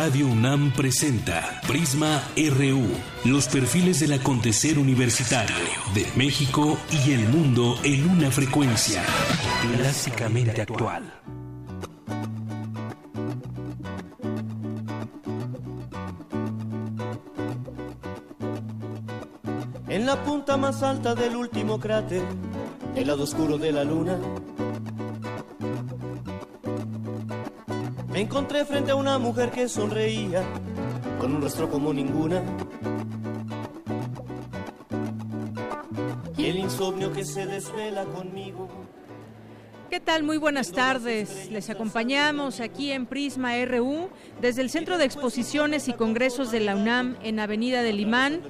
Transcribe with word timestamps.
Radio 0.00 0.28
UNAM 0.28 0.70
presenta 0.70 1.60
Prisma 1.66 2.22
RU, 2.36 2.86
los 3.24 3.48
perfiles 3.48 3.98
del 3.98 4.12
acontecer 4.12 4.78
universitario 4.78 5.56
de 5.92 6.06
México 6.14 6.78
y 7.04 7.14
el 7.14 7.28
mundo 7.28 7.76
en 7.82 8.08
una 8.08 8.30
frecuencia 8.30 9.02
clásicamente 9.76 10.62
actual. 10.62 11.12
En 19.88 20.06
la 20.06 20.22
punta 20.22 20.56
más 20.56 20.84
alta 20.84 21.16
del 21.16 21.34
último 21.34 21.80
cráter, 21.80 22.22
el 22.94 23.08
lado 23.08 23.24
oscuro 23.24 23.58
de 23.58 23.72
la 23.72 23.82
luna, 23.82 24.16
me 28.18 28.22
encontré 28.22 28.64
frente 28.64 28.90
a 28.90 28.96
una 28.96 29.16
mujer 29.16 29.52
que 29.52 29.68
sonreía 29.68 30.42
con 31.20 31.36
un 31.36 31.40
rostro 31.40 31.70
como 31.70 31.92
ninguna. 31.94 32.42
Y 36.36 36.46
el 36.46 36.58
insomnio 36.58 37.12
que 37.12 37.24
se 37.24 37.46
desvela 37.46 38.04
conmigo. 38.06 38.68
¿Qué 39.88 40.00
tal? 40.00 40.24
Muy 40.24 40.36
buenas 40.36 40.72
tardes. 40.72 41.48
Les 41.52 41.70
acompañamos 41.70 42.58
aquí 42.58 42.90
en 42.90 43.06
Prisma 43.06 43.52
RU 43.64 44.08
desde 44.40 44.62
el 44.62 44.70
Centro 44.70 44.98
de 44.98 45.04
Exposiciones 45.04 45.86
y 45.86 45.92
Congresos 45.92 46.50
de 46.50 46.58
la 46.58 46.74
UNAM 46.74 47.16
en 47.22 47.38
Avenida 47.38 47.84
del 47.84 48.00
Imán 48.00 48.40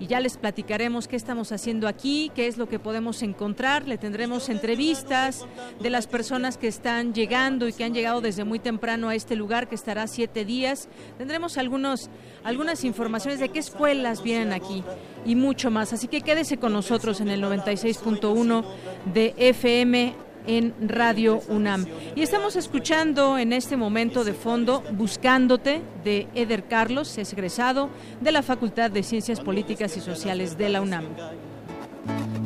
y 0.00 0.06
ya 0.06 0.18
les 0.18 0.38
platicaremos 0.38 1.06
qué 1.06 1.14
estamos 1.14 1.52
haciendo 1.52 1.86
aquí, 1.86 2.32
qué 2.34 2.46
es 2.46 2.56
lo 2.56 2.68
que 2.68 2.78
podemos 2.78 3.22
encontrar. 3.22 3.86
Le 3.86 3.98
tendremos 3.98 4.48
entrevistas 4.48 5.46
de 5.78 5.90
las 5.90 6.06
personas 6.06 6.56
que 6.56 6.68
están 6.68 7.12
llegando 7.12 7.68
y 7.68 7.74
que 7.74 7.84
han 7.84 7.92
llegado 7.92 8.22
desde 8.22 8.44
muy 8.44 8.58
temprano 8.58 9.10
a 9.10 9.14
este 9.14 9.36
lugar 9.36 9.68
que 9.68 9.74
estará 9.74 10.06
siete 10.06 10.46
días. 10.46 10.88
Tendremos 11.18 11.58
algunos, 11.58 12.08
algunas 12.42 12.82
informaciones 12.84 13.40
de 13.40 13.50
qué 13.50 13.58
escuelas 13.58 14.22
vienen 14.22 14.54
aquí 14.54 14.82
y 15.26 15.36
mucho 15.36 15.70
más. 15.70 15.92
Así 15.92 16.08
que 16.08 16.22
quédese 16.22 16.56
con 16.56 16.72
nosotros 16.72 17.20
en 17.20 17.28
el 17.28 17.42
96.1 17.42 18.64
de 19.12 19.34
FM 19.36 20.29
en 20.46 20.74
Radio 20.80 21.40
UNAM. 21.48 21.86
Y 22.14 22.22
estamos 22.22 22.56
escuchando 22.56 23.38
en 23.38 23.52
este 23.52 23.76
momento 23.76 24.24
de 24.24 24.32
fondo 24.32 24.82
Buscándote 24.92 25.82
de 26.04 26.28
Eder 26.34 26.64
Carlos, 26.64 27.16
es 27.18 27.32
egresado 27.32 27.90
de 28.20 28.32
la 28.32 28.42
Facultad 28.42 28.90
de 28.90 29.02
Ciencias 29.02 29.40
Políticas 29.40 29.96
y 29.96 30.00
Sociales 30.00 30.56
de 30.58 30.68
la 30.68 30.80
UNAM. 30.80 31.04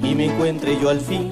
Y 0.02 0.14
me 0.14 0.26
encuentre 0.26 0.78
yo 0.80 0.90
al 0.90 1.00
fin 1.00 1.30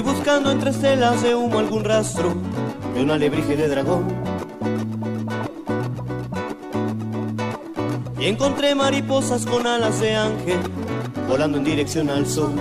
buscando 0.00 0.50
entre 0.50 0.70
estelas 0.70 1.22
de 1.22 1.34
humo 1.34 1.58
algún 1.58 1.84
rastro 1.84 2.34
de 2.94 3.02
un 3.02 3.10
alebrije 3.10 3.56
de 3.56 3.68
dragón. 3.68 4.04
Y 8.18 8.26
encontré 8.26 8.74
mariposas 8.74 9.46
con 9.46 9.66
alas 9.66 10.00
de 10.00 10.14
ángel 10.14 10.60
volando 11.28 11.58
en 11.58 11.64
dirección 11.64 12.10
al 12.10 12.26
sol. 12.26 12.52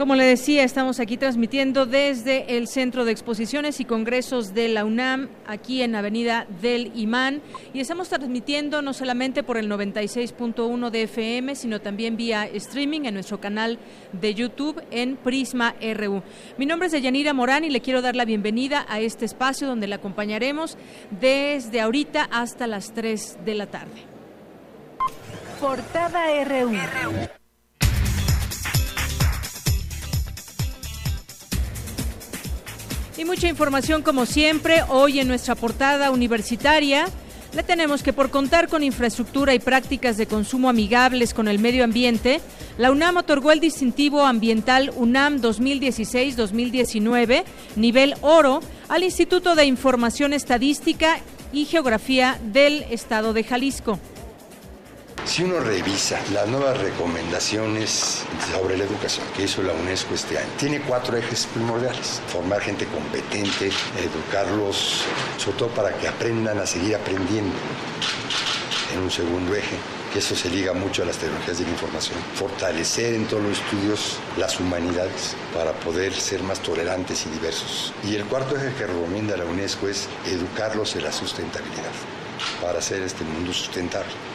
Como 0.00 0.14
le 0.14 0.24
decía, 0.24 0.64
estamos 0.64 0.98
aquí 0.98 1.18
transmitiendo 1.18 1.84
desde 1.84 2.56
el 2.56 2.68
Centro 2.68 3.04
de 3.04 3.12
Exposiciones 3.12 3.80
y 3.80 3.84
Congresos 3.84 4.54
de 4.54 4.68
la 4.68 4.86
UNAM, 4.86 5.28
aquí 5.46 5.82
en 5.82 5.94
Avenida 5.94 6.46
del 6.62 6.90
Imán, 6.94 7.42
y 7.74 7.80
estamos 7.80 8.08
transmitiendo 8.08 8.80
no 8.80 8.94
solamente 8.94 9.42
por 9.42 9.58
el 9.58 9.70
96.1 9.70 10.88
de 10.88 11.02
FM, 11.02 11.54
sino 11.54 11.82
también 11.82 12.16
vía 12.16 12.46
streaming 12.46 13.02
en 13.04 13.12
nuestro 13.12 13.42
canal 13.42 13.78
de 14.14 14.32
YouTube 14.32 14.82
en 14.90 15.16
Prisma 15.16 15.74
RU. 15.82 16.22
Mi 16.56 16.64
nombre 16.64 16.86
es 16.86 16.92
Deyanira 16.92 17.34
Morán 17.34 17.64
y 17.64 17.68
le 17.68 17.82
quiero 17.82 18.00
dar 18.00 18.16
la 18.16 18.24
bienvenida 18.24 18.86
a 18.88 19.00
este 19.00 19.26
espacio 19.26 19.68
donde 19.68 19.86
le 19.86 19.96
acompañaremos 19.96 20.78
desde 21.20 21.78
ahorita 21.78 22.26
hasta 22.32 22.66
las 22.66 22.94
3 22.94 23.40
de 23.44 23.54
la 23.54 23.66
tarde. 23.66 24.00
Portada 25.60 26.42
RU. 26.42 27.39
Y 33.20 33.24
mucha 33.26 33.48
información 33.48 34.00
como 34.00 34.24
siempre, 34.24 34.82
hoy 34.88 35.20
en 35.20 35.28
nuestra 35.28 35.54
portada 35.54 36.10
universitaria. 36.10 37.06
Le 37.52 37.62
tenemos 37.62 38.02
que 38.02 38.14
por 38.14 38.30
contar 38.30 38.66
con 38.66 38.82
infraestructura 38.82 39.52
y 39.52 39.58
prácticas 39.58 40.16
de 40.16 40.24
consumo 40.24 40.70
amigables 40.70 41.34
con 41.34 41.46
el 41.46 41.58
medio 41.58 41.84
ambiente, 41.84 42.40
la 42.78 42.90
UNAM 42.90 43.18
otorgó 43.18 43.52
el 43.52 43.60
distintivo 43.60 44.24
ambiental 44.24 44.90
UNAM 44.96 45.42
2016-2019, 45.42 47.44
nivel 47.76 48.14
oro, 48.22 48.60
al 48.88 49.04
Instituto 49.04 49.54
de 49.54 49.66
Información 49.66 50.32
Estadística 50.32 51.20
y 51.52 51.66
Geografía 51.66 52.40
del 52.42 52.84
Estado 52.84 53.34
de 53.34 53.44
Jalisco. 53.44 53.98
Si 55.24 55.44
uno 55.44 55.60
revisa 55.60 56.18
las 56.32 56.48
nuevas 56.48 56.78
recomendaciones 56.78 58.22
sobre 58.52 58.76
la 58.76 58.84
educación 58.84 59.24
que 59.36 59.44
hizo 59.44 59.62
la 59.62 59.72
UNESCO 59.72 60.14
este 60.14 60.38
año, 60.38 60.48
tiene 60.58 60.80
cuatro 60.80 61.16
ejes 61.16 61.46
primordiales. 61.46 62.20
Formar 62.28 62.60
gente 62.60 62.86
competente, 62.86 63.70
educarlos, 63.98 65.04
sobre 65.36 65.58
todo 65.58 65.68
para 65.68 65.96
que 65.96 66.08
aprendan 66.08 66.58
a 66.58 66.66
seguir 66.66 66.96
aprendiendo. 66.96 67.54
En 68.92 69.00
un 69.00 69.10
segundo 69.10 69.54
eje, 69.54 69.76
que 70.12 70.18
eso 70.18 70.34
se 70.34 70.50
liga 70.50 70.72
mucho 70.72 71.04
a 71.04 71.06
las 71.06 71.18
tecnologías 71.18 71.58
de 71.58 71.64
la 71.64 71.70
información. 71.70 72.18
Fortalecer 72.34 73.14
en 73.14 73.26
todos 73.26 73.42
los 73.44 73.58
estudios 73.60 74.18
las 74.36 74.58
humanidades 74.58 75.36
para 75.54 75.72
poder 75.72 76.12
ser 76.12 76.42
más 76.42 76.60
tolerantes 76.60 77.24
y 77.26 77.30
diversos. 77.30 77.92
Y 78.04 78.16
el 78.16 78.24
cuarto 78.24 78.56
eje 78.56 78.74
que 78.74 78.86
recomienda 78.86 79.36
la 79.36 79.44
UNESCO 79.44 79.86
es 79.86 80.08
educarlos 80.26 80.96
en 80.96 81.04
la 81.04 81.12
sustentabilidad 81.12 81.92
para 82.60 82.80
hacer 82.80 83.02
este 83.02 83.22
mundo 83.22 83.52
sustentable. 83.52 84.29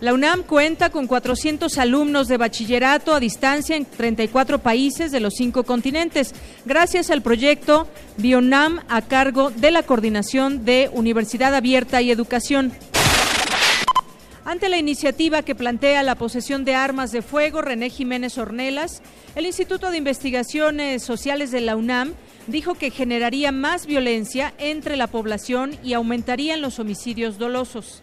La 0.00 0.14
UNAM 0.14 0.44
cuenta 0.44 0.88
con 0.88 1.06
400 1.06 1.76
alumnos 1.76 2.26
de 2.26 2.38
bachillerato 2.38 3.14
a 3.14 3.20
distancia 3.20 3.76
en 3.76 3.84
34 3.84 4.58
países 4.60 5.12
de 5.12 5.20
los 5.20 5.34
cinco 5.34 5.64
continentes, 5.64 6.34
gracias 6.64 7.10
al 7.10 7.20
proyecto 7.20 7.86
BioNAM 8.16 8.80
a 8.88 9.02
cargo 9.02 9.50
de 9.50 9.70
la 9.70 9.82
Coordinación 9.82 10.64
de 10.64 10.88
Universidad 10.94 11.54
Abierta 11.54 12.00
y 12.00 12.10
Educación. 12.10 12.72
Ante 14.46 14.70
la 14.70 14.78
iniciativa 14.78 15.42
que 15.42 15.54
plantea 15.54 16.02
la 16.02 16.14
posesión 16.14 16.64
de 16.64 16.74
armas 16.74 17.12
de 17.12 17.20
fuego, 17.20 17.60
René 17.60 17.90
Jiménez 17.90 18.38
Ornelas, 18.38 19.02
el 19.36 19.44
Instituto 19.44 19.90
de 19.90 19.98
Investigaciones 19.98 21.02
Sociales 21.02 21.50
de 21.50 21.60
la 21.60 21.76
UNAM 21.76 22.14
dijo 22.46 22.72
que 22.72 22.90
generaría 22.90 23.52
más 23.52 23.84
violencia 23.84 24.54
entre 24.56 24.96
la 24.96 25.08
población 25.08 25.78
y 25.84 25.92
aumentarían 25.92 26.62
los 26.62 26.78
homicidios 26.78 27.36
dolosos. 27.36 28.00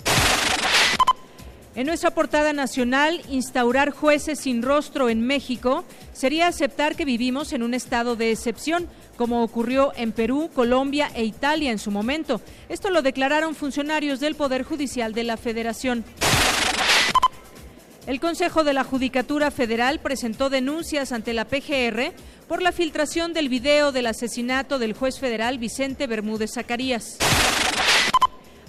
En 1.78 1.86
nuestra 1.86 2.10
portada 2.10 2.54
nacional, 2.54 3.22
instaurar 3.30 3.92
jueces 3.92 4.40
sin 4.40 4.64
rostro 4.64 5.10
en 5.10 5.22
México 5.22 5.86
sería 6.12 6.48
aceptar 6.48 6.96
que 6.96 7.06
vivimos 7.06 7.54
en 7.54 7.62
un 7.62 7.76
estado 7.76 8.16
de 8.16 8.32
excepción, 8.32 8.88
como 9.16 9.44
ocurrió 9.44 9.94
en 9.96 10.12
Perú, 10.12 10.50
Colombia 10.56 11.12
e 11.14 11.24
Italia 11.24 11.70
en 11.70 11.78
su 11.78 11.92
momento. 11.92 12.42
Esto 12.68 12.90
lo 12.90 13.04
declararon 13.04 13.54
funcionarios 13.54 14.20
del 14.20 14.34
Poder 14.34 14.64
Judicial 14.64 15.14
de 15.14 15.24
la 15.24 15.38
Federación. 15.38 16.04
El 18.08 18.20
Consejo 18.20 18.64
de 18.64 18.74
la 18.74 18.84
Judicatura 18.84 19.52
Federal 19.52 20.00
presentó 20.00 20.50
denuncias 20.50 21.12
ante 21.12 21.34
la 21.34 21.46
PGR 21.46 22.12
por 22.48 22.64
la 22.64 22.72
filtración 22.72 23.34
del 23.34 23.50
video 23.50 23.92
del 23.92 24.08
asesinato 24.08 24.80
del 24.80 24.94
juez 24.94 25.20
federal 25.20 25.60
Vicente 25.60 26.08
Bermúdez 26.08 26.54
Zacarías. 26.56 27.20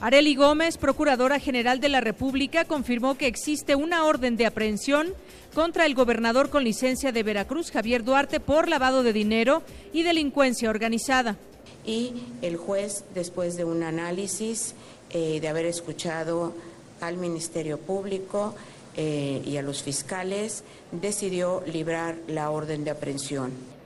Areli 0.00 0.36
Gómez, 0.36 0.78
Procuradora 0.78 1.40
General 1.40 1.80
de 1.80 1.88
la 1.88 2.00
República, 2.00 2.64
confirmó 2.64 3.18
que 3.18 3.26
existe 3.26 3.74
una 3.74 4.04
orden 4.04 4.36
de 4.36 4.46
aprehensión 4.46 5.12
contra 5.54 5.86
el 5.86 5.96
gobernador 5.96 6.50
con 6.50 6.62
licencia 6.62 7.10
de 7.10 7.24
Veracruz, 7.24 7.72
Javier 7.72 8.04
Duarte, 8.04 8.38
por 8.38 8.68
lavado 8.68 9.02
de 9.02 9.12
dinero 9.12 9.62
y 9.92 10.04
delincuencia 10.04 10.70
organizada. 10.70 11.36
Y 11.84 12.12
el 12.42 12.56
juez, 12.56 13.04
después 13.12 13.56
de 13.56 13.64
un 13.64 13.82
análisis, 13.82 14.74
eh, 15.10 15.40
de 15.40 15.48
haber 15.48 15.66
escuchado 15.66 16.52
al 17.00 17.16
Ministerio 17.16 17.78
Público 17.78 18.54
eh, 18.96 19.42
y 19.44 19.56
a 19.56 19.62
los 19.62 19.82
fiscales, 19.82 20.62
decidió 20.92 21.64
librar 21.66 22.16
la 22.28 22.50
orden 22.50 22.84
de 22.84 22.92
aprehensión. 22.92 23.77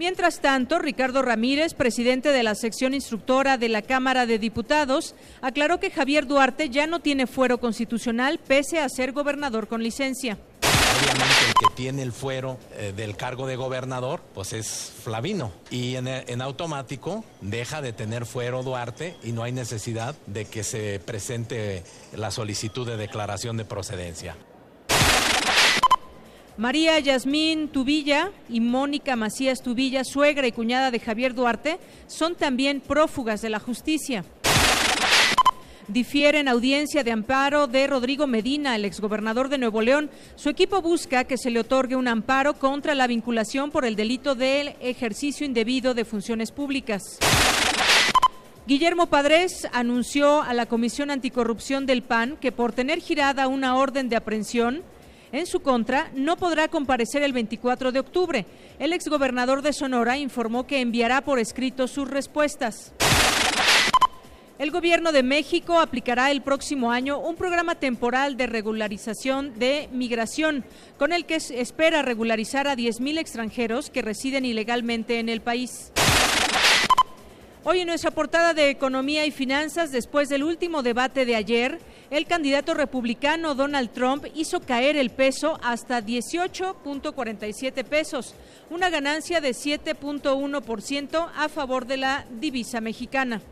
Mientras 0.00 0.40
tanto, 0.40 0.78
Ricardo 0.78 1.20
Ramírez, 1.20 1.74
presidente 1.74 2.30
de 2.30 2.42
la 2.42 2.54
sección 2.54 2.94
instructora 2.94 3.58
de 3.58 3.68
la 3.68 3.82
Cámara 3.82 4.24
de 4.24 4.38
Diputados, 4.38 5.14
aclaró 5.42 5.78
que 5.78 5.90
Javier 5.90 6.26
Duarte 6.26 6.70
ya 6.70 6.86
no 6.86 7.00
tiene 7.00 7.26
fuero 7.26 7.60
constitucional 7.60 8.38
pese 8.38 8.78
a 8.80 8.88
ser 8.88 9.12
gobernador 9.12 9.68
con 9.68 9.82
licencia. 9.82 10.38
Obviamente 10.62 11.34
el 11.48 11.52
que 11.52 11.74
tiene 11.74 12.00
el 12.00 12.12
fuero 12.12 12.56
eh, 12.78 12.94
del 12.96 13.14
cargo 13.14 13.46
de 13.46 13.56
gobernador, 13.56 14.22
pues 14.32 14.54
es 14.54 14.90
Flavino. 15.04 15.52
Y 15.70 15.96
en, 15.96 16.08
en, 16.08 16.40
automático 16.40 17.22
deja 17.42 17.82
de 17.82 17.92
tener 17.92 18.24
fuero 18.24 18.62
Duarte 18.62 19.16
y 19.22 19.32
no 19.32 19.42
hay 19.42 19.52
necesidad 19.52 20.14
de 20.26 20.46
que 20.46 20.64
se 20.64 20.98
presente 21.00 21.84
la 22.16 22.30
solicitud 22.30 22.86
de 22.86 22.96
declaración 22.96 23.58
de 23.58 23.66
procedencia. 23.66 24.34
María 26.60 26.98
Yasmín 26.98 27.68
Tubilla 27.68 28.32
y 28.50 28.60
Mónica 28.60 29.16
Macías 29.16 29.62
Tubilla, 29.62 30.04
suegra 30.04 30.46
y 30.46 30.52
cuñada 30.52 30.90
de 30.90 31.00
Javier 31.00 31.34
Duarte, 31.34 31.78
son 32.06 32.34
también 32.34 32.82
prófugas 32.82 33.40
de 33.40 33.48
la 33.48 33.60
justicia. 33.60 34.26
Difiere 35.88 36.38
en 36.38 36.48
audiencia 36.48 37.02
de 37.02 37.12
amparo 37.12 37.66
de 37.66 37.86
Rodrigo 37.86 38.26
Medina, 38.26 38.76
el 38.76 38.84
exgobernador 38.84 39.48
de 39.48 39.56
Nuevo 39.56 39.80
León. 39.80 40.10
Su 40.36 40.50
equipo 40.50 40.82
busca 40.82 41.24
que 41.24 41.38
se 41.38 41.48
le 41.48 41.60
otorgue 41.60 41.96
un 41.96 42.08
amparo 42.08 42.52
contra 42.52 42.94
la 42.94 43.06
vinculación 43.06 43.70
por 43.70 43.86
el 43.86 43.96
delito 43.96 44.34
del 44.34 44.74
ejercicio 44.82 45.46
indebido 45.46 45.94
de 45.94 46.04
funciones 46.04 46.52
públicas. 46.52 47.00
Guillermo 48.66 49.06
Padres 49.06 49.66
anunció 49.72 50.42
a 50.42 50.52
la 50.52 50.66
Comisión 50.66 51.10
Anticorrupción 51.10 51.86
del 51.86 52.02
PAN 52.02 52.36
que 52.38 52.52
por 52.52 52.72
tener 52.72 52.98
girada 52.98 53.48
una 53.48 53.76
orden 53.76 54.10
de 54.10 54.16
aprehensión 54.16 54.82
en 55.32 55.46
su 55.46 55.60
contra, 55.60 56.10
no 56.14 56.36
podrá 56.36 56.68
comparecer 56.68 57.22
el 57.22 57.32
24 57.32 57.92
de 57.92 58.00
octubre. 58.00 58.46
El 58.78 58.92
exgobernador 58.92 59.62
de 59.62 59.72
Sonora 59.72 60.18
informó 60.18 60.66
que 60.66 60.80
enviará 60.80 61.20
por 61.20 61.38
escrito 61.38 61.88
sus 61.88 62.08
respuestas. 62.08 62.92
El 64.60 64.72
gobierno 64.72 65.10
de 65.10 65.22
México 65.22 65.80
aplicará 65.80 66.30
el 66.30 66.42
próximo 66.42 66.90
año 66.90 67.18
un 67.18 67.34
programa 67.34 67.76
temporal 67.76 68.36
de 68.36 68.46
regularización 68.46 69.58
de 69.58 69.88
migración, 69.90 70.66
con 70.98 71.12
el 71.12 71.24
que 71.24 71.36
espera 71.36 72.02
regularizar 72.02 72.68
a 72.68 72.76
10.000 72.76 73.18
extranjeros 73.18 73.88
que 73.88 74.02
residen 74.02 74.44
ilegalmente 74.44 75.18
en 75.18 75.30
el 75.30 75.40
país. 75.40 75.92
Hoy 77.62 77.80
en 77.80 77.88
nuestra 77.88 78.10
portada 78.10 78.54
de 78.54 78.70
Economía 78.70 79.26
y 79.26 79.30
Finanzas, 79.30 79.92
después 79.92 80.30
del 80.30 80.44
último 80.44 80.82
debate 80.82 81.26
de 81.26 81.36
ayer, 81.36 81.78
el 82.08 82.24
candidato 82.24 82.72
republicano 82.72 83.54
Donald 83.54 83.90
Trump 83.90 84.24
hizo 84.34 84.60
caer 84.60 84.96
el 84.96 85.10
peso 85.10 85.58
hasta 85.62 86.00
18.47 86.00 87.84
pesos, 87.84 88.34
una 88.70 88.88
ganancia 88.88 89.42
de 89.42 89.50
7.1% 89.50 91.28
a 91.36 91.48
favor 91.50 91.86
de 91.86 91.98
la 91.98 92.24
divisa 92.30 92.80
mexicana. 92.80 93.42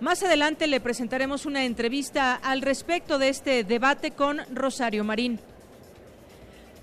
Más 0.00 0.22
adelante 0.22 0.66
le 0.66 0.80
presentaremos 0.80 1.44
una 1.44 1.66
entrevista 1.66 2.34
al 2.34 2.62
respecto 2.62 3.18
de 3.18 3.28
este 3.28 3.64
debate 3.64 4.12
con 4.12 4.40
Rosario 4.54 5.04
Marín. 5.04 5.38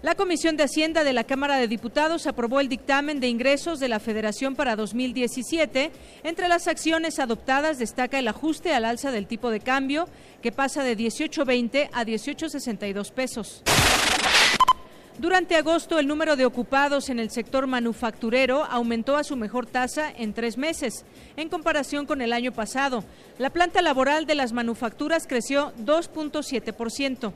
La 0.01 0.15
Comisión 0.15 0.57
de 0.57 0.63
Hacienda 0.63 1.03
de 1.03 1.13
la 1.13 1.25
Cámara 1.25 1.57
de 1.57 1.68
Diputados 1.68 2.25
aprobó 2.25 2.59
el 2.59 2.69
dictamen 2.69 3.19
de 3.19 3.27
ingresos 3.27 3.80
de 3.80 3.88
la 3.88 4.00
Federación 4.00 4.56
para 4.56 4.75
2017. 4.75 5.92
Entre 6.24 6.48
las 6.48 6.68
acciones 6.68 7.19
adoptadas 7.19 7.77
destaca 7.77 8.18
el 8.18 8.27
ajuste 8.27 8.74
al 8.74 8.86
alza 8.86 9.12
del 9.12 9.27
tipo 9.27 9.51
de 9.51 9.59
cambio, 9.59 10.07
que 10.42 10.51
pasa 10.51 10.83
de 10.83 10.98
18.20 10.98 11.89
a 11.94 12.03
18.62 12.03 13.12
pesos. 13.12 13.62
Durante 15.19 15.56
agosto, 15.56 16.00
el 16.00 16.07
número 16.07 16.36
de 16.36 16.45
ocupados 16.45 17.09
en 17.09 17.19
el 17.19 17.30
sector 17.30 17.68
manufacturero 17.68 18.65
aumentó 18.65 19.18
a 19.18 19.24
su 19.24 19.36
mejor 19.36 19.68
tasa 19.68 20.12
en 20.18 20.33
tres 20.33 20.57
meses, 20.57 21.06
en 21.38 21.47
comparación 21.47 22.07
con 22.07 22.21
el 22.21 22.33
año 22.33 22.51
pasado. 22.51 23.04
La 23.38 23.51
planta 23.51 23.83
laboral 23.83 24.25
de 24.25 24.33
las 24.33 24.51
manufacturas 24.51 25.27
creció 25.27 25.74
2.7%. 25.77 27.33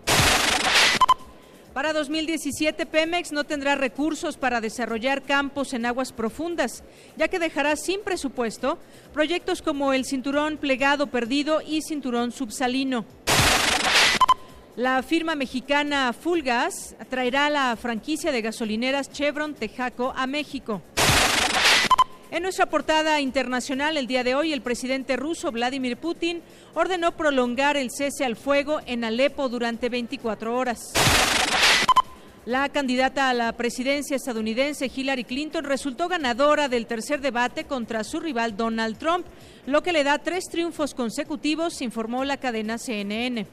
Para 1.75 1.91
2017, 1.91 2.85
Pemex 2.85 3.33
no 3.33 3.43
tendrá 3.43 3.75
recursos 3.75 4.37
para 4.37 4.61
desarrollar 4.61 5.23
campos 5.23 5.73
en 5.73 5.85
aguas 5.85 6.13
profundas, 6.13 6.85
ya 7.17 7.27
que 7.27 7.37
dejará 7.37 7.75
sin 7.75 7.99
presupuesto 7.99 8.79
proyectos 9.11 9.61
como 9.61 9.91
el 9.91 10.05
cinturón 10.05 10.55
plegado 10.55 11.07
perdido 11.07 11.59
y 11.61 11.81
cinturón 11.81 12.31
subsalino. 12.31 13.03
La 14.77 15.03
firma 15.03 15.35
mexicana 15.35 16.13
Fulgas 16.13 16.95
traerá 17.09 17.49
la 17.49 17.75
franquicia 17.75 18.31
de 18.31 18.41
gasolineras 18.41 19.11
Chevron 19.11 19.53
Tejaco 19.53 20.13
a 20.15 20.27
México. 20.27 20.81
En 22.35 22.43
nuestra 22.43 22.65
portada 22.65 23.21
internacional 23.21 23.95
el 23.95 24.07
día 24.07 24.21
de 24.25 24.35
hoy, 24.35 24.51
el 24.51 24.61
presidente 24.61 25.15
ruso 25.15 25.53
Vladimir 25.53 25.95
Putin 25.95 26.41
ordenó 26.73 27.13
prolongar 27.15 27.77
el 27.77 27.91
cese 27.91 28.25
al 28.25 28.35
fuego 28.35 28.81
en 28.85 29.05
Alepo 29.05 29.47
durante 29.47 29.87
24 29.87 30.53
horas. 30.53 30.91
La 32.43 32.67
candidata 32.67 33.29
a 33.29 33.33
la 33.33 33.53
presidencia 33.53 34.17
estadounidense 34.17 34.91
Hillary 34.93 35.23
Clinton 35.23 35.63
resultó 35.63 36.09
ganadora 36.09 36.67
del 36.67 36.87
tercer 36.87 37.21
debate 37.21 37.63
contra 37.63 38.03
su 38.03 38.19
rival 38.19 38.57
Donald 38.57 38.97
Trump, 38.97 39.25
lo 39.65 39.81
que 39.81 39.93
le 39.93 40.03
da 40.03 40.17
tres 40.17 40.49
triunfos 40.51 40.93
consecutivos, 40.93 41.81
informó 41.81 42.25
la 42.25 42.35
cadena 42.35 42.77
CNN. 42.77 43.47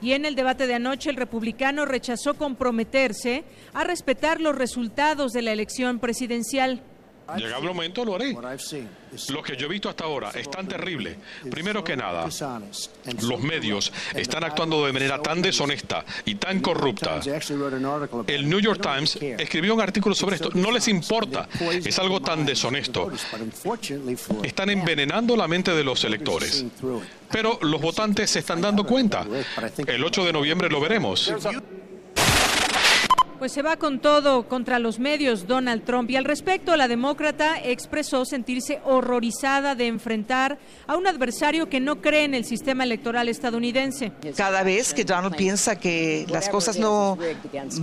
Y 0.00 0.12
en 0.12 0.26
el 0.26 0.36
debate 0.36 0.68
de 0.68 0.74
anoche, 0.74 1.10
el 1.10 1.16
republicano 1.16 1.86
rechazó 1.86 2.34
comprometerse 2.34 3.42
a 3.74 3.82
respetar 3.82 4.40
los 4.40 4.54
resultados 4.54 5.32
de 5.32 5.42
la 5.42 5.50
elección 5.50 5.98
presidencial. 5.98 6.84
Llegado 7.36 7.62
el 7.62 7.68
momento 7.74 8.04
lo 8.04 8.14
haré. 8.14 8.36
Lo 9.28 9.42
que 9.42 9.56
yo 9.56 9.66
he 9.66 9.68
visto 9.68 9.88
hasta 9.88 10.04
ahora 10.04 10.30
es 10.34 10.50
tan 10.50 10.66
terrible. 10.66 11.18
Primero 11.50 11.82
que 11.84 11.96
nada, 11.96 12.28
los 13.22 13.40
medios 13.40 13.92
están 14.14 14.44
actuando 14.44 14.86
de 14.86 14.92
manera 14.92 15.20
tan 15.20 15.42
deshonesta 15.42 16.04
y 16.24 16.36
tan 16.36 16.60
corrupta. 16.60 17.20
El 18.26 18.48
New 18.48 18.60
York 18.60 18.80
Times 18.80 19.16
escribió 19.20 19.74
un 19.74 19.80
artículo 19.80 20.14
sobre 20.14 20.36
esto. 20.36 20.50
No 20.54 20.70
les 20.70 20.88
importa. 20.88 21.48
Es 21.84 21.98
algo 21.98 22.20
tan 22.20 22.44
deshonesto. 22.46 23.10
Están 24.42 24.70
envenenando 24.70 25.36
la 25.36 25.48
mente 25.48 25.72
de 25.72 25.84
los 25.84 26.04
electores. 26.04 26.64
Pero 27.30 27.58
los 27.62 27.80
votantes 27.80 28.30
se 28.30 28.40
están 28.40 28.60
dando 28.60 28.84
cuenta. 28.84 29.26
El 29.86 30.04
8 30.04 30.24
de 30.24 30.32
noviembre 30.32 30.68
lo 30.68 30.80
veremos. 30.80 31.32
Pues 33.42 33.50
se 33.50 33.62
va 33.62 33.76
con 33.76 33.98
todo 33.98 34.46
contra 34.46 34.78
los 34.78 35.00
medios 35.00 35.48
Donald 35.48 35.82
Trump 35.84 36.08
y 36.08 36.14
al 36.14 36.24
respecto 36.24 36.76
la 36.76 36.86
demócrata 36.86 37.58
expresó 37.60 38.24
sentirse 38.24 38.78
horrorizada 38.84 39.74
de 39.74 39.88
enfrentar 39.88 40.60
a 40.86 40.96
un 40.96 41.08
adversario 41.08 41.68
que 41.68 41.80
no 41.80 42.00
cree 42.00 42.22
en 42.22 42.34
el 42.34 42.44
sistema 42.44 42.84
electoral 42.84 43.28
estadounidense. 43.28 44.12
Cada 44.36 44.62
vez 44.62 44.94
que 44.94 45.04
Donald 45.04 45.34
piensa 45.34 45.74
que 45.74 46.24
las 46.28 46.48
cosas 46.50 46.78
no 46.78 47.18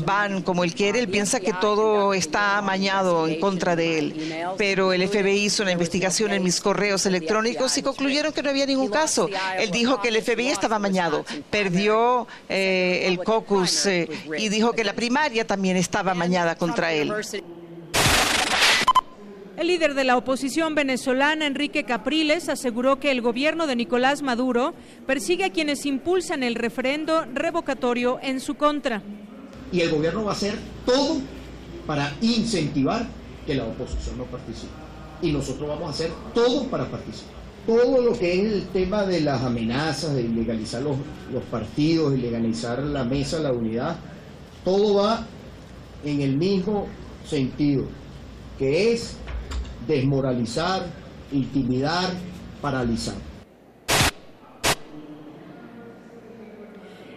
van 0.05 0.43
como 0.43 0.63
él 0.63 0.73
quiere, 0.73 0.99
él 0.99 1.09
piensa 1.09 1.41
que 1.41 1.51
todo 1.51 2.13
está 2.13 2.57
amañado 2.57 3.27
en 3.27 3.41
contra 3.41 3.75
de 3.75 3.99
él. 3.99 4.33
Pero 4.57 4.93
el 4.93 5.05
FBI 5.09 5.43
hizo 5.43 5.63
una 5.63 5.73
investigación 5.73 6.31
en 6.31 6.41
mis 6.41 6.61
correos 6.61 7.05
electrónicos 7.05 7.77
y 7.77 7.81
concluyeron 7.81 8.31
que 8.31 8.41
no 8.41 8.49
había 8.49 8.65
ningún 8.65 8.87
caso. 8.87 9.27
Él 9.57 9.71
dijo 9.71 9.99
que 9.99 10.07
el 10.07 10.21
FBI 10.21 10.47
estaba 10.47 10.77
amañado, 10.77 11.25
perdió 11.49 12.29
eh, 12.47 13.03
el 13.07 13.19
caucus 13.19 13.87
eh, 13.87 14.07
y 14.37 14.47
dijo 14.47 14.71
que 14.71 14.85
la 14.85 14.93
primaria 14.93 15.48
también 15.49 15.77
estaba 15.77 16.13
mañada 16.13 16.55
contra 16.55 16.93
él. 16.93 17.11
El 19.57 19.67
líder 19.67 19.95
de 19.95 20.03
la 20.03 20.15
oposición 20.15 20.75
venezolana, 20.75 21.47
Enrique 21.47 21.85
Capriles, 21.85 22.49
aseguró 22.49 22.99
que 22.99 23.09
el 23.09 23.21
gobierno 23.21 23.65
de 23.65 23.75
Nicolás 23.75 24.21
Maduro 24.21 24.75
persigue 25.07 25.45
a 25.45 25.49
quienes 25.49 25.87
impulsan 25.87 26.43
el 26.43 26.53
referendo 26.53 27.25
revocatorio 27.33 28.19
en 28.21 28.39
su 28.39 28.53
contra. 28.55 29.01
Y 29.71 29.81
el 29.81 29.89
gobierno 29.89 30.23
va 30.23 30.33
a 30.33 30.35
hacer 30.35 30.53
todo 30.85 31.17
para 31.87 32.13
incentivar 32.21 33.07
que 33.47 33.55
la 33.55 33.63
oposición 33.63 34.19
no 34.19 34.25
participe. 34.25 34.71
Y 35.23 35.31
nosotros 35.31 35.67
vamos 35.67 35.87
a 35.87 35.89
hacer 35.89 36.11
todo 36.35 36.67
para 36.67 36.85
participar. 36.85 37.33
Todo 37.65 38.01
lo 38.03 38.13
que 38.13 38.33
es 38.33 38.53
el 38.53 38.67
tema 38.67 39.03
de 39.03 39.21
las 39.21 39.41
amenazas, 39.41 40.13
de 40.13 40.21
ilegalizar 40.21 40.83
los, 40.83 40.95
los 41.33 41.43
partidos, 41.45 42.13
ilegalizar 42.13 42.83
la 42.83 43.03
mesa, 43.03 43.39
la 43.39 43.51
unidad, 43.51 43.97
todo 44.63 44.93
va 44.95 45.25
en 46.03 46.21
el 46.21 46.37
mismo 46.37 46.87
sentido, 47.25 47.85
que 48.57 48.93
es 48.93 49.17
desmoralizar, 49.87 50.85
intimidar, 51.31 52.11
paralizar. 52.61 53.15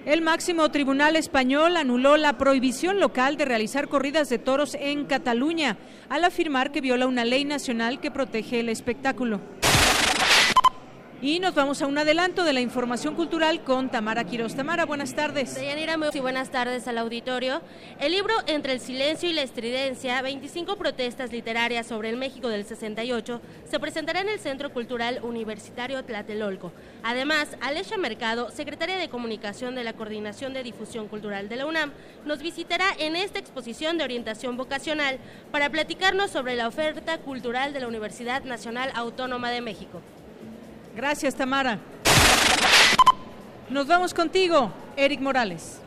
El 0.05 0.21
máximo 0.21 0.69
tribunal 0.71 1.15
español 1.15 1.77
anuló 1.77 2.17
la 2.17 2.37
prohibición 2.37 2.99
local 2.99 3.37
de 3.37 3.45
realizar 3.45 3.89
corridas 3.89 4.29
de 4.29 4.39
toros 4.39 4.75
en 4.75 5.05
Cataluña, 5.05 5.79
al 6.09 6.25
afirmar 6.25 6.73
que 6.73 6.81
viola 6.81 7.07
una 7.07 7.25
ley 7.25 7.45
nacional 7.45 8.01
que 8.01 8.11
protege 8.11 8.61
el 8.61 8.69
espectáculo. 8.69 9.41
Y 11.25 11.39
nos 11.39 11.55
vamos 11.55 11.81
a 11.81 11.87
un 11.87 11.97
adelanto 11.97 12.43
de 12.43 12.53
la 12.53 12.61
información 12.61 13.15
cultural 13.15 13.63
con 13.63 13.91
Tamara 13.93 14.25
Quiroz. 14.25 14.57
Tamara, 14.57 14.87
buenas 14.87 15.15
tardes. 15.15 15.55
Deyanira, 15.55 15.97
muy 15.97 16.11
buenas 16.19 16.51
tardes 16.51 16.89
al 16.89 16.99
auditorio. 16.99 17.63
El 18.01 18.11
libro 18.11 18.35
Entre 18.49 18.73
el 18.73 18.81
silencio 18.81 19.31
y 19.31 19.33
la 19.33 19.43
estridencia, 19.43 20.21
25 20.21 20.75
protestas 20.75 21.31
literarias 21.31 21.87
sobre 21.87 22.11
el 22.11 22.17
México 22.17 22.49
del 22.49 22.65
68, 22.65 23.41
se 23.71 23.79
presentará 23.79 24.23
en 24.23 24.31
el 24.31 24.41
Centro 24.41 24.73
Cultural 24.73 25.21
Universitario 25.23 26.05
Tlatelolco. 26.05 26.73
Además, 27.05 27.57
Alesha 27.61 27.99
Mercado, 27.99 28.51
secretaria 28.51 28.97
de 28.97 29.09
Comunicación 29.09 29.77
de 29.77 29.85
la 29.85 29.93
Coordinación 29.93 30.53
de 30.53 30.65
Difusión 30.65 31.07
Cultural 31.07 31.49
de 31.49 31.55
la 31.55 31.67
UNAM, 31.67 31.93
nos 32.25 32.43
visitará 32.43 32.87
en 32.99 33.15
esta 33.15 33.39
exposición 33.39 33.97
de 33.97 34.03
orientación 34.03 34.57
vocacional 34.57 35.21
para 35.53 35.71
platicarnos 35.71 36.33
sobre 36.33 36.57
la 36.57 36.67
oferta 36.67 37.19
cultural 37.19 37.73
de 37.73 37.79
la 37.79 37.87
Universidad 37.87 38.43
Nacional 38.43 38.91
Autónoma 38.97 39.53
de 39.53 39.61
México. 39.61 40.03
Gracias, 40.95 41.35
Tamara. 41.35 41.79
Nos 43.71 43.87
vamos 43.87 44.13
contigo, 44.13 44.71
Eric 44.97 45.21
Morales. 45.21 45.79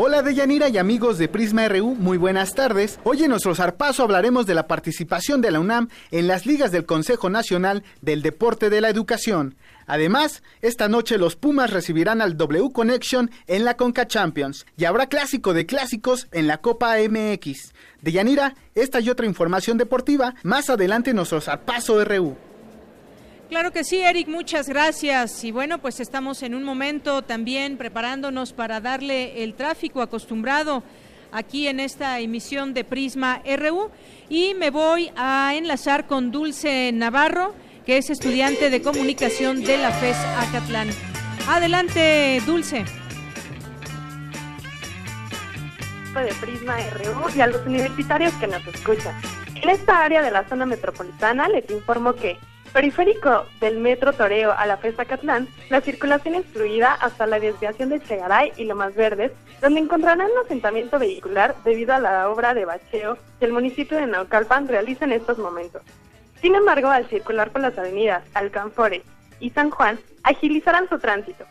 Hola 0.00 0.22
Deyanira 0.22 0.68
y 0.68 0.78
amigos 0.78 1.18
de 1.18 1.26
Prisma 1.26 1.66
RU, 1.66 1.96
muy 1.96 2.18
buenas 2.18 2.54
tardes. 2.54 3.00
Hoy 3.02 3.24
en 3.24 3.30
nuestro 3.30 3.56
zarpazo 3.56 4.04
hablaremos 4.04 4.46
de 4.46 4.54
la 4.54 4.68
participación 4.68 5.40
de 5.40 5.50
la 5.50 5.58
UNAM 5.58 5.88
en 6.12 6.28
las 6.28 6.46
ligas 6.46 6.70
del 6.70 6.86
Consejo 6.86 7.30
Nacional 7.30 7.82
del 8.00 8.22
Deporte 8.22 8.70
de 8.70 8.80
la 8.80 8.90
Educación. 8.90 9.56
Además, 9.88 10.44
esta 10.62 10.86
noche 10.86 11.18
los 11.18 11.34
Pumas 11.34 11.72
recibirán 11.72 12.22
al 12.22 12.36
W 12.36 12.70
Connection 12.72 13.32
en 13.48 13.64
la 13.64 13.76
Conca 13.76 14.06
Champions 14.06 14.66
y 14.76 14.84
habrá 14.84 15.08
clásico 15.08 15.52
de 15.52 15.66
clásicos 15.66 16.28
en 16.30 16.46
la 16.46 16.58
Copa 16.58 16.94
MX. 16.98 17.72
Deyanira, 18.00 18.54
esta 18.76 19.00
y 19.00 19.10
otra 19.10 19.26
información 19.26 19.78
deportiva 19.78 20.36
más 20.44 20.70
adelante 20.70 21.10
en 21.10 21.16
nuestro 21.16 21.40
zarpazo 21.40 22.04
RU. 22.04 22.36
Claro 23.48 23.72
que 23.72 23.82
sí, 23.82 23.98
Eric, 24.02 24.28
muchas 24.28 24.68
gracias. 24.68 25.42
Y 25.42 25.52
bueno, 25.52 25.78
pues 25.78 26.00
estamos 26.00 26.42
en 26.42 26.54
un 26.54 26.64
momento 26.64 27.22
también 27.22 27.78
preparándonos 27.78 28.52
para 28.52 28.80
darle 28.80 29.42
el 29.42 29.54
tráfico 29.54 30.02
acostumbrado 30.02 30.82
aquí 31.32 31.66
en 31.66 31.80
esta 31.80 32.20
emisión 32.20 32.74
de 32.74 32.84
Prisma 32.84 33.42
RU. 33.56 33.90
Y 34.28 34.52
me 34.52 34.68
voy 34.68 35.10
a 35.16 35.54
enlazar 35.54 36.06
con 36.06 36.30
Dulce 36.30 36.92
Navarro, 36.92 37.54
que 37.86 37.96
es 37.96 38.10
estudiante 38.10 38.68
de 38.68 38.82
comunicación 38.82 39.62
de 39.64 39.78
la 39.78 39.92
FES 39.92 40.16
Acatlán. 40.16 40.90
Adelante, 41.48 42.42
Dulce. 42.44 42.84
de 46.14 46.34
Prisma 46.34 46.76
RU 46.94 47.30
y 47.36 47.40
a 47.40 47.46
los 47.46 47.64
universitarios 47.64 48.32
que 48.34 48.48
nos 48.48 48.66
escuchan. 48.66 49.14
En 49.54 49.70
esta 49.70 50.02
área 50.04 50.20
de 50.20 50.32
la 50.32 50.48
zona 50.48 50.66
metropolitana 50.66 51.48
les 51.48 51.70
informo 51.70 52.14
que 52.14 52.36
Periférico 52.72 53.46
del 53.60 53.78
Metro 53.78 54.12
Toreo 54.12 54.52
a 54.52 54.66
la 54.66 54.76
FESA 54.76 55.06
Catlán, 55.06 55.48
la 55.70 55.80
circulación 55.80 56.34
es 56.34 56.46
fluida 56.46 56.92
hasta 56.92 57.26
la 57.26 57.40
desviación 57.40 57.88
de 57.88 58.00
Chegaray 58.00 58.52
y 58.56 58.64
Lomas 58.64 58.94
Verdes, 58.94 59.32
donde 59.60 59.80
encontrarán 59.80 60.30
un 60.30 60.44
asentamiento 60.44 60.98
vehicular 60.98 61.56
debido 61.64 61.94
a 61.94 61.98
la 61.98 62.28
obra 62.28 62.54
de 62.54 62.66
bacheo 62.66 63.16
que 63.38 63.46
el 63.46 63.52
municipio 63.52 63.96
de 63.96 64.06
Naucalpan 64.06 64.68
realiza 64.68 65.06
en 65.06 65.12
estos 65.12 65.38
momentos. 65.38 65.82
Sin 66.40 66.54
embargo, 66.54 66.88
al 66.88 67.08
circular 67.08 67.50
por 67.50 67.62
las 67.62 67.76
avenidas 67.78 68.22
Alcanfores 68.34 69.02
y 69.40 69.50
San 69.50 69.70
Juan, 69.70 69.98
agilizarán 70.22 70.88
su 70.88 70.98
tránsito. 70.98 71.44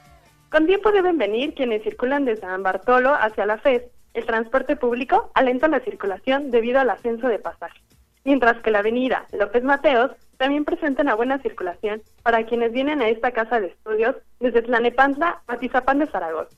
Con 0.52 0.68
tiempo 0.68 0.92
deben 0.92 1.18
venir 1.18 1.56
quienes 1.56 1.84
circulan 1.84 2.26
de 2.26 2.38
San 2.38 2.64
Bartolo 2.64 3.14
hacia 3.16 3.46
la 3.46 3.58
FES. 3.58 3.84
El 4.14 4.26
transporte 4.26 4.76
público 4.76 5.32
alenta 5.34 5.68
la 5.68 5.80
circulación 5.80 6.52
debido 6.52 6.80
al 6.80 6.90
ascenso 6.90 7.28
de 7.28 7.40
pasaje 7.40 7.82
mientras 8.28 8.62
que 8.62 8.72
la 8.72 8.80
avenida 8.80 9.26
López 9.32 9.64
Mateos 9.64 10.12
también 10.36 10.66
presenta 10.66 11.02
una 11.02 11.16
buena 11.16 11.40
circulación 11.40 12.02
para 12.24 12.46
quienes 12.46 12.74
vienen 12.74 13.02
a 13.02 13.08
esta 13.08 13.32
casa 13.32 13.62
de 13.62 13.68
estudios 13.68 14.18
desde 14.42 14.62
Tlanepantla 14.64 15.42
a 15.48 15.58
Tizapán 15.58 16.00
de 16.00 16.08
Zaragoza. 16.08 16.54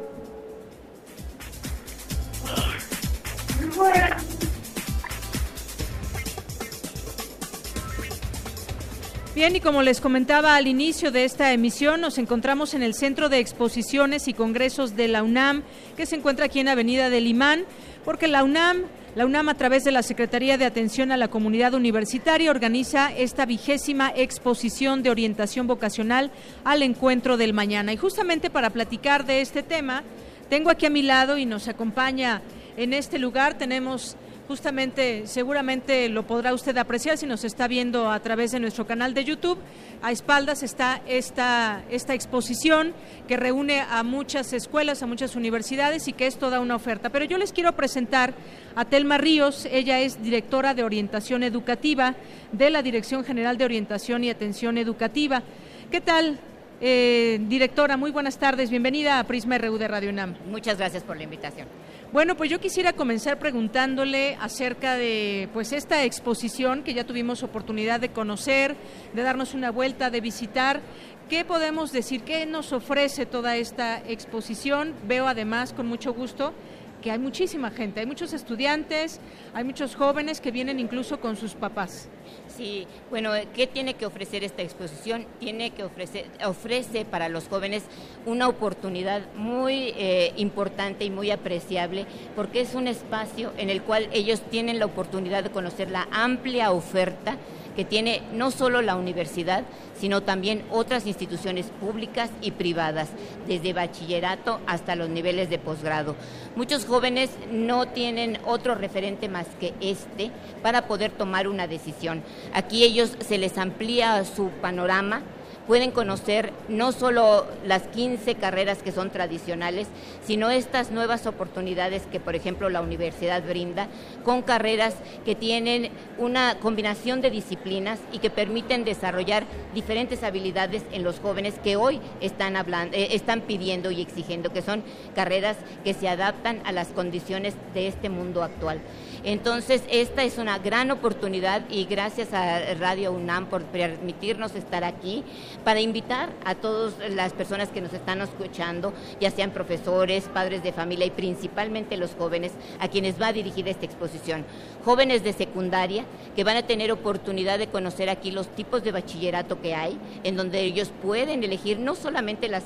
Bien, 9.34 9.56
y 9.56 9.60
como 9.60 9.82
les 9.82 10.00
comentaba 10.00 10.56
al 10.56 10.66
inicio 10.66 11.12
de 11.12 11.24
esta 11.24 11.52
emisión, 11.52 12.00
nos 12.00 12.18
encontramos 12.18 12.74
en 12.74 12.82
el 12.82 12.94
Centro 12.94 13.28
de 13.28 13.38
Exposiciones 13.38 14.28
y 14.28 14.34
Congresos 14.34 14.96
de 14.96 15.08
la 15.08 15.22
UNAM, 15.22 15.62
que 15.96 16.04
se 16.04 16.16
encuentra 16.16 16.46
aquí 16.46 16.60
en 16.60 16.68
Avenida 16.68 17.08
del 17.10 17.26
Imán, 17.26 17.64
porque 18.04 18.28
la 18.28 18.42
UNAM, 18.44 18.82
la 19.14 19.24
UNAM 19.24 19.48
a 19.48 19.54
través 19.54 19.84
de 19.84 19.92
la 19.92 20.02
Secretaría 20.02 20.58
de 20.58 20.66
Atención 20.66 21.12
a 21.12 21.16
la 21.16 21.28
Comunidad 21.28 21.74
Universitaria 21.74 22.50
organiza 22.50 23.12
esta 23.16 23.46
vigésima 23.46 24.12
exposición 24.14 25.02
de 25.02 25.10
orientación 25.10 25.66
vocacional 25.66 26.32
al 26.64 26.82
encuentro 26.82 27.36
del 27.36 27.54
mañana. 27.54 27.92
Y 27.92 27.96
justamente 27.96 28.50
para 28.50 28.70
platicar 28.70 29.24
de 29.24 29.40
este 29.40 29.62
tema, 29.62 30.02
tengo 30.50 30.70
aquí 30.70 30.86
a 30.86 30.90
mi 30.90 31.02
lado 31.02 31.38
y 31.38 31.46
nos 31.46 31.68
acompaña 31.68 32.42
en 32.76 32.92
este 32.92 33.18
lugar 33.18 33.58
tenemos 33.58 34.16
justamente, 34.50 35.28
seguramente 35.28 36.08
lo 36.08 36.26
podrá 36.26 36.52
usted 36.52 36.76
apreciar 36.76 37.16
si 37.16 37.24
nos 37.24 37.44
está 37.44 37.68
viendo 37.68 38.10
a 38.10 38.18
través 38.18 38.50
de 38.50 38.58
nuestro 38.58 38.84
canal 38.84 39.14
de 39.14 39.24
YouTube. 39.24 39.58
A 40.02 40.10
espaldas 40.10 40.64
está 40.64 41.02
esta, 41.06 41.84
esta 41.88 42.14
exposición 42.14 42.92
que 43.28 43.36
reúne 43.36 43.80
a 43.80 44.02
muchas 44.02 44.52
escuelas, 44.52 45.04
a 45.04 45.06
muchas 45.06 45.36
universidades 45.36 46.08
y 46.08 46.12
que 46.12 46.26
es 46.26 46.36
toda 46.36 46.58
una 46.58 46.74
oferta. 46.74 47.10
Pero 47.10 47.26
yo 47.26 47.38
les 47.38 47.52
quiero 47.52 47.76
presentar 47.76 48.34
a 48.74 48.84
Telma 48.84 49.18
Ríos, 49.18 49.68
ella 49.70 50.00
es 50.00 50.20
directora 50.20 50.74
de 50.74 50.82
orientación 50.82 51.44
educativa 51.44 52.16
de 52.50 52.70
la 52.70 52.82
Dirección 52.82 53.22
General 53.22 53.56
de 53.56 53.66
Orientación 53.66 54.24
y 54.24 54.30
Atención 54.30 54.78
Educativa. 54.78 55.44
¿Qué 55.92 56.00
tal, 56.00 56.40
eh, 56.80 57.38
directora? 57.48 57.96
Muy 57.96 58.10
buenas 58.10 58.38
tardes, 58.38 58.70
bienvenida 58.70 59.18
a 59.18 59.24
Prisma 59.24 59.58
RU 59.58 59.78
de 59.78 59.88
Radio 59.88 60.10
UNAM. 60.10 60.34
Muchas 60.50 60.78
gracias 60.78 61.02
por 61.02 61.16
la 61.16 61.24
invitación. 61.24 61.68
Bueno, 62.12 62.36
pues 62.36 62.50
yo 62.50 62.58
quisiera 62.58 62.92
comenzar 62.92 63.38
preguntándole 63.38 64.36
acerca 64.40 64.96
de 64.96 65.48
pues 65.52 65.72
esta 65.72 66.04
exposición 66.04 66.82
que 66.82 66.94
ya 66.94 67.04
tuvimos 67.04 67.42
oportunidad 67.42 68.00
de 68.00 68.08
conocer, 68.08 68.76
de 69.12 69.22
darnos 69.22 69.54
una 69.54 69.70
vuelta, 69.70 70.10
de 70.10 70.20
visitar. 70.20 70.80
¿Qué 71.28 71.44
podemos 71.44 71.92
decir? 71.92 72.22
¿Qué 72.22 72.46
nos 72.46 72.72
ofrece 72.72 73.26
toda 73.26 73.56
esta 73.56 74.02
exposición? 74.08 74.94
Veo 75.06 75.28
además 75.28 75.72
con 75.72 75.86
mucho 75.86 76.12
gusto 76.12 76.52
que 77.00 77.10
hay 77.10 77.18
muchísima 77.18 77.70
gente, 77.70 78.00
hay 78.00 78.06
muchos 78.06 78.32
estudiantes, 78.32 79.20
hay 79.54 79.64
muchos 79.64 79.94
jóvenes 79.94 80.40
que 80.40 80.50
vienen 80.50 80.78
incluso 80.78 81.20
con 81.20 81.36
sus 81.36 81.54
papás. 81.54 82.08
Sí, 82.48 82.86
bueno, 83.08 83.32
¿qué 83.54 83.66
tiene 83.66 83.94
que 83.94 84.06
ofrecer 84.06 84.44
esta 84.44 84.62
exposición? 84.62 85.26
Tiene 85.38 85.70
que 85.70 85.84
ofrecer, 85.84 86.26
ofrece 86.44 87.04
para 87.04 87.28
los 87.28 87.48
jóvenes 87.48 87.84
una 88.26 88.48
oportunidad 88.48 89.22
muy 89.34 89.94
eh, 89.96 90.32
importante 90.36 91.04
y 91.04 91.10
muy 91.10 91.30
apreciable 91.30 92.06
porque 92.36 92.60
es 92.60 92.74
un 92.74 92.86
espacio 92.86 93.52
en 93.56 93.70
el 93.70 93.82
cual 93.82 94.08
ellos 94.12 94.42
tienen 94.50 94.78
la 94.78 94.86
oportunidad 94.86 95.42
de 95.42 95.50
conocer 95.50 95.90
la 95.90 96.06
amplia 96.10 96.70
oferta 96.70 97.36
que 97.76 97.84
tiene 97.84 98.22
no 98.32 98.50
solo 98.50 98.82
la 98.82 98.96
universidad, 98.96 99.64
sino 99.98 100.22
también 100.22 100.64
otras 100.70 101.06
instituciones 101.06 101.66
públicas 101.80 102.30
y 102.40 102.52
privadas, 102.52 103.08
desde 103.46 103.72
bachillerato 103.72 104.60
hasta 104.66 104.96
los 104.96 105.08
niveles 105.08 105.50
de 105.50 105.58
posgrado. 105.58 106.16
Muchos 106.56 106.86
jóvenes 106.86 107.30
no 107.50 107.88
tienen 107.88 108.38
otro 108.46 108.74
referente 108.74 109.28
más 109.28 109.46
que 109.58 109.74
este 109.80 110.30
para 110.62 110.86
poder 110.86 111.10
tomar 111.10 111.48
una 111.48 111.66
decisión. 111.66 112.22
Aquí 112.54 112.84
ellos 112.84 113.16
se 113.20 113.38
les 113.38 113.58
amplía 113.58 114.24
su 114.24 114.48
panorama 114.62 115.22
pueden 115.70 115.92
conocer 115.92 116.52
no 116.68 116.90
solo 116.90 117.46
las 117.64 117.82
15 117.82 118.34
carreras 118.34 118.82
que 118.82 118.90
son 118.90 119.10
tradicionales, 119.10 119.86
sino 120.26 120.50
estas 120.50 120.90
nuevas 120.90 121.28
oportunidades 121.28 122.02
que, 122.10 122.18
por 122.18 122.34
ejemplo, 122.34 122.68
la 122.70 122.80
universidad 122.80 123.40
brinda, 123.46 123.86
con 124.24 124.42
carreras 124.42 124.96
que 125.24 125.36
tienen 125.36 125.92
una 126.18 126.58
combinación 126.58 127.20
de 127.20 127.30
disciplinas 127.30 128.00
y 128.10 128.18
que 128.18 128.30
permiten 128.30 128.82
desarrollar 128.82 129.44
diferentes 129.72 130.24
habilidades 130.24 130.82
en 130.90 131.04
los 131.04 131.20
jóvenes 131.20 131.54
que 131.62 131.76
hoy 131.76 132.00
están, 132.20 132.56
hablando, 132.56 132.96
eh, 132.96 133.14
están 133.14 133.42
pidiendo 133.42 133.92
y 133.92 134.00
exigiendo, 134.00 134.52
que 134.52 134.62
son 134.62 134.82
carreras 135.14 135.56
que 135.84 135.94
se 135.94 136.08
adaptan 136.08 136.62
a 136.64 136.72
las 136.72 136.88
condiciones 136.88 137.54
de 137.74 137.86
este 137.86 138.08
mundo 138.08 138.42
actual. 138.42 138.80
Entonces, 139.22 139.82
esta 139.90 140.24
es 140.24 140.38
una 140.38 140.58
gran 140.58 140.90
oportunidad 140.90 141.62
y 141.68 141.84
gracias 141.84 142.32
a 142.32 142.74
Radio 142.74 143.12
UNAM 143.12 143.46
por 143.46 143.62
permitirnos 143.64 144.54
estar 144.54 144.82
aquí 144.82 145.24
para 145.62 145.80
invitar 145.80 146.30
a 146.44 146.54
todas 146.54 146.94
las 147.10 147.34
personas 147.34 147.68
que 147.68 147.82
nos 147.82 147.92
están 147.92 148.22
escuchando, 148.22 148.94
ya 149.20 149.30
sean 149.30 149.50
profesores, 149.50 150.24
padres 150.32 150.62
de 150.62 150.72
familia 150.72 151.04
y 151.04 151.10
principalmente 151.10 151.98
los 151.98 152.14
jóvenes 152.14 152.52
a 152.78 152.88
quienes 152.88 153.20
va 153.20 153.32
dirigida 153.32 153.70
esta 153.70 153.84
exposición. 153.84 154.46
Jóvenes 154.86 155.22
de 155.22 155.34
secundaria 155.34 156.04
que 156.34 156.44
van 156.44 156.56
a 156.56 156.66
tener 156.66 156.90
oportunidad 156.90 157.58
de 157.58 157.66
conocer 157.66 158.08
aquí 158.08 158.30
los 158.30 158.48
tipos 158.48 158.82
de 158.82 158.92
bachillerato 158.92 159.60
que 159.60 159.74
hay, 159.74 159.98
en 160.24 160.36
donde 160.36 160.60
ellos 160.60 160.90
pueden 161.02 161.44
elegir 161.44 161.78
no 161.78 161.94
solamente 161.94 162.48
las 162.48 162.62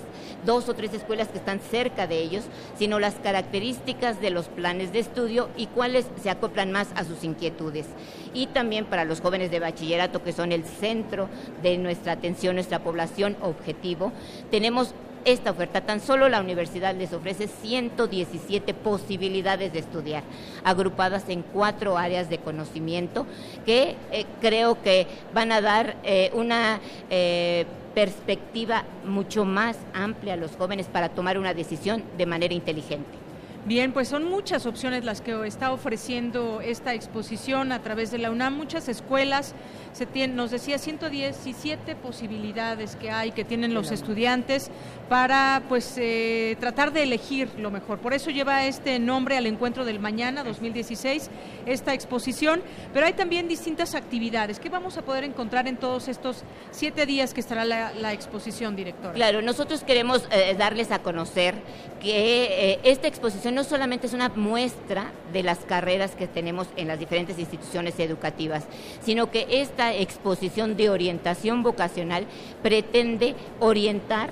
dos 0.47 0.69
o 0.69 0.75
tres 0.75 0.95
escuelas 0.95 1.29
que 1.29 1.39
están 1.39 1.59
cerca 1.59 2.07
de 2.07 2.19
ellos, 2.21 2.45
sino 2.79 3.01
las 3.01 3.15
características 3.17 4.21
de 4.21 4.31
los 4.31 4.47
planes 4.47 4.93
de 4.93 5.01
estudio 5.01 5.49
y 5.57 5.67
cuáles 5.67 6.07
se 6.23 6.31
acoplan 6.45 6.73
más 6.73 6.89
a 6.95 7.05
sus 7.05 7.25
inquietudes. 7.25 7.87
Y 8.35 8.49
también 8.49 8.85
para 8.85 9.05
los 9.05 9.21
jóvenes 9.21 9.51
de 9.51 9.61
bachillerato, 9.61 10.23
que 10.23 10.33
son 10.33 10.53
el 10.53 10.65
centro 10.65 11.29
de 11.63 11.79
nuestra 11.79 12.13
atención, 12.13 12.57
nuestra 12.57 12.81
población 12.81 13.37
objetivo, 13.41 14.13
tenemos 14.51 14.95
esta 15.25 15.53
oferta. 15.53 15.81
Tan 15.81 16.01
solo 16.01 16.29
la 16.29 16.41
universidad 16.41 16.95
les 16.95 17.15
ofrece 17.15 17.49
117 17.49 18.75
posibilidades 18.75 19.73
de 19.73 19.79
estudiar, 19.79 20.23
agrupadas 20.65 21.31
en 21.31 21.43
cuatro 21.43 21.97
áreas 21.97 22.29
de 22.29 22.37
conocimiento 22.37 23.27
que 23.65 23.97
eh, 24.13 24.27
creo 24.43 24.83
que 24.83 25.07
van 25.33 25.51
a 25.51 25.63
dar 25.63 25.97
eh, 26.05 26.31
una 26.35 26.79
eh, 27.09 27.65
perspectiva 27.95 28.85
mucho 29.07 29.47
más 29.47 29.79
amplia 29.95 30.35
a 30.35 30.37
los 30.37 30.57
jóvenes 30.57 30.89
para 30.89 31.09
tomar 31.09 31.39
una 31.39 31.55
decisión 31.55 32.03
de 32.19 32.27
manera 32.27 32.53
inteligente. 32.53 33.24
Bien, 33.67 33.95
pues 33.95 34.09
son 34.09 34.29
muchas 34.29 34.67
opciones 34.67 35.07
las 35.07 35.23
que 35.23 35.47
está 35.47 35.73
ofreciendo 35.73 36.61
esta 36.61 36.93
exposición 36.93 37.73
a 37.73 37.81
través 37.81 38.11
de 38.11 38.19
la 38.19 38.31
UNAM, 38.31 38.55
muchas 38.55 38.91
escuelas, 38.91 39.55
se 39.95 40.07
tiene, 40.07 40.35
nos 40.35 40.51
decía 40.51 40.77
117 40.77 41.95
posibilidades 41.95 42.97
que 42.97 43.11
hay, 43.11 43.31
que 43.31 43.45
tienen 43.45 43.75
los 43.75 43.93
estudiantes 43.93 44.71
para 45.09 45.63
pues 45.69 45.95
eh, 45.99 46.57
tratar 46.59 46.93
de 46.93 47.05
elegir 47.05 47.49
lo 47.59 47.71
mejor. 47.71 47.99
Por 47.99 48.13
eso 48.13 48.31
lleva 48.31 48.65
este 48.65 48.99
nombre 48.99 49.37
al 49.37 49.47
encuentro 49.47 49.85
del 49.85 50.01
mañana 50.01 50.43
2016, 50.43 51.31
esta 51.67 51.95
exposición, 51.95 52.61
pero 52.93 53.07
hay 53.07 53.13
también 53.13 53.47
distintas 53.47 53.95
actividades. 53.95 54.59
¿Qué 54.59 54.69
vamos 54.69 54.99
a 54.99 55.03
poder 55.03 55.23
encontrar 55.23 55.69
en 55.69 55.77
todos 55.77 56.09
estos 56.09 56.43
siete 56.73 57.07
días 57.07 57.33
que 57.33 57.41
estará 57.41 57.65
la, 57.65 58.13
exposición, 58.13 58.75
directora? 58.75 59.15
Claro, 59.15 59.43
nosotros 59.43 59.85
queremos 59.85 60.27
eh, 60.33 60.57
darles 60.59 60.91
a 60.91 61.01
conocer 61.01 61.55
que 62.01 62.73
eh, 62.73 62.81
esta 62.83 63.07
exposición 63.07 63.55
no 63.55 63.63
solamente 63.63 64.09
es 64.09 64.13
una 64.13 64.29
muestra 64.31 65.13
de 65.33 65.43
las 65.43 65.59
carreras 65.61 66.17
que 66.17 66.27
tenemos 66.27 66.67
en 66.77 66.89
las 66.89 66.99
diferentes 66.99 67.39
instituciones 67.39 67.99
educativas, 68.01 68.65
sino 69.01 69.31
que 69.31 69.47
esta 69.49 69.84
exposición 69.93 70.77
de 70.77 70.91
orientación 70.91 71.63
vocacional 71.63 72.27
pretende 72.63 73.35
orientar 73.61 74.31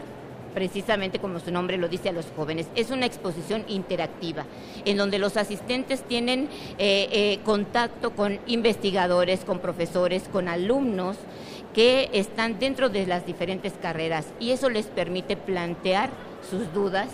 precisamente 0.53 1.19
como 1.19 1.41
su 1.41 1.51
nombre 1.51 1.79
lo 1.79 1.89
dice 1.89 2.11
a 2.11 2.13
los 2.13 2.27
jóvenes. 2.37 2.67
Es 2.75 2.91
una 2.91 3.07
exposición 3.07 3.65
interactiva 3.69 4.45
en 4.85 4.97
donde 4.97 5.19
los 5.19 5.37
asistentes 5.37 6.03
tienen 6.03 6.49
eh, 6.79 7.09
eh, 7.11 7.39
contacto 7.45 8.11
con 8.11 8.39
investigadores, 8.47 9.45
con 9.45 9.59
profesores, 9.59 10.25
con 10.31 10.49
alumnos 10.49 11.17
que 11.75 12.11
están 12.13 12.59
dentro 12.59 12.91
de 12.91 13.07
las 13.07 13.27
diferentes 13.27 13.73
carreras 13.81 14.27
y 14.39 14.51
eso 14.51 14.69
les 14.69 14.87
permite 14.87 15.37
plantear 15.37 16.11
sus 16.49 16.73
dudas 16.75 17.09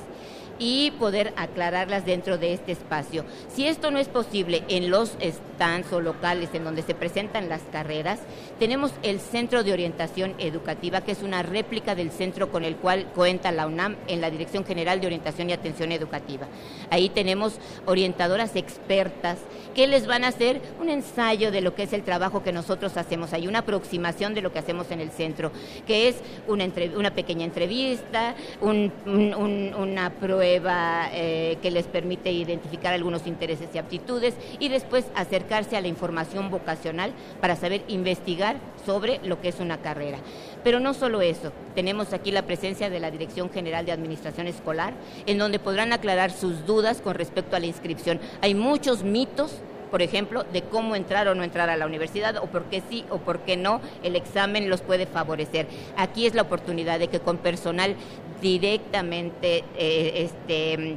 y 0.59 0.93
poder 0.93 1.33
aclararlas 1.37 2.05
dentro 2.05 2.39
de 2.39 2.53
este 2.53 2.73
espacio. 2.73 3.25
Si 3.49 3.67
esto 3.67 3.91
no 3.91 3.99
es 3.99 4.09
posible 4.09 4.65
en 4.69 4.91
los 4.91 5.17
stands 5.21 5.93
o 5.93 6.01
locales 6.01 6.51
en 6.53 6.65
donde 6.65 6.83
se 6.83 6.95
presentan 6.95 7.49
las 7.49 7.63
carreras, 7.73 8.21
tenemos 8.59 8.93
el 9.03 9.21
Centro 9.21 9.63
de 9.63 9.73
Orientación 9.73 10.35
Educativa, 10.39 11.01
que 11.03 11.13
es 11.13 11.23
una 11.23 11.43
réplica 11.43 11.95
del 11.95 12.11
centro 12.11 12.51
con 12.51 12.65
el 12.65 12.77
cual 12.77 13.07
cuenta 13.15 13.53
la 13.53 13.67
UNAM 13.67 13.97
en 14.07 14.21
la 14.21 14.31
Dirección 14.31 14.65
General 14.65 15.01
de 15.01 15.07
Orientación 15.07 15.51
y 15.51 15.53
Atención 15.53 15.93
Educativa. 15.93 16.47
Ahí 16.91 17.09
tenemos 17.09 17.59
orientadoras 17.87 18.57
expertas 18.57 19.39
que 19.75 19.87
les 19.87 20.07
van 20.07 20.25
a 20.25 20.29
hacer 20.29 20.61
un 20.81 20.89
ensayo 20.89 21.51
de 21.53 21.61
lo 21.61 21.75
que 21.75 21.85
es 21.85 21.93
el 21.93 22.03
trabajo 22.03 22.43
que 22.43 22.53
nosotros 22.53 22.97
hacemos 22.97 23.33
ahí, 23.33 23.47
una 23.47 23.61
aproximación 23.61 24.35
de 24.35 24.43
lo 24.43 24.53
que 24.53 24.59
hacemos 24.59 24.91
en 24.91 25.01
el 25.01 25.11
centro, 25.11 25.53
que 25.87 26.09
es 26.09 26.17
una, 26.47 26.67
una 26.97 27.15
pequeña 27.15 27.45
entrevista, 27.45 28.35
una 28.61 30.11
prueba 30.19 30.48
eh, 30.57 31.59
que 31.61 31.71
les 31.71 31.87
permite 31.87 32.33
identificar 32.33 32.95
algunos 32.95 33.27
intereses 33.27 33.69
y 33.75 33.79
aptitudes 33.79 34.35
y 34.59 34.69
después 34.69 35.07
acercarse 35.15 35.77
a 35.77 35.81
la 35.81 35.89
información 35.89 36.51
vocacional 36.51 37.13
para 37.41 37.57
saber 37.57 37.83
investigar 37.89 38.57
sobre 38.85 39.21
lo 39.25 39.41
que 39.41 39.49
es 39.49 39.61
una 39.61 39.79
carrera. 39.79 40.19
Pero 40.65 40.81
no 40.81 40.95
solo 40.95 41.21
eso, 41.21 41.53
tenemos 41.75 42.13
aquí 42.13 42.31
la 42.31 42.43
presencia 42.43 42.91
de 42.91 43.01
la 43.01 43.11
Dirección 43.11 43.51
General 43.51 43.85
de 43.85 43.93
Administración 43.93 44.47
Escolar, 44.47 44.95
en 45.27 45.39
donde 45.39 45.59
podrán 45.59 45.93
aclarar 45.93 46.31
sus 46.31 46.67
dudas 46.67 47.01
con 47.01 47.15
respecto 47.15 47.57
a 47.57 47.61
la 47.61 47.67
inscripción. 47.67 48.21
Hay 48.43 48.55
muchos 48.55 49.03
mitos 49.05 49.61
por 49.91 50.03
ejemplo, 50.03 50.45
de 50.53 50.63
cómo 50.63 50.95
entrar 50.97 51.29
o 51.29 51.35
no 51.35 51.43
entrar 51.43 51.71
a 51.71 51.77
la 51.77 51.87
universidad 51.87 52.37
o 52.37 52.47
por 52.47 52.65
qué 52.65 52.83
sí 52.89 53.05
o 53.11 53.19
por 53.19 53.41
qué 53.41 53.57
no 53.57 53.81
el 54.03 54.17
examen 54.17 54.71
los 54.71 54.83
puede 54.83 55.07
favorecer. 55.07 55.67
Aquí 55.97 56.27
es 56.27 56.35
la 56.35 56.43
oportunidad 56.43 56.99
de 56.99 57.09
que 57.09 57.21
con 57.21 57.39
personal 57.39 57.97
directamente 58.41 59.65
eh, 59.77 60.13
este, 60.25 60.97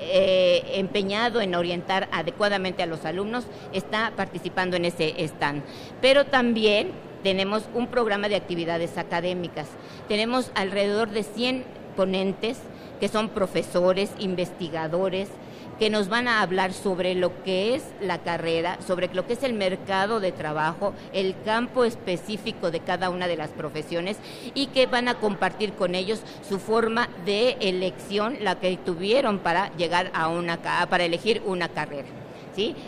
eh, 0.00 0.62
empeñado 0.74 1.40
en 1.40 1.54
orientar 1.54 2.08
adecuadamente 2.12 2.82
a 2.82 2.86
los 2.86 3.04
alumnos 3.04 3.44
está 3.72 4.12
participando 4.16 4.76
en 4.76 4.84
ese 4.84 5.14
stand. 5.24 5.62
Pero 6.00 6.26
también 6.26 6.92
tenemos 7.22 7.64
un 7.74 7.88
programa 7.88 8.28
de 8.28 8.36
actividades 8.36 8.96
académicas. 8.96 9.68
Tenemos 10.06 10.52
alrededor 10.54 11.10
de 11.10 11.24
100 11.24 11.64
ponentes 11.96 12.58
que 13.00 13.08
son 13.08 13.28
profesores, 13.28 14.10
investigadores, 14.18 15.28
que 15.78 15.90
nos 15.90 16.08
van 16.08 16.28
a 16.28 16.42
hablar 16.42 16.72
sobre 16.72 17.14
lo 17.14 17.42
que 17.42 17.74
es 17.74 17.84
la 18.00 18.18
carrera, 18.18 18.78
sobre 18.86 19.12
lo 19.12 19.26
que 19.26 19.34
es 19.34 19.42
el 19.42 19.54
mercado 19.54 20.20
de 20.20 20.32
trabajo, 20.32 20.92
el 21.12 21.34
campo 21.44 21.84
específico 21.84 22.70
de 22.70 22.80
cada 22.80 23.10
una 23.10 23.28
de 23.28 23.36
las 23.36 23.50
profesiones 23.50 24.18
y 24.54 24.68
que 24.68 24.86
van 24.86 25.08
a 25.08 25.14
compartir 25.14 25.72
con 25.74 25.94
ellos 25.94 26.22
su 26.48 26.58
forma 26.58 27.08
de 27.24 27.56
elección, 27.60 28.38
la 28.40 28.58
que 28.58 28.76
tuvieron 28.76 29.38
para 29.38 29.74
llegar 29.76 30.10
a 30.14 30.28
una 30.28 30.58
para 30.58 31.04
elegir 31.04 31.42
una 31.46 31.68
carrera. 31.68 32.27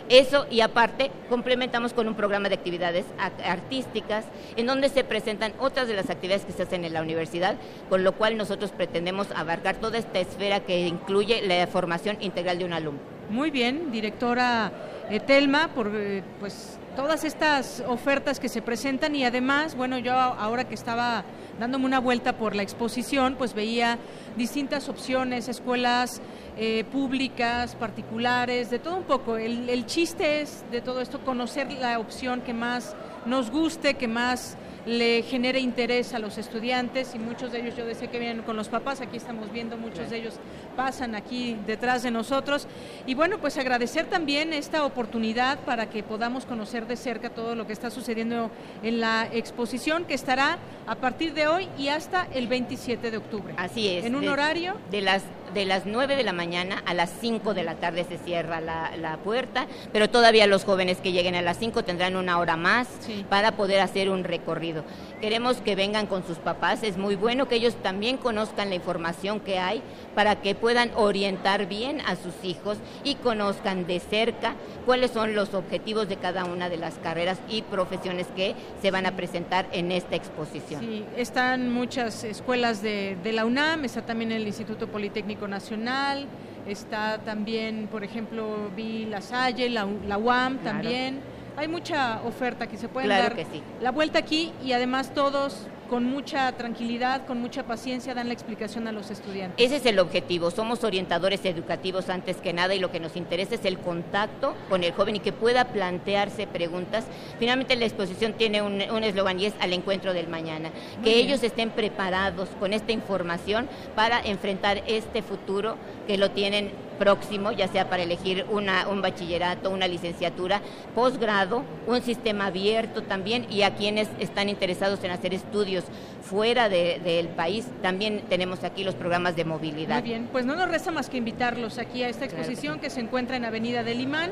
Eso 0.09 0.45
y 0.49 0.61
aparte 0.61 1.11
complementamos 1.29 1.93
con 1.93 2.07
un 2.07 2.15
programa 2.15 2.49
de 2.49 2.55
actividades 2.55 3.05
artísticas 3.45 4.25
en 4.55 4.65
donde 4.65 4.89
se 4.89 5.03
presentan 5.03 5.53
otras 5.59 5.87
de 5.87 5.95
las 5.95 6.09
actividades 6.09 6.45
que 6.45 6.51
se 6.51 6.63
hacen 6.63 6.83
en 6.83 6.93
la 6.93 7.01
universidad, 7.01 7.55
con 7.89 8.03
lo 8.03 8.13
cual 8.13 8.37
nosotros 8.37 8.71
pretendemos 8.71 9.31
abarcar 9.31 9.77
toda 9.77 9.97
esta 9.97 10.19
esfera 10.19 10.61
que 10.61 10.87
incluye 10.87 11.41
la 11.41 11.67
formación 11.67 12.17
integral 12.21 12.59
de 12.59 12.65
un 12.65 12.73
alumno. 12.73 13.01
Muy 13.29 13.49
bien, 13.49 13.91
directora 13.91 14.71
Telma, 15.19 15.69
por 15.73 15.91
eh, 15.93 16.23
pues 16.39 16.77
todas 16.95 17.23
estas 17.23 17.83
ofertas 17.87 18.39
que 18.39 18.49
se 18.49 18.61
presentan 18.61 19.15
y 19.15 19.23
además, 19.23 19.75
bueno, 19.75 19.97
yo 19.97 20.13
ahora 20.13 20.65
que 20.65 20.75
estaba 20.75 21.23
dándome 21.59 21.85
una 21.85 21.99
vuelta 21.99 22.37
por 22.37 22.55
la 22.55 22.63
exposición, 22.63 23.35
pues 23.37 23.53
veía 23.53 23.97
distintas 24.35 24.89
opciones, 24.89 25.47
escuelas 25.47 26.21
eh, 26.57 26.83
públicas, 26.91 27.75
particulares, 27.75 28.69
de 28.69 28.79
todo 28.79 28.97
un 28.97 29.03
poco. 29.03 29.37
El, 29.37 29.69
el 29.69 29.85
chiste 29.85 30.41
es 30.41 30.63
de 30.71 30.81
todo 30.81 31.01
esto 31.01 31.19
conocer 31.19 31.71
la 31.71 31.99
opción 31.99 32.41
que 32.41 32.53
más 32.53 32.95
nos 33.25 33.51
guste, 33.51 33.95
que 33.95 34.07
más 34.07 34.57
le 34.85 35.21
genere 35.23 35.59
interés 35.59 36.13
a 36.13 36.19
los 36.19 36.37
estudiantes 36.37 37.13
y 37.13 37.19
muchos 37.19 37.51
de 37.51 37.59
ellos 37.59 37.75
yo 37.75 37.85
decía 37.85 38.09
que 38.09 38.17
vienen 38.17 38.43
con 38.43 38.57
los 38.57 38.67
papás, 38.67 39.01
aquí 39.01 39.17
estamos 39.17 39.51
viendo 39.51 39.77
muchos 39.77 40.09
de 40.09 40.17
ellos 40.17 40.35
pasan 40.75 41.13
aquí 41.15 41.55
detrás 41.67 42.03
de 42.03 42.11
nosotros 42.11 42.67
y 43.05 43.13
bueno 43.13 43.37
pues 43.37 43.57
agradecer 43.57 44.07
también 44.07 44.53
esta 44.53 44.83
oportunidad 44.83 45.59
para 45.59 45.89
que 45.89 46.01
podamos 46.01 46.45
conocer 46.45 46.87
de 46.87 46.95
cerca 46.95 47.29
todo 47.29 47.55
lo 47.55 47.67
que 47.67 47.73
está 47.73 47.91
sucediendo 47.91 48.49
en 48.81 48.99
la 48.99 49.27
exposición 49.31 50.05
que 50.05 50.15
estará 50.15 50.57
a 50.87 50.95
partir 50.95 51.33
de 51.33 51.47
hoy 51.47 51.69
y 51.77 51.89
hasta 51.89 52.27
el 52.33 52.47
27 52.47 53.11
de 53.11 53.17
octubre. 53.17 53.53
Así 53.57 53.87
es. 53.87 54.05
En 54.05 54.15
un 54.15 54.27
horario 54.27 54.77
de 54.89 55.01
las 55.01 55.23
de 55.53 55.65
las 55.65 55.85
9 55.85 56.15
de 56.15 56.23
la 56.23 56.33
mañana 56.33 56.81
a 56.85 56.93
las 56.93 57.11
5 57.19 57.53
de 57.53 57.63
la 57.63 57.75
tarde 57.75 58.05
se 58.07 58.17
cierra 58.17 58.61
la, 58.61 58.91
la 58.97 59.17
puerta, 59.17 59.67
pero 59.91 60.09
todavía 60.09 60.47
los 60.47 60.63
jóvenes 60.63 60.97
que 60.97 61.11
lleguen 61.11 61.35
a 61.35 61.41
las 61.41 61.57
5 61.57 61.83
tendrán 61.83 62.15
una 62.15 62.39
hora 62.39 62.57
más 62.57 62.87
para 63.29 63.53
poder 63.53 63.81
hacer 63.81 64.09
un 64.09 64.23
recorrido. 64.23 64.83
Queremos 65.19 65.57
que 65.57 65.75
vengan 65.75 66.07
con 66.07 66.25
sus 66.25 66.37
papás, 66.37 66.83
es 66.83 66.97
muy 66.97 67.15
bueno 67.15 67.47
que 67.47 67.55
ellos 67.55 67.75
también 67.81 68.17
conozcan 68.17 68.69
la 68.69 68.75
información 68.75 69.39
que 69.39 69.59
hay 69.59 69.81
para 70.15 70.41
que 70.41 70.55
puedan 70.55 70.91
orientar 70.95 71.67
bien 71.67 72.01
a 72.01 72.15
sus 72.15 72.33
hijos 72.43 72.77
y 73.03 73.15
conozcan 73.15 73.85
de 73.87 73.99
cerca 73.99 74.55
cuáles 74.85 75.11
son 75.11 75.35
los 75.35 75.53
objetivos 75.53 76.09
de 76.09 76.17
cada 76.17 76.45
una 76.45 76.69
de 76.69 76.77
las 76.77 76.95
carreras 76.95 77.39
y 77.49 77.61
profesiones 77.61 78.27
que 78.35 78.55
se 78.81 78.91
van 78.91 79.05
a 79.05 79.15
presentar 79.15 79.67
en 79.71 79.91
esta 79.91 80.15
exposición. 80.15 80.81
Sí, 80.81 81.05
están 81.17 81.71
muchas 81.71 82.23
escuelas 82.23 82.81
de, 82.81 83.17
la 83.31 83.45
UNAM, 83.45 83.85
está 83.85 84.01
también 84.01 84.31
el 84.31 84.45
Instituto 84.45 84.87
Politécnico 84.87 85.40
Nacional, 85.47 86.27
está 86.67 87.19
también, 87.19 87.87
por 87.91 88.03
ejemplo, 88.03 88.69
vi 88.75 89.05
La 89.05 89.21
Salle, 89.21 89.69
la, 89.69 89.85
UAM 90.17 90.57
también. 90.59 91.19
Hay 91.57 91.67
mucha 91.67 92.21
oferta 92.23 92.67
que 92.67 92.77
se 92.77 92.87
puede 92.87 93.07
dar 93.07 93.35
la 93.81 93.91
vuelta 93.91 94.19
aquí 94.19 94.53
y 94.63 94.71
además 94.71 95.13
todos 95.13 95.67
con 95.91 96.05
mucha 96.05 96.49
tranquilidad, 96.53 97.25
con 97.25 97.41
mucha 97.41 97.63
paciencia 97.63 98.13
dan 98.13 98.27
la 98.27 98.33
explicación 98.33 98.87
a 98.87 98.93
los 98.93 99.11
estudiantes. 99.11 99.61
Ese 99.61 99.75
es 99.75 99.85
el 99.85 99.99
objetivo, 99.99 100.49
somos 100.49 100.85
orientadores 100.85 101.43
educativos 101.43 102.07
antes 102.07 102.37
que 102.37 102.53
nada 102.53 102.73
y 102.73 102.79
lo 102.79 102.93
que 102.93 103.01
nos 103.01 103.17
interesa 103.17 103.55
es 103.55 103.65
el 103.65 103.77
contacto 103.77 104.55
con 104.69 104.85
el 104.85 104.93
joven 104.93 105.17
y 105.17 105.19
que 105.19 105.33
pueda 105.33 105.65
plantearse 105.65 106.47
preguntas. 106.47 107.07
Finalmente 107.39 107.75
la 107.75 107.83
exposición 107.83 108.31
tiene 108.31 108.61
un 108.61 109.03
eslogan 109.03 109.37
y 109.41 109.47
es 109.47 109.53
al 109.59 109.73
encuentro 109.73 110.13
del 110.13 110.29
mañana, 110.29 110.69
que 111.03 111.17
ellos 111.17 111.43
estén 111.43 111.71
preparados 111.71 112.47
con 112.57 112.71
esta 112.71 112.93
información 112.93 113.67
para 113.93 114.21
enfrentar 114.21 114.81
este 114.87 115.21
futuro 115.21 115.75
que 116.07 116.17
lo 116.17 116.31
tienen 116.31 116.71
próximo, 117.01 117.51
ya 117.51 117.67
sea 117.67 117.89
para 117.89 118.03
elegir 118.03 118.45
una, 118.51 118.87
un 118.87 119.01
bachillerato, 119.01 119.71
una 119.71 119.87
licenciatura, 119.87 120.61
posgrado, 120.93 121.63
un 121.87 121.99
sistema 122.03 122.45
abierto 122.45 123.01
también 123.01 123.47
y 123.49 123.63
a 123.63 123.73
quienes 123.73 124.07
están 124.19 124.49
interesados 124.49 125.03
en 125.03 125.09
hacer 125.09 125.33
estudios 125.33 125.80
fuera 126.21 126.69
del 126.69 127.27
país, 127.29 127.67
también 127.81 128.21
tenemos 128.29 128.63
aquí 128.63 128.83
los 128.83 128.95
programas 128.95 129.35
de 129.35 129.45
movilidad. 129.45 129.99
Muy 130.01 130.09
bien, 130.09 130.29
pues 130.31 130.45
no 130.45 130.55
nos 130.55 130.69
resta 130.69 130.91
más 130.91 131.09
que 131.09 131.17
invitarlos 131.17 131.77
aquí 131.77 132.03
a 132.03 132.09
esta 132.09 132.25
exposición 132.25 132.75
que, 132.75 132.81
que 132.81 132.89
se 132.89 133.01
encuentra 133.01 133.35
en 133.35 133.45
Avenida 133.45 133.83
del 133.83 133.99
Imán 134.01 134.31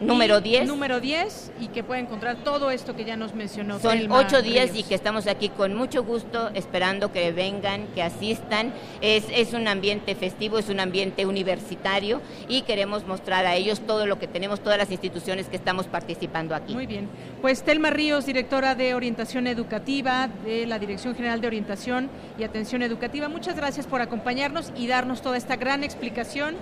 Número 0.00 0.40
10. 0.40 0.66
Número 0.66 1.00
10 1.00 1.52
y 1.60 1.68
que 1.68 1.84
puede 1.84 2.00
encontrar 2.00 2.36
todo 2.36 2.70
esto 2.70 2.96
que 2.96 3.04
ya 3.04 3.16
nos 3.16 3.34
mencionó. 3.34 3.78
Son 3.78 4.10
ocho 4.10 4.42
días 4.42 4.70
y 4.74 4.82
que 4.82 4.94
estamos 4.94 5.26
aquí 5.26 5.48
con 5.48 5.74
mucho 5.74 6.02
gusto 6.02 6.50
esperando 6.54 7.12
que 7.12 7.32
vengan, 7.32 7.86
que 7.94 8.02
asistan. 8.02 8.72
Es, 9.00 9.24
es 9.30 9.52
un 9.52 9.68
ambiente 9.68 10.14
festivo, 10.14 10.58
es 10.58 10.68
un 10.68 10.80
ambiente 10.80 11.26
universitario 11.26 12.20
y 12.48 12.62
queremos 12.62 13.06
mostrar 13.06 13.46
a 13.46 13.54
ellos 13.54 13.80
todo 13.80 14.06
lo 14.06 14.18
que 14.18 14.26
tenemos, 14.26 14.60
todas 14.60 14.78
las 14.78 14.90
instituciones 14.90 15.48
que 15.48 15.56
estamos 15.56 15.86
participando 15.86 16.54
aquí. 16.54 16.74
Muy 16.74 16.86
bien. 16.86 17.08
Pues 17.40 17.62
Telma 17.62 17.90
Ríos, 17.90 18.26
directora 18.26 18.74
de 18.74 18.94
Orientación 18.94 19.46
Educativa 19.46 20.28
de 20.44 20.66
la 20.66 20.78
Dirección 20.78 21.14
General 21.14 21.40
de 21.40 21.46
Orientación 21.46 22.10
y 22.38 22.44
Atención 22.44 22.82
Educativa, 22.82 23.28
muchas 23.28 23.56
gracias 23.56 23.86
por 23.86 24.00
acompañarnos 24.00 24.72
y 24.76 24.86
darnos 24.86 25.22
toda 25.22 25.36
esta 25.36 25.56
gran 25.56 25.84
explicación 25.84 26.56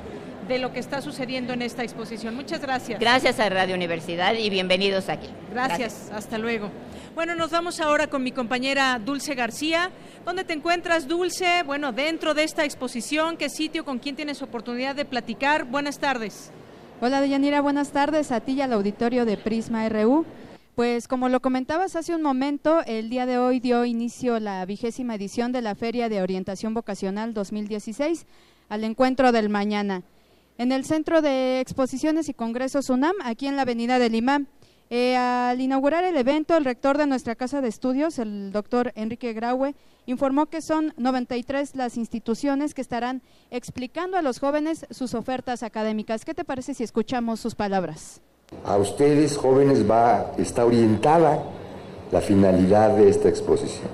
de 0.49 0.59
lo 0.59 0.73
que 0.73 0.81
está 0.81 1.01
sucediendo 1.03 1.53
en 1.53 1.63
esta 1.63 1.83
exposición. 1.83 2.35
Muchas 2.35 2.61
gracias. 2.61 2.99
Gracias 3.01 3.39
a 3.41 3.49
Radio 3.49 3.75
Universidad 3.75 4.35
y 4.35 4.51
bienvenidos 4.51 5.09
aquí. 5.09 5.29
Gracias, 5.51 6.11
hasta 6.13 6.39
luego. 6.39 6.71
Bueno, 7.15 7.35
nos 7.35 7.51
vamos 7.51 7.81
ahora 7.81 8.07
con 8.07 8.23
mi 8.23 8.33
compañera 8.33 8.99
Dulce 8.99 9.35
García. 9.35 9.91
¿Dónde 10.25 10.45
te 10.45 10.55
encuentras, 10.55 11.07
Dulce? 11.07 11.63
Bueno, 11.65 11.93
dentro 11.93 12.35
de 12.35 12.45
esta 12.45 12.65
exposición, 12.65 13.37
¿qué 13.37 13.49
sitio, 13.49 13.85
con 13.85 13.99
quién 13.99 14.17
tienes 14.17 14.41
oportunidad 14.43 14.95
de 14.95 15.05
platicar? 15.05 15.65
Buenas 15.65 15.99
tardes. 15.99 16.51
Hola, 17.01 17.21
Deyanira, 17.21 17.61
buenas 17.61 17.91
tardes 17.91 18.33
a 18.33 18.41
ti 18.41 18.53
y 18.53 18.61
al 18.63 18.73
auditorio 18.73 19.25
de 19.25 19.37
Prisma 19.37 19.89
RU. 19.89 20.25
Pues 20.75 21.07
como 21.07 21.29
lo 21.29 21.41
comentabas 21.41 21.97
hace 21.97 22.15
un 22.15 22.23
momento, 22.23 22.81
el 22.87 23.11
día 23.11 23.27
de 23.27 23.37
hoy 23.37 23.61
dio 23.61 23.85
inicio 23.85 24.41
la 24.41 24.65
vigésima 24.65 25.17
edición 25.17 25.53
de 25.53 25.61
la 25.61 25.75
Feria 25.75 26.09
de 26.09 26.23
Orientación 26.23 26.73
Vocacional 26.73 27.35
2016 27.35 28.25
al 28.71 28.85
encuentro 28.85 29.33
del 29.33 29.51
mañana 29.51 30.03
en 30.59 30.73
el 30.73 30.85
Centro 30.85 31.23
de 31.23 31.61
Exposiciones 31.61 32.29
y 32.29 32.35
Congresos 32.35 32.91
UNAM, 32.91 33.15
aquí 33.25 33.47
en 33.47 33.57
la 33.57 33.63
Avenida 33.63 33.99
del 33.99 34.15
Imán. 34.15 34.49
Eh, 34.91 35.17
al 35.17 35.59
inaugurar 35.61 36.05
el 36.05 36.19
evento, 36.19 36.55
el 36.55 36.67
rector 36.67 36.99
de 36.99 37.07
nuestra 37.07 37.35
casa 37.35 37.63
de 37.63 37.69
estudios, 37.69 38.19
el 38.19 38.53
doctor 38.53 38.93
Enrique 38.95 39.33
Graue, 39.33 39.75
informó 40.05 40.47
que 40.47 40.61
son 40.61 40.93
93 40.99 41.77
las 41.77 41.97
instituciones 41.97 42.75
que 42.75 42.83
estarán 42.83 43.23
explicando 43.51 44.19
a 44.19 44.23
los 44.23 44.39
jóvenes 44.39 44.85
sus 44.91 45.15
ofertas 45.15 45.63
académicas. 45.63 46.27
¿Qué 46.27 46.35
te 46.35 46.45
parece 46.45 46.75
si 46.75 46.83
escuchamos 46.83 47.41
sus 47.41 47.55
palabras? 47.55 48.21
A 48.67 48.77
ustedes, 48.77 49.39
jóvenes, 49.39 49.91
va, 49.91 50.33
está 50.37 50.67
orientada 50.67 51.43
la 52.11 52.21
finalidad 52.21 52.95
de 52.95 53.09
esta 53.09 53.31
exposición. 53.31 53.89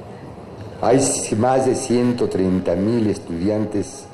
Hay 0.83 0.99
más 1.37 1.67
de 1.67 1.77
130 1.77 2.75
mil 2.75 3.07
estudiantes 3.07 4.07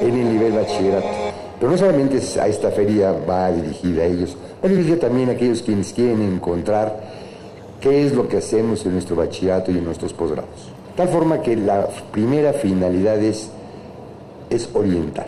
en 0.00 0.16
el 0.16 0.32
nivel 0.32 0.52
bachillerato 0.52 1.43
pero 1.58 1.70
no 1.70 1.78
solamente 1.78 2.20
a 2.40 2.48
esta 2.48 2.70
feria 2.70 3.12
va 3.12 3.50
dirigida 3.52 4.02
a 4.02 4.06
ellos, 4.06 4.36
va 4.62 4.68
dirigida 4.68 4.98
también 4.98 5.28
a 5.28 5.32
aquellos 5.32 5.62
quienes 5.62 5.92
quieren 5.92 6.22
encontrar 6.22 7.00
qué 7.80 8.06
es 8.06 8.12
lo 8.12 8.28
que 8.28 8.38
hacemos 8.38 8.84
en 8.86 8.92
nuestro 8.92 9.16
bachillerato 9.16 9.70
y 9.70 9.78
en 9.78 9.84
nuestros 9.84 10.12
posgrados. 10.12 10.70
Tal 10.96 11.08
forma 11.08 11.42
que 11.42 11.56
la 11.56 11.88
primera 12.12 12.52
finalidad 12.52 13.18
es, 13.18 13.50
es 14.50 14.68
orientar. 14.74 15.26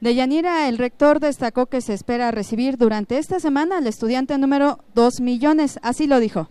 De 0.00 0.14
Yanira, 0.14 0.68
el 0.68 0.78
rector 0.78 1.18
destacó 1.18 1.66
que 1.66 1.80
se 1.80 1.92
espera 1.92 2.30
recibir 2.30 2.76
durante 2.76 3.18
esta 3.18 3.40
semana 3.40 3.78
al 3.78 3.86
estudiante 3.86 4.38
número 4.38 4.78
2 4.94 5.20
millones, 5.20 5.80
así 5.82 6.06
lo 6.06 6.20
dijo. 6.20 6.48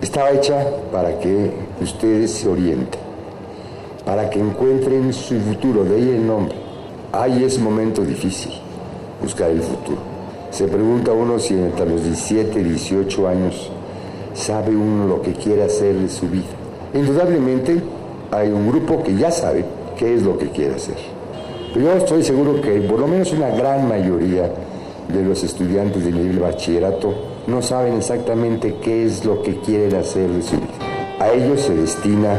Estaba 0.00 0.30
hecha 0.30 0.64
para 0.90 1.18
que 1.18 1.50
ustedes 1.80 2.30
se 2.30 2.48
orienten, 2.48 3.00
para 4.06 4.30
que 4.30 4.40
encuentren 4.40 5.12
su 5.12 5.38
futuro, 5.40 5.84
de 5.84 5.96
ahí 5.96 6.08
el 6.08 6.26
nombre 6.26 6.69
Ahí 7.12 7.42
es 7.42 7.58
momento 7.58 8.04
difícil 8.04 8.52
buscar 9.20 9.50
el 9.50 9.60
futuro. 9.62 9.98
Se 10.52 10.68
pregunta 10.68 11.10
uno 11.10 11.40
si 11.40 11.54
entre 11.54 11.86
los 11.86 12.04
17, 12.04 12.62
18 12.62 13.28
años 13.28 13.68
sabe 14.32 14.76
uno 14.76 15.08
lo 15.08 15.20
que 15.20 15.32
quiere 15.32 15.64
hacer 15.64 15.96
de 15.96 16.08
su 16.08 16.28
vida. 16.28 16.46
Indudablemente 16.94 17.82
hay 18.30 18.48
un 18.50 18.68
grupo 18.68 19.02
que 19.02 19.16
ya 19.16 19.32
sabe 19.32 19.64
qué 19.98 20.14
es 20.14 20.22
lo 20.22 20.38
que 20.38 20.50
quiere 20.50 20.76
hacer. 20.76 20.94
Pero 21.74 21.86
yo 21.86 21.92
estoy 21.94 22.22
seguro 22.22 22.60
que 22.60 22.80
por 22.82 23.00
lo 23.00 23.08
menos 23.08 23.32
una 23.32 23.50
gran 23.50 23.88
mayoría 23.88 24.48
de 25.08 25.22
los 25.24 25.42
estudiantes 25.42 26.04
de 26.04 26.12
nivel 26.12 26.38
bachillerato 26.38 27.12
no 27.48 27.60
saben 27.60 27.94
exactamente 27.94 28.76
qué 28.80 29.04
es 29.04 29.24
lo 29.24 29.42
que 29.42 29.56
quieren 29.56 29.96
hacer 29.96 30.28
de 30.28 30.42
su 30.42 30.54
vida. 30.54 31.18
A 31.18 31.32
ellos 31.32 31.60
se 31.60 31.74
destina 31.74 32.38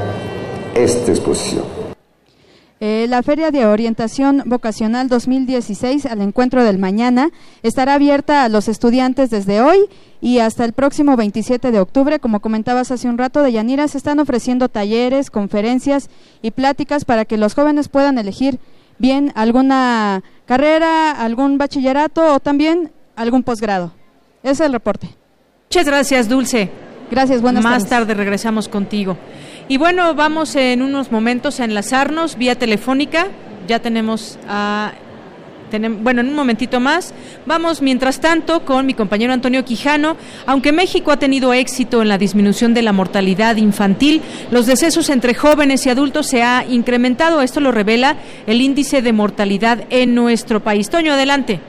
esta 0.75 1.11
exposición. 1.11 1.80
Eh, 2.83 3.05
la 3.07 3.21
Feria 3.21 3.51
de 3.51 3.67
Orientación 3.67 4.41
Vocacional 4.47 5.07
2016 5.07 6.07
al 6.07 6.19
encuentro 6.19 6.63
del 6.63 6.79
mañana 6.79 7.29
estará 7.61 7.93
abierta 7.93 8.43
a 8.43 8.49
los 8.49 8.67
estudiantes 8.67 9.29
desde 9.29 9.61
hoy 9.61 9.77
y 10.19 10.39
hasta 10.39 10.65
el 10.65 10.73
próximo 10.73 11.15
27 11.15 11.69
de 11.69 11.79
octubre. 11.79 12.17
Como 12.17 12.39
comentabas 12.39 12.89
hace 12.89 13.07
un 13.07 13.19
rato, 13.19 13.43
de 13.43 13.51
Yanira, 13.51 13.87
se 13.87 13.99
están 13.99 14.17
ofreciendo 14.19 14.67
talleres, 14.67 15.29
conferencias 15.29 16.09
y 16.41 16.49
pláticas 16.49 17.05
para 17.05 17.25
que 17.25 17.37
los 17.37 17.53
jóvenes 17.53 17.87
puedan 17.87 18.17
elegir 18.17 18.57
bien 18.97 19.31
alguna 19.35 20.23
carrera, 20.47 21.11
algún 21.11 21.59
bachillerato 21.59 22.33
o 22.33 22.39
también 22.39 22.91
algún 23.15 23.43
posgrado. 23.43 23.93
Ese 24.41 24.53
es 24.53 24.59
el 24.61 24.73
reporte. 24.73 25.07
Muchas 25.69 25.85
gracias, 25.85 26.27
Dulce. 26.27 26.71
Gracias, 27.11 27.43
buenas 27.43 27.63
Más 27.63 27.87
tarde 27.87 28.15
regresamos 28.15 28.67
contigo. 28.67 29.17
Y 29.67 29.77
bueno, 29.77 30.13
vamos 30.15 30.55
en 30.55 30.81
unos 30.81 31.11
momentos 31.11 31.59
a 31.59 31.65
enlazarnos 31.65 32.37
vía 32.37 32.55
telefónica. 32.55 33.27
Ya 33.67 33.79
tenemos 33.79 34.37
a 34.47 34.93
bueno, 35.79 36.21
en 36.21 36.29
un 36.29 36.35
momentito 36.35 36.79
más. 36.79 37.13
Vamos, 37.45 37.81
mientras 37.81 38.19
tanto, 38.19 38.65
con 38.65 38.85
mi 38.85 38.93
compañero 38.93 39.33
Antonio 39.33 39.63
Quijano. 39.63 40.17
Aunque 40.45 40.71
México 40.71 41.11
ha 41.11 41.17
tenido 41.17 41.53
éxito 41.53 42.01
en 42.01 42.09
la 42.09 42.17
disminución 42.17 42.73
de 42.73 42.81
la 42.81 42.91
mortalidad 42.91 43.55
infantil, 43.55 44.21
los 44.51 44.65
decesos 44.65 45.09
entre 45.09 45.33
jóvenes 45.33 45.85
y 45.85 45.89
adultos 45.89 46.27
se 46.27 46.43
ha 46.43 46.65
incrementado. 46.67 47.41
Esto 47.41 47.59
lo 47.59 47.71
revela 47.71 48.17
el 48.47 48.61
índice 48.61 49.01
de 49.01 49.13
mortalidad 49.13 49.85
en 49.89 50.15
nuestro 50.15 50.59
país. 50.61 50.89
Toño, 50.89 51.13
adelante. 51.13 51.59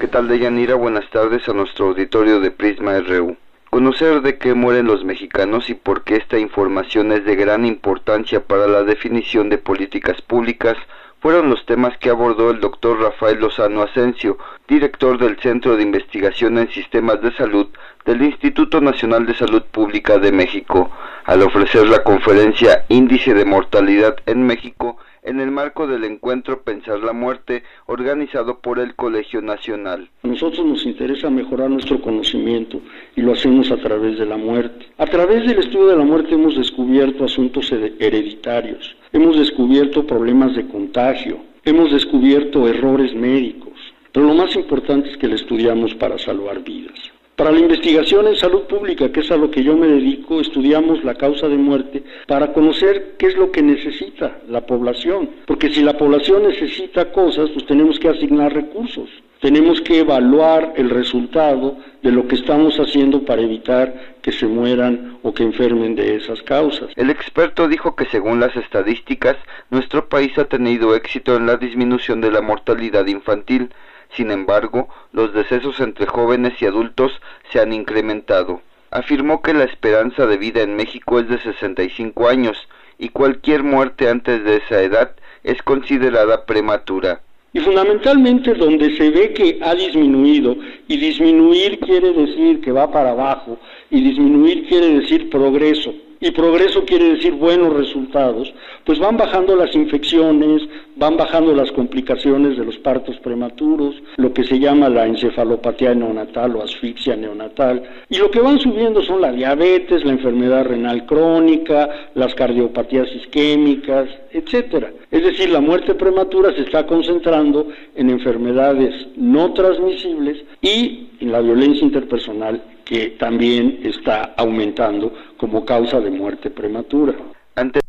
¿Qué 0.00 0.08
tal, 0.08 0.26
Deyanira? 0.26 0.74
Buenas 0.74 1.08
tardes 1.10 1.48
a 1.48 1.52
nuestro 1.52 1.88
auditorio 1.88 2.40
de 2.40 2.50
Prisma 2.50 2.98
RU. 2.98 3.36
Conocer 3.74 4.20
de 4.20 4.36
qué 4.36 4.52
mueren 4.52 4.84
los 4.86 5.02
mexicanos 5.02 5.70
y 5.70 5.74
por 5.74 6.04
qué 6.04 6.16
esta 6.16 6.38
información 6.38 7.10
es 7.10 7.24
de 7.24 7.36
gran 7.36 7.64
importancia 7.64 8.44
para 8.44 8.66
la 8.66 8.82
definición 8.82 9.48
de 9.48 9.56
políticas 9.56 10.20
públicas 10.20 10.76
fueron 11.20 11.48
los 11.48 11.64
temas 11.64 11.96
que 11.96 12.10
abordó 12.10 12.50
el 12.50 12.60
doctor 12.60 13.00
Rafael 13.00 13.40
Lozano 13.40 13.80
Asensio, 13.80 14.36
director 14.68 15.16
del 15.16 15.38
Centro 15.40 15.74
de 15.74 15.84
Investigación 15.84 16.58
en 16.58 16.68
Sistemas 16.68 17.22
de 17.22 17.32
Salud 17.32 17.68
del 18.04 18.20
Instituto 18.20 18.82
Nacional 18.82 19.24
de 19.24 19.32
Salud 19.32 19.62
Pública 19.62 20.18
de 20.18 20.32
México, 20.32 20.90
al 21.24 21.40
ofrecer 21.40 21.86
la 21.86 22.02
conferencia 22.02 22.84
Índice 22.90 23.32
de 23.32 23.46
Mortalidad 23.46 24.16
en 24.26 24.46
México 24.46 24.98
en 25.22 25.40
el 25.40 25.50
marco 25.50 25.86
del 25.86 26.04
encuentro 26.04 26.62
Pensar 26.62 26.98
la 26.98 27.12
Muerte 27.12 27.62
organizado 27.86 28.58
por 28.58 28.78
el 28.78 28.94
Colegio 28.96 29.40
Nacional. 29.40 30.10
A 30.24 30.26
nosotros 30.26 30.66
nos 30.66 30.84
interesa 30.84 31.30
mejorar 31.30 31.70
nuestro 31.70 32.00
conocimiento 32.00 32.80
y 33.16 33.20
lo 33.20 33.32
hacemos 33.32 33.70
a 33.70 33.76
través 33.76 34.18
de 34.18 34.26
la 34.26 34.36
muerte. 34.36 34.86
A 34.98 35.06
través 35.06 35.46
del 35.46 35.58
estudio 35.58 35.88
de 35.88 35.96
la 35.96 36.04
muerte 36.04 36.34
hemos 36.34 36.56
descubierto 36.56 37.24
asuntos 37.24 37.70
hereditarios, 37.72 38.96
hemos 39.12 39.38
descubierto 39.38 40.06
problemas 40.06 40.56
de 40.56 40.66
contagio, 40.66 41.38
hemos 41.64 41.92
descubierto 41.92 42.66
errores 42.66 43.14
médicos, 43.14 43.72
pero 44.12 44.26
lo 44.26 44.34
más 44.34 44.54
importante 44.56 45.10
es 45.10 45.16
que 45.16 45.28
lo 45.28 45.34
estudiamos 45.34 45.94
para 45.94 46.18
salvar 46.18 46.62
vidas. 46.62 47.11
Para 47.36 47.50
la 47.50 47.60
investigación 47.60 48.26
en 48.26 48.36
salud 48.36 48.62
pública, 48.64 49.10
que 49.10 49.20
es 49.20 49.30
a 49.30 49.38
lo 49.38 49.50
que 49.50 49.64
yo 49.64 49.74
me 49.74 49.86
dedico, 49.86 50.40
estudiamos 50.40 51.02
la 51.02 51.14
causa 51.14 51.48
de 51.48 51.56
muerte 51.56 52.02
para 52.26 52.52
conocer 52.52 53.14
qué 53.18 53.26
es 53.26 53.36
lo 53.36 53.50
que 53.50 53.62
necesita 53.62 54.38
la 54.48 54.66
población. 54.66 55.30
Porque 55.46 55.70
si 55.70 55.82
la 55.82 55.96
población 55.96 56.42
necesita 56.42 57.10
cosas, 57.10 57.48
pues 57.50 57.64
tenemos 57.66 57.98
que 57.98 58.10
asignar 58.10 58.52
recursos. 58.52 59.08
Tenemos 59.40 59.80
que 59.80 60.00
evaluar 60.00 60.74
el 60.76 60.90
resultado 60.90 61.78
de 62.02 62.12
lo 62.12 62.28
que 62.28 62.36
estamos 62.36 62.78
haciendo 62.78 63.24
para 63.24 63.42
evitar 63.42 64.14
que 64.20 64.30
se 64.30 64.46
mueran 64.46 65.18
o 65.22 65.32
que 65.32 65.42
enfermen 65.42 65.96
de 65.96 66.16
esas 66.16 66.42
causas. 66.42 66.90
El 66.96 67.10
experto 67.10 67.66
dijo 67.66 67.96
que 67.96 68.04
según 68.06 68.40
las 68.40 68.54
estadísticas, 68.56 69.36
nuestro 69.70 70.08
país 70.08 70.36
ha 70.38 70.44
tenido 70.44 70.94
éxito 70.94 71.34
en 71.34 71.46
la 71.46 71.56
disminución 71.56 72.20
de 72.20 72.30
la 72.30 72.42
mortalidad 72.42 73.06
infantil 73.06 73.70
sin 74.16 74.30
embargo, 74.30 74.88
los 75.12 75.32
decesos 75.32 75.80
entre 75.80 76.06
jóvenes 76.06 76.52
y 76.60 76.66
adultos 76.66 77.12
se 77.50 77.60
han 77.60 77.72
incrementado. 77.72 78.60
Afirmó 78.90 79.40
que 79.40 79.54
la 79.54 79.64
esperanza 79.64 80.26
de 80.26 80.36
vida 80.36 80.62
en 80.62 80.76
México 80.76 81.18
es 81.18 81.28
de 81.28 81.40
65 81.40 82.28
años 82.28 82.68
y 82.98 83.08
cualquier 83.08 83.62
muerte 83.62 84.08
antes 84.08 84.44
de 84.44 84.56
esa 84.56 84.82
edad 84.82 85.12
es 85.44 85.62
considerada 85.62 86.44
prematura. 86.44 87.22
Y 87.54 87.60
fundamentalmente 87.60 88.54
donde 88.54 88.96
se 88.96 89.10
ve 89.10 89.32
que 89.32 89.58
ha 89.62 89.74
disminuido, 89.74 90.56
y 90.88 90.96
disminuir 90.96 91.80
quiere 91.80 92.12
decir 92.12 92.60
que 92.60 92.72
va 92.72 92.90
para 92.90 93.10
abajo, 93.10 93.58
y 93.90 94.02
disminuir 94.02 94.66
quiere 94.68 95.00
decir 95.00 95.28
progreso 95.28 95.92
y 96.22 96.30
progreso 96.30 96.84
quiere 96.84 97.16
decir 97.16 97.32
buenos 97.34 97.72
resultados, 97.74 98.54
pues 98.84 99.00
van 99.00 99.16
bajando 99.16 99.56
las 99.56 99.74
infecciones, 99.74 100.62
van 100.94 101.16
bajando 101.16 101.52
las 101.52 101.72
complicaciones 101.72 102.56
de 102.56 102.64
los 102.64 102.78
partos 102.78 103.18
prematuros, 103.18 103.96
lo 104.18 104.32
que 104.32 104.44
se 104.44 104.60
llama 104.60 104.88
la 104.88 105.04
encefalopatía 105.04 105.94
neonatal 105.96 106.54
o 106.54 106.62
asfixia 106.62 107.16
neonatal, 107.16 107.82
y 108.08 108.18
lo 108.18 108.30
que 108.30 108.38
van 108.38 108.60
subiendo 108.60 109.02
son 109.02 109.20
la 109.20 109.32
diabetes, 109.32 110.04
la 110.04 110.12
enfermedad 110.12 110.64
renal 110.64 111.06
crónica, 111.06 111.90
las 112.14 112.32
cardiopatías 112.36 113.08
isquémicas, 113.16 114.08
etcétera. 114.30 114.92
Es 115.10 115.24
decir, 115.24 115.50
la 115.50 115.60
muerte 115.60 115.94
prematura 115.94 116.54
se 116.54 116.62
está 116.62 116.86
concentrando 116.86 117.66
en 117.96 118.10
enfermedades 118.10 119.08
no 119.16 119.52
transmisibles 119.54 120.44
y 120.60 121.08
en 121.18 121.32
la 121.32 121.40
violencia 121.40 121.84
interpersonal 121.84 122.62
que 122.92 123.08
también 123.18 123.80
está 123.84 124.34
aumentando 124.36 125.14
como 125.38 125.64
causa 125.64 125.98
de 125.98 126.10
muerte 126.10 126.50
prematura. 126.50 127.14
Antes 127.54 127.80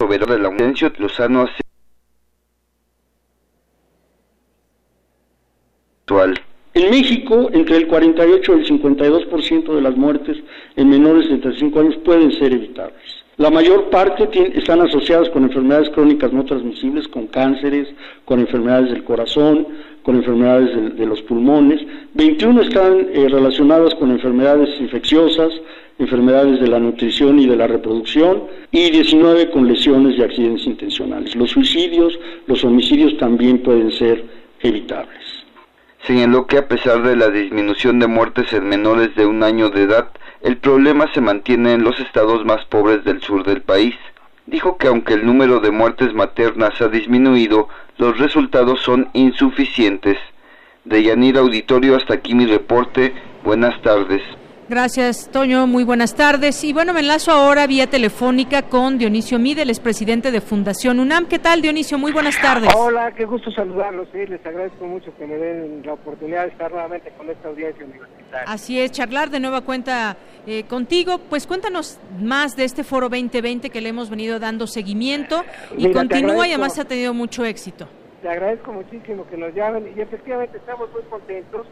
de 0.00 0.38
la 0.40 0.50
Lozano 0.98 1.46
En 6.74 6.90
México, 6.90 7.48
entre 7.52 7.76
el 7.76 7.86
48 7.86 8.56
y 8.56 8.60
el 8.60 8.66
52% 8.66 9.72
de 9.72 9.80
las 9.80 9.96
muertes 9.96 10.36
en 10.74 10.90
menores 10.90 11.30
de 11.30 11.38
35 11.38 11.80
años 11.80 11.96
pueden 12.04 12.32
ser 12.32 12.52
evitables. 12.54 13.21
La 13.42 13.50
mayor 13.50 13.90
parte 13.90 14.28
están 14.56 14.82
asociadas 14.82 15.28
con 15.30 15.42
enfermedades 15.42 15.90
crónicas 15.90 16.32
no 16.32 16.44
transmisibles, 16.44 17.08
con 17.08 17.26
cánceres, 17.26 17.88
con 18.24 18.38
enfermedades 18.38 18.92
del 18.92 19.02
corazón, 19.02 19.66
con 20.04 20.14
enfermedades 20.14 20.96
de, 20.96 21.04
los 21.04 21.20
pulmones. 21.22 21.80
21 22.14 22.62
están 22.62 23.08
eh, 23.12 23.26
relacionadas 23.28 23.96
con 23.96 24.12
enfermedades 24.12 24.80
infecciosas, 24.80 25.50
enfermedades 25.98 26.60
de 26.60 26.68
la 26.68 26.78
nutrición 26.78 27.40
y 27.40 27.48
de 27.48 27.56
la 27.56 27.66
reproducción, 27.66 28.44
y 28.70 28.92
19 28.92 29.50
con 29.50 29.66
lesiones 29.66 30.16
y 30.16 30.22
accidentes 30.22 30.64
intencionales. 30.64 31.34
Los 31.34 31.50
suicidios, 31.50 32.16
los 32.46 32.62
homicidios 32.62 33.18
también 33.18 33.58
pueden 33.58 33.90
ser 33.90 34.24
evitables. 34.60 35.21
Señaló 36.06 36.46
que 36.46 36.58
a 36.58 36.66
pesar 36.66 37.02
de 37.02 37.14
la 37.14 37.28
disminución 37.28 38.00
de 38.00 38.08
muertes 38.08 38.52
en 38.52 38.68
menores 38.68 39.14
de 39.14 39.24
un 39.24 39.44
año 39.44 39.70
de 39.70 39.84
edad, 39.84 40.08
el 40.40 40.56
problema 40.56 41.08
se 41.14 41.20
mantiene 41.20 41.74
en 41.74 41.84
los 41.84 42.00
estados 42.00 42.44
más 42.44 42.64
pobres 42.64 43.04
del 43.04 43.22
sur 43.22 43.44
del 43.44 43.62
país. 43.62 43.94
Dijo 44.46 44.76
que 44.78 44.88
aunque 44.88 45.14
el 45.14 45.24
número 45.24 45.60
de 45.60 45.70
muertes 45.70 46.12
maternas 46.12 46.80
ha 46.80 46.88
disminuido, 46.88 47.68
los 47.98 48.18
resultados 48.18 48.80
son 48.80 49.10
insuficientes. 49.12 50.18
De 50.84 51.04
Yanir 51.04 51.38
Auditorio 51.38 51.94
hasta 51.94 52.14
aquí 52.14 52.34
mi 52.34 52.46
reporte. 52.46 53.14
Buenas 53.44 53.80
tardes. 53.82 54.22
Gracias, 54.72 55.28
Toño. 55.30 55.66
Muy 55.66 55.84
buenas 55.84 56.14
tardes. 56.14 56.64
Y 56.64 56.72
bueno, 56.72 56.94
me 56.94 57.00
enlazo 57.00 57.30
ahora 57.30 57.66
vía 57.66 57.88
telefónica 57.88 58.62
con 58.62 58.96
Dionisio 58.96 59.38
Midel, 59.38 59.68
es 59.68 59.80
presidente 59.80 60.32
de 60.32 60.40
Fundación 60.40 60.98
UNAM. 60.98 61.26
¿Qué 61.26 61.38
tal, 61.38 61.60
Dionisio? 61.60 61.98
Muy 61.98 62.10
buenas 62.10 62.40
tardes. 62.40 62.74
Hola, 62.74 63.12
qué 63.12 63.26
gusto 63.26 63.50
saludarlos. 63.50 64.08
Sí, 64.12 64.24
les 64.24 64.40
agradezco 64.46 64.86
mucho 64.86 65.14
que 65.18 65.26
me 65.26 65.36
den 65.36 65.82
la 65.84 65.92
oportunidad 65.92 66.44
de 66.44 66.52
estar 66.52 66.70
nuevamente 66.70 67.12
con 67.18 67.28
esta 67.28 67.48
audiencia 67.48 67.84
universitaria. 67.84 68.50
Así 68.50 68.80
es, 68.80 68.92
charlar 68.92 69.28
de 69.28 69.40
nueva 69.40 69.60
cuenta 69.60 70.16
eh, 70.46 70.62
contigo. 70.62 71.18
Pues 71.18 71.46
cuéntanos 71.46 72.00
más 72.18 72.56
de 72.56 72.64
este 72.64 72.82
foro 72.82 73.10
2020 73.10 73.68
que 73.68 73.80
le 73.82 73.90
hemos 73.90 74.08
venido 74.08 74.38
dando 74.38 74.66
seguimiento 74.66 75.44
y 75.76 75.92
continúa 75.92 76.48
y 76.48 76.52
además 76.52 76.78
ha 76.78 76.86
tenido 76.86 77.12
mucho 77.12 77.44
éxito. 77.44 77.88
Te 78.22 78.28
agradezco 78.30 78.72
muchísimo 78.72 79.26
que 79.28 79.36
nos 79.36 79.54
llamen 79.54 79.92
y 79.94 80.00
efectivamente 80.00 80.56
estamos 80.56 80.90
muy 80.94 81.02
contentos 81.10 81.66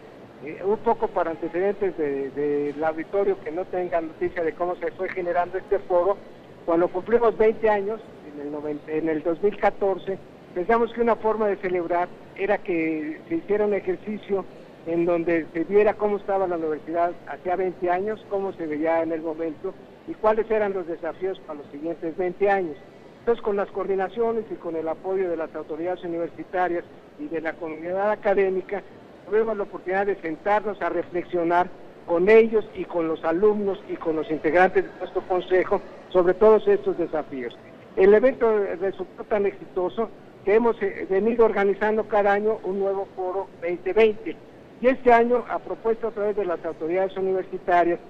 eh, 0.45 0.63
un 0.65 0.79
poco 0.79 1.09
para 1.09 1.31
antecedentes 1.33 1.97
del 1.99 2.83
auditorio 2.83 3.39
que 3.41 3.51
no 3.51 3.65
tengan 3.67 4.09
noticia 4.09 4.43
de 4.43 4.55
cómo 4.55 4.75
se 4.77 4.91
fue 4.93 5.09
generando 5.11 5.59
este 5.59 5.79
foro, 5.81 6.17
cuando 6.65 6.89
cumplimos 6.89 7.37
20 7.37 7.69
años, 7.69 8.01
en 8.41 8.55
el, 8.55 8.81
en 8.87 9.09
el 9.09 9.23
2014, 9.23 10.19
pensamos 10.55 10.93
que 10.93 11.01
una 11.01 11.17
forma 11.17 11.49
de 11.49 11.57
celebrar 11.57 12.09
era 12.37 12.59
que 12.59 13.21
se 13.29 13.37
hiciera 13.37 13.67
un 13.67 13.75
ejercicio 13.75 14.45
en 14.87 15.05
donde 15.05 15.47
se 15.53 15.65
viera 15.65 15.95
cómo 15.95 16.17
estaba 16.17 16.47
la 16.47 16.57
universidad 16.57 17.13
hacía 17.27 17.57
20 17.57 17.91
años, 17.91 18.25
cómo 18.31 18.53
se 18.53 18.67
veía 18.67 19.03
en 19.03 19.13
el 19.13 19.21
momento 19.21 19.75
y 20.09 20.15
cuáles 20.15 20.51
eran 20.51 20.73
los 20.73 20.87
desafíos 20.87 21.39
para 21.41 21.61
los 21.61 21.71
siguientes 21.71 22.17
20 22.17 22.51
años. 22.51 22.77
Entonces, 23.21 23.43
con 23.43 23.57
las 23.57 23.69
coordinaciones 23.71 24.45
y 24.51 24.55
con 24.55 24.77
el 24.77 24.89
apoyo 24.89 25.29
de 25.29 25.37
las 25.37 25.55
autoridades 25.55 26.03
universitarias 26.03 26.85
y 27.19 27.29
de 27.29 27.43
la 27.43 27.53
comunidad 27.53 28.11
académica, 28.11 28.83
tuvimos 29.31 29.57
la 29.57 29.63
oportunidad 29.63 30.07
de 30.07 30.17
sentarnos 30.17 30.83
a 30.83 30.89
reflexionar 30.89 31.69
con 32.07 32.29
ellos 32.29 32.69
y 32.75 32.85
con 32.85 33.07
los 33.07 33.25
alumnos 33.25 33.81
y 33.89 33.95
con 33.95 34.17
los 34.17 34.29
integrantes 34.31 34.85
de 34.85 34.91
nuestro 34.99 35.23
consejo 35.23 35.81
sobre 36.09 36.35
todos 36.35 36.67
estos 36.67 36.99
desafíos. 36.99 37.57
El 37.97 38.13
evento 38.13 38.53
resultó 38.81 39.23
tan 39.25 39.47
exitoso 39.47 40.11
que 40.45 40.55
hemos 40.55 40.81
eh, 40.83 41.07
venido 41.09 41.45
organizando 41.45 42.09
cada 42.09 42.33
año 42.33 42.59
un 42.65 42.81
nuevo 42.81 43.07
foro 43.15 43.47
2020. 43.63 44.37
Y 44.81 44.87
este 44.87 45.13
año, 45.13 45.45
a 45.49 45.59
propuesta 45.59 46.09
a 46.09 46.11
través 46.11 46.35
de 46.37 46.47
las 46.47 46.65
autoridades 46.65 47.17
universitarias, 47.17 48.01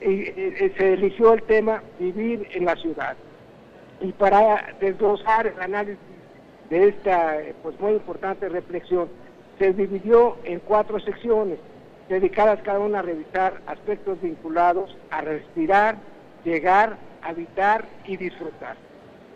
se 0.00 0.92
eligió 0.94 1.34
el 1.34 1.42
tema 1.42 1.82
vivir 1.98 2.48
en 2.52 2.64
la 2.64 2.76
ciudad. 2.76 3.16
Y 4.00 4.12
para 4.12 4.74
desglosar 4.80 5.48
el 5.48 5.60
análisis 5.60 5.98
de 6.70 6.88
esta 6.88 7.36
pues 7.62 7.78
muy 7.80 7.92
importante 7.92 8.48
reflexión, 8.48 9.08
se 9.60 9.74
dividió 9.74 10.38
en 10.44 10.58
cuatro 10.60 10.98
secciones, 11.00 11.58
dedicadas 12.08 12.60
cada 12.62 12.78
una 12.78 13.00
a 13.00 13.02
revisar 13.02 13.60
aspectos 13.66 14.18
vinculados 14.22 14.96
a 15.10 15.20
respirar, 15.20 15.96
llegar, 16.46 16.96
habitar 17.22 17.84
y 18.06 18.16
disfrutar. 18.16 18.76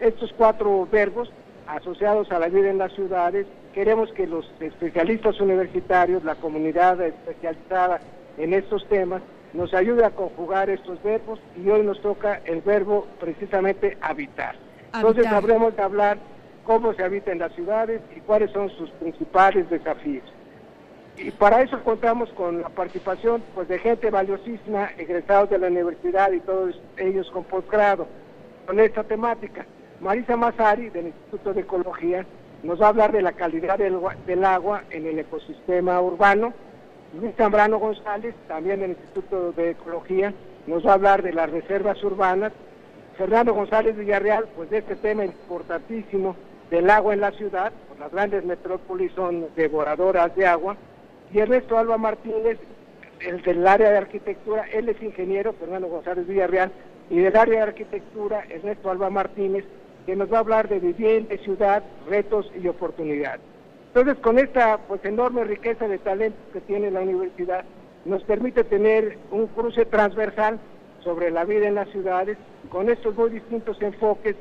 Estos 0.01 0.33
cuatro 0.33 0.89
verbos 0.91 1.31
asociados 1.67 2.33
a 2.33 2.39
la 2.39 2.49
vida 2.49 2.71
en 2.71 2.79
las 2.79 2.95
ciudades, 2.95 3.47
queremos 3.75 4.11
que 4.13 4.27
los 4.27 4.51
especialistas 4.61 5.39
universitarios, 5.41 6.25
la 6.25 6.37
comunidad 6.37 6.99
especializada 7.03 8.01
en 8.39 8.55
estos 8.55 8.89
temas, 8.89 9.21
nos 9.53 9.75
ayude 9.75 10.07
a 10.07 10.11
conjugar 10.11 10.71
estos 10.71 11.03
verbos 11.03 11.39
y 11.63 11.69
hoy 11.69 11.83
nos 11.83 12.01
toca 12.01 12.41
el 12.47 12.63
verbo 12.63 13.07
precisamente 13.21 13.99
habitar. 14.01 14.57
Entonces 14.95 15.27
habremos 15.27 15.77
de 15.77 15.83
hablar 15.83 16.17
cómo 16.65 16.93
se 16.95 17.05
habita 17.05 17.33
en 17.33 17.39
las 17.39 17.53
ciudades 17.53 18.01
y 18.17 18.21
cuáles 18.21 18.51
son 18.51 18.71
sus 18.71 18.91
principales 18.91 19.69
desafíos. 19.71 20.25
Y 21.17 21.31
para 21.31 21.63
eso 21.63 21.83
contamos 21.85 22.29
con 22.31 22.63
la 22.63 22.69
participación 22.69 23.43
pues, 23.55 23.69
de 23.69 23.79
gente 23.79 24.11
valiosísima, 24.11 24.91
egresados 24.99 25.51
de 25.51 25.59
la 25.59 25.69
universidad 25.69 26.33
y 26.33 26.41
todos 26.41 26.81
ellos 26.97 27.31
con 27.31 27.45
posgrado, 27.45 28.09
con 28.67 28.81
esta 28.81 29.05
temática. 29.05 29.65
Marisa 30.01 30.37
Mazari, 30.37 30.91
del 30.91 31.07
Instituto 31.07 31.55
de 31.55 31.61
Ecología, 31.61 32.27
nos 32.65 32.81
va 32.81 32.87
a 32.87 32.89
hablar 32.89 33.13
de 33.13 33.23
la 33.23 33.33
calidad 33.33 33.79
del, 33.79 34.45
agua 34.45 34.83
en 34.91 35.07
el 35.07 35.19
ecosistema 35.19 36.01
urbano. 36.01 36.53
Luis 37.21 37.35
Zambrano 37.37 37.79
González, 37.79 38.35
también 38.49 38.81
del 38.81 38.91
Instituto 38.91 39.53
de 39.53 39.71
Ecología, 39.71 40.35
nos 40.67 40.85
va 40.85 40.93
a 40.93 40.95
hablar 40.95 41.23
de 41.23 41.33
las 41.33 41.49
reservas 41.49 42.03
urbanas. 42.03 42.53
Fernando 43.17 43.55
González 43.55 43.97
Villarreal, 43.97 44.47
pues 44.57 44.69
de 44.71 44.79
este 44.79 44.97
tema 44.97 45.25
importantísimo 45.25 46.35
del 46.71 46.91
agua 46.91 47.15
en 47.15 47.21
la 47.21 47.31
ciudad, 47.33 47.73
pues 47.89 48.01
las 48.01 48.13
grandes 48.13 48.45
metrópolis 48.45 49.13
son 49.13 49.47
devoradoras 49.57 50.35
de 50.37 50.47
agua, 50.47 50.77
y 51.33 51.39
Ernesto 51.39 51.79
Alba 51.79 51.99
Martínez, 51.99 52.59
el 53.21 53.43
del 53.43 53.67
área 53.67 53.91
de 53.91 53.99
arquitectura, 53.99 54.65
él 54.73 54.89
es 54.89 55.03
ingeniero, 55.03 55.53
Fernando 55.55 55.89
González 55.89 56.27
Villarreal, 56.27 56.71
y 57.11 57.19
del 57.19 57.37
área 57.37 57.57
de 57.57 57.63
arquitectura, 57.63 58.45
Ernesto 58.49 58.91
Alba 58.91 59.11
Martínez, 59.11 59.65
que 60.07 60.17
nos 60.17 60.33
va 60.33 60.39
a 60.39 60.41
hablar 60.41 60.69
de 60.69 60.81
vivienda, 60.81 61.37
ciudad, 61.39 61.83
retos 62.09 62.51
y 62.61 62.69
oportunidades. 62.69 63.41
Entonces, 63.89 64.17
con 64.23 64.39
esta 64.39 64.79
pues 64.79 65.05
enorme 65.05 65.45
riqueza 65.45 65.87
de 65.87 65.99
talento 65.99 66.39
que 66.53 66.61
tiene 66.61 66.91
la 66.91 67.01
universidad, 67.01 67.65
nos 68.05 68.23
permite 68.25 68.65
tener 68.65 69.19
un 69.31 69.47
cruce 69.47 69.87
transversal 69.87 70.59
sobre 71.03 71.31
la 71.31 71.45
vida 71.45 71.69
en 71.69 71.77
las 71.77 71.89
ciudades, 71.91 72.37
con 72.71 72.91
estos 72.91 73.15
muy 73.17 73.31
distintos 73.31 73.81
enfoques 73.81 74.37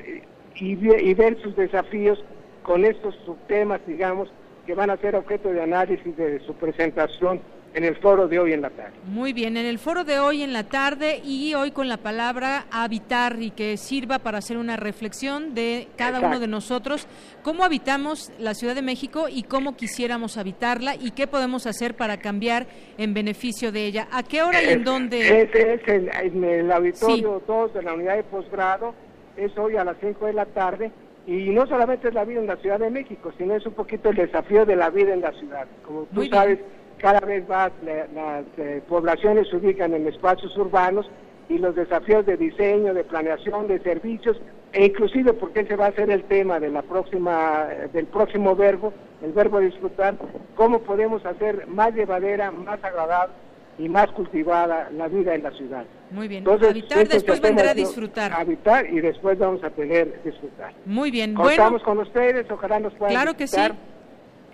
y, 0.55 0.73
y 0.73 1.13
ver 1.13 1.41
sus 1.41 1.55
desafíos 1.55 2.23
con 2.63 2.85
estos 2.85 3.15
subtemas, 3.25 3.81
digamos, 3.85 4.29
que 4.65 4.73
van 4.73 4.89
a 4.89 4.97
ser 4.97 5.15
objeto 5.15 5.51
de 5.51 5.61
análisis 5.61 6.15
de 6.15 6.39
su 6.45 6.53
presentación 6.53 7.41
en 7.73 7.83
el 7.83 7.95
foro 7.95 8.27
de 8.27 8.39
hoy 8.39 8.53
en 8.53 8.61
la 8.61 8.69
tarde. 8.69 8.93
Muy 9.05 9.33
bien, 9.33 9.57
en 9.57 9.65
el 9.65 9.79
foro 9.79 10.03
de 10.03 10.19
hoy 10.19 10.43
en 10.43 10.53
la 10.53 10.63
tarde 10.63 11.21
y 11.23 11.53
hoy 11.55 11.71
con 11.71 11.87
la 11.87 11.97
palabra 11.97 12.65
habitar 12.71 13.37
y 13.41 13.51
que 13.51 13.77
sirva 13.77 14.19
para 14.19 14.37
hacer 14.37 14.57
una 14.57 14.77
reflexión 14.77 15.55
de 15.55 15.87
cada 15.95 16.19
uno 16.19 16.39
de 16.39 16.47
nosotros, 16.47 17.07
cómo 17.41 17.63
habitamos 17.63 18.31
la 18.37 18.53
Ciudad 18.53 18.75
de 18.75 18.81
México 18.81 19.27
y 19.29 19.43
cómo 19.43 19.75
quisiéramos 19.75 20.37
habitarla 20.37 20.95
y 20.95 21.11
qué 21.11 21.27
podemos 21.27 21.65
hacer 21.65 21.95
para 21.95 22.17
cambiar 22.17 22.67
en 22.97 23.13
beneficio 23.13 23.71
de 23.71 23.85
ella. 23.85 24.07
¿A 24.11 24.23
qué 24.23 24.43
hora 24.43 24.61
y 24.61 24.69
en 24.69 24.83
dónde? 24.83 25.41
Ese 25.41 25.73
es 25.73 25.87
el, 25.87 26.09
en 26.13 26.43
el 26.43 26.71
auditorio 26.71 27.41
2 27.47 27.73
de 27.73 27.81
la 27.81 27.93
unidad 27.93 28.15
de 28.17 28.23
posgrado, 28.23 28.93
es 29.38 29.58
hoy 29.58 29.78
a 29.78 29.84
las 29.84 29.98
5 30.00 30.26
de 30.26 30.34
la 30.34 30.46
tarde. 30.46 30.91
Y 31.26 31.52
no 31.52 31.65
solamente 31.67 32.10
es 32.10 32.13
la 32.13 32.26
vida 32.26 32.41
en 32.41 32.48
la 32.48 32.58
Ciudad 32.58 32.80
de 32.80 32.89
México, 32.89 33.32
sino 33.38 33.56
es 33.56 33.65
un 33.65 33.74
poquito 33.74 34.10
el 34.10 34.17
desafío 34.17 34.65
de 34.65 34.76
la 34.76 34.89
vida 34.89 35.13
en 35.13 35.22
la 35.22 35.32
ciudad. 35.32 35.67
Como 35.86 36.04
tú 36.13 36.26
sabes, 36.26 36.60
cada 36.98 37.22
vez 37.22 37.48
más 37.48 37.72
las 38.13 38.46
eh, 38.58 38.82
poblaciones 38.88 39.48
se 39.50 39.56
ubican 39.56 39.93
en 39.93 40.08
espacios 40.08 40.56
urbanos 40.58 41.10
y 41.50 41.58
los 41.58 41.76
desafíos 41.76 42.26
de 42.26 42.38
diseño, 42.38 42.93
de 42.93 43.04
planeación, 43.04 43.67
de 43.67 43.80
servicios, 43.80 44.39
e 44.72 44.86
inclusive 44.86 45.34
porque 45.34 45.62
ese 45.62 45.76
va 45.76 45.88
a 45.88 45.91
ser 45.93 46.10
el 46.10 46.24
tema 46.24 46.60
de 46.60 46.72
la 46.72 46.82
próxima, 46.82 47.67
del 47.93 48.08
próximo 48.08 48.56
verbo, 48.56 48.93
el 49.22 49.32
verbo 49.32 49.60
disfrutar, 49.60 50.15
cómo 50.56 50.80
podemos 50.80 51.26
hacer 51.26 51.67
más 51.67 51.93
llevadera, 51.93 52.52
más 52.52 52.84
agradable 52.84 53.36
y 53.78 53.88
más 53.88 54.08
cultivada 54.12 54.89
la 54.91 55.08
vida 55.08 55.36
en 55.36 55.43
la 55.43 55.52
ciudad. 55.52 55.86
Muy 56.13 56.28
bien. 56.28 56.47
habitar, 56.47 57.08
después 57.08 57.41
vendrá 57.41 57.71
a 57.71 57.73
disfrutar. 57.73 58.32
Habitar 58.34 58.89
y 58.89 59.02
después 59.02 59.38
vamos 59.38 59.63
a 59.63 59.69
tener 59.69 60.21
disfrutar. 60.23 60.73
Muy 60.86 61.12
bien. 61.12 61.34
Contamos 61.34 61.84
con 61.84 61.99
ustedes, 61.99 62.49
ojalá 62.49 62.80
nos 62.80 62.93
puedan 62.93 63.13
Claro 63.13 63.36
que 63.36 63.47
sí 63.47 63.60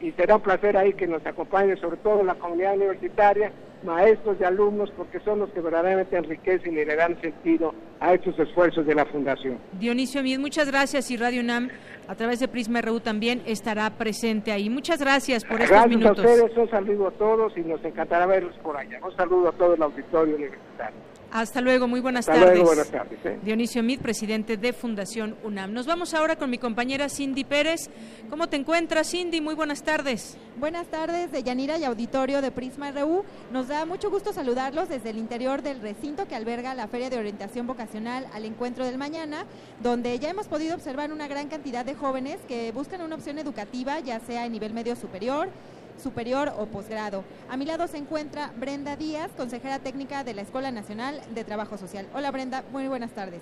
y 0.01 0.11
será 0.11 0.35
un 0.35 0.41
placer 0.41 0.77
ahí 0.77 0.93
que 0.93 1.07
nos 1.07 1.25
acompañe, 1.25 1.75
sobre 1.77 1.97
todo 1.97 2.23
la 2.23 2.35
comunidad 2.35 2.75
universitaria, 2.75 3.51
maestros 3.83 4.37
y 4.39 4.43
alumnos, 4.43 4.91
porque 4.95 5.19
son 5.21 5.39
los 5.39 5.49
que 5.51 5.61
verdaderamente 5.61 6.17
enriquecen 6.17 6.73
y 6.73 6.85
le 6.85 6.95
dan 6.95 7.19
sentido 7.21 7.73
a 7.99 8.13
estos 8.13 8.37
esfuerzos 8.39 8.85
de 8.85 8.95
la 8.95 9.05
Fundación. 9.05 9.57
Dionisio 9.73 10.23
Mid, 10.23 10.39
muchas 10.39 10.69
gracias 10.69 11.11
y 11.11 11.17
Radio 11.17 11.41
UNAM 11.41 11.69
a 12.07 12.15
través 12.15 12.39
de 12.39 12.47
Prisma 12.47 12.81
RU 12.81 12.99
también 12.99 13.41
estará 13.45 13.89
presente 13.91 14.51
ahí. 14.51 14.69
Muchas 14.69 14.99
gracias 14.99 15.45
por 15.45 15.61
estos 15.61 15.87
minutos. 15.87 16.23
Gracias 16.23 16.41
a 16.41 16.43
ustedes, 16.43 16.57
un 16.57 16.69
saludo 16.69 17.07
a 17.07 17.11
todos 17.11 17.57
y 17.57 17.61
nos 17.61 17.83
encantará 17.83 18.25
verlos 18.25 18.55
por 18.63 18.77
allá. 18.77 18.99
Un 19.03 19.15
saludo 19.15 19.49
a 19.49 19.51
todo 19.51 19.75
el 19.75 19.81
auditorio 19.83 20.35
universitario. 20.35 21.08
Hasta 21.31 21.61
luego, 21.61 21.87
muy 21.87 21.99
buenas 21.99 22.27
Hasta 22.27 22.39
tardes. 22.39 22.55
Luego, 22.55 22.69
buenas 22.69 22.89
tardes 22.89 23.19
¿eh? 23.23 23.39
Dionisio 23.43 23.83
Mid, 23.83 23.99
presidente 23.99 24.57
de 24.57 24.73
Fundación 24.73 25.35
UNAM. 25.43 25.73
Nos 25.73 25.85
vamos 25.85 26.13
ahora 26.15 26.35
con 26.35 26.49
mi 26.49 26.57
compañera 26.57 27.07
Cindy 27.07 27.43
Pérez. 27.43 27.89
¿Cómo 28.29 28.49
te 28.49 28.57
encuentras, 28.57 29.11
Cindy? 29.11 29.39
Muy 29.39 29.53
buenas 29.53 29.83
tardes. 29.83 30.37
Buenas 30.57 30.87
tardes, 30.87 31.31
de 31.31 31.43
Yanira 31.43 31.77
y 31.77 31.83
auditorio 31.83 32.41
de 32.41 32.51
Prisma 32.51 32.91
RU. 32.91 33.23
Nos 33.51 33.67
da 33.67 33.85
mucho 33.85 34.09
gusto 34.09 34.33
saludarlos 34.33 34.89
desde 34.89 35.11
el 35.11 35.17
interior 35.17 35.61
del 35.61 35.81
recinto 35.81 36.27
que 36.27 36.35
alberga 36.35 36.73
la 36.73 36.87
Feria 36.87 37.09
de 37.11 37.19
Orientación 37.19 37.67
Vocacional 37.67 38.25
al 38.33 38.45
Encuentro 38.45 38.85
del 38.85 38.97
Mañana, 38.97 39.45
donde 39.81 40.17
ya 40.17 40.29
hemos 40.29 40.47
podido 40.47 40.75
observar 40.75 41.13
una 41.13 41.27
gran 41.27 41.47
cantidad 41.47 41.85
de 41.85 41.93
jóvenes 41.93 42.39
que 42.47 42.71
buscan 42.71 43.01
una 43.01 43.15
opción 43.15 43.37
educativa, 43.37 43.99
ya 43.99 44.19
sea 44.19 44.45
en 44.45 44.51
nivel 44.51 44.73
medio 44.73 44.95
superior, 44.95 45.49
superior 45.99 46.53
o 46.57 46.65
posgrado. 46.65 47.23
A 47.49 47.57
mi 47.57 47.65
lado 47.65 47.87
se 47.87 47.97
encuentra 47.97 48.51
Brenda 48.57 48.95
Díaz, 48.95 49.31
consejera 49.35 49.79
técnica 49.79 50.23
de 50.23 50.33
la 50.33 50.41
Escuela 50.41 50.71
Nacional 50.71 51.21
de 51.33 51.43
Trabajo 51.43 51.77
Social. 51.77 52.07
Hola 52.13 52.31
Brenda, 52.31 52.63
muy 52.71 52.87
buenas 52.87 53.11
tardes. 53.11 53.41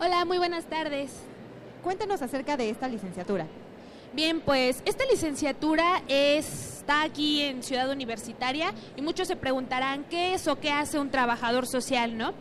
Hola, 0.00 0.24
muy 0.24 0.38
buenas 0.38 0.64
tardes. 0.66 1.10
Cuéntanos 1.82 2.22
acerca 2.22 2.56
de 2.56 2.70
esta 2.70 2.88
licenciatura. 2.88 3.46
Bien, 4.14 4.40
pues 4.40 4.82
esta 4.86 5.04
licenciatura 5.04 6.02
está 6.08 7.02
aquí 7.02 7.42
en 7.42 7.62
Ciudad 7.62 7.90
Universitaria 7.90 8.72
y 8.96 9.02
muchos 9.02 9.28
se 9.28 9.36
preguntarán 9.36 10.04
qué 10.04 10.34
es 10.34 10.48
o 10.48 10.56
qué 10.56 10.70
hace 10.70 10.98
un 10.98 11.10
trabajador 11.10 11.66
social, 11.66 12.16
¿no? 12.16 12.32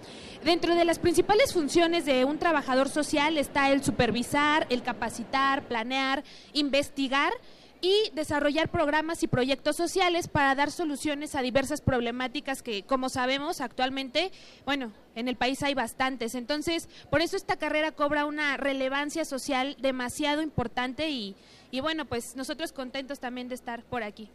Dentro 0.46 0.76
de 0.76 0.86
las 0.86 0.98
principales 0.98 1.52
funciones 1.52 2.06
de 2.06 2.24
un 2.24 2.38
trabajador 2.38 2.88
social 2.88 3.38
está 3.38 3.70
el 3.72 3.84
supervisar, 3.84 4.66
el 4.70 4.82
capacitar, 4.82 5.64
planear, 5.64 6.24
investigar 6.54 7.34
y 7.82 8.12
desarrollar 8.14 8.70
programas 8.70 9.24
y 9.24 9.28
proyectos 9.28 9.76
sociales 9.76 10.28
para 10.28 10.56
dar 10.56 10.72
soluciones 10.72 11.36
a 11.36 11.42
diversas 11.42 11.82
problemáticas 11.82 12.62
que, 12.62 12.84
como 12.84 13.10
sabemos, 13.10 13.62
actualmente, 13.62 14.32
bueno, 14.66 14.92
en 15.16 15.28
el 15.28 15.36
país 15.36 15.64
hay 15.64 15.74
bastantes. 15.74 16.36
Entonces, 16.36 16.90
por 17.10 17.22
eso 17.22 17.38
esta 17.38 17.58
carrera 17.58 17.92
cobra 17.92 18.26
una 18.26 18.58
relevancia 18.58 19.26
social 19.26 19.76
demasiado 19.80 20.42
importante 20.42 21.10
y, 21.10 21.36
y 21.72 21.82
bueno, 21.82 22.06
pues 22.06 22.36
nosotros 22.36 22.72
contentos 22.72 23.20
también 23.20 23.48
de 23.48 23.56
estar 23.56 23.84
por 23.84 24.04
aquí. 24.04 24.30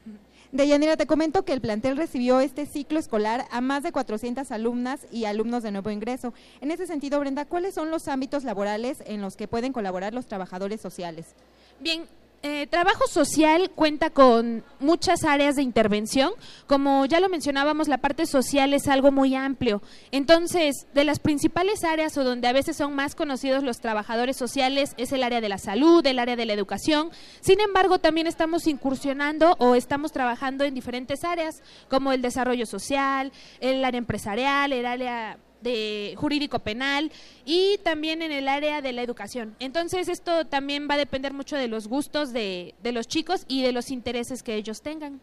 Deyanira, 0.52 0.96
te 0.96 1.06
comento 1.06 1.44
que 1.44 1.52
el 1.52 1.60
plantel 1.60 1.96
recibió 1.96 2.40
este 2.40 2.66
ciclo 2.66 2.98
escolar 2.98 3.46
a 3.50 3.60
más 3.60 3.82
de 3.82 3.92
400 3.92 4.50
alumnas 4.50 5.06
y 5.10 5.24
alumnos 5.24 5.62
de 5.62 5.70
nuevo 5.70 5.90
ingreso. 5.90 6.34
En 6.60 6.70
ese 6.70 6.86
sentido, 6.86 7.18
Brenda, 7.20 7.46
¿cuáles 7.46 7.74
son 7.74 7.90
los 7.90 8.06
ámbitos 8.08 8.44
laborales 8.44 9.02
en 9.06 9.22
los 9.22 9.36
que 9.36 9.48
pueden 9.48 9.72
colaborar 9.72 10.12
los 10.12 10.26
trabajadores 10.26 10.80
sociales? 10.80 11.34
Bien, 11.80 12.04
eh, 12.44 12.66
trabajo 12.66 13.06
social 13.06 13.70
cuenta 13.70 14.10
con 14.10 14.64
muchas 14.80 15.24
áreas 15.24 15.54
de 15.54 15.62
intervención. 15.62 16.32
Como 16.66 17.06
ya 17.06 17.20
lo 17.20 17.28
mencionábamos, 17.28 17.86
la 17.86 17.98
parte 17.98 18.26
social 18.26 18.74
es 18.74 18.88
algo 18.88 19.12
muy 19.12 19.34
amplio. 19.36 19.80
Entonces, 20.10 20.86
de 20.92 21.04
las 21.04 21.20
principales 21.20 21.84
áreas 21.84 22.16
o 22.18 22.24
donde 22.24 22.48
a 22.48 22.52
veces 22.52 22.76
son 22.76 22.94
más 22.94 23.14
conocidos 23.14 23.62
los 23.62 23.80
trabajadores 23.80 24.36
sociales 24.36 24.94
es 24.96 25.12
el 25.12 25.22
área 25.22 25.40
de 25.40 25.48
la 25.48 25.58
salud, 25.58 26.04
el 26.04 26.18
área 26.18 26.34
de 26.34 26.46
la 26.46 26.52
educación. 26.52 27.10
Sin 27.40 27.60
embargo, 27.60 28.00
también 28.00 28.26
estamos 28.26 28.66
incursionando 28.66 29.56
o 29.58 29.76
estamos 29.76 30.10
trabajando 30.10 30.64
en 30.64 30.74
diferentes 30.74 31.22
áreas, 31.22 31.62
como 31.88 32.12
el 32.12 32.22
desarrollo 32.22 32.66
social, 32.66 33.30
el 33.60 33.84
área 33.84 33.98
empresarial, 33.98 34.72
el 34.72 34.86
área 34.86 35.38
de 35.62 36.14
jurídico 36.16 36.58
penal 36.58 37.10
y 37.44 37.78
también 37.78 38.22
en 38.22 38.32
el 38.32 38.48
área 38.48 38.82
de 38.82 38.92
la 38.92 39.02
educación. 39.02 39.54
Entonces 39.58 40.08
esto 40.08 40.46
también 40.46 40.88
va 40.88 40.94
a 40.94 40.98
depender 40.98 41.32
mucho 41.32 41.56
de 41.56 41.68
los 41.68 41.88
gustos 41.88 42.32
de, 42.32 42.74
de 42.82 42.92
los 42.92 43.08
chicos 43.08 43.44
y 43.48 43.62
de 43.62 43.72
los 43.72 43.90
intereses 43.90 44.42
que 44.42 44.54
ellos 44.54 44.82
tengan 44.82 45.20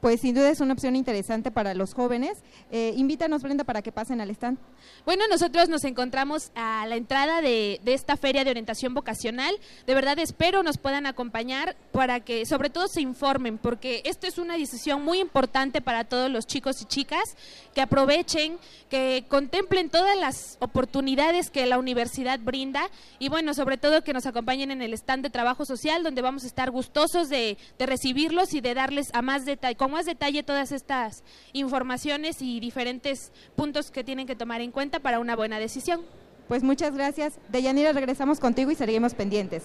pues 0.00 0.20
sin 0.20 0.34
duda 0.34 0.50
es 0.50 0.60
una 0.60 0.74
opción 0.74 0.96
interesante 0.96 1.50
para 1.50 1.74
los 1.74 1.94
jóvenes. 1.94 2.38
Eh, 2.70 2.94
invítanos, 2.96 3.42
Brenda, 3.42 3.64
para 3.64 3.82
que 3.82 3.92
pasen 3.92 4.20
al 4.20 4.30
stand. 4.30 4.58
Bueno, 5.04 5.24
nosotros 5.28 5.68
nos 5.68 5.84
encontramos 5.84 6.52
a 6.54 6.86
la 6.86 6.96
entrada 6.96 7.40
de, 7.40 7.80
de, 7.82 7.94
esta 7.94 8.16
feria 8.16 8.44
de 8.44 8.50
orientación 8.50 8.94
vocacional. 8.94 9.54
De 9.86 9.94
verdad 9.94 10.18
espero 10.18 10.62
nos 10.62 10.78
puedan 10.78 11.06
acompañar 11.06 11.76
para 11.92 12.20
que 12.20 12.46
sobre 12.46 12.70
todo 12.70 12.88
se 12.88 13.00
informen, 13.00 13.58
porque 13.58 14.02
esto 14.04 14.26
es 14.26 14.38
una 14.38 14.56
decisión 14.56 15.04
muy 15.04 15.18
importante 15.18 15.80
para 15.80 16.04
todos 16.04 16.30
los 16.30 16.46
chicos 16.46 16.80
y 16.82 16.84
chicas, 16.84 17.36
que 17.74 17.80
aprovechen, 17.80 18.58
que 18.88 19.24
contemplen 19.28 19.90
todas 19.90 20.16
las 20.16 20.58
oportunidades 20.60 21.50
que 21.50 21.66
la 21.66 21.78
universidad 21.78 22.38
brinda 22.40 22.90
y 23.18 23.28
bueno, 23.28 23.54
sobre 23.54 23.78
todo 23.78 24.04
que 24.04 24.12
nos 24.12 24.26
acompañen 24.26 24.70
en 24.70 24.82
el 24.82 24.92
stand 24.94 25.22
de 25.22 25.30
trabajo 25.30 25.64
social, 25.64 26.02
donde 26.02 26.22
vamos 26.22 26.44
a 26.44 26.46
estar 26.46 26.70
gustosos 26.70 27.28
de, 27.28 27.58
de 27.78 27.86
recibirlos 27.86 28.54
y 28.54 28.60
de 28.60 28.74
darles 28.74 29.10
a 29.12 29.22
más 29.22 29.44
detalle 29.44 29.76
más 29.88 30.06
detalle 30.06 30.42
todas 30.42 30.72
estas 30.72 31.24
informaciones 31.52 32.42
y 32.42 32.60
diferentes 32.60 33.32
puntos 33.56 33.90
que 33.90 34.04
tienen 34.04 34.26
que 34.26 34.36
tomar 34.36 34.60
en 34.60 34.70
cuenta 34.70 35.00
para 35.00 35.18
una 35.18 35.36
buena 35.36 35.58
decisión. 35.58 36.02
Pues 36.48 36.62
muchas 36.62 36.94
gracias. 36.94 37.38
Deyanira, 37.50 37.92
regresamos 37.92 38.40
contigo 38.40 38.70
y 38.70 38.74
seguimos 38.74 39.14
pendientes. 39.14 39.64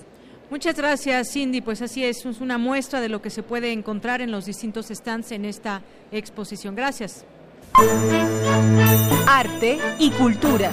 Muchas 0.49 0.75
gracias, 0.75 1.31
Cindy. 1.31 1.61
Pues 1.61 1.81
así 1.81 2.03
es, 2.03 2.25
es 2.25 2.41
una 2.41 2.57
muestra 2.57 3.01
de 3.01 3.09
lo 3.09 3.21
que 3.21 3.29
se 3.29 3.41
puede 3.41 3.71
encontrar 3.71 4.21
en 4.21 4.31
los 4.31 4.45
distintos 4.45 4.87
stands 4.87 5.31
en 5.31 5.45
esta 5.45 5.81
exposición. 6.11 6.75
Gracias. 6.75 7.25
Arte 9.25 9.79
y 9.97 10.11
cultura. 10.11 10.71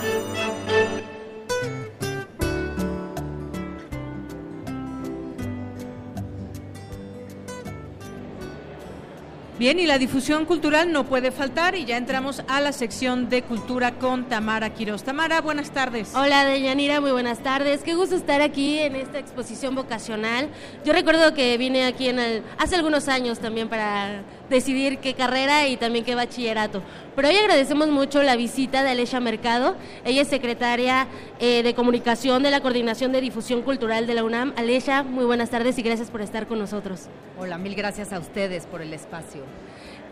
Bien, 9.60 9.78
y 9.78 9.84
la 9.84 9.98
difusión 9.98 10.46
cultural 10.46 10.90
no 10.90 11.04
puede 11.04 11.30
faltar 11.30 11.74
y 11.74 11.84
ya 11.84 11.98
entramos 11.98 12.42
a 12.48 12.62
la 12.62 12.72
sección 12.72 13.28
de 13.28 13.42
cultura 13.42 13.92
con 13.98 14.26
Tamara 14.26 14.70
Quiroz. 14.72 15.02
Tamara, 15.02 15.42
buenas 15.42 15.70
tardes. 15.70 16.14
Hola, 16.14 16.46
Deyanira, 16.46 17.02
muy 17.02 17.10
buenas 17.10 17.40
tardes. 17.40 17.82
Qué 17.82 17.94
gusto 17.94 18.16
estar 18.16 18.40
aquí 18.40 18.78
en 18.78 18.96
esta 18.96 19.18
exposición 19.18 19.74
vocacional. 19.74 20.48
Yo 20.82 20.94
recuerdo 20.94 21.34
que 21.34 21.58
vine 21.58 21.84
aquí 21.84 22.08
en 22.08 22.20
el, 22.20 22.42
hace 22.56 22.76
algunos 22.76 23.06
años 23.08 23.38
también 23.38 23.68
para 23.68 24.22
decidir 24.50 24.98
qué 24.98 25.14
carrera 25.14 25.66
y 25.68 25.76
también 25.76 26.04
qué 26.04 26.14
bachillerato. 26.14 26.82
Pero 27.16 27.28
hoy 27.28 27.36
agradecemos 27.36 27.88
mucho 27.88 28.22
la 28.22 28.36
visita 28.36 28.82
de 28.82 28.90
Alesha 28.90 29.20
Mercado. 29.20 29.76
Ella 30.04 30.22
es 30.22 30.28
secretaria 30.28 31.06
eh, 31.38 31.62
de 31.62 31.74
Comunicación 31.74 32.42
de 32.42 32.50
la 32.50 32.60
Coordinación 32.60 33.12
de 33.12 33.20
Difusión 33.20 33.62
Cultural 33.62 34.06
de 34.06 34.14
la 34.14 34.24
UNAM. 34.24 34.52
Alesha, 34.56 35.02
muy 35.02 35.24
buenas 35.24 35.50
tardes 35.50 35.78
y 35.78 35.82
gracias 35.82 36.10
por 36.10 36.20
estar 36.20 36.46
con 36.46 36.58
nosotros. 36.58 37.06
Hola, 37.38 37.56
mil 37.56 37.74
gracias 37.74 38.12
a 38.12 38.18
ustedes 38.18 38.66
por 38.66 38.82
el 38.82 38.92
espacio. 38.92 39.44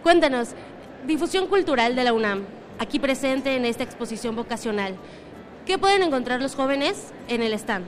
Cuéntanos, 0.03 0.51
difusión 1.07 1.49
cultural 1.49 1.97
de 1.97 2.05
la 2.05 2.13
UNAM, 2.13 2.45
aquí 2.79 2.99
presente 2.99 3.57
en 3.57 3.65
esta 3.65 3.83
exposición 3.83 4.37
vocacional. 4.37 4.95
¿Qué 5.67 5.77
pueden 5.77 6.03
encontrar 6.03 6.41
los 6.41 6.55
jóvenes 6.55 7.13
en 7.29 7.43
el 7.43 7.53
stand? 7.53 7.85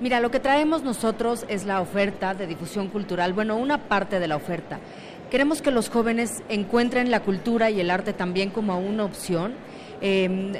Mira, 0.00 0.20
lo 0.20 0.30
que 0.30 0.40
traemos 0.40 0.82
nosotros 0.82 1.44
es 1.48 1.66
la 1.66 1.82
oferta 1.82 2.32
de 2.32 2.46
difusión 2.46 2.88
cultural, 2.88 3.34
bueno, 3.34 3.56
una 3.56 3.76
parte 3.76 4.18
de 4.18 4.28
la 4.28 4.36
oferta. 4.36 4.78
Queremos 5.30 5.62
que 5.62 5.70
los 5.70 5.90
jóvenes 5.90 6.42
encuentren 6.48 7.12
la 7.12 7.20
cultura 7.20 7.70
y 7.70 7.78
el 7.80 7.92
arte 7.92 8.12
también 8.12 8.50
como 8.50 8.76
una 8.80 9.04
opción, 9.04 9.54
em, 10.00 10.54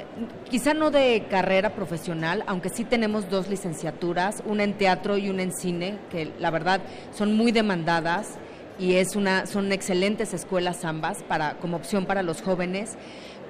quizá 0.49 0.73
no 0.73 0.91
de 0.91 1.25
carrera 1.29 1.75
profesional, 1.75 2.45
aunque 2.47 2.69
sí 2.69 2.85
tenemos 2.85 3.29
dos 3.29 3.49
licenciaturas, 3.49 4.41
una 4.45 4.63
en 4.63 4.77
teatro 4.77 5.17
y 5.17 5.29
una 5.29 5.43
en 5.43 5.51
cine, 5.51 5.97
que 6.09 6.31
la 6.39 6.51
verdad 6.51 6.79
son 7.13 7.35
muy 7.35 7.51
demandadas 7.51 8.37
y 8.79 8.93
es 8.93 9.17
una, 9.17 9.45
son 9.45 9.73
excelentes 9.73 10.33
escuelas 10.33 10.85
ambas 10.85 11.21
para, 11.23 11.55
como 11.55 11.75
opción 11.75 12.05
para 12.05 12.23
los 12.23 12.41
jóvenes. 12.41 12.95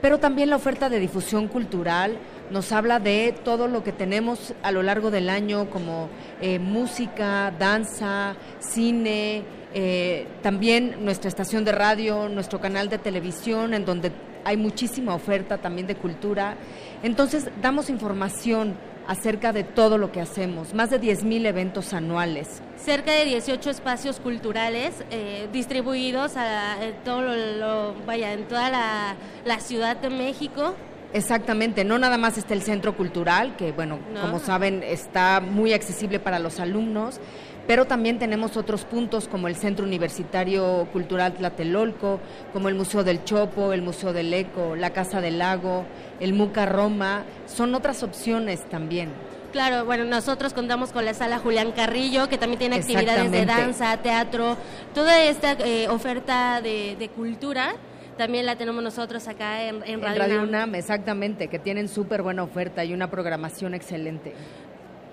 Pero 0.01 0.17
también 0.17 0.49
la 0.49 0.55
oferta 0.55 0.89
de 0.89 0.99
difusión 0.99 1.47
cultural 1.47 2.17
nos 2.49 2.72
habla 2.72 2.99
de 2.99 3.36
todo 3.43 3.67
lo 3.67 3.84
que 3.84 3.91
tenemos 3.91 4.55
a 4.63 4.72
lo 4.72 4.82
largo 4.82 5.11
del 5.11 5.30
año, 5.30 5.69
como 5.69 6.09
eh, 6.41 6.57
música, 6.57 7.53
danza, 7.59 8.36
cine, 8.59 9.43
eh, 9.74 10.28
también 10.41 11.03
nuestra 11.03 11.30
estación 11.30 11.63
de 11.65 11.72
radio, 11.72 12.30
nuestro 12.30 12.59
canal 12.59 12.89
de 12.89 12.97
televisión, 12.97 13.74
en 13.74 13.86
donde 13.86 14.11
hay 14.43 14.57
muchísima 14.57 15.13
oferta 15.15 15.57
también 15.57 15.88
de 15.88 15.95
cultura. 15.95 16.55
Entonces, 17.03 17.49
damos 17.61 17.89
información 17.89 18.76
acerca 19.07 19.51
de 19.51 19.63
todo 19.63 19.97
lo 19.97 20.11
que 20.11 20.22
hacemos, 20.22 20.74
más 20.74 20.89
de 20.89 21.01
10.000 21.01 21.45
eventos 21.47 21.93
anuales. 21.93 22.61
Cerca 22.78 23.11
de 23.11 23.26
18 23.26 23.69
espacios 23.69 24.19
culturales 24.19 25.03
eh, 25.11 25.47
distribuidos 25.51 26.34
a, 26.38 26.78
todo 27.03 27.22
lo, 27.22 27.95
vaya, 28.05 28.34
en 28.34 28.47
toda 28.47 28.69
la, 28.69 29.59
Ciudad 29.59 29.97
de 29.97 30.09
México. 30.09 30.76
Exactamente, 31.13 31.84
no 31.84 31.99
nada 31.99 32.17
más 32.17 32.38
está 32.38 32.53
el 32.53 32.61
Centro 32.61 32.95
Cultural, 32.95 33.55
que 33.57 33.74
bueno, 33.74 33.99
como 34.22 34.39
saben, 34.39 34.82
está 34.82 35.41
muy 35.41 35.74
accesible 35.74 36.19
para 36.19 36.39
los 36.39 36.59
alumnos, 36.59 37.19
pero 37.68 37.86
también 37.86 38.20
tenemos 38.20 38.57
otros 38.57 38.86
puntos 38.86 39.28
como 39.28 39.47
el 39.47 39.55
Centro 39.55 39.86
Universitario 39.86 40.88
Cultural 40.91 41.34
Tlatelolco, 41.34 42.20
como 42.53 42.70
el 42.70 42.76
Museo 42.76 43.03
del 43.03 43.24
Chopo, 43.24 43.74
el 43.74 43.82
Museo 43.82 44.14
del 44.14 44.34
Eco, 44.34 44.76
la 44.76 44.91
Casa 44.91 45.22
del 45.22 45.39
Lago, 45.39 45.86
el 46.20 46.34
Muca 46.34 46.66
Roma, 46.66 47.24
son 47.45 47.76
otras 47.76 48.03
opciones 48.03 48.68
también. 48.70 49.09
Claro, 49.51 49.86
bueno, 49.86 50.05
nosotros 50.05 50.53
contamos 50.53 50.91
con 50.91 51.03
la 51.03 51.14
sala 51.14 51.38
Julián 51.38 51.74
Carrillo, 51.74 52.30
que 52.30 52.38
también 52.38 52.59
tiene 52.59 52.76
actividades 52.78 53.32
de 53.32 53.45
danza, 53.45 53.97
teatro, 53.97 54.55
toda 54.93 55.24
esta 55.24 55.53
eh, 55.53 55.89
oferta 55.89 56.62
de, 56.62 57.09
cultura 57.16 57.74
también 58.18 58.45
la 58.45 58.55
tenemos 58.55 58.84
nosotros 58.84 59.28
acá 59.28 59.64
en, 59.64 59.82
en 59.84 60.01
Radio, 60.01 60.20
Radio 60.20 60.43
UNAM. 60.43 60.76
Exactamente, 60.76 61.47
que 61.47 61.57
tienen 61.57 61.88
súper 61.88 62.22
buena 62.22 62.43
oferta 62.43 62.86
y 62.86 62.93
una 62.93 63.09
programación 63.09 63.74
excelente 63.74 64.34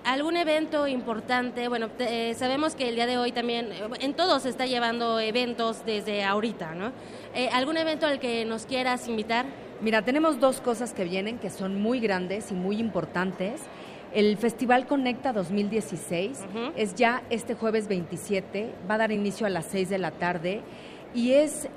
algún 0.09 0.39
evento 0.39 0.89
importante, 0.89 1.69
bueno, 1.69 1.91
eh, 1.99 2.35
sabemos 2.35 2.75
que 2.75 2.89
el 2.89 2.95
día 2.95 3.07
de 3.07 3.19
hoy 3.19 3.31
también, 3.31 3.73
eh, 3.73 3.83
en 4.01 4.15
todos 4.15 4.45
se 4.45 4.49
está 4.49 4.65
llevando 4.65 5.21
eventos 5.21 5.85
desde 5.85 6.25
ahorita, 6.25 6.75
¿no? 6.75 6.93
Eh, 7.35 7.51
¿Algún 7.53 7.77
evento 7.77 8.07
al 8.07 8.19
que 8.19 8.47
nos 8.47 8.65
quieras 8.65 9.07
invitar? 9.07 9.45
Mira, 9.83 10.01
tenemos 10.03 10.41
dos 10.41 10.63
cosas 10.63 10.95
que 10.95 11.05
vienen 11.05 11.39
que 11.39 11.51
son 11.51 11.79
muy 11.81 12.01
grandes 12.01 12.51
y 12.51 12.55
muy 12.55 12.79
importantes. 12.79 13.61
El 14.15 14.39
Festival 14.39 14.87
Conecta 14.87 15.35
2016 15.35 16.41
es 16.75 16.95
ya 16.95 17.23
este 17.29 17.55
jueves 17.55 17.87
27, 17.87 18.73
va 18.91 18.95
a 18.95 18.99
dar 18.99 19.13
inicio 19.13 19.47
a 19.47 19.51
las 19.51 19.67
6 19.67 19.91
de 19.91 19.99
la 19.99 20.13
tarde 20.13 20.63
y 21.15 21.33
es, 21.33 21.69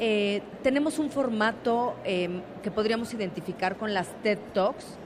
tenemos 0.64 0.98
un 0.98 1.12
formato 1.12 1.96
em, 2.06 2.42
que 2.64 2.72
podríamos 2.72 3.14
identificar 3.14 3.76
con 3.76 3.94
las 3.94 4.08
TED 4.24 4.40
Talks, 4.54 4.98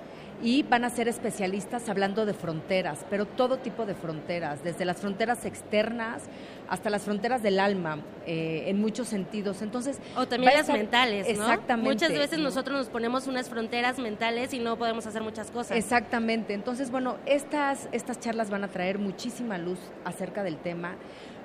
y 0.43 0.63
van 0.63 0.83
a 0.83 0.89
ser 0.89 1.07
especialistas 1.07 1.89
hablando 1.89 2.25
de 2.25 2.33
fronteras, 2.33 3.05
pero 3.09 3.25
todo 3.25 3.57
tipo 3.57 3.85
de 3.85 3.95
fronteras, 3.95 4.63
desde 4.63 4.85
las 4.85 4.97
fronteras 4.97 5.45
externas 5.45 6.23
hasta 6.67 6.89
las 6.89 7.03
fronteras 7.03 7.43
del 7.43 7.59
alma, 7.59 7.99
eh, 8.25 8.65
en 8.67 8.79
muchos 8.79 9.07
sentidos. 9.07 9.61
Entonces, 9.61 9.99
o 10.15 10.27
también 10.27 10.53
las 10.53 10.67
mentales, 10.67 11.25
¿no? 11.25 11.31
Exactamente. 11.31 11.93
Muchas 11.93 12.11
veces 12.11 12.39
nosotros 12.39 12.77
nos 12.77 12.89
ponemos 12.89 13.27
unas 13.27 13.49
fronteras 13.49 13.99
mentales 13.99 14.53
y 14.53 14.59
no 14.59 14.77
podemos 14.77 15.05
hacer 15.05 15.21
muchas 15.21 15.51
cosas. 15.51 15.77
Exactamente. 15.77 16.53
Entonces, 16.53 16.91
bueno, 16.91 17.17
estas 17.25 17.87
estas 17.91 18.19
charlas 18.19 18.49
van 18.49 18.63
a 18.63 18.67
traer 18.67 18.99
muchísima 18.99 19.57
luz 19.57 19.79
acerca 20.03 20.43
del 20.43 20.57
tema. 20.57 20.95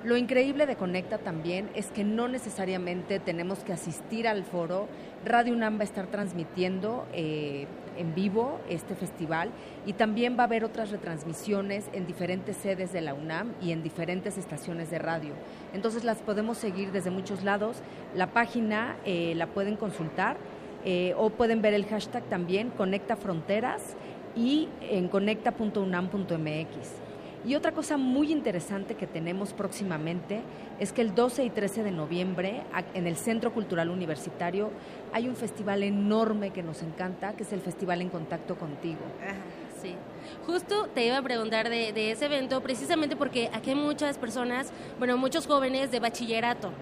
Lo 0.02 0.16
increíble 0.16 0.64
de 0.64 0.76
Conecta 0.76 1.18
también 1.18 1.68
es 1.74 1.90
que 1.90 2.04
no 2.04 2.26
necesariamente 2.26 3.20
tenemos 3.20 3.58
que 3.58 3.74
asistir 3.74 4.26
al 4.26 4.44
foro. 4.44 4.88
Radio 5.26 5.52
UNAM 5.52 5.76
va 5.76 5.82
a 5.82 5.84
estar 5.84 6.06
transmitiendo 6.06 7.06
eh, 7.12 7.66
en 8.00 8.14
vivo 8.14 8.60
este 8.68 8.94
festival 8.94 9.50
y 9.86 9.92
también 9.92 10.36
va 10.38 10.42
a 10.42 10.46
haber 10.46 10.64
otras 10.64 10.90
retransmisiones 10.90 11.88
en 11.92 12.06
diferentes 12.06 12.56
sedes 12.56 12.92
de 12.92 13.00
la 13.00 13.14
UNAM 13.14 13.52
y 13.60 13.72
en 13.72 13.82
diferentes 13.82 14.38
estaciones 14.38 14.90
de 14.90 14.98
radio. 14.98 15.34
Entonces 15.74 16.04
las 16.04 16.18
podemos 16.18 16.58
seguir 16.58 16.92
desde 16.92 17.10
muchos 17.10 17.44
lados. 17.44 17.76
La 18.14 18.28
página 18.28 18.96
eh, 19.04 19.34
la 19.36 19.46
pueden 19.46 19.76
consultar 19.76 20.36
eh, 20.84 21.14
o 21.18 21.30
pueden 21.30 21.60
ver 21.60 21.74
el 21.74 21.84
hashtag 21.86 22.24
también 22.24 22.70
Conecta 22.70 23.16
Fronteras 23.16 23.96
y 24.34 24.68
en 24.80 25.08
conecta.unam.mx. 25.08 27.09
Y 27.46 27.54
otra 27.54 27.72
cosa 27.72 27.96
muy 27.96 28.32
interesante 28.32 28.96
que 28.96 29.06
tenemos 29.06 29.54
próximamente 29.54 30.42
es 30.78 30.92
que 30.92 31.00
el 31.00 31.14
12 31.14 31.44
y 31.44 31.50
13 31.50 31.82
de 31.82 31.90
noviembre 31.90 32.62
en 32.92 33.06
el 33.06 33.16
Centro 33.16 33.52
Cultural 33.52 33.88
Universitario 33.88 34.70
hay 35.12 35.26
un 35.26 35.36
festival 35.36 35.82
enorme 35.82 36.50
que 36.50 36.62
nos 36.62 36.82
encanta, 36.82 37.32
que 37.34 37.44
es 37.44 37.52
el 37.52 37.60
Festival 37.60 38.02
En 38.02 38.10
Contacto 38.10 38.56
Contigo. 38.56 39.00
sí. 39.80 39.94
Justo 40.46 40.88
te 40.94 41.06
iba 41.06 41.16
a 41.16 41.22
preguntar 41.22 41.70
de, 41.70 41.92
de 41.92 42.12
ese 42.12 42.26
evento 42.26 42.60
precisamente 42.60 43.16
porque 43.16 43.48
aquí 43.54 43.70
hay 43.70 43.76
muchas 43.76 44.18
personas, 44.18 44.70
bueno, 44.98 45.16
muchos 45.16 45.46
jóvenes 45.46 45.90
de 45.90 45.98
bachillerato 45.98 46.72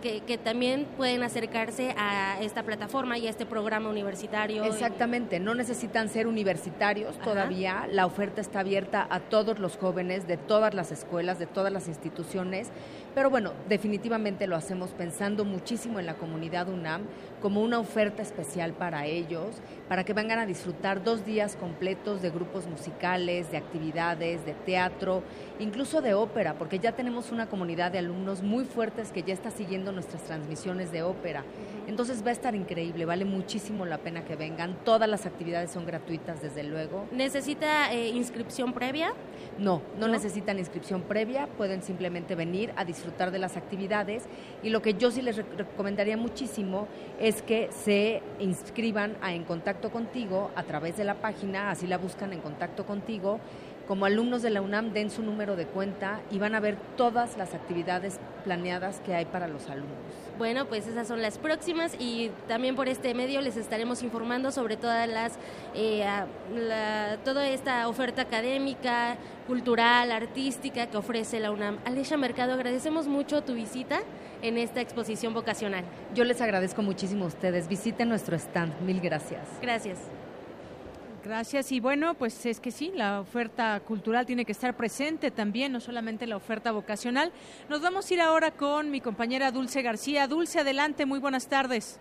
que, 0.00 0.38
también 0.38 0.86
pueden 0.96 1.22
acercarse 1.22 1.94
a 1.98 2.40
esta 2.40 2.62
plataforma 2.62 3.18
y 3.18 3.26
a 3.26 3.30
este 3.30 3.46
programa 3.46 3.88
universitario. 3.88 4.64
Exactamente, 4.64 5.40
no 5.40 5.54
necesitan 5.54 6.08
ser 6.08 6.26
universitarios 6.26 7.18
todavía, 7.18 7.86
la 7.90 8.06
oferta 8.06 8.40
está 8.40 8.60
abierta 8.60 9.06
a 9.10 9.20
todos 9.20 9.58
los 9.58 9.76
jóvenes 9.76 10.26
de 10.26 10.36
todas 10.36 10.74
las 10.74 10.92
escuelas, 10.92 11.38
de 11.38 11.46
todas 11.46 11.72
las 11.72 11.88
instituciones, 11.88 12.70
pero 13.16 13.30
bueno, 13.30 13.54
definitivamente 13.66 14.46
lo 14.46 14.56
hacemos 14.56 14.90
pensando 14.90 15.46
muchísimo 15.46 15.98
en 15.98 16.04
la 16.04 16.16
comunidad 16.16 16.68
UNAM 16.68 17.04
como 17.40 17.62
una 17.62 17.78
oferta 17.78 18.20
especial 18.20 18.74
para 18.74 19.06
ellos, 19.06 19.56
para 19.88 20.04
que 20.04 20.12
vengan 20.12 20.38
a 20.38 20.44
disfrutar 20.44 21.02
dos 21.02 21.24
días 21.24 21.56
completos 21.56 22.20
de 22.20 22.28
grupos 22.28 22.66
musicales, 22.66 23.50
de 23.50 23.56
actividades, 23.56 24.44
de 24.44 24.52
teatro, 24.52 25.22
incluso 25.58 26.02
de 26.02 26.12
ópera, 26.12 26.58
porque 26.58 26.78
ya 26.78 26.92
tenemos 26.92 27.32
una 27.32 27.48
comunidad 27.48 27.90
de 27.90 28.00
alumnos 28.00 28.42
muy 28.42 28.66
fuertes 28.66 29.12
que 29.12 29.22
ya 29.22 29.32
está 29.32 29.50
siguiendo 29.50 29.92
nuestras 29.92 30.22
transmisiones 30.24 30.92
de 30.92 31.02
ópera. 31.02 31.42
Entonces 31.86 32.22
va 32.22 32.28
a 32.28 32.32
estar 32.32 32.54
increíble, 32.54 33.06
vale 33.06 33.24
muchísimo 33.24 33.86
la 33.86 33.96
pena 33.96 34.26
que 34.26 34.36
vengan. 34.36 34.76
Todas 34.84 35.08
las 35.08 35.24
actividades 35.24 35.70
son 35.70 35.86
gratuitas, 35.86 36.42
desde 36.42 36.64
luego. 36.64 37.06
¿Necesita 37.12 37.94
eh, 37.94 38.08
inscripción 38.08 38.74
previa? 38.74 39.14
No, 39.58 39.80
no, 39.98 40.06
necesitan 40.06 40.58
inscripción 40.58 41.00
previa, 41.00 41.46
pueden 41.46 41.82
simplemente 41.82 42.34
venir 42.34 42.74
a 42.76 42.84
disfrutar 42.84 43.05
de 43.06 43.38
las 43.38 43.56
actividades 43.56 44.24
y 44.62 44.70
lo 44.70 44.82
que 44.82 44.94
yo 44.94 45.10
sí 45.10 45.22
les 45.22 45.36
recomendaría 45.36 46.16
muchísimo 46.16 46.88
es 47.20 47.40
que 47.42 47.70
se 47.70 48.22
inscriban 48.40 49.16
a 49.22 49.32
En 49.32 49.44
Contacto 49.44 49.90
Contigo 49.90 50.50
a 50.54 50.64
través 50.64 50.96
de 50.96 51.04
la 51.04 51.14
página, 51.14 51.70
así 51.70 51.86
la 51.86 51.98
buscan 51.98 52.32
En 52.32 52.40
Contacto 52.40 52.84
Contigo 52.84 53.40
como 53.86 54.04
alumnos 54.04 54.42
de 54.42 54.50
la 54.50 54.62
UNAM 54.62 54.92
den 54.92 55.10
su 55.10 55.22
número 55.22 55.54
de 55.54 55.66
cuenta 55.66 56.20
y 56.30 56.38
van 56.38 56.54
a 56.54 56.60
ver 56.60 56.76
todas 56.96 57.36
las 57.38 57.54
actividades 57.54 58.18
planeadas 58.44 59.00
que 59.00 59.14
hay 59.14 59.26
para 59.26 59.46
los 59.46 59.70
alumnos. 59.70 60.25
Bueno, 60.38 60.66
pues 60.66 60.86
esas 60.86 61.08
son 61.08 61.22
las 61.22 61.38
próximas 61.38 61.94
y 61.98 62.30
también 62.46 62.76
por 62.76 62.88
este 62.88 63.14
medio 63.14 63.40
les 63.40 63.56
estaremos 63.56 64.02
informando 64.02 64.52
sobre 64.52 64.76
todas 64.76 65.08
las, 65.08 65.32
eh, 65.74 66.04
toda 67.24 67.48
esta 67.48 67.88
oferta 67.88 68.22
académica, 68.22 69.16
cultural, 69.46 70.12
artística 70.12 70.88
que 70.88 70.96
ofrece 70.96 71.40
la 71.40 71.50
UNAM. 71.50 71.78
Alicia 71.84 72.16
Mercado, 72.18 72.52
agradecemos 72.52 73.06
mucho 73.06 73.42
tu 73.42 73.54
visita 73.54 74.00
en 74.42 74.58
esta 74.58 74.80
exposición 74.80 75.32
vocacional. 75.32 75.84
Yo 76.14 76.24
les 76.24 76.40
agradezco 76.40 76.82
muchísimo 76.82 77.24
a 77.24 77.28
ustedes. 77.28 77.68
Visiten 77.68 78.08
nuestro 78.08 78.36
stand. 78.36 78.78
Mil 78.82 79.00
gracias. 79.00 79.42
Gracias. 79.62 79.98
Gracias. 81.26 81.72
Y 81.72 81.80
bueno, 81.80 82.14
pues 82.14 82.46
es 82.46 82.60
que 82.60 82.70
sí, 82.70 82.92
la 82.94 83.20
oferta 83.20 83.80
cultural 83.80 84.24
tiene 84.26 84.44
que 84.44 84.52
estar 84.52 84.76
presente 84.76 85.32
también, 85.32 85.72
no 85.72 85.80
solamente 85.80 86.24
la 86.24 86.36
oferta 86.36 86.70
vocacional. 86.70 87.32
Nos 87.68 87.80
vamos 87.80 88.08
a 88.08 88.14
ir 88.14 88.20
ahora 88.20 88.52
con 88.52 88.92
mi 88.92 89.00
compañera 89.00 89.50
Dulce 89.50 89.82
García. 89.82 90.28
Dulce, 90.28 90.60
adelante, 90.60 91.04
muy 91.04 91.18
buenas 91.18 91.48
tardes. 91.48 91.98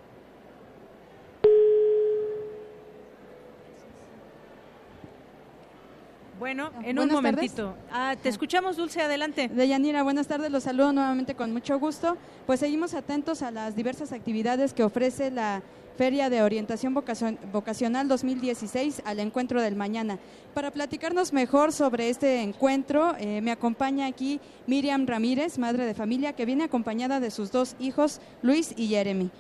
Bueno, 6.37 6.69
en 6.83 6.99
un 6.99 7.09
momentito. 7.09 7.75
Ah, 7.91 8.15
te 8.21 8.29
escuchamos, 8.29 8.77
Dulce, 8.77 9.01
adelante. 9.01 9.47
Deyanira, 9.47 10.03
buenas 10.03 10.27
tardes, 10.27 10.51
los 10.51 10.61
saludo 10.61 10.93
nuevamente 10.93 11.33
con 11.33 11.51
mucho 11.51 11.79
gusto. 11.79 12.15
Pues 12.45 12.59
seguimos 12.59 12.93
atentos 12.93 13.41
a 13.41 13.49
las 13.49 13.75
diversas 13.75 14.11
actividades 14.11 14.71
que 14.71 14.83
ofrece 14.83 15.31
la 15.31 15.63
Feria 15.97 16.29
de 16.29 16.43
Orientación 16.43 16.93
Vocacional 16.93 18.07
2016 18.09 19.01
al 19.05 19.19
encuentro 19.19 19.61
del 19.61 19.77
mañana. 19.77 20.19
Para 20.53 20.71
platicarnos 20.71 21.31
mejor 21.31 21.71
sobre 21.71 22.09
este 22.09 22.41
encuentro, 22.41 23.15
eh, 23.17 23.39
me 23.41 23.51
acompaña 23.51 24.05
aquí 24.05 24.41
Miriam 24.67 25.07
Ramírez, 25.07 25.57
madre 25.57 25.85
de 25.85 25.93
familia, 25.93 26.33
que 26.33 26.45
viene 26.45 26.65
acompañada 26.65 27.21
de 27.21 27.31
sus 27.31 27.51
dos 27.51 27.77
hijos, 27.79 28.19
Luis 28.41 28.73
y 28.75 28.87
Jeremy. 28.87 29.31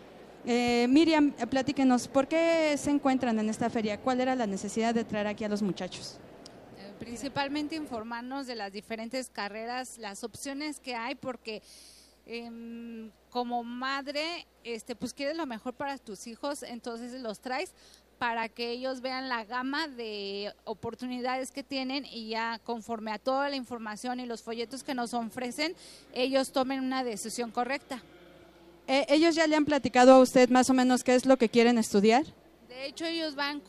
Eh, 0.45 0.87
Miriam, 0.89 1.33
platíquenos, 1.49 2.07
¿por 2.07 2.27
qué 2.27 2.75
se 2.77 2.91
encuentran 2.91 3.37
en 3.39 3.49
esta 3.49 3.69
feria? 3.69 3.99
¿Cuál 3.99 4.21
era 4.21 4.35
la 4.35 4.47
necesidad 4.47 4.93
de 4.93 5.03
traer 5.03 5.27
aquí 5.27 5.43
a 5.43 5.49
los 5.49 5.61
muchachos? 5.61 6.19
Eh, 6.77 6.93
principalmente 6.99 7.75
informarnos 7.75 8.47
de 8.47 8.55
las 8.55 8.71
diferentes 8.71 9.29
carreras, 9.29 9.97
las 9.97 10.23
opciones 10.23 10.79
que 10.79 10.95
hay, 10.95 11.15
porque 11.15 11.61
Em, 12.27 13.11
como 13.29 13.63
madre, 13.63 14.47
este, 14.63 14.95
pues 14.95 15.13
quieres 15.13 15.37
lo 15.37 15.45
mejor 15.45 15.73
para 15.73 15.97
tus 15.99 16.25
hijos, 16.25 16.63
entonces 16.63 17.21
los 17.21 17.39
traes 17.39 17.71
para 18.17 18.49
que 18.49 18.71
ellos 18.71 19.01
vean 19.01 19.29
la 19.29 19.43
gama 19.43 19.87
de 19.87 20.53
oportunidades 20.63 21.51
que 21.51 21.63
tienen 21.63 22.05
y 22.05 22.29
ya 22.29 22.59
conforme 22.63 23.11
a 23.11 23.19
toda 23.19 23.49
la 23.49 23.57
información 23.57 24.19
y 24.19 24.25
los 24.25 24.41
folletos 24.41 24.83
que 24.83 24.95
nos 24.95 25.13
ofrecen, 25.13 25.75
ellos 26.13 26.51
tomen 26.51 26.79
una 26.79 27.03
decisión 27.03 27.51
correcta. 27.51 28.01
Eh, 28.87 29.05
¿Ellos 29.09 29.35
ya 29.35 29.47
le 29.47 29.55
han 29.55 29.65
platicado 29.65 30.13
a 30.13 30.19
usted 30.19 30.49
más 30.49 30.69
o 30.69 30.73
menos 30.73 31.03
qué 31.03 31.15
es 31.15 31.25
lo 31.25 31.37
que 31.37 31.49
quieren 31.49 31.77
estudiar? 31.77 32.23
De 32.75 32.87
hecho, 32.87 33.05
ellos 33.05 33.35
van 33.35 33.63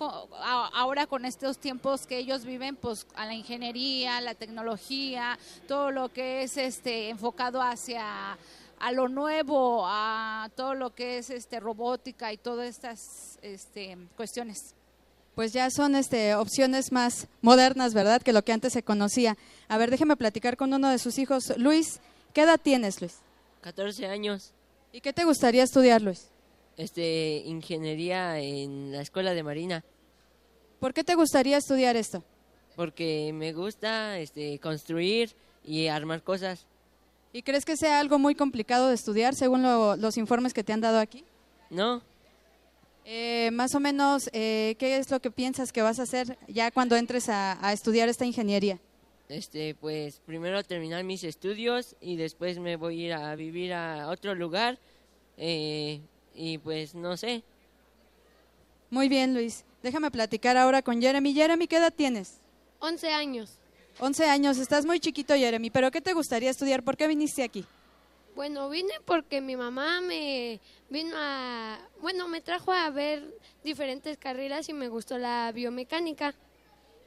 ahora 0.75 1.07
con 1.07 1.25
estos 1.25 1.59
tiempos 1.59 2.09
que 2.09 2.19
ellos 2.19 2.45
viven, 2.45 2.75
pues 2.75 3.07
a 3.15 3.25
la 3.25 3.35
ingeniería, 3.35 4.21
la 4.21 4.35
tecnología, 4.35 5.39
todo 5.69 5.93
lo 5.93 6.13
que 6.13 6.43
es 6.43 6.57
este 6.57 7.09
enfocado 7.11 7.63
hacia 7.63 8.37
a 8.81 8.93
lo 8.93 9.09
nuevo, 9.09 9.85
a 9.87 10.51
todo 10.57 10.75
lo 10.75 10.93
que 10.93 11.19
es 11.19 11.31
este 11.31 11.61
robótica 11.61 12.33
y 12.33 12.37
todas 12.37 12.69
estas 12.69 13.39
este, 13.43 13.97
cuestiones. 14.17 14.75
Pues 15.37 15.53
ya 15.53 15.71
son 15.71 15.95
este, 15.95 16.35
opciones 16.35 16.91
más 16.91 17.29
modernas, 17.43 17.95
¿verdad? 17.95 18.21
Que 18.21 18.33
lo 18.33 18.43
que 18.43 18.53
antes 18.53 18.73
se 18.73 18.83
conocía. 18.83 19.37
A 19.69 19.79
ver, 19.79 19.93
déjeme 19.93 20.17
platicar 20.17 20.57
con 20.57 20.75
uno 20.75 20.91
de 20.91 20.99
sus 20.99 21.19
hijos. 21.19 21.57
Luis, 21.59 22.01
¿qué 22.35 22.43
edad 22.43 22.61
tienes, 22.61 23.01
Luis? 23.01 23.19
14 23.61 24.09
años. 24.09 24.51
¿Y 24.93 25.01
qué 25.01 25.13
te 25.13 25.23
gustaría 25.23 25.63
estudiar, 25.63 26.03
Luis? 26.03 26.27
Este, 26.77 27.43
ingeniería 27.45 28.39
en 28.39 28.93
la 28.93 29.01
escuela 29.01 29.35
de 29.35 29.43
Marina. 29.43 29.85
¿Por 30.79 30.93
qué 30.93 31.05
te 31.05 31.15
gustaría 31.15 31.57
estudiar 31.57 31.97
esto? 31.97 32.23
Porque 32.75 33.33
me 33.33 33.53
gusta 33.53 34.19
este, 34.19 34.59
construir 34.59 35.35
y 35.65 35.87
armar 35.87 36.23
cosas. 36.23 36.67
¿Y 37.33 37.43
crees 37.43 37.65
que 37.65 37.77
sea 37.77 38.01
algo 38.01 38.19
muy 38.19 38.35
complicado 38.35 38.89
de 38.89 38.95
estudiar 38.95 39.35
según 39.35 39.63
los 39.63 40.17
informes 40.17 40.55
que 40.55 40.65
te 40.65 40.73
han 40.73 40.81
dado 40.81 40.99
aquí? 40.99 41.25
No. 41.71 42.03
Eh, 43.05 43.51
más 43.53 43.75
o 43.75 43.81
menos, 43.81 44.29
eh, 44.33 44.75
¿qué 44.79 44.97
es 44.97 45.11
lo 45.11 45.21
que 45.21 45.31
piensas 45.31 45.73
que 45.73 45.83
vas 45.83 45.99
a 46.01 46.03
hacer 46.03 46.39
ya 46.49 46.71
cuando 46.71 46.97
entres 46.97 47.29
a, 47.29 47.65
a, 47.65 47.73
estudiar 47.73 48.09
esta 48.09 48.25
ingeniería? 48.25 48.81
Este, 49.29 49.75
pues 49.75 50.21
primero 50.27 50.63
terminar 50.63 51.05
mis 51.05 51.25
estudios 51.25 51.97
y 52.01 52.17
después 52.17 52.59
me 52.59 52.77
voy 52.77 53.03
a 53.03 53.07
ir 53.07 53.13
a 53.13 53.37
vivir 53.37 53.73
a 53.73 54.09
otro 54.09 54.35
lugar. 54.35 54.79
Eh, 55.37 56.01
y 56.37 56.59
pues 56.59 56.95
no 56.95 57.17
sé. 57.17 57.43
Muy 58.91 59.09
bien, 59.09 59.35
Luis. 59.35 59.65
Déjame 59.83 60.11
platicar 60.11 60.57
ahora 60.57 60.83
con 60.83 61.01
Jeremy. 61.01 61.33
Jeremy, 61.35 61.67
¿qué 61.67 61.77
edad 61.77 61.93
tienes? 61.95 62.41
11 62.81 63.11
años. 63.11 63.59
11 63.99 64.25
años, 64.27 64.59
estás 64.59 64.85
muy 64.85 65.01
chiquito, 65.01 65.35
Jeremy, 65.35 65.71
pero 65.71 65.91
¿qué 65.91 66.03
te 66.03 66.13
gustaría 66.13 66.51
estudiar? 66.51 66.83
¿Por 66.83 66.97
qué 66.97 67.09
viniste 67.09 67.43
aquí? 67.43 67.65
Bueno, 68.35 68.69
vine 68.69 68.93
porque 69.07 69.41
mi 69.41 69.57
mamá 69.57 70.03
me 70.03 70.61
vino 70.91 71.17
a, 71.17 71.79
bueno, 72.03 72.29
me 72.29 72.43
trajo 72.43 72.73
a 72.73 72.91
ver 72.91 73.25
diferentes 73.65 74.19
carreras 74.19 74.69
y 74.69 74.75
me 74.75 74.89
gustó 74.89 75.17
la 75.17 75.51
biomecánica. 75.53 76.35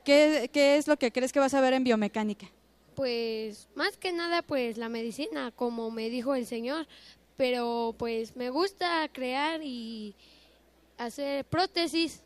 ¿Qué, 0.04 0.50
qué 0.52 0.78
es 0.78 0.88
lo 0.88 0.98
que 0.98 1.12
crees 1.12 1.32
que 1.32 1.40
vas 1.40 1.54
a 1.54 1.62
ver 1.62 1.74
en 1.74 1.84
biomecánica? 1.84 2.48
Pues 2.96 3.68
más 3.76 3.96
que 3.98 4.12
nada, 4.12 4.42
pues 4.42 4.78
la 4.78 4.90
medicina, 4.90 5.52
como 5.56 5.92
me 5.92 6.10
dijo 6.10 6.34
el 6.34 6.48
señor, 6.48 6.88
pero 7.40 7.96
pues 7.98 8.36
me 8.36 8.50
gusta 8.50 9.08
crear 9.14 9.62
y 9.64 10.14
hacer 10.98 11.46
prótesis. 11.46 12.20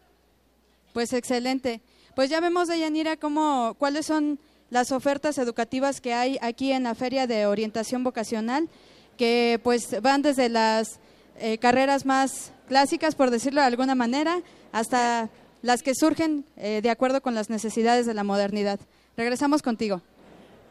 Pues 0.91 1.14
excelente. 1.14 1.82
Pues 2.16 2.32
ya 2.32 2.39
vemos, 2.39 2.68
Deyanira, 2.68 3.16
cómo, 3.18 3.76
cuáles 3.78 4.07
son 4.07 4.39
las 4.72 4.91
ofertas 4.91 5.38
educativas 5.38 6.01
que 6.01 6.16
hay 6.16 6.39
aquí 6.41 6.72
en 6.72 6.82
la 6.82 6.95
Feria 6.95 7.28
de 7.28 7.45
Orientación 7.45 8.03
Vocacional, 8.03 8.70
que 9.16 9.59
pues 9.64 10.01
van 10.01 10.24
desde 10.24 10.49
las 10.49 10.99
eh, 11.39 11.59
carreras 11.59 12.07
más 12.07 12.51
clásicas, 12.68 13.14
por 13.14 13.30
decirlo 13.30 13.61
de 13.61 13.68
alguna 13.68 13.93
manera, 13.93 14.41
hasta 14.72 15.30
las 15.61 15.84
que 15.84 15.93
surgen 15.93 16.43
eh, 16.57 16.80
de 16.82 16.89
acuerdo 16.89 17.22
con 17.22 17.36
las 17.36 17.51
necesidades 17.51 18.07
de 18.07 18.16
la 18.16 18.24
modernidad. 18.24 18.80
Regresamos 19.16 19.61
contigo. 19.61 20.01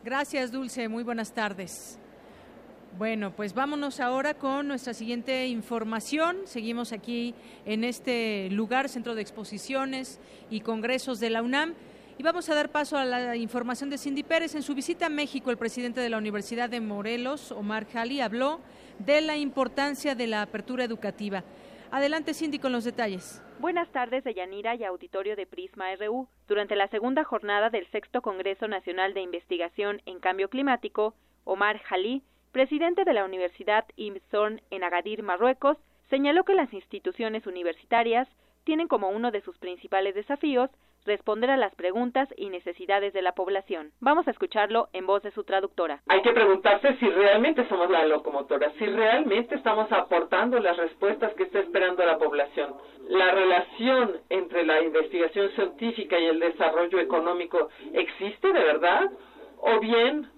Gracias, 0.04 0.50
Dulce. 0.50 0.88
Muy 0.88 1.04
buenas 1.04 1.30
tardes. 1.30 1.96
Bueno, 2.98 3.30
pues 3.30 3.54
vámonos 3.54 4.00
ahora 4.00 4.34
con 4.34 4.68
nuestra 4.68 4.92
siguiente 4.92 5.46
información. 5.46 6.36
Seguimos 6.44 6.92
aquí 6.92 7.34
en 7.64 7.84
este 7.84 8.50
lugar, 8.50 8.90
Centro 8.90 9.14
de 9.14 9.22
Exposiciones 9.22 10.20
y 10.50 10.60
Congresos 10.60 11.18
de 11.18 11.30
la 11.30 11.42
UNAM. 11.42 11.72
Y 12.18 12.22
vamos 12.22 12.50
a 12.50 12.54
dar 12.54 12.68
paso 12.68 12.98
a 12.98 13.06
la 13.06 13.34
información 13.34 13.88
de 13.88 13.96
Cindy 13.96 14.22
Pérez. 14.22 14.54
En 14.54 14.62
su 14.62 14.74
visita 14.74 15.06
a 15.06 15.08
México, 15.08 15.50
el 15.50 15.56
presidente 15.56 16.02
de 16.02 16.10
la 16.10 16.18
Universidad 16.18 16.68
de 16.68 16.82
Morelos, 16.82 17.50
Omar 17.50 17.86
Jali, 17.86 18.20
habló 18.20 18.60
de 18.98 19.22
la 19.22 19.38
importancia 19.38 20.14
de 20.14 20.26
la 20.26 20.42
apertura 20.42 20.84
educativa. 20.84 21.44
Adelante, 21.90 22.34
Cindy, 22.34 22.58
con 22.58 22.72
los 22.72 22.84
detalles. 22.84 23.42
Buenas 23.58 23.90
tardes, 23.90 24.22
Deyanira 24.22 24.74
y 24.74 24.84
auditorio 24.84 25.34
de 25.34 25.46
Prisma 25.46 25.86
RU. 25.96 26.28
Durante 26.46 26.76
la 26.76 26.88
segunda 26.88 27.24
jornada 27.24 27.70
del 27.70 27.90
sexto 27.90 28.20
Congreso 28.20 28.68
Nacional 28.68 29.14
de 29.14 29.22
Investigación 29.22 30.02
en 30.04 30.20
Cambio 30.20 30.50
Climático, 30.50 31.14
Omar 31.44 31.78
Jalí 31.78 32.22
presidente 32.52 33.04
de 33.04 33.14
la 33.14 33.24
Universidad 33.24 33.84
Imson 33.96 34.60
en 34.70 34.84
Agadir, 34.84 35.22
Marruecos, 35.22 35.78
señaló 36.10 36.44
que 36.44 36.54
las 36.54 36.72
instituciones 36.72 37.46
universitarias 37.46 38.28
tienen 38.64 38.88
como 38.88 39.08
uno 39.08 39.30
de 39.30 39.40
sus 39.40 39.58
principales 39.58 40.14
desafíos 40.14 40.70
responder 41.04 41.50
a 41.50 41.56
las 41.56 41.74
preguntas 41.74 42.28
y 42.36 42.48
necesidades 42.48 43.12
de 43.12 43.22
la 43.22 43.32
población. 43.32 43.90
Vamos 44.00 44.28
a 44.28 44.30
escucharlo 44.30 44.88
en 44.92 45.06
voz 45.06 45.22
de 45.22 45.32
su 45.32 45.42
traductora. 45.42 46.00
Hay 46.06 46.22
que 46.22 46.32
preguntarse 46.32 46.94
si 47.00 47.08
realmente 47.08 47.66
somos 47.68 47.90
la 47.90 48.06
locomotora, 48.06 48.70
si 48.78 48.86
realmente 48.86 49.56
estamos 49.56 49.90
aportando 49.90 50.60
las 50.60 50.76
respuestas 50.76 51.34
que 51.34 51.44
está 51.44 51.58
esperando 51.58 52.04
la 52.04 52.18
población. 52.18 52.74
La 53.08 53.32
relación 53.32 54.20
entre 54.28 54.64
la 54.64 54.80
investigación 54.80 55.50
científica 55.56 56.20
y 56.20 56.26
el 56.26 56.38
desarrollo 56.38 57.00
económico 57.00 57.68
existe 57.94 58.52
de 58.52 58.62
verdad 58.62 59.10
o 59.58 59.80
bien 59.80 60.30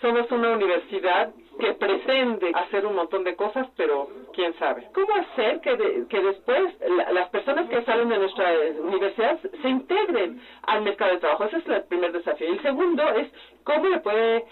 somos 0.00 0.30
una 0.30 0.52
universidad 0.52 1.32
que 1.60 1.74
pretende 1.74 2.50
hacer 2.54 2.86
un 2.86 2.96
montón 2.96 3.22
de 3.24 3.36
cosas, 3.36 3.68
pero 3.76 4.08
quién 4.32 4.52
sabe. 4.58 4.88
¿Cómo 4.92 5.14
hacer 5.14 5.60
que, 5.60 6.06
que 6.08 6.20
después 6.20 6.74
las 7.12 7.28
personas 7.28 7.68
que 7.68 7.82
salen 7.84 8.08
de 8.08 8.18
nuestra 8.18 8.52
universidad 8.82 9.38
se 9.62 9.68
integren 9.68 10.40
al 10.62 10.82
mercado 10.82 11.12
de 11.12 11.18
trabajo? 11.18 11.44
Ese 11.44 11.58
es 11.58 11.68
el 11.68 11.84
primer 11.84 12.12
desafío. 12.12 12.48
Y 12.48 12.52
el 12.52 12.62
segundo 12.62 13.08
es 13.14 13.28
cómo 13.64 13.86
le 13.88 14.00
puede 14.00 14.44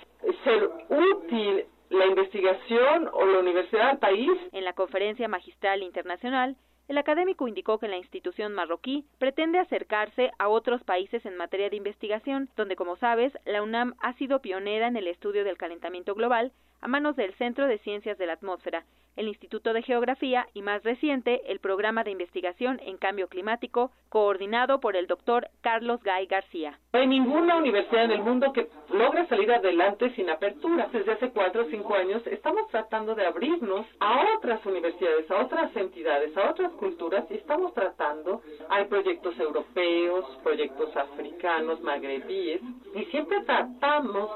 ser 0.45 0.69
útil 0.89 1.65
la 1.91 2.07
investigación 2.07 3.09
o 3.13 3.25
la 3.25 3.39
universidad 3.39 3.91
al 3.91 3.99
país. 3.99 4.31
En 4.53 4.65
la 4.65 4.75
conferencia 4.75 5.27
magistral 5.27 5.83
internacional, 5.83 6.57
El 6.89 6.97
académico 6.97 7.47
indicó 7.47 7.79
que 7.79 7.87
la 7.87 7.99
institución 7.99 8.55
marroquí 8.55 9.05
pretende 9.19 9.59
acercarse 9.59 10.31
a 10.39 10.49
otros 10.49 10.83
países 10.85 11.25
en 11.27 11.37
materia 11.37 11.69
de 11.69 11.77
investigación, 11.77 12.49
donde, 12.57 12.77
como 12.77 12.97
sabes, 12.97 13.31
la 13.45 13.63
UNAM 13.63 13.93
ha 14.01 14.15
sido 14.15 14.41
pionera 14.41 14.87
en 14.87 14.97
el 14.97 15.07
estudio 15.07 15.45
del 15.45 15.59
calentamiento 15.59 16.15
global 16.15 16.51
a 16.81 16.89
manos 16.89 17.17
del 17.17 17.35
Centro 17.35 17.67
de 17.67 17.79
Ciencias 17.79 18.19
de 18.19 18.27
la 18.27 18.35
Atmósfera, 18.35 18.85
el 19.19 19.27
Instituto 19.27 19.73
de 19.73 19.83
Geografía 19.83 20.47
y 20.55 20.63
más 20.63 20.85
reciente 20.85 21.43
el 21.51 21.59
Programa 21.59 22.05
de 22.05 22.13
Investigación 22.13 22.81
en 22.85 22.97
Cambio 22.99 23.27
Climático, 23.27 23.91
coordinado 24.09 24.79
por 24.81 24.95
el 24.95 25.09
doctor 25.09 25.49
Carlos 25.61 26.01
Gay 26.05 26.27
García. 26.27 26.79
No 26.93 27.01
hay 27.01 27.09
ninguna 27.09 27.57
universidad 27.57 28.05
en 28.05 28.13
el 28.13 28.23
mundo 28.23 28.53
que 28.53 28.69
logre 28.91 29.27
salir 29.27 29.53
adelante 29.53 30.11
sin 30.15 30.31
apertura. 30.31 30.89
Desde 30.93 31.13
hace 31.13 31.31
cuatro 31.31 31.65
o 31.65 31.69
cinco 31.69 31.95
años 31.95 32.25
estamos 32.27 32.69
tratando 32.69 33.17
de 33.17 33.27
abrirnos 33.27 33.87
a 33.99 34.37
otras 34.37 34.65
universidades, 34.65 35.29
a 35.31 35.43
otras 35.43 35.75
entidades, 35.77 36.37
a 36.37 36.51
otras 36.51 36.71
culturas 36.73 37.25
y 37.31 37.35
estamos 37.35 37.75
tratando, 37.75 38.41
hay 38.69 38.85
proyectos 38.85 39.39
europeos, 39.39 40.25
proyectos 40.45 40.97
africanos, 40.97 41.81
magrebíes 41.81 42.61
y 42.95 43.05
siempre 43.07 43.41
tratamos 43.43 44.31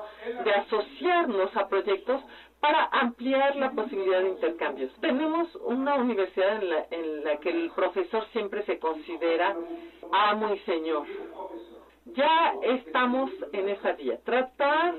de 0.45 0.51
asociarnos 0.53 1.57
a 1.57 1.69
proyectos 1.69 2.21
para 2.63 2.85
ampliar 2.93 3.57
la 3.57 3.73
posibilidad 3.73 4.23
de 4.23 4.29
intercambios. 4.29 4.93
Tenemos 5.01 5.53
una 5.57 5.97
universidad 5.97 6.63
en 6.63 6.71
la, 6.71 6.87
en 6.93 7.25
la 7.25 7.37
que 7.39 7.51
el 7.51 7.73
profesor 7.73 8.25
siempre 8.31 8.65
se 8.67 8.79
considera 8.79 9.57
amo 10.13 10.55
y 10.55 10.59
señor. 10.61 11.05
Ya 12.07 12.55
estamos 12.63 13.33
en 13.53 13.69
esa 13.69 13.93
vía, 13.95 14.21
tratar 14.25 14.95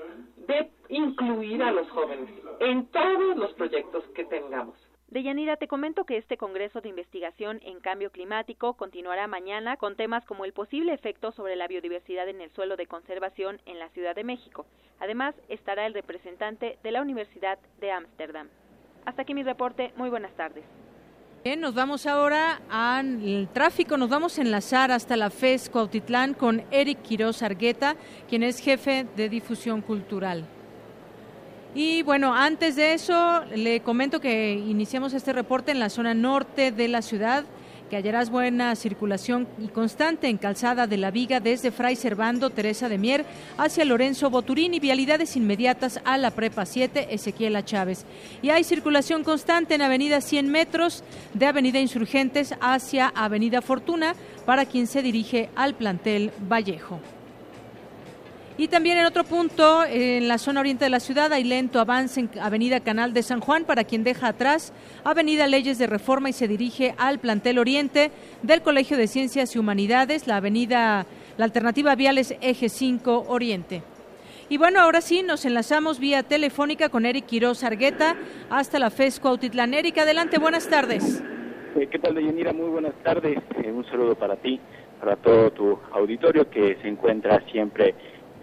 de 0.45 0.71
incluir 0.89 1.63
a 1.63 1.71
los 1.71 1.89
jóvenes 1.91 2.29
en 2.59 2.85
todos 2.87 3.37
los 3.37 3.53
proyectos 3.53 4.03
que 4.13 4.25
tengamos. 4.25 4.75
Deyanira, 5.13 5.57
te 5.57 5.67
comento 5.67 6.05
que 6.05 6.17
este 6.17 6.37
Congreso 6.37 6.81
de 6.81 6.89
Investigación 6.89 7.59
en 7.63 7.79
Cambio 7.81 8.09
Climático 8.09 8.73
continuará 8.73 9.27
mañana 9.27 9.77
con 9.77 9.95
temas 9.95 10.25
como 10.25 10.43
el 10.43 10.53
posible 10.53 10.91
efecto 10.91 11.31
sobre 11.31 11.55
la 11.55 11.67
biodiversidad 11.67 12.27
en 12.29 12.41
el 12.41 12.49
suelo 12.49 12.77
de 12.77 12.87
conservación 12.87 13.61
en 13.67 13.77
la 13.77 13.89
Ciudad 13.89 14.15
de 14.15 14.23
México. 14.23 14.65
Además, 14.99 15.35
estará 15.49 15.85
el 15.85 15.93
representante 15.93 16.79
de 16.81 16.91
la 16.91 17.03
Universidad 17.03 17.59
de 17.79 17.91
Ámsterdam. 17.91 18.49
Hasta 19.05 19.21
aquí 19.21 19.35
mi 19.35 19.43
reporte. 19.43 19.93
Muy 19.97 20.09
buenas 20.09 20.33
tardes. 20.33 20.63
Bien, 21.43 21.61
nos 21.61 21.75
vamos 21.75 22.07
ahora 22.07 22.63
al 22.71 23.49
tráfico, 23.53 23.97
nos 23.97 24.09
vamos 24.09 24.39
a 24.39 24.41
enlazar 24.41 24.91
hasta 24.91 25.15
la 25.15 25.29
FES 25.29 25.69
Cuautitlán 25.69 26.33
con 26.33 26.63
Eric 26.71 27.03
Quiroz 27.03 27.43
Argueta, 27.43 27.97
quien 28.27 28.41
es 28.41 28.57
jefe 28.57 29.05
de 29.15 29.29
difusión 29.29 29.83
cultural. 29.83 30.47
Y 31.75 32.03
bueno, 32.03 32.35
antes 32.35 32.75
de 32.75 32.93
eso, 32.93 33.43
le 33.55 33.79
comento 33.79 34.19
que 34.19 34.53
iniciamos 34.53 35.13
este 35.13 35.33
reporte 35.33 35.71
en 35.71 35.79
la 35.79 35.89
zona 35.89 36.13
norte 36.13 36.71
de 36.71 36.87
la 36.87 37.01
ciudad, 37.01 37.45
que 37.89 37.95
hallarás 37.95 38.29
buena 38.29 38.75
circulación 38.75 39.47
y 39.59 39.69
constante 39.69 40.27
en 40.27 40.37
Calzada 40.37 40.85
de 40.85 40.97
la 40.97 41.09
Viga 41.09 41.39
desde 41.39 41.71
Fray 41.71 41.95
Servando, 41.95 42.51
Teresa 42.51 42.89
de 42.89 42.99
Mier, 42.99 43.25
hacia 43.57 43.85
Lorenzo 43.85 44.29
Boturín 44.29 44.75
y 44.75 44.79
vialidades 44.79 45.35
inmediatas 45.35 45.99
a 46.05 46.19
la 46.19 46.29
Prepa 46.29 46.67
7, 46.67 47.07
Ezequiel 47.09 47.63
Chávez. 47.65 48.05
Y 48.43 48.51
hay 48.51 48.63
circulación 48.63 49.23
constante 49.23 49.73
en 49.73 49.81
Avenida 49.81 50.21
100 50.21 50.49
metros 50.49 51.03
de 51.33 51.47
Avenida 51.47 51.79
Insurgentes 51.79 52.53
hacia 52.61 53.11
Avenida 53.15 53.63
Fortuna 53.63 54.15
para 54.45 54.67
quien 54.67 54.85
se 54.85 55.01
dirige 55.01 55.49
al 55.55 55.73
plantel 55.73 56.31
Vallejo. 56.47 56.99
Y 58.55 58.67
también 58.67 58.97
en 58.99 59.05
otro 59.05 59.23
punto, 59.23 59.83
en 59.83 60.27
la 60.27 60.37
zona 60.37 60.59
oriente 60.59 60.85
de 60.85 60.91
la 60.91 60.99
ciudad, 60.99 61.33
hay 61.33 61.43
lento 61.43 61.79
avance 61.79 62.19
en 62.19 62.29
Avenida 62.39 62.81
Canal 62.81 63.11
de 63.11 63.23
San 63.23 63.39
Juan 63.39 63.65
para 63.65 63.83
quien 63.83 64.03
deja 64.03 64.27
atrás 64.27 64.73
Avenida 65.03 65.47
Leyes 65.47 65.79
de 65.79 65.87
Reforma 65.87 66.29
y 66.29 66.33
se 66.33 66.47
dirige 66.47 66.93
al 66.99 67.17
plantel 67.17 67.57
oriente 67.57 68.11
del 68.43 68.61
Colegio 68.61 68.95
de 68.95 69.07
Ciencias 69.07 69.55
y 69.55 69.59
Humanidades, 69.59 70.27
la 70.27 70.37
avenida, 70.37 71.07
la 71.37 71.45
alternativa 71.45 71.95
viales 71.95 72.35
Eje 72.41 72.69
5 72.69 73.25
Oriente. 73.27 73.81
Y 74.49 74.57
bueno, 74.57 74.81
ahora 74.81 75.01
sí, 75.01 75.23
nos 75.23 75.45
enlazamos 75.45 75.99
vía 75.99 76.21
telefónica 76.21 76.89
con 76.89 77.07
Eric 77.07 77.25
Quiroz 77.25 77.63
Argueta 77.63 78.15
hasta 78.51 78.77
la 78.77 78.91
FESCO 78.91 79.29
Autitlán. 79.29 79.73
Eric, 79.73 79.97
adelante, 79.97 80.37
buenas 80.37 80.69
tardes. 80.69 81.23
Eh, 81.75 81.87
¿Qué 81.87 81.97
tal, 81.97 82.13
Deyanira? 82.13 82.53
Muy 82.53 82.69
buenas 82.69 82.93
tardes. 83.03 83.35
Eh, 83.63 83.71
un 83.71 83.83
saludo 83.85 84.13
para 84.13 84.35
ti, 84.35 84.59
para 84.99 85.15
todo 85.15 85.49
tu 85.49 85.79
auditorio 85.91 86.47
que 86.51 86.77
se 86.83 86.87
encuentra 86.87 87.43
siempre 87.51 87.95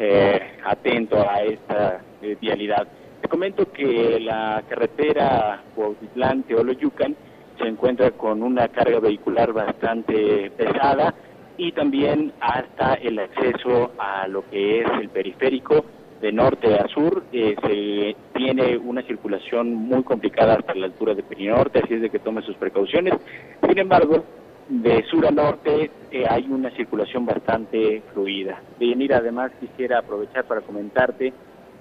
eh, 0.02 0.40
atento 0.64 1.16
a 1.28 1.42
esta 1.42 2.00
eh, 2.22 2.36
vialidad. 2.40 2.88
Te 3.20 3.28
comento 3.28 3.70
que 3.70 4.18
la 4.18 4.64
carretera 4.66 5.62
Cuautitlán 5.76 6.42
Teoloyucan 6.44 7.14
se 7.58 7.68
encuentra 7.68 8.10
con 8.12 8.42
una 8.42 8.68
carga 8.68 8.98
vehicular 8.98 9.52
bastante 9.52 10.50
pesada 10.56 11.14
y 11.58 11.72
también 11.72 12.32
hasta 12.40 12.94
el 12.94 13.18
acceso 13.18 13.92
a 13.98 14.26
lo 14.26 14.48
que 14.48 14.80
es 14.80 14.88
el 15.02 15.10
periférico 15.10 15.84
de 16.22 16.32
norte 16.32 16.74
a 16.74 16.88
sur 16.88 17.22
eh, 17.32 17.54
se 17.62 18.38
tiene 18.38 18.78
una 18.78 19.02
circulación 19.02 19.74
muy 19.74 20.02
complicada 20.02 20.54
hasta 20.54 20.74
la 20.74 20.86
altura 20.86 21.14
de 21.14 21.22
Perinorte, 21.22 21.80
así 21.80 21.94
es 21.94 22.00
de 22.00 22.10
que 22.10 22.18
tome 22.18 22.42
sus 22.42 22.56
precauciones. 22.56 23.14
Sin 23.66 23.78
embargo, 23.78 24.24
de 24.70 25.02
sur 25.10 25.26
a 25.26 25.32
norte 25.32 25.90
eh, 26.12 26.24
hay 26.28 26.46
una 26.48 26.70
circulación 26.70 27.26
bastante 27.26 28.02
fluida. 28.12 28.62
De 28.78 28.86
venir 28.86 29.12
además 29.12 29.50
quisiera 29.58 29.98
aprovechar 29.98 30.44
para 30.44 30.60
comentarte 30.60 31.32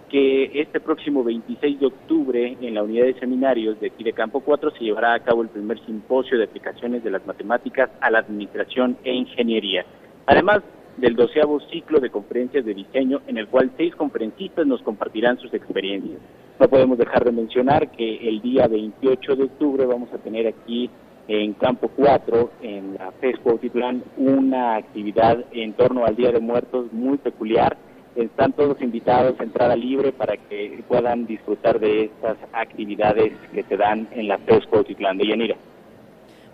que 0.10 0.60
este 0.60 0.80
próximo 0.80 1.24
26 1.24 1.80
de 1.80 1.86
octubre 1.86 2.58
en 2.60 2.74
la 2.74 2.82
unidad 2.82 3.06
de 3.06 3.20
seminarios 3.20 3.80
de 3.80 3.92
Tire 3.92 4.14
Campo 4.14 4.40
4 4.40 4.72
se 4.72 4.84
llevará 4.84 5.14
a 5.14 5.20
cabo 5.20 5.44
el 5.44 5.50
primer 5.50 5.80
simposio 5.86 6.40
de 6.40 6.46
aplicaciones 6.46 7.04
de 7.04 7.12
las 7.12 7.24
matemáticas 7.28 7.92
a 8.02 8.10
la 8.10 8.20
administración 8.20 8.98
e 9.04 9.14
ingeniería. 9.14 9.86
Además 10.26 10.62
del 10.98 11.16
doceavo 11.16 11.60
ciclo 11.72 12.00
de 12.00 12.10
conferencias 12.10 12.66
de 12.66 12.74
diseño 12.74 13.22
en 13.28 13.38
el 13.38 13.48
cual 13.48 13.72
seis 13.78 13.96
conferencistas 13.96 14.66
nos 14.66 14.82
compartirán 14.82 15.38
sus 15.38 15.54
experiencias. 15.54 16.20
No 16.60 16.68
podemos 16.68 16.98
dejar 16.98 17.24
de 17.24 17.32
mencionar 17.32 17.92
que 17.92 18.28
el 18.28 18.42
día 18.42 18.68
28 18.68 19.36
de 19.36 19.44
octubre 19.44 19.86
vamos 19.86 20.12
a 20.12 20.18
tener 20.18 20.48
aquí 20.48 20.90
en 21.30 21.54
Campo 21.54 21.90
4, 21.96 22.52
en 22.64 22.96
la 22.96 23.12
PESCO 23.12 23.44
Cuautitlán, 23.44 24.04
una 24.18 24.78
actividad 24.78 25.46
en 25.52 25.74
torno 25.74 26.04
al 26.04 26.16
Día 26.16 26.32
de 26.32 26.40
Muertos 26.40 26.92
muy 26.92 27.20
peculiar. 27.20 27.78
Están 28.16 28.52
todos 28.54 28.82
invitados 28.82 29.40
a 29.40 29.44
entrada 29.44 29.76
libre 29.76 30.12
para 30.12 30.36
que 30.36 30.84
puedan 30.88 31.28
disfrutar 31.28 31.80
de 31.80 32.06
estas 32.06 32.38
actividades 32.52 33.32
que 33.54 33.62
se 33.62 33.78
dan 33.78 34.08
en 34.12 34.28
la 34.28 34.40
PESCO 34.40 34.72
Cuautitlán 34.72 35.20
de 35.20 35.28
Yanira. 35.28 35.56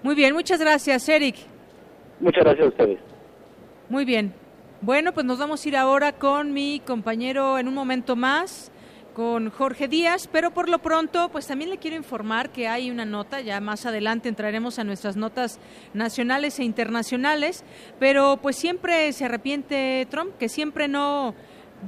Muy 0.04 0.14
bien, 0.14 0.34
muchas 0.34 0.60
gracias, 0.60 1.08
Eric. 1.08 1.38
Muchas 2.20 2.44
gracias 2.44 2.66
a 2.66 2.70
ustedes. 2.70 3.00
Muy 3.88 4.04
bien. 4.04 4.34
Bueno, 4.82 5.14
pues 5.14 5.26
nos 5.26 5.40
vamos 5.40 5.66
a 5.66 5.70
ir 5.70 5.78
ahora 5.78 6.12
con 6.12 6.52
mi 6.52 6.82
compañero 6.86 7.58
en 7.58 7.70
un 7.70 7.74
momento 7.74 8.18
más 8.18 8.74
con 9.16 9.50
Jorge 9.50 9.88
Díaz, 9.88 10.28
pero 10.30 10.52
por 10.52 10.68
lo 10.68 10.80
pronto, 10.80 11.30
pues 11.30 11.48
también 11.48 11.70
le 11.70 11.78
quiero 11.78 11.96
informar 11.96 12.52
que 12.52 12.68
hay 12.68 12.92
una 12.92 13.06
nota, 13.06 13.40
ya 13.40 13.62
más 13.62 13.86
adelante 13.86 14.28
entraremos 14.28 14.78
a 14.78 14.84
nuestras 14.84 15.16
notas 15.16 15.58
nacionales 15.94 16.60
e 16.60 16.66
internacionales, 16.66 17.64
pero 17.98 18.38
pues 18.42 18.58
siempre 18.58 19.12
se 19.14 19.26
arrepiente 19.26 20.06
Trump, 20.12 20.38
que 20.38 20.50
siempre 20.50 20.90
no 20.90 21.34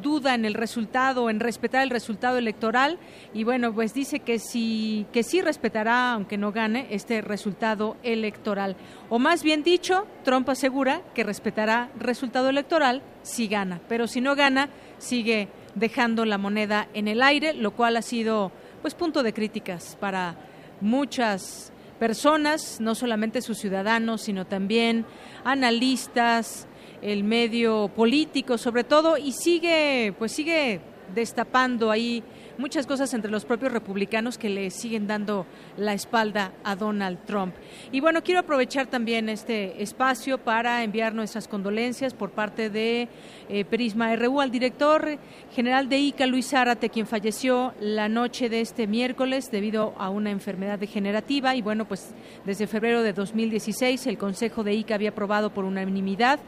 duda 0.02 0.36
en 0.36 0.46
el 0.46 0.54
resultado, 0.54 1.30
en 1.30 1.40
respetar 1.40 1.84
el 1.84 1.90
resultado 1.90 2.38
electoral 2.38 2.98
y 3.34 3.44
bueno, 3.44 3.74
pues 3.74 3.94
dice 3.94 4.20
que 4.20 4.40
sí 4.40 5.06
que 5.12 5.24
sí 5.24 5.42
respetará 5.42 6.14
aunque 6.14 6.38
no 6.38 6.52
gane 6.52 6.88
este 6.92 7.22
resultado 7.22 7.98
electoral. 8.04 8.76
O 9.10 9.20
más 9.20 9.44
bien 9.44 9.64
dicho, 9.64 10.06
Trump 10.24 10.48
asegura 10.50 11.02
que 11.14 11.24
respetará 11.24 11.90
resultado 11.98 12.50
electoral 12.50 13.02
si 13.24 13.48
gana, 13.48 13.82
pero 13.88 14.08
si 14.08 14.22
no 14.22 14.36
gana, 14.36 14.70
sigue 14.98 15.48
dejando 15.78 16.26
la 16.26 16.38
moneda 16.38 16.88
en 16.94 17.08
el 17.08 17.22
aire, 17.22 17.54
lo 17.54 17.72
cual 17.72 17.98
ha 17.98 18.02
sido 18.02 18.52
pues 18.82 18.94
punto 18.94 19.24
de 19.24 19.34
críticas 19.34 19.98
para 20.00 20.36
muchas 20.82 21.72
personas, 22.00 22.80
no 22.80 22.96
solamente 22.96 23.42
sus 23.42 23.58
ciudadanos, 23.58 24.22
sino 24.22 24.46
también 24.46 25.06
analistas, 25.44 26.68
el 27.02 27.24
medio 27.24 27.90
político 27.90 28.58
sobre 28.58 28.84
todo 28.84 29.18
y 29.18 29.32
sigue 29.32 30.14
pues 30.18 30.32
sigue 30.32 30.82
destapando 31.14 31.92
ahí 31.92 32.24
muchas 32.58 32.88
cosas 32.88 33.14
entre 33.14 33.32
los 33.32 33.46
propios 33.46 33.72
republicanos 33.72 34.38
que 34.38 34.50
le 34.50 34.70
siguen 34.72 35.08
dando 35.08 35.46
la 35.78 35.94
espalda 35.94 36.52
a 36.64 36.76
Donald 36.76 37.20
Trump. 37.26 37.56
Y 37.92 38.00
bueno, 38.00 38.24
quiero 38.24 38.42
aprovechar 38.42 38.88
también 38.88 39.30
este 39.30 39.82
espacio 39.82 40.38
para 40.38 40.84
enviar 40.84 41.14
nuestras 41.14 41.48
condolencias 41.48 42.14
por 42.14 42.32
parte 42.32 42.70
de 42.70 43.08
eh, 43.50 43.66
Prisma 43.66 44.16
RU 44.16 44.42
al 44.42 44.52
director 44.52 45.18
general 45.54 45.90
de 45.90 45.98
ICA, 46.00 46.26
Luis 46.26 46.50
Zárate, 46.50 46.90
quien 46.90 47.08
falleció 47.08 47.74
la 47.80 48.10
noche 48.10 48.50
de 48.50 48.62
este 48.62 48.88
miércoles 48.88 49.52
debido 49.52 49.94
a 49.98 50.10
una 50.10 50.32
enfermedad 50.32 50.80
degenerativa. 50.80 51.56
Y 51.56 51.62
bueno, 51.62 51.88
pues 51.88 52.14
desde 52.46 52.68
febrero 52.68 53.04
de 53.04 53.14
2016 53.14 54.08
el 54.08 54.18
Consejo 54.18 54.64
de 54.64 54.74
ICA 54.74 54.96
había 54.96 55.10
aprobado 55.10 55.54
por 55.54 55.66
unanimidad 55.66 56.40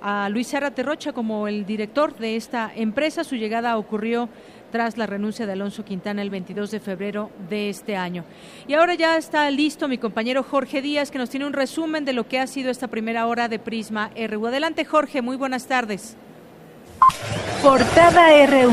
a 0.00 0.28
Luis 0.28 0.50
Zárate 0.50 0.82
Rocha 0.82 1.12
como 1.12 1.48
el 1.48 1.64
director 1.66 2.14
de 2.16 2.36
esta 2.36 2.70
empresa. 2.74 3.24
Su 3.24 3.36
llegada 3.36 3.76
ocurrió 3.76 4.28
tras 4.70 4.98
la 4.98 5.06
renuncia 5.06 5.46
de 5.46 5.52
Alonso 5.52 5.84
Quintana 5.84 6.22
el 6.22 6.30
22 6.30 6.70
de 6.70 6.80
febrero 6.80 7.30
de 7.48 7.68
este 7.68 7.96
año. 7.96 8.24
Y 8.68 8.74
ahora 8.74 8.94
ya 8.94 9.16
está 9.16 9.50
listo 9.50 9.88
mi 9.88 9.98
compañero 9.98 10.42
Jorge 10.42 10.82
Díaz, 10.82 11.10
que 11.10 11.18
nos 11.18 11.30
tiene 11.30 11.46
un 11.46 11.52
resumen 11.52 12.04
de 12.04 12.12
lo 12.12 12.28
que 12.28 12.38
ha 12.38 12.46
sido 12.46 12.70
esta 12.70 12.88
primera 12.88 13.26
hora 13.26 13.48
de 13.48 13.58
Prisma 13.58 14.10
RU. 14.16 14.46
Adelante, 14.46 14.84
Jorge, 14.84 15.22
muy 15.22 15.36
buenas 15.36 15.66
tardes. 15.66 16.16
Portada 17.62 18.46
RU. 18.46 18.72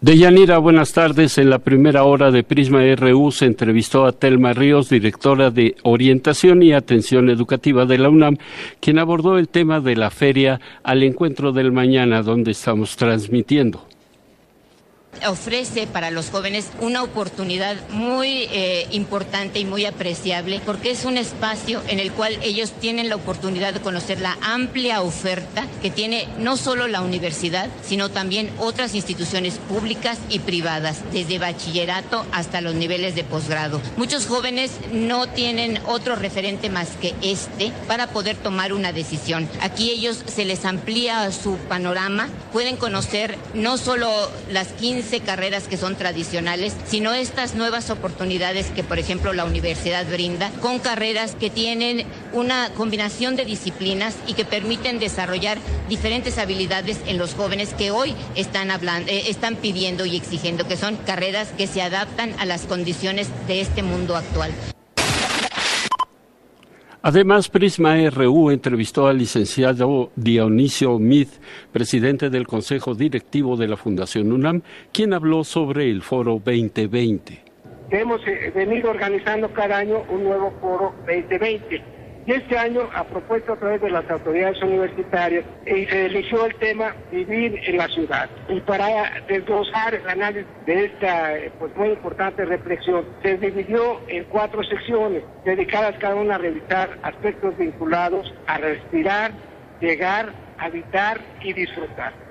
Deyanira, 0.00 0.58
buenas 0.58 0.92
tardes. 0.92 1.38
En 1.38 1.48
la 1.48 1.58
primera 1.58 2.04
hora 2.04 2.30
de 2.30 2.44
Prisma 2.44 2.82
RU 2.94 3.32
se 3.32 3.46
entrevistó 3.46 4.04
a 4.04 4.12
Telma 4.12 4.52
Ríos, 4.52 4.90
directora 4.90 5.50
de 5.50 5.74
Orientación 5.84 6.62
y 6.62 6.72
Atención 6.72 7.30
Educativa 7.30 7.86
de 7.86 7.98
la 7.98 8.10
UNAM, 8.10 8.36
quien 8.78 8.98
abordó 8.98 9.38
el 9.38 9.48
tema 9.48 9.80
de 9.80 9.96
la 9.96 10.10
feria 10.10 10.60
al 10.82 11.02
encuentro 11.02 11.50
del 11.52 11.72
mañana, 11.72 12.22
donde 12.22 12.50
estamos 12.50 12.96
transmitiendo 12.96 13.86
ofrece 15.28 15.86
para 15.86 16.10
los 16.10 16.30
jóvenes 16.30 16.68
una 16.80 17.02
oportunidad 17.02 17.76
muy 17.90 18.48
eh, 18.52 18.86
importante 18.90 19.58
y 19.58 19.64
muy 19.64 19.84
apreciable 19.84 20.60
porque 20.64 20.90
es 20.90 21.04
un 21.04 21.16
espacio 21.16 21.82
en 21.88 22.00
el 22.00 22.12
cual 22.12 22.38
ellos 22.42 22.72
tienen 22.80 23.08
la 23.08 23.16
oportunidad 23.16 23.74
de 23.74 23.80
conocer 23.80 24.20
la 24.20 24.36
amplia 24.42 25.02
oferta 25.02 25.66
que 25.82 25.90
tiene 25.90 26.28
no 26.38 26.56
solo 26.56 26.88
la 26.88 27.02
universidad, 27.02 27.68
sino 27.84 28.10
también 28.10 28.50
otras 28.58 28.94
instituciones 28.94 29.54
públicas 29.68 30.18
y 30.28 30.40
privadas, 30.40 30.98
desde 31.12 31.38
bachillerato 31.38 32.26
hasta 32.32 32.60
los 32.60 32.74
niveles 32.74 33.14
de 33.14 33.24
posgrado. 33.24 33.80
Muchos 33.96 34.26
jóvenes 34.26 34.72
no 34.92 35.28
tienen 35.28 35.80
otro 35.86 36.16
referente 36.16 36.70
más 36.70 36.88
que 37.00 37.14
este 37.22 37.72
para 37.86 38.08
poder 38.08 38.36
tomar 38.36 38.72
una 38.72 38.92
decisión. 38.92 39.48
Aquí 39.60 39.90
ellos 39.90 40.22
se 40.26 40.44
les 40.44 40.64
amplía 40.64 41.30
su 41.32 41.56
panorama, 41.68 42.28
pueden 42.52 42.76
conocer 42.76 43.36
no 43.54 43.78
solo 43.78 44.08
las 44.50 44.68
15 44.68 45.05
carreras 45.20 45.68
que 45.68 45.76
son 45.76 45.96
tradicionales, 45.96 46.74
sino 46.86 47.14
estas 47.14 47.54
nuevas 47.54 47.90
oportunidades 47.90 48.66
que, 48.66 48.84
por 48.84 48.98
ejemplo, 48.98 49.32
la 49.32 49.44
universidad 49.44 50.06
brinda, 50.06 50.50
con 50.60 50.78
carreras 50.78 51.34
que 51.38 51.50
tienen 51.50 52.04
una 52.32 52.70
combinación 52.70 53.36
de 53.36 53.44
disciplinas 53.44 54.14
y 54.26 54.34
que 54.34 54.44
permiten 54.44 54.98
desarrollar 54.98 55.58
diferentes 55.88 56.38
habilidades 56.38 56.98
en 57.06 57.18
los 57.18 57.34
jóvenes 57.34 57.74
que 57.74 57.90
hoy 57.90 58.14
están 58.34 58.70
hablando, 58.70 59.10
eh, 59.10 59.30
están 59.30 59.56
pidiendo 59.56 60.06
y 60.06 60.16
exigiendo, 60.16 60.66
que 60.66 60.76
son 60.76 60.96
carreras 60.96 61.48
que 61.56 61.66
se 61.66 61.82
adaptan 61.82 62.34
a 62.38 62.44
las 62.44 62.62
condiciones 62.62 63.28
de 63.46 63.60
este 63.60 63.82
mundo 63.82 64.16
actual. 64.16 64.52
Además, 67.06 67.48
Prisma 67.48 67.94
RU 68.10 68.50
entrevistó 68.50 69.06
al 69.06 69.18
licenciado 69.18 70.10
Dionisio 70.16 70.98
Mith, 70.98 71.34
presidente 71.70 72.30
del 72.30 72.48
Consejo 72.48 72.96
Directivo 72.96 73.56
de 73.56 73.68
la 73.68 73.76
Fundación 73.76 74.32
UNAM, 74.32 74.62
quien 74.92 75.14
habló 75.14 75.44
sobre 75.44 75.88
el 75.88 76.02
Foro 76.02 76.42
2020. 76.44 77.44
Hemos 77.90 78.20
eh, 78.26 78.50
venido 78.52 78.90
organizando 78.90 79.52
cada 79.52 79.78
año 79.78 80.02
un 80.10 80.24
nuevo 80.24 80.52
Foro 80.60 80.96
2020 81.06 81.95
y 82.26 82.32
este 82.32 82.58
año, 82.58 82.90
a 82.92 83.04
propuesta 83.04 83.52
a 83.52 83.56
través 83.56 83.80
de 83.80 83.90
las 83.90 84.08
autoridades 84.10 84.60
universitarias, 84.60 85.44
eh, 85.64 85.86
se 85.88 86.06
eligió 86.06 86.44
el 86.44 86.56
tema 86.56 86.94
vivir 87.12 87.60
en 87.64 87.76
la 87.76 87.86
ciudad. 87.86 88.28
Y 88.48 88.60
para 88.60 89.12
desglosar 89.28 89.94
el 89.94 90.08
análisis 90.08 90.48
de 90.66 90.86
esta 90.86 91.38
eh, 91.38 91.52
pues, 91.58 91.74
muy 91.76 91.90
importante 91.90 92.44
reflexión, 92.44 93.04
se 93.22 93.36
dividió 93.38 94.00
en 94.08 94.24
cuatro 94.24 94.64
secciones, 94.64 95.22
dedicadas 95.44 95.94
cada 96.00 96.16
una 96.16 96.34
a 96.34 96.38
revisar 96.38 96.98
aspectos 97.02 97.56
vinculados 97.56 98.34
a 98.48 98.58
respirar, 98.58 99.30
llegar, 99.80 100.32
habitar 100.58 101.20
y 101.42 101.52
disfrutar. 101.52 102.25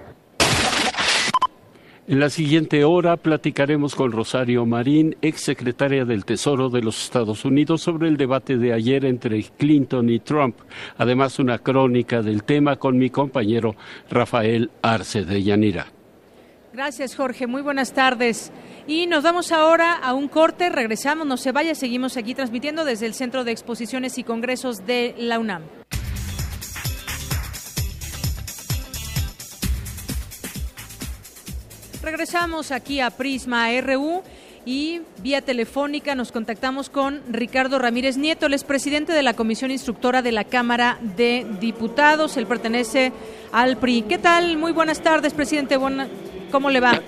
En 2.08 2.20
la 2.20 2.30
siguiente 2.30 2.84
hora 2.84 3.18
platicaremos 3.18 3.96
con 3.96 4.12
Rosario 4.12 4.64
Marín, 4.68 5.16
exsecretaria 5.24 6.06
del 6.06 6.24
Tesoro 6.24 6.70
de 6.70 6.84
los 6.84 7.04
Estados 7.04 7.46
Unidos, 7.46 7.82
sobre 7.82 8.08
el 8.08 8.16
debate 8.16 8.58
de 8.58 8.74
ayer 8.74 9.06
entre 9.06 9.42
Clinton 9.42 10.12
y 10.12 10.20
Trump. 10.20 10.56
Además, 11.00 11.40
una 11.40 11.58
crónica 11.58 12.22
del 12.22 12.44
tema 12.44 12.76
con 12.76 13.00
mi 13.00 13.10
compañero 13.10 13.76
Rafael 14.08 14.70
Arce 14.84 15.26
de 15.26 15.42
Yanira. 15.42 15.88
Gracias, 16.74 17.16
Jorge. 17.16 17.48
Muy 17.48 17.64
buenas 17.64 17.94
tardes. 17.94 18.52
Y 18.86 19.08
nos 19.08 19.24
vamos 19.24 19.52
ahora 19.52 19.94
a 19.94 20.14
un 20.14 20.28
corte. 20.28 20.70
Regresamos, 20.70 21.26
no 21.26 21.38
se 21.38 21.54
vaya. 21.54 21.74
Seguimos 21.74 22.18
aquí 22.18 22.36
transmitiendo 22.36 22.86
desde 22.86 23.08
el 23.08 23.16
Centro 23.16 23.44
de 23.44 23.52
Exposiciones 23.52 24.20
y 24.20 24.24
Congresos 24.24 24.86
de 24.86 25.16
la 25.18 25.40
UNAM. 25.40 25.64
Regresamos 32.16 32.72
aquí 32.72 33.02
a 33.02 33.10
Prisma 33.10 33.68
RU 33.82 34.24
y 34.64 35.02
vía 35.22 35.42
telefónica 35.42 36.16
nos 36.16 36.32
contactamos 36.32 36.90
con 36.90 37.22
Ricardo 37.30 37.78
Ramírez 37.78 38.16
Nieto, 38.16 38.46
él 38.46 38.54
es 38.54 38.64
presidente 38.64 39.12
de 39.12 39.22
la 39.22 39.34
Comisión 39.34 39.70
Instructora 39.70 40.22
de 40.22 40.32
la 40.32 40.46
Cámara 40.46 40.98
de 41.18 41.46
Diputados, 41.60 42.38
él 42.38 42.48
pertenece 42.48 43.12
al 43.52 43.76
PRI. 43.76 44.04
¿Qué 44.04 44.18
tal? 44.18 44.56
Muy 44.56 44.72
buenas 44.72 45.02
tardes, 45.02 45.34
presidente. 45.34 45.78
¿Cómo 46.54 46.70
le 46.70 46.80
va? 46.80 47.02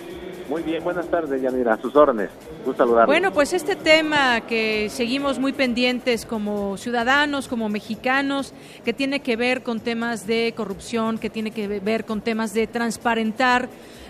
Muy 0.49 0.61
bien, 0.63 0.83
buenas 0.83 1.07
tardes, 1.07 1.41
Yanira, 1.41 1.75
a 1.75 1.81
sus 1.81 1.95
órdenes. 1.95 2.29
Gusto 2.65 2.83
saludarlo. 2.83 3.07
Bueno, 3.07 3.31
pues 3.31 3.53
este 3.53 3.75
tema 3.75 4.41
que 4.41 4.89
seguimos 4.89 5.39
muy 5.39 5.53
pendientes 5.53 6.25
como 6.25 6.77
ciudadanos, 6.77 7.47
como 7.47 7.67
mexicanos, 7.69 8.53
que 8.85 8.93
tiene 8.93 9.21
que 9.21 9.35
ver 9.35 9.63
con 9.63 9.79
temas 9.79 10.27
de 10.27 10.53
corrupción, 10.55 11.17
que 11.17 11.29
tiene 11.29 11.51
que 11.51 11.67
ver 11.79 12.05
con 12.05 12.21
temas 12.21 12.53
de 12.53 12.67
transparentar 12.67 13.67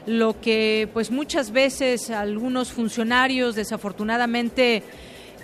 lo 0.08 0.40
que 0.40 0.90
pues 0.94 1.12
muchas 1.12 1.52
veces 1.52 2.10
algunos 2.10 2.72
funcionarios 2.72 3.56
desafortunadamente 3.56 4.82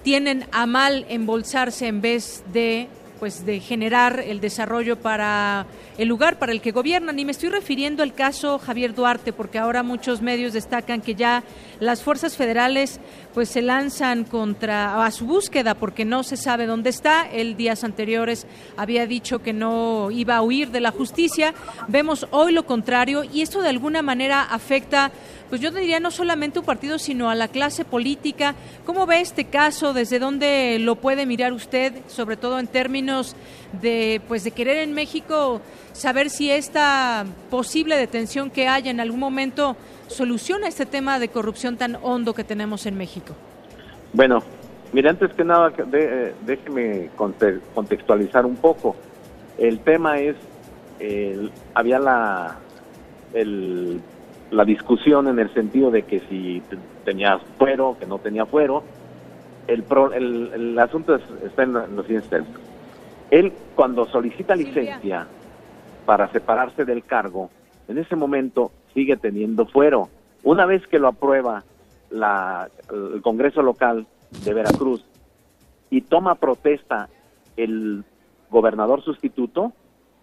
tienen 0.03 0.47
a 0.51 0.65
mal 0.65 1.05
embolsarse 1.09 1.87
en 1.87 2.01
vez 2.01 2.43
de 2.53 2.87
pues 3.19 3.45
de 3.45 3.59
generar 3.59 4.19
el 4.19 4.39
desarrollo 4.41 4.99
para 4.99 5.65
el 5.97 6.07
lugar 6.07 6.39
para 6.39 6.51
el 6.51 6.61
que 6.61 6.71
gobiernan. 6.71 7.17
Y 7.19 7.25
me 7.25 7.31
estoy 7.31 7.49
refiriendo 7.49 8.03
al 8.03 8.13
caso 8.13 8.59
Javier 8.59 8.93
Duarte, 8.93 9.33
porque 9.33 9.59
ahora 9.59 9.83
muchos 9.83 10.21
medios 10.21 10.53
destacan 10.53 11.01
que 11.01 11.15
ya 11.15 11.43
las 11.79 12.03
fuerzas 12.03 12.35
federales 12.35 12.99
pues 13.33 13.49
se 13.49 13.61
lanzan 13.61 14.23
contra 14.23 15.05
a 15.05 15.11
su 15.11 15.25
búsqueda 15.25 15.75
porque 15.75 16.05
no 16.05 16.23
se 16.23 16.37
sabe 16.37 16.65
dónde 16.65 16.89
está. 16.89 17.27
El 17.31 17.55
días 17.55 17.83
anteriores 17.83 18.47
había 18.77 19.07
dicho 19.07 19.39
que 19.39 19.53
no 19.53 20.11
iba 20.11 20.35
a 20.35 20.41
huir 20.41 20.69
de 20.69 20.81
la 20.81 20.91
justicia. 20.91 21.53
Vemos 21.87 22.27
hoy 22.31 22.51
lo 22.51 22.65
contrario 22.65 23.23
y 23.23 23.41
esto 23.41 23.61
de 23.61 23.69
alguna 23.69 24.01
manera 24.01 24.43
afecta 24.43 25.11
pues 25.53 25.61
yo 25.61 25.69
diría 25.69 25.99
no 25.99 26.09
solamente 26.09 26.57
un 26.57 26.65
partido, 26.65 26.97
sino 26.97 27.29
a 27.29 27.35
la 27.35 27.47
clase 27.47 27.85
política. 27.85 28.55
¿Cómo 28.87 29.05
ve 29.05 29.21
este 29.21 29.45
caso? 29.45 29.93
¿Desde 29.93 30.17
dónde 30.17 30.79
lo 30.79 30.95
puede 30.95 31.27
mirar 31.27 31.53
usted, 31.53 31.93
sobre 32.07 32.37
todo 32.37 32.57
en 32.57 32.65
términos 32.65 33.35
de, 33.79 34.19
pues, 34.27 34.43
de 34.43 34.49
querer 34.49 34.77
en 34.77 34.93
México 34.93 35.61
saber 35.91 36.31
si 36.31 36.49
esta 36.49 37.23
posible 37.51 37.97
detención 37.97 38.49
que 38.49 38.67
haya 38.67 38.89
en 38.89 38.99
algún 38.99 39.19
momento 39.19 39.77
soluciona 40.07 40.67
este 40.67 40.87
tema 40.87 41.19
de 41.19 41.27
corrupción 41.27 41.77
tan 41.77 41.99
hondo 42.01 42.33
que 42.33 42.43
tenemos 42.43 42.87
en 42.87 42.97
México? 42.97 43.35
Bueno, 44.11 44.41
mire, 44.91 45.09
antes 45.09 45.31
que 45.33 45.43
nada, 45.43 45.69
de, 45.69 46.33
déjeme 46.47 47.11
contextualizar 47.75 48.43
un 48.43 48.55
poco. 48.55 48.95
El 49.59 49.81
tema 49.81 50.17
es, 50.17 50.35
había 51.75 51.99
la, 51.99 52.57
el 53.35 54.01
la 54.53 54.65
discusión 54.65 55.27
en 55.27 55.39
el 55.39 55.51
sentido 55.53 55.89
de 55.89 56.03
que 56.03 56.19
si 56.29 56.61
tenía 57.03 57.39
fuero, 57.57 57.97
que 57.99 58.05
no 58.05 58.19
tenía 58.19 58.45
fuero. 58.45 58.83
El, 59.67 59.83
el, 60.13 60.77
asunto 60.79 61.15
está 61.15 61.63
en, 61.63 61.73
los 61.73 62.05
siguientes 62.05 62.43
Él, 63.31 63.53
cuando 63.75 64.05
solicita 64.07 64.55
licencia 64.55 65.25
para 66.05 66.27
separarse 66.31 66.85
del 66.85 67.03
cargo, 67.03 67.49
en 67.87 67.97
ese 67.97 68.15
momento 68.15 68.71
sigue 68.93 69.17
teniendo 69.17 69.65
fuero. 69.65 70.09
Una 70.43 70.65
vez 70.65 70.85
que 70.87 70.99
lo 70.99 71.07
aprueba 71.07 71.63
la, 72.11 72.69
el 72.91 73.21
Congreso 73.21 73.61
local 73.61 74.05
de 74.43 74.53
Veracruz 74.53 75.03
y 75.89 76.01
toma 76.01 76.35
protesta 76.35 77.09
el 77.55 78.03
gobernador 78.51 79.01
sustituto, 79.01 79.71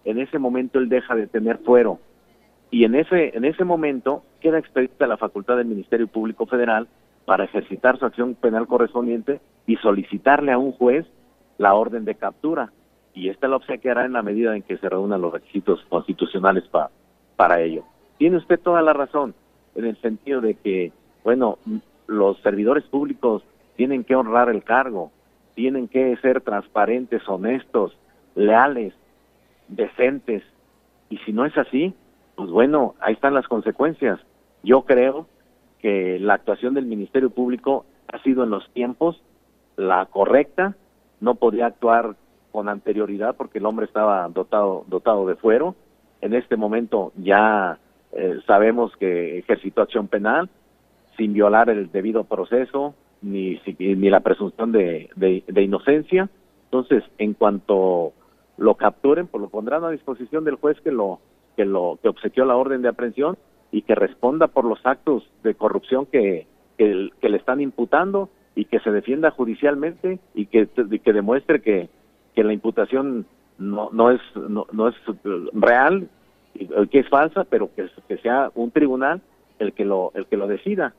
en 0.05 0.19
ese 0.19 0.39
momento 0.39 0.79
él 0.79 0.87
deja 0.87 1.15
de 1.15 1.27
tener 1.27 1.57
fuero 1.57 1.99
y 2.71 2.85
en 2.85 2.95
ese, 2.95 3.37
en 3.37 3.43
ese 3.43 3.65
momento 3.65 4.23
queda 4.39 4.57
expedita 4.57 5.05
la 5.05 5.17
facultad 5.17 5.57
del 5.57 5.67
Ministerio 5.67 6.07
Público 6.07 6.45
Federal 6.45 6.87
para 7.25 7.43
ejercitar 7.43 7.99
su 7.99 8.05
acción 8.05 8.33
penal 8.33 8.65
correspondiente 8.65 9.41
y 9.67 9.75
solicitarle 9.75 10.53
a 10.53 10.57
un 10.57 10.71
juez 10.71 11.05
la 11.57 11.75
orden 11.75 12.05
de 12.05 12.15
captura. 12.15 12.71
Y 13.13 13.27
esta 13.27 13.49
la 13.49 13.57
obsequiará 13.57 14.05
en 14.05 14.13
la 14.13 14.23
medida 14.23 14.55
en 14.55 14.63
que 14.63 14.77
se 14.77 14.87
reúnan 14.87 15.21
los 15.21 15.33
requisitos 15.33 15.83
constitucionales 15.89 16.63
para 17.35 17.61
ello. 17.61 17.83
Tiene 18.17 18.37
usted 18.37 18.59
toda 18.59 18.81
la 18.81 18.93
razón 18.93 19.35
en 19.75 19.85
el 19.85 19.97
sentido 20.01 20.39
de 20.39 20.55
que, 20.55 20.93
bueno, 21.25 21.57
los 22.07 22.39
servidores 22.39 22.85
públicos 22.85 23.43
tienen 23.75 24.05
que 24.05 24.15
honrar 24.15 24.49
el 24.49 24.63
cargo, 24.63 25.11
tienen 25.55 25.89
que 25.89 26.15
ser 26.17 26.39
transparentes, 26.39 27.27
honestos, 27.27 27.97
leales, 28.35 28.93
decentes. 29.67 30.43
Y 31.09 31.17
si 31.19 31.33
no 31.33 31.45
es 31.45 31.57
así, 31.57 31.93
pues 32.41 32.49
bueno, 32.49 32.95
ahí 33.01 33.13
están 33.13 33.35
las 33.35 33.47
consecuencias. 33.47 34.19
Yo 34.63 34.81
creo 34.81 35.27
que 35.79 36.17
la 36.17 36.33
actuación 36.33 36.73
del 36.73 36.87
Ministerio 36.87 37.29
Público 37.29 37.85
ha 38.07 38.17
sido 38.23 38.43
en 38.43 38.49
los 38.49 38.67
tiempos 38.73 39.21
la 39.75 40.07
correcta, 40.07 40.75
no 41.19 41.35
podía 41.35 41.67
actuar 41.67 42.15
con 42.51 42.67
anterioridad 42.67 43.35
porque 43.35 43.59
el 43.59 43.67
hombre 43.67 43.85
estaba 43.85 44.27
dotado 44.29 44.85
dotado 44.87 45.27
de 45.27 45.35
fuero. 45.35 45.75
En 46.19 46.33
este 46.33 46.57
momento 46.57 47.11
ya 47.15 47.77
eh, 48.11 48.39
sabemos 48.47 48.91
que 48.97 49.37
ejercitó 49.37 49.83
acción 49.83 50.07
penal 50.07 50.49
sin 51.17 51.33
violar 51.33 51.69
el 51.69 51.91
debido 51.91 52.23
proceso 52.23 52.95
ni, 53.21 53.61
ni 53.77 54.09
la 54.09 54.21
presunción 54.21 54.71
de, 54.71 55.11
de, 55.15 55.61
inocencia. 55.61 56.27
Entonces, 56.63 57.03
en 57.19 57.35
cuanto 57.35 58.13
lo 58.57 58.75
capturen, 58.77 59.27
pues 59.27 59.43
lo 59.43 59.49
pondrán 59.49 59.83
a 59.83 59.91
disposición 59.91 60.43
del 60.43 60.55
juez 60.55 60.81
que 60.81 60.91
lo 60.91 61.19
que 61.55 61.65
lo 61.65 61.99
que 62.01 62.09
obsequió 62.09 62.45
la 62.45 62.55
orden 62.55 62.81
de 62.81 62.89
aprehensión 62.89 63.37
y 63.71 63.83
que 63.83 63.95
responda 63.95 64.47
por 64.47 64.65
los 64.65 64.79
actos 64.85 65.23
de 65.43 65.55
corrupción 65.55 66.05
que, 66.05 66.47
que, 66.77 67.09
le 67.29 67.37
están 67.37 67.61
imputando 67.61 68.29
y 68.55 68.65
que 68.65 68.79
se 68.79 68.91
defienda 68.91 69.31
judicialmente 69.31 70.19
y 70.33 70.47
que, 70.47 70.67
que 71.03 71.13
demuestre 71.13 71.61
que, 71.61 71.89
que 72.35 72.43
la 72.43 72.53
imputación 72.53 73.25
no, 73.57 73.89
no 73.91 74.11
es 74.11 74.21
no, 74.35 74.65
no 74.71 74.87
es 74.87 74.95
real 75.53 76.09
que 76.89 76.99
es 76.99 77.09
falsa 77.09 77.45
pero 77.45 77.69
que, 77.75 77.89
que 78.07 78.17
sea 78.17 78.51
un 78.55 78.71
tribunal 78.71 79.21
el 79.59 79.73
que 79.73 79.85
lo 79.85 80.11
el 80.15 80.25
que 80.25 80.37
lo 80.37 80.47
decida 80.47 80.93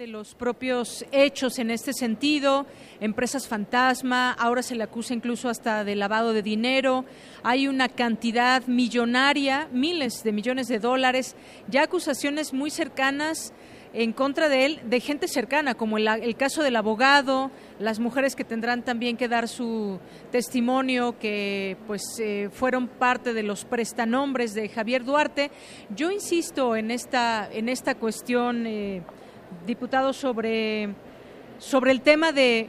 de 0.00 0.06
los 0.06 0.34
propios 0.34 1.04
hechos 1.12 1.58
en 1.58 1.70
este 1.70 1.92
sentido, 1.92 2.64
empresas 3.00 3.46
fantasma, 3.46 4.32
ahora 4.32 4.62
se 4.62 4.74
le 4.74 4.82
acusa 4.82 5.12
incluso 5.12 5.50
hasta 5.50 5.84
de 5.84 5.94
lavado 5.94 6.32
de 6.32 6.40
dinero, 6.40 7.04
hay 7.42 7.68
una 7.68 7.90
cantidad 7.90 8.66
millonaria, 8.66 9.68
miles 9.72 10.22
de 10.24 10.32
millones 10.32 10.68
de 10.68 10.78
dólares, 10.78 11.36
ya 11.68 11.82
acusaciones 11.82 12.54
muy 12.54 12.70
cercanas 12.70 13.52
en 13.92 14.14
contra 14.14 14.48
de 14.48 14.64
él, 14.64 14.80
de 14.84 15.00
gente 15.00 15.28
cercana, 15.28 15.74
como 15.74 15.98
el, 15.98 16.34
caso 16.34 16.62
del 16.62 16.76
abogado, 16.76 17.50
las 17.78 17.98
mujeres 17.98 18.34
que 18.34 18.44
tendrán 18.44 18.82
también 18.82 19.18
que 19.18 19.28
dar 19.28 19.48
su 19.48 20.00
testimonio, 20.32 21.18
que 21.18 21.76
pues 21.86 22.02
eh, 22.20 22.48
fueron 22.50 22.88
parte 22.88 23.34
de 23.34 23.42
los 23.42 23.66
prestanombres 23.66 24.54
de 24.54 24.70
Javier 24.70 25.04
Duarte. 25.04 25.50
Yo 25.94 26.10
insisto 26.10 26.74
en 26.74 26.90
esta, 26.90 27.46
en 27.52 27.68
esta 27.68 27.96
cuestión. 27.96 28.66
Eh, 28.66 29.02
diputado, 29.66 30.12
sobre, 30.12 30.90
sobre 31.58 31.90
el 31.92 32.00
tema 32.00 32.32
de 32.32 32.68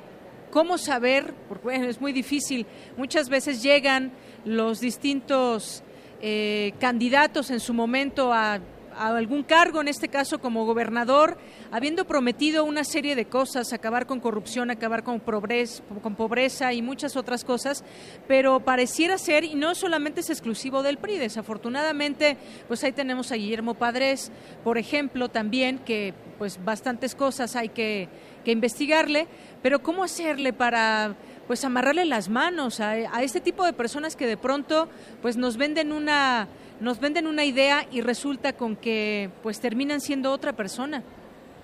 cómo 0.52 0.78
saber, 0.78 1.34
porque 1.48 1.76
es 1.88 2.02
muy 2.02 2.14
difícil, 2.14 2.66
muchas 2.98 3.30
veces 3.30 3.64
llegan 3.64 4.12
los 4.46 4.80
distintos 4.80 5.84
eh, 6.22 6.74
candidatos 6.80 7.50
en 7.50 7.60
su 7.60 7.74
momento 7.74 8.34
a 8.34 8.60
a 8.96 9.16
algún 9.16 9.44
cargo, 9.44 9.82
en 9.82 9.88
este 9.88 10.08
caso 10.08 10.40
como 10.40 10.66
gobernador, 10.66 11.38
habiendo 11.72 12.06
prometido 12.06 12.64
una 12.64 12.84
serie 12.84 13.16
de 13.16 13.26
cosas, 13.26 13.74
acabar 13.74 14.06
con 14.06 14.20
corrupción, 14.20 14.72
acabar 14.72 15.04
con 15.04 15.20
pobreza, 15.20 15.84
con 16.02 16.16
pobreza 16.16 16.74
y 16.74 16.82
muchas 16.82 17.16
otras 17.16 17.44
cosas, 17.44 17.84
pero 18.28 18.60
pareciera 18.60 19.18
ser, 19.18 19.44
y 19.44 19.56
no 19.56 19.76
solamente 19.76 20.22
es 20.22 20.30
exclusivo 20.30 20.84
del 20.84 20.98
PRI, 20.98 21.18
desafortunadamente, 21.18 22.38
pues 22.68 22.84
ahí 22.84 22.92
tenemos 22.92 23.32
a 23.32 23.36
Guillermo 23.36 23.76
Padres, 23.76 24.32
por 24.64 24.78
ejemplo, 24.78 25.30
también, 25.30 25.80
que 25.80 26.14
pues 26.38 26.64
bastantes 26.64 27.14
cosas 27.14 27.56
hay 27.56 27.70
que, 27.70 28.10
que 28.44 28.52
investigarle, 28.52 29.28
pero 29.62 29.84
¿cómo 29.84 30.04
hacerle 30.04 30.54
para 30.54 31.16
pues 31.48 31.64
amarrarle 31.66 32.06
las 32.06 32.30
manos 32.30 32.80
a, 32.80 32.92
a 32.92 33.24
este 33.24 33.42
tipo 33.42 33.66
de 33.66 33.74
personas 33.74 34.16
que 34.16 34.26
de 34.26 34.38
pronto 34.38 34.90
pues 35.22 35.38
nos 35.38 35.58
venden 35.58 35.92
una 35.92 36.48
nos 36.82 37.00
venden 37.00 37.28
una 37.28 37.46
idea 37.46 37.86
y 37.92 38.02
resulta 38.02 38.54
con 38.54 38.76
que 38.76 39.30
pues 39.44 39.62
terminan 39.62 40.02
siendo 40.02 40.32
otra 40.32 40.54
persona. 40.54 41.04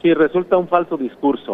Sí, 0.02 0.14
resulta 0.14 0.58
un 0.58 0.68
falso 0.68 0.96
discurso, 0.96 1.54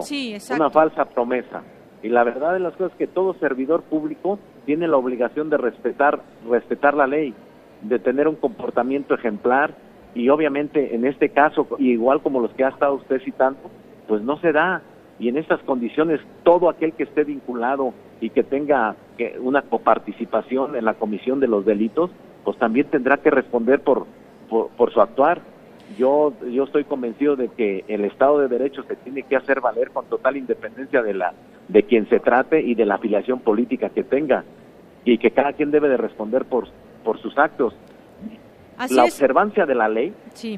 una 0.53 0.70
falsa 0.70 1.05
promesa. 1.05 1.64
Y 2.03 2.09
la 2.09 2.26
verdad 2.26 2.53
de 2.53 2.59
las 2.59 2.74
cosas 2.74 2.91
es 2.91 2.97
que 2.97 3.07
todo 3.07 3.34
servidor 3.36 3.84
público 3.84 4.38
tiene 4.66 4.89
la 4.89 4.97
obligación 4.97 5.49
de 5.49 5.57
respetar, 5.57 6.22
respetar 6.49 6.93
la 6.93 7.07
ley, 7.07 7.34
de 7.82 7.99
tener 7.99 8.28
un 8.28 8.36
comportamiento 8.36 9.16
ejemplar 9.16 9.74
y 10.14 10.28
obviamente 10.28 10.93
en 10.93 11.05
este 11.05 11.30
caso, 11.30 11.66
igual 11.80 12.22
como 12.22 12.41
los 12.41 12.51
que 12.51 12.66
ha 12.66 12.70
estado 12.70 12.95
usted 12.95 13.22
citando, 13.24 13.59
pues 14.07 14.22
no 14.22 14.38
se 14.39 14.51
da. 14.51 14.82
Y 15.20 15.30
en 15.30 15.38
estas 15.38 15.61
condiciones, 15.61 16.20
todo 16.43 16.70
aquel 16.70 16.91
que 16.93 17.03
esté 17.03 17.24
vinculado 17.24 17.93
y 18.20 18.30
que 18.30 18.43
tenga 18.43 18.97
una 19.39 19.61
coparticipación 19.61 20.76
en 20.76 20.84
la 20.84 20.95
comisión 20.95 21.39
de 21.39 21.47
los 21.47 21.66
delitos, 21.66 22.11
pues 22.43 22.57
también 22.57 22.87
tendrá 22.87 23.17
que 23.17 23.29
responder 23.29 23.81
por, 23.81 24.05
por, 24.49 24.93
su 24.93 25.01
actuar. 25.01 25.41
Yo, 25.97 26.33
yo 26.51 26.63
estoy 26.63 26.83
convencido 26.83 27.35
de 27.35 27.49
que 27.49 27.83
el 27.87 28.05
Estado 28.05 28.39
de 28.39 28.47
Derecho 28.47 28.83
se 28.83 28.95
tiene 28.95 29.23
que 29.23 29.35
hacer 29.35 29.61
valer 29.61 29.91
con 29.91 30.05
total 30.05 30.37
independencia 30.37 31.01
de, 31.01 31.13
la, 31.13 31.33
de 31.67 31.83
quien 31.83 32.07
se 32.09 32.19
trate 32.19 32.61
y 32.61 32.75
de 32.75 32.85
la 32.85 32.95
afiliación 32.95 33.39
política 33.39 33.89
que 33.89 34.03
tenga 34.03 34.43
y 35.05 35.17
que 35.17 35.31
cada 35.31 35.53
quien 35.53 35.71
debe 35.71 35.89
de 35.89 35.97
responder 35.97 36.45
por, 36.45 36.67
por 37.03 37.19
sus 37.19 37.37
actos. 37.37 37.75
la 38.89 39.03
observancia 39.03 39.65
de 39.65 39.75
la 39.75 39.87
ley 39.87 40.13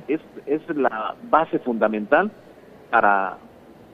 es, 0.07 0.21
es 0.45 0.61
la 0.75 1.15
base 1.29 1.59
fundamental 1.59 2.31
para, 2.89 3.38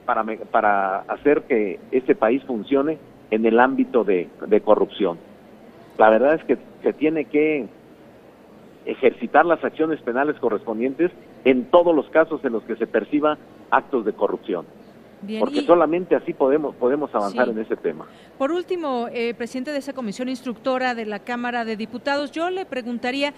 para, 0.04 0.24
para 0.50 0.98
hacer 1.00 1.42
que 1.42 1.80
este 1.90 2.14
país 2.14 2.42
funcione 2.44 2.98
en 3.30 3.46
el 3.46 3.58
ámbito 3.58 4.04
de, 4.04 4.28
de 4.46 4.60
corrupción. 4.60 5.18
La 5.98 6.10
verdad 6.10 6.34
es 6.34 6.44
que 6.44 6.58
se 6.82 6.92
tiene 6.92 7.24
que 7.24 7.66
ejercitar 8.84 9.46
las 9.46 9.62
acciones 9.64 10.00
penales 10.02 10.36
correspondientes 10.40 11.10
en 11.44 11.66
todos 11.66 11.94
los 11.94 12.08
casos 12.10 12.44
en 12.44 12.52
los 12.52 12.62
que 12.64 12.76
se 12.76 12.86
perciba 12.86 13.38
actos 13.70 14.04
de 14.04 14.12
corrupción. 14.12 14.66
porque 15.38 15.62
solamente 15.62 16.16
así 16.16 16.32
podemos 16.32 16.74
podemos 16.74 17.14
avanzar 17.14 17.48
en 17.48 17.58
ese 17.60 17.76
tema. 17.76 18.06
Por 18.38 18.50
último, 18.50 19.06
eh, 19.12 19.34
presidente 19.34 19.70
de 19.70 19.78
esa 19.78 19.92
comisión 19.92 20.28
instructora 20.28 20.96
de 20.96 21.06
la 21.06 21.20
Cámara 21.20 21.64
de 21.64 21.76
Diputados, 21.76 22.32
yo 22.32 22.50
le 22.50 22.66
preguntaría 22.66 23.32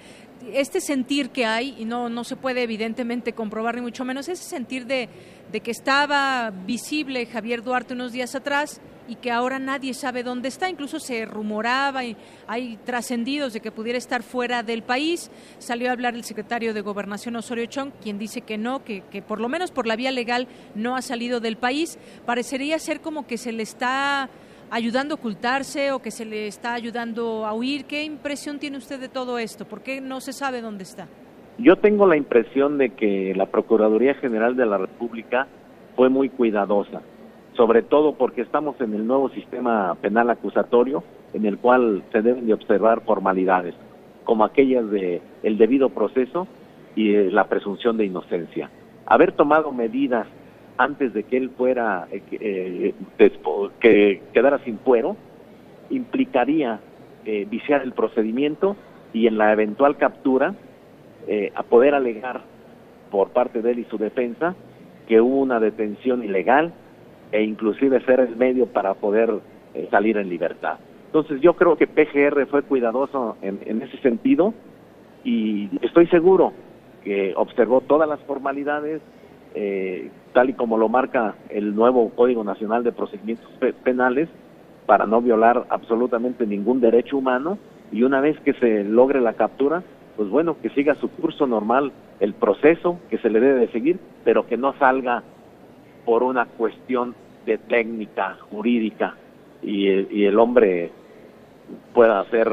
este 0.50 0.80
sentir 0.80 1.28
que 1.28 1.44
hay 1.44 1.74
y 1.78 1.84
no 1.84 2.08
no 2.08 2.24
se 2.24 2.36
puede 2.36 2.62
evidentemente 2.62 3.34
comprobar 3.34 3.74
ni 3.74 3.82
mucho 3.82 4.02
menos 4.06 4.30
ese 4.30 4.44
sentir 4.44 4.86
de 4.86 5.10
de 5.52 5.60
que 5.60 5.72
estaba 5.72 6.50
visible 6.66 7.26
Javier 7.26 7.62
Duarte 7.62 7.92
unos 7.92 8.12
días 8.12 8.34
atrás 8.34 8.80
y 9.08 9.16
que 9.16 9.30
ahora 9.30 9.58
nadie 9.58 9.94
sabe 9.94 10.22
dónde 10.22 10.48
está. 10.48 10.68
Incluso 10.68 10.98
se 10.98 11.24
rumoraba 11.24 12.04
y 12.04 12.16
hay 12.46 12.78
trascendidos 12.84 13.52
de 13.52 13.60
que 13.60 13.72
pudiera 13.72 13.98
estar 13.98 14.22
fuera 14.22 14.62
del 14.62 14.82
país. 14.82 15.30
Salió 15.58 15.88
a 15.88 15.92
hablar 15.92 16.14
el 16.14 16.24
secretario 16.24 16.74
de 16.74 16.80
Gobernación 16.80 17.36
Osorio 17.36 17.66
Chong, 17.66 17.92
quien 18.02 18.18
dice 18.18 18.42
que 18.42 18.58
no, 18.58 18.84
que, 18.84 19.02
que 19.10 19.22
por 19.22 19.40
lo 19.40 19.48
menos 19.48 19.70
por 19.70 19.86
la 19.86 19.96
vía 19.96 20.10
legal 20.10 20.48
no 20.74 20.96
ha 20.96 21.02
salido 21.02 21.40
del 21.40 21.56
país. 21.56 21.98
Parecería 22.26 22.78
ser 22.78 23.00
como 23.00 23.26
que 23.26 23.38
se 23.38 23.52
le 23.52 23.62
está 23.62 24.28
ayudando 24.70 25.14
a 25.14 25.18
ocultarse 25.18 25.92
o 25.92 26.00
que 26.00 26.10
se 26.10 26.24
le 26.24 26.46
está 26.46 26.74
ayudando 26.74 27.46
a 27.46 27.54
huir. 27.54 27.84
¿Qué 27.84 28.04
impresión 28.04 28.58
tiene 28.58 28.78
usted 28.78 28.98
de 28.98 29.08
todo 29.08 29.38
esto? 29.38 29.64
¿Por 29.64 29.82
qué 29.82 30.00
no 30.00 30.20
se 30.20 30.32
sabe 30.32 30.60
dónde 30.60 30.84
está? 30.84 31.06
Yo 31.58 31.76
tengo 31.76 32.06
la 32.06 32.16
impresión 32.16 32.78
de 32.78 32.90
que 32.90 33.32
la 33.36 33.46
Procuraduría 33.46 34.14
General 34.14 34.56
de 34.56 34.66
la 34.66 34.78
República 34.78 35.46
fue 35.94 36.08
muy 36.08 36.28
cuidadosa 36.28 37.02
sobre 37.56 37.82
todo 37.82 38.14
porque 38.14 38.42
estamos 38.42 38.80
en 38.80 38.94
el 38.94 39.06
nuevo 39.06 39.28
sistema 39.30 39.94
penal 40.00 40.30
acusatorio 40.30 41.02
en 41.32 41.46
el 41.46 41.58
cual 41.58 42.02
se 42.12 42.22
deben 42.22 42.46
de 42.46 42.54
observar 42.54 43.02
formalidades 43.02 43.74
como 44.24 44.44
aquellas 44.44 44.90
de 44.90 45.20
el 45.42 45.58
debido 45.58 45.90
proceso 45.90 46.46
y 46.96 47.12
la 47.30 47.44
presunción 47.44 47.96
de 47.96 48.06
inocencia. 48.06 48.70
Haber 49.06 49.32
tomado 49.32 49.72
medidas 49.72 50.26
antes 50.76 51.12
de 51.12 51.24
que 51.24 51.36
él 51.36 51.50
fuera 51.50 52.08
eh, 52.10 52.94
eh, 53.18 53.32
que 53.80 54.22
quedara 54.32 54.58
sin 54.64 54.78
fuero 54.78 55.16
implicaría 55.90 56.80
eh, 57.24 57.46
viciar 57.48 57.82
el 57.82 57.92
procedimiento 57.92 58.76
y 59.12 59.26
en 59.26 59.38
la 59.38 59.52
eventual 59.52 59.96
captura 59.96 60.54
a 61.54 61.62
poder 61.62 61.94
alegar 61.94 62.42
por 63.10 63.30
parte 63.30 63.62
de 63.62 63.70
él 63.70 63.78
y 63.78 63.84
su 63.84 63.96
defensa 63.96 64.54
que 65.08 65.22
hubo 65.22 65.40
una 65.40 65.58
detención 65.58 66.22
ilegal 66.22 66.74
e 67.34 67.42
inclusive 67.42 68.00
ser 68.04 68.20
el 68.20 68.36
medio 68.36 68.66
para 68.66 68.94
poder 68.94 69.28
eh, 69.74 69.88
salir 69.90 70.16
en 70.18 70.28
libertad. 70.28 70.78
Entonces 71.06 71.40
yo 71.40 71.54
creo 71.54 71.76
que 71.76 71.88
PGR 71.88 72.46
fue 72.46 72.62
cuidadoso 72.62 73.36
en, 73.42 73.82
ese 73.82 73.96
sentido 73.98 74.54
y 75.24 75.68
estoy 75.82 76.06
seguro 76.06 76.52
que 77.02 77.34
observó 77.36 77.80
todas 77.80 78.08
las 78.08 78.20
formalidades, 78.20 79.02
eh, 79.56 80.10
tal 80.32 80.50
y 80.50 80.52
como 80.52 80.78
lo 80.78 80.88
marca 80.88 81.34
el 81.48 81.74
nuevo 81.74 82.10
Código 82.10 82.44
Nacional 82.44 82.84
de 82.84 82.92
Procedimientos 82.92 83.50
Penales, 83.82 84.28
para 84.86 85.04
no 85.04 85.20
violar 85.20 85.66
absolutamente 85.70 86.46
ningún 86.46 86.80
derecho 86.80 87.16
humano 87.16 87.58
y 87.90 88.04
una 88.04 88.20
vez 88.20 88.38
que 88.40 88.52
se 88.54 88.84
logre 88.84 89.20
la 89.20 89.32
captura, 89.32 89.82
pues 90.16 90.28
bueno, 90.28 90.56
que 90.62 90.70
siga 90.70 90.94
su 90.96 91.10
curso 91.10 91.48
normal 91.48 91.90
el 92.20 92.34
proceso 92.34 93.00
que 93.10 93.18
se 93.18 93.28
le 93.28 93.40
debe 93.40 93.58
de 93.58 93.72
seguir, 93.72 93.98
pero 94.22 94.46
que 94.46 94.56
no 94.56 94.72
salga 94.78 95.24
por 96.04 96.22
una 96.22 96.46
cuestión 96.46 97.14
de 97.46 97.58
técnica 97.58 98.36
jurídica 98.50 99.16
y, 99.62 99.88
y 99.88 100.24
el 100.24 100.38
hombre 100.38 100.90
pueda 101.92 102.24
ser 102.30 102.50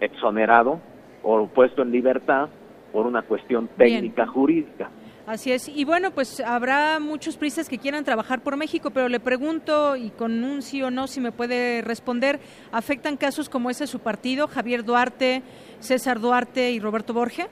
exonerado 0.00 0.80
o 1.22 1.46
puesto 1.46 1.82
en 1.82 1.92
libertad 1.92 2.48
por 2.92 3.06
una 3.06 3.22
cuestión 3.22 3.68
técnica 3.76 4.26
jurídica. 4.26 4.90
Así 5.26 5.52
es. 5.52 5.68
Y 5.68 5.84
bueno, 5.84 6.10
pues 6.10 6.40
habrá 6.40 6.98
muchos 6.98 7.36
pristas 7.36 7.68
que 7.68 7.78
quieran 7.78 8.04
trabajar 8.04 8.40
por 8.40 8.56
México, 8.56 8.90
pero 8.90 9.08
le 9.08 9.20
pregunto, 9.20 9.94
y 9.96 10.10
con 10.10 10.42
un 10.42 10.62
sí 10.62 10.82
o 10.82 10.90
no, 10.90 11.06
si 11.06 11.20
me 11.20 11.30
puede 11.30 11.80
responder, 11.80 12.40
¿afectan 12.72 13.16
casos 13.16 13.48
como 13.48 13.70
ese 13.70 13.86
su 13.86 14.00
partido, 14.00 14.48
Javier 14.48 14.84
Duarte, 14.84 15.42
César 15.78 16.20
Duarte 16.20 16.72
y 16.72 16.80
Roberto 16.80 17.14
Borge? 17.14 17.46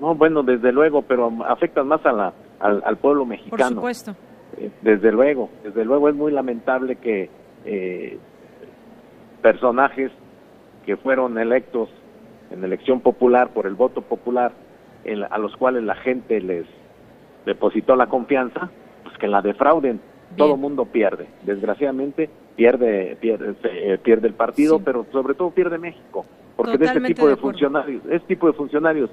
No, 0.00 0.14
bueno, 0.14 0.42
desde 0.42 0.72
luego, 0.72 1.02
pero 1.02 1.30
afectan 1.46 1.88
más 1.88 2.04
a 2.06 2.12
la, 2.12 2.32
al, 2.58 2.96
pueblo 2.96 3.26
mexicano. 3.26 3.56
Por 3.56 3.74
supuesto. 3.74 4.16
Desde 4.82 5.12
luego, 5.12 5.50
desde 5.62 5.84
luego 5.84 6.08
es 6.08 6.14
muy 6.14 6.32
lamentable 6.32 6.96
que 6.96 7.30
eh, 7.64 8.18
personajes 9.42 10.10
que 10.84 10.96
fueron 10.96 11.38
electos 11.38 11.88
en 12.50 12.64
elección 12.64 13.00
popular 13.00 13.50
por 13.50 13.66
el 13.66 13.74
voto 13.74 14.02
popular, 14.02 14.52
a 15.30 15.38
los 15.38 15.56
cuales 15.56 15.84
la 15.84 15.94
gente 15.94 16.40
les 16.40 16.66
depositó 17.46 17.96
la 17.96 18.06
confianza, 18.06 18.70
pues 19.04 19.16
que 19.18 19.28
la 19.28 19.42
defrauden. 19.42 20.00
Todo 20.36 20.58
mundo 20.58 20.84
pierde. 20.84 21.26
Desgraciadamente 21.42 22.28
pierde 22.58 23.16
pierde, 23.20 23.54
eh, 23.62 23.98
pierde 24.02 24.28
el 24.28 24.34
partido, 24.34 24.80
pero 24.80 25.06
sobre 25.12 25.34
todo 25.34 25.50
pierde 25.50 25.78
México, 25.78 26.26
porque 26.56 26.76
de 26.76 26.86
este 26.86 27.00
tipo 27.00 27.28
de, 27.28 27.36
funcionarios, 27.36 28.02
este 28.10 28.26
tipo 28.34 28.48
de 28.48 28.52
funcionarios 28.52 29.10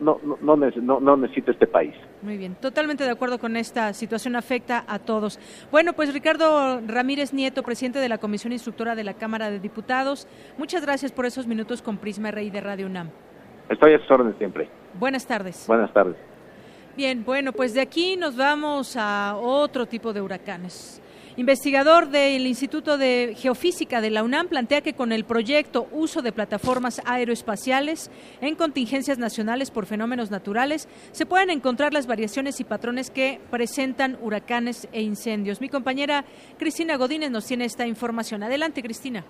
no, 0.00 0.20
no, 0.22 0.36
no, 0.40 0.56
no, 0.56 1.00
no, 1.00 1.16
necesita 1.16 1.52
este 1.52 1.66
país. 1.66 1.94
Muy 2.22 2.36
bien, 2.36 2.54
totalmente 2.54 3.04
de 3.04 3.10
acuerdo 3.10 3.38
con 3.38 3.56
esta 3.56 3.92
situación, 3.92 4.36
afecta 4.36 4.84
a 4.86 4.98
todos. 4.98 5.38
Bueno, 5.70 5.92
pues 5.92 6.12
Ricardo 6.12 6.80
Ramírez 6.86 7.32
Nieto, 7.32 7.62
presidente 7.62 7.98
de 7.98 8.08
la 8.08 8.18
Comisión 8.18 8.52
Instructora 8.52 8.94
de 8.94 9.04
la 9.04 9.14
Cámara 9.14 9.50
de 9.50 9.58
Diputados, 9.58 10.28
muchas 10.58 10.82
gracias 10.82 11.12
por 11.12 11.26
esos 11.26 11.46
minutos 11.46 11.82
con 11.82 11.96
Prisma 11.96 12.30
Rey 12.30 12.50
de 12.50 12.60
Radio 12.60 12.86
UNAM. 12.86 13.10
Estoy 13.68 13.94
a 13.94 13.98
sus 14.00 14.10
órdenes 14.10 14.36
siempre. 14.38 14.68
Buenas 14.98 15.26
tardes. 15.26 15.64
Buenas 15.66 15.92
tardes. 15.92 16.16
Bien, 16.96 17.24
bueno, 17.24 17.52
pues 17.52 17.72
de 17.72 17.80
aquí 17.80 18.16
nos 18.16 18.36
vamos 18.36 18.96
a 18.98 19.36
otro 19.36 19.86
tipo 19.86 20.12
de 20.12 20.20
huracanes. 20.20 21.00
Investigador 21.40 22.10
del 22.10 22.46
Instituto 22.46 22.98
de 22.98 23.34
Geofísica 23.34 24.02
de 24.02 24.10
la 24.10 24.22
UNAM 24.22 24.48
plantea 24.48 24.82
que 24.82 24.92
con 24.92 25.10
el 25.10 25.24
proyecto 25.24 25.88
Uso 25.90 26.20
de 26.20 26.32
plataformas 26.32 27.00
aeroespaciales 27.06 28.10
en 28.42 28.56
contingencias 28.56 29.16
nacionales 29.16 29.70
por 29.70 29.86
fenómenos 29.86 30.30
naturales 30.30 30.86
se 31.12 31.24
pueden 31.24 31.48
encontrar 31.48 31.94
las 31.94 32.06
variaciones 32.06 32.60
y 32.60 32.64
patrones 32.64 33.10
que 33.10 33.40
presentan 33.50 34.18
huracanes 34.20 34.86
e 34.92 35.00
incendios. 35.00 35.62
Mi 35.62 35.70
compañera 35.70 36.26
Cristina 36.58 36.98
Godínez 36.98 37.30
nos 37.30 37.46
tiene 37.46 37.64
esta 37.64 37.86
información. 37.86 38.42
Adelante, 38.42 38.82
Cristina. 38.82 39.24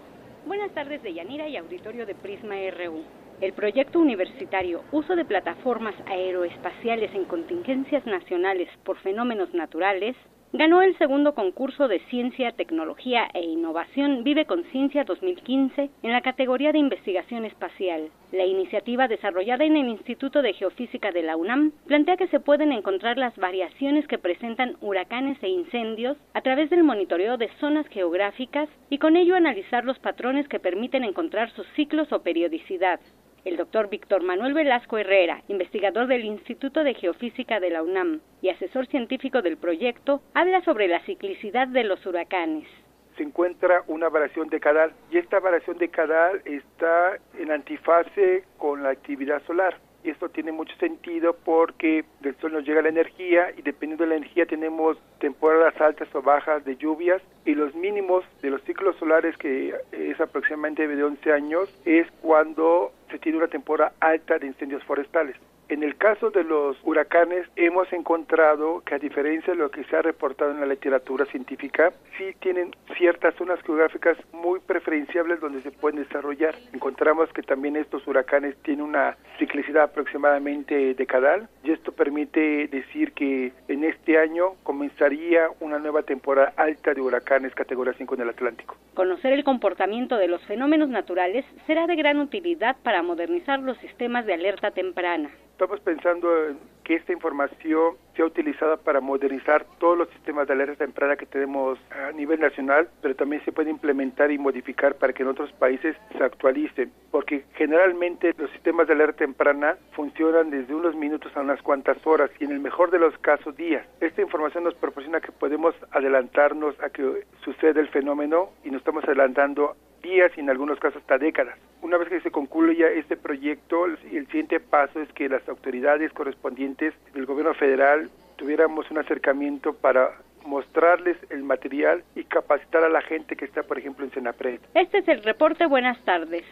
Buenas 0.47 0.75
tardes 0.75 1.05
de 1.05 1.15
Yanira 1.15 1.47
y 1.47 1.57
auditorio 1.59 2.07
de 2.07 2.17
Prisma 2.17 2.57
RU. 2.77 3.05
El 3.41 3.53
proyecto 3.53 4.01
universitario 4.01 4.83
Uso 4.91 5.15
de 5.15 5.25
plataformas 5.25 5.95
aeroespaciales 6.07 7.15
en 7.15 7.25
contingencias 7.27 8.05
nacionales 8.05 8.69
por 8.83 8.99
fenómenos 8.99 9.55
naturales 9.55 10.17
ganó 10.53 10.83
el 10.83 10.99
segundo 10.99 11.35
concurso 11.35 11.87
de 11.87 12.01
Ciencia, 12.11 12.53
Tecnología 12.53 13.29
e 13.35 13.43
Innovación 13.43 14.25
Vive 14.25 14.47
Conciencia 14.47 15.05
2015 15.05 15.91
en 16.03 16.13
la 16.13 16.23
categoría 16.23 16.73
de 16.73 16.79
investigación 16.79 17.45
espacial. 17.45 18.11
La 18.33 18.45
iniciativa 18.45 19.07
desarrollada 19.07 19.65
en 19.65 19.77
el 19.77 19.89
Instituto 19.89 20.43
de 20.43 20.53
Geofísica 20.55 21.13
de 21.13 21.23
la 21.23 21.37
UNAM 21.37 21.73
plantea 21.87 22.17
que 22.17 22.27
se 22.29 22.41
pueden 22.41 22.73
encontrar 22.73 23.17
las 23.17 23.37
variaciones 23.37 24.09
que 24.09 24.19
presentan 24.19 24.77
huracanes 24.81 25.41
e 25.43 25.49
incendios 25.49 26.17
a 26.35 26.41
través 26.41 26.69
del 26.71 26.83
monitoreo 26.83 27.37
de 27.37 27.49
zonas 27.61 27.87
geográficas 27.87 28.69
y 28.89 28.99
con 28.99 29.17
ello 29.17 29.37
analizar 29.37 29.85
los 29.85 29.99
patrones 30.01 30.49
que 30.49 30.59
permiten 30.59 31.05
encontrar 31.05 31.51
sus 31.53 31.67
ciclos 31.77 32.13
o 32.13 32.23
periodicidad. 32.23 32.99
El 33.45 33.57
doctor 33.57 33.89
Víctor 33.89 34.23
Manuel 34.23 34.53
Velasco 34.53 34.99
Herrera, 34.99 35.43
investigador 35.49 36.07
del 36.09 36.27
Instituto 36.27 36.85
de 36.85 36.93
Geofísica 36.93 37.59
de 37.59 37.71
la 37.71 37.83
UNAM 37.83 38.21
y 38.43 38.51
asesor 38.51 38.87
científico 38.87 39.41
del 39.41 39.57
proyecto, 39.57 40.21
habla 40.35 40.63
sobre 40.63 40.89
la 40.89 41.01
ciclicidad 41.07 41.67
de 41.67 41.85
los 41.85 42.05
huracanes. 42.05 42.69
Se 43.17 43.23
encuentra 43.23 43.83
una 43.87 44.11
variación 44.11 44.49
decadal 44.49 44.93
y 45.11 45.17
esta 45.17 45.41
variación 45.41 45.79
decadal 45.79 46.43
está 46.45 47.17
en 47.39 47.51
antifase 47.51 48.45
con 48.59 48.83
la 48.83 48.91
actividad 48.91 49.43
solar 49.47 49.79
esto 50.05 50.29
tiene 50.29 50.53
mucho 50.53 50.75
sentido 50.77 51.35
porque 51.45 52.05
del 52.21 52.37
sol 52.37 52.53
nos 52.53 52.65
llega 52.65 52.83
la 52.83 52.89
energía 52.89 53.51
y 53.57 53.63
dependiendo 53.63 54.05
de 54.05 54.11
la 54.11 54.17
energía 54.17 54.47
tenemos 54.47 54.97
temporadas 55.19 55.79
altas 55.81 56.09
o 56.15 56.23
bajas 56.23 56.65
de 56.65 56.77
lluvias 56.77 57.23
y 57.45 57.55
los 57.55 57.75
mínimos 57.75 58.25
de 58.43 58.51
los 58.51 58.63
ciclos 58.63 58.97
solares 58.97 59.37
que 59.37 59.75
es 59.93 60.21
aproximadamente 60.21 60.87
de 60.87 61.05
11 61.05 61.33
años 61.33 61.69
es 61.85 62.07
cuando 62.23 62.93
se 63.11 63.19
tiene 63.19 63.39
una 63.39 63.49
temporada 63.49 63.93
alta 64.01 64.39
de 64.39 64.47
incendios 64.47 64.83
forestales. 64.85 65.37
En 65.71 65.85
el 65.85 65.97
caso 65.97 66.31
de 66.31 66.43
los 66.43 66.77
huracanes, 66.83 67.47
hemos 67.55 67.93
encontrado 67.93 68.83
que 68.85 68.97
a 68.97 68.99
diferencia 68.99 69.53
de 69.53 69.59
lo 69.61 69.71
que 69.71 69.85
se 69.85 69.95
ha 69.95 70.03
reportado 70.03 70.51
en 70.51 70.59
la 70.59 70.67
literatura 70.67 71.27
científica, 71.27 71.93
sí 72.19 72.35
tienen 72.41 72.75
ciertas 72.99 73.37
zonas 73.37 73.61
geográficas 73.63 74.19
muy 74.33 74.59
preferenciables 74.59 75.39
donde 75.39 75.63
se 75.63 75.71
pueden 75.71 76.03
desarrollar. 76.03 76.57
Encontramos 76.73 77.33
que 77.33 77.43
también 77.43 77.77
estos 77.77 78.05
huracanes 78.09 78.57
tienen 78.65 78.85
una 78.85 79.17
ciclicidad 79.39 79.85
aproximadamente 79.85 80.93
decadal 80.95 81.49
y 81.63 81.73
esto 81.73 81.93
permite 81.93 82.69
decir 82.69 83.13
que 83.13 83.53
en 83.69 83.85
este 83.85 84.19
año 84.19 84.55
comenzaría 84.63 85.49
una 85.61 85.79
nueva 85.79 86.03
temporada 86.03 86.53
alta 86.57 86.95
de 86.95 87.01
huracanes 87.01 87.55
categoría 87.55 87.93
5 87.97 88.15
en 88.15 88.21
el 88.23 88.31
Atlántico. 88.31 88.77
Conocer 88.95 89.33
el 89.33 89.45
comportamiento 89.45 90.17
de 90.17 90.29
los 90.29 90.43
fenómenos 90.47 90.89
naturales 90.89 91.45
será 91.67 91.87
de 91.87 91.97
gran 91.97 92.19
utilidad 92.19 92.77
para 92.83 93.03
modernizar 93.03 93.61
los 93.61 93.77
sistemas 93.79 94.27
de 94.27 94.35
alerta 94.35 94.71
temprana. 94.71 95.31
Estamos 95.53 95.81
pensando 95.81 96.49
en 96.49 96.59
que 96.85 96.95
esta 96.95 97.13
información 97.13 97.95
sea 98.21 98.27
utilizada 98.27 98.77
para 98.77 99.01
modernizar 99.01 99.65
todos 99.79 99.97
los 99.97 100.09
sistemas 100.11 100.47
de 100.47 100.53
alerta 100.53 100.85
temprana 100.85 101.17
que 101.17 101.25
tenemos 101.25 101.79
a 101.91 102.13
nivel 102.13 102.39
nacional, 102.39 102.87
pero 103.01 103.15
también 103.17 103.43
se 103.47 103.53
puede 103.53 103.71
implementar 103.71 104.31
y 104.31 104.37
modificar 104.37 104.97
para 104.97 105.15
que 105.15 105.23
en 105.23 105.31
otros 105.31 105.51
países 105.53 105.97
se 106.19 106.23
actualicen, 106.23 106.93
porque 107.11 107.45
generalmente 107.55 108.35
los 108.37 108.51
sistemas 108.51 108.89
de 108.89 108.93
alerta 108.93 109.25
temprana 109.25 109.79
funcionan 109.93 110.51
desde 110.51 110.75
unos 110.75 110.95
minutos 110.95 111.35
a 111.35 111.41
unas 111.41 111.63
cuantas 111.63 111.97
horas 112.07 112.31
y 112.39 112.45
en 112.45 112.51
el 112.51 112.61
mejor 112.61 112.91
de 112.91 112.99
los 112.99 113.17
casos 113.19 113.57
días. 113.57 113.87
Esta 114.01 114.21
información 114.21 114.65
nos 114.65 114.75
proporciona 114.75 115.23
que 115.23 115.33
podemos 115.33 115.75
adelantarnos 115.91 116.79
a 116.83 116.91
que 116.91 117.25
suceda 117.43 117.81
el 117.81 117.89
fenómeno 117.89 118.51
y 118.65 118.71
nos 118.71 118.81
estamos 118.81 119.05
adelantando 119.05 119.77
días 120.01 120.33
y 120.37 120.41
en 120.41 120.51
algunos 120.51 120.79
casos 120.79 121.01
hasta 121.03 121.19
décadas. 121.19 121.59
Una 121.83 121.97
vez 121.97 122.09
que 122.09 122.21
se 122.21 122.31
concluya 122.31 122.89
este 122.91 123.17
proyecto, 123.17 123.87
el 123.87 124.27
siguiente 124.27 124.61
paso 124.61 125.01
es 125.01 125.13
que 125.13 125.29
las 125.29 125.49
autoridades 125.49 126.13
correspondientes 126.13 126.95
del 127.15 127.27
gobierno 127.27 127.55
federal 127.55 128.11
tuviéramos 128.37 128.91
un 128.91 128.99
acercamiento 128.99 129.75
para 129.75 130.13
mostrarles 130.45 131.17
el 131.31 131.43
material 131.43 132.03
y 132.15 132.25
capacitar 132.25 132.83
a 132.85 132.89
la 132.89 133.03
gente 133.03 133.37
que 133.37 133.45
está, 133.45 133.63
por 133.63 133.79
ejemplo, 133.79 134.05
en 134.05 134.13
Senapred. 134.13 134.61
Este 134.75 134.99
es 134.99 135.09
el 135.09 135.23
reporte. 135.23 135.67
Buenas 135.67 136.03
tardes. 136.05 136.45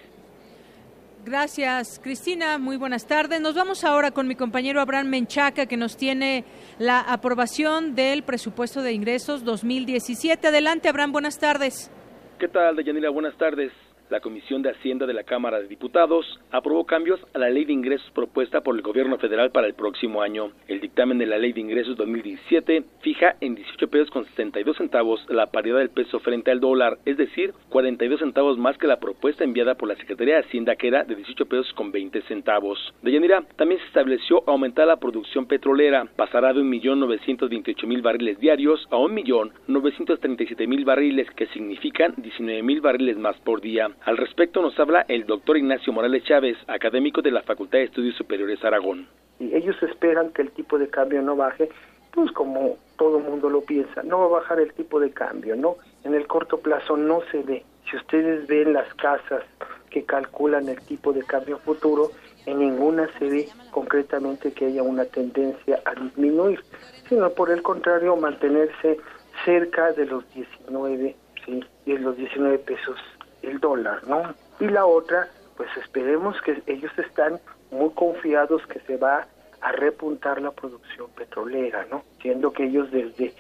Gracias, 1.25 2.01
Cristina. 2.03 2.59
Muy 2.59 2.77
buenas 2.77 3.07
tardes. 3.07 3.41
Nos 3.41 3.55
vamos 3.55 3.85
ahora 3.85 4.13
con 4.13 4.27
mi 4.29 4.35
compañero 4.35 4.81
Abraham 4.81 5.09
Menchaca, 5.09 5.67
que 5.67 5.77
nos 5.77 5.97
tiene 5.97 6.45
la 6.79 7.01
aprobación 7.01 7.95
del 7.95 8.23
presupuesto 8.23 8.83
de 8.83 8.93
ingresos 8.93 9.45
2017. 9.45 10.49
Adelante, 10.49 10.89
Abraham. 10.89 11.13
Buenas 11.13 11.39
tardes. 11.39 11.91
¿Qué 12.39 12.47
tal, 12.47 12.77
Deyanira? 12.77 13.11
Buenas 13.11 13.37
tardes 13.37 13.73
la 14.11 14.21
Comisión 14.21 14.63
de 14.63 14.71
Hacienda 14.71 15.07
de 15.07 15.13
la 15.13 15.25
Cámara 15.25 15.61
de 15.61 15.69
Diputados 15.69 16.41
aprobó 16.51 16.85
cambios 16.85 17.21
a 17.35 17.39
la 17.39 17.51
ley 17.51 17.65
de 17.65 17.73
ingresos 17.73 18.11
propuesta 18.13 18.63
por 18.63 18.75
el 18.75 18.83
Gobierno 18.83 19.19
federal 19.19 19.51
para 19.51 19.67
el 19.67 19.75
próximo 19.75 20.23
año. 20.23 20.53
El 20.67 20.81
dictamen 20.81 21.19
de 21.19 21.27
la 21.27 21.39
ley 21.39 21.53
de 21.53 21.61
ingresos 21.61 21.97
2017 21.97 22.85
fija 23.01 23.37
en 23.41 23.55
18 23.55 23.89
pesos 23.89 24.11
con 24.11 24.25
62 24.25 24.77
centavos 24.77 25.25
la 25.29 25.47
paridad 25.47 25.79
del 25.79 25.91
peso 25.91 26.21
frente 26.21 26.51
al 26.51 26.61
dólar, 26.61 26.99
es 27.05 27.17
decir, 27.17 27.53
42 27.69 28.21
centavos 28.21 28.59
más 28.59 28.79
que 28.79 28.87
la 28.87 29.01
propuesta 29.01 29.45
enviada 29.45 29.75
por 29.75 29.89
la 29.89 29.97
Secretaría 29.97 30.35
de 30.35 30.41
Hacienda 30.41 30.77
que 30.77 30.89
era 30.89 31.05
de 31.05 31.15
18 31.15 31.47
pesos 31.47 31.73
con 31.75 31.93
20 31.93 32.23
centavos. 32.23 32.79
De 33.03 33.13
Yanira, 33.13 33.43
también 33.57 33.81
se 33.81 33.87
estableció 33.87 34.43
aumentar 34.47 34.87
la 34.87 34.97
producción 34.97 35.47
petrolera, 35.47 36.07
pasará 36.17 36.53
de 36.53 36.61
1.928.000 36.61 38.03
barriles 38.03 38.39
diarios 38.39 38.87
a 38.91 38.97
1.937.000 38.97 40.85
barriles 40.85 41.31
que 41.33 41.47
significan 41.49 42.15
19.000 42.17 42.81
barriles 42.81 43.17
más 43.19 43.37
por 43.41 43.61
día. 43.61 43.91
Al 44.05 44.17
respecto 44.17 44.63
nos 44.63 44.79
habla 44.79 45.05
el 45.09 45.27
doctor 45.27 45.57
Ignacio 45.57 45.93
Morales 45.93 46.25
Chávez, 46.25 46.57
académico 46.67 47.21
de 47.21 47.31
la 47.31 47.43
Facultad 47.43 47.79
de 47.79 47.85
Estudios 47.85 48.17
Superiores 48.17 48.65
Aragón. 48.65 49.07
Y 49.39 49.55
ellos 49.55 49.77
esperan 49.83 50.31
que 50.33 50.43
el 50.43 50.51
tipo 50.53 50.79
de 50.79 50.89
cambio 50.89 51.21
no 51.21 51.37
baje, 51.37 51.69
pues 52.13 52.31
como 52.33 52.77
todo 52.97 53.19
mundo 53.19 53.51
lo 53.51 53.61
piensa, 53.63 54.03
no 54.03 54.21
va 54.21 54.25
a 54.27 54.41
bajar 54.41 54.61
el 54.61 54.73
tipo 54.73 54.99
de 55.01 55.11
cambio, 55.11 55.57
¿no? 55.57 55.77
En 56.05 56.15
el 56.15 56.27
corto 56.27 56.59
plazo 56.59 56.97
no 56.97 57.21
se 57.31 57.43
ve. 57.43 57.65
Si 57.91 57.97
ustedes 57.97 58.47
ven 58.47 58.73
las 58.73 58.93
casas 58.95 59.43
que 59.91 60.05
calculan 60.05 60.69
el 60.69 60.81
tipo 60.83 61.13
de 61.13 61.23
cambio 61.23 61.59
futuro, 61.59 62.11
en 62.47 62.61
ninguna 62.61 63.09
se 63.19 63.29
ve 63.29 63.49
concretamente 63.71 64.53
que 64.53 64.67
haya 64.67 64.83
una 64.83 65.05
tendencia 65.05 65.81
a 65.85 65.95
disminuir, 65.95 66.61
sino 67.09 67.31
por 67.31 67.51
el 67.51 67.63
contrario 67.63 68.17
mantenerse 68.17 68.99
cerca 69.45 69.93
de 69.93 70.07
los 70.07 70.29
19, 70.35 71.17
sí, 71.45 71.65
de 71.87 71.99
los 71.99 72.17
19 72.17 72.59
pesos 72.59 72.97
el 73.49 73.61
dólar, 73.61 74.07
¿no? 74.07 74.35
Y 74.61 74.69
la 74.69 74.87
otra, 74.87 75.29
pues 75.57 75.69
esperemos 75.77 76.41
que 76.43 76.63
ellos 76.67 76.93
están 76.99 77.39
muy 77.71 77.91
confiados 77.91 78.67
que 78.67 78.81
se 78.81 78.97
va 78.97 79.27
a 79.61 79.73
repuntar 79.73 80.41
la 80.41 80.53
producción 80.53 81.11
petrolera, 81.11 81.87
¿no? 81.91 82.03
Siendo 82.23 82.53
que 82.53 82.65
ellos 82.65 82.91
desde 82.91 83.35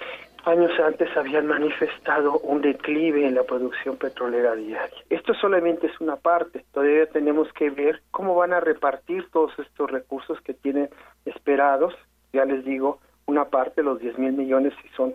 años 0.44 0.72
antes 0.80 1.14
habían 1.16 1.46
manifestado 1.46 2.38
un 2.38 2.62
declive 2.62 3.26
en 3.26 3.34
la 3.34 3.42
producción 3.42 3.96
petrolera 3.96 4.54
diaria. 4.54 4.98
Esto 5.10 5.34
solamente 5.34 5.86
es 5.88 6.00
una 6.00 6.16
parte, 6.16 6.64
todavía 6.72 7.06
tenemos 7.06 7.52
que 7.52 7.70
ver 7.70 8.02
cómo 8.10 8.34
van 8.34 8.52
a 8.52 8.60
repartir 8.60 9.28
todos 9.30 9.52
estos 9.58 9.90
recursos 9.90 10.40
que 10.40 10.54
tienen 10.54 10.88
esperados. 11.24 11.94
Ya 12.32 12.44
les 12.44 12.64
digo, 12.64 12.98
una 13.26 13.46
parte, 13.46 13.82
los 13.82 14.00
10 14.00 14.18
mil 14.18 14.32
millones, 14.32 14.72
si 14.82 14.88
son, 14.90 15.14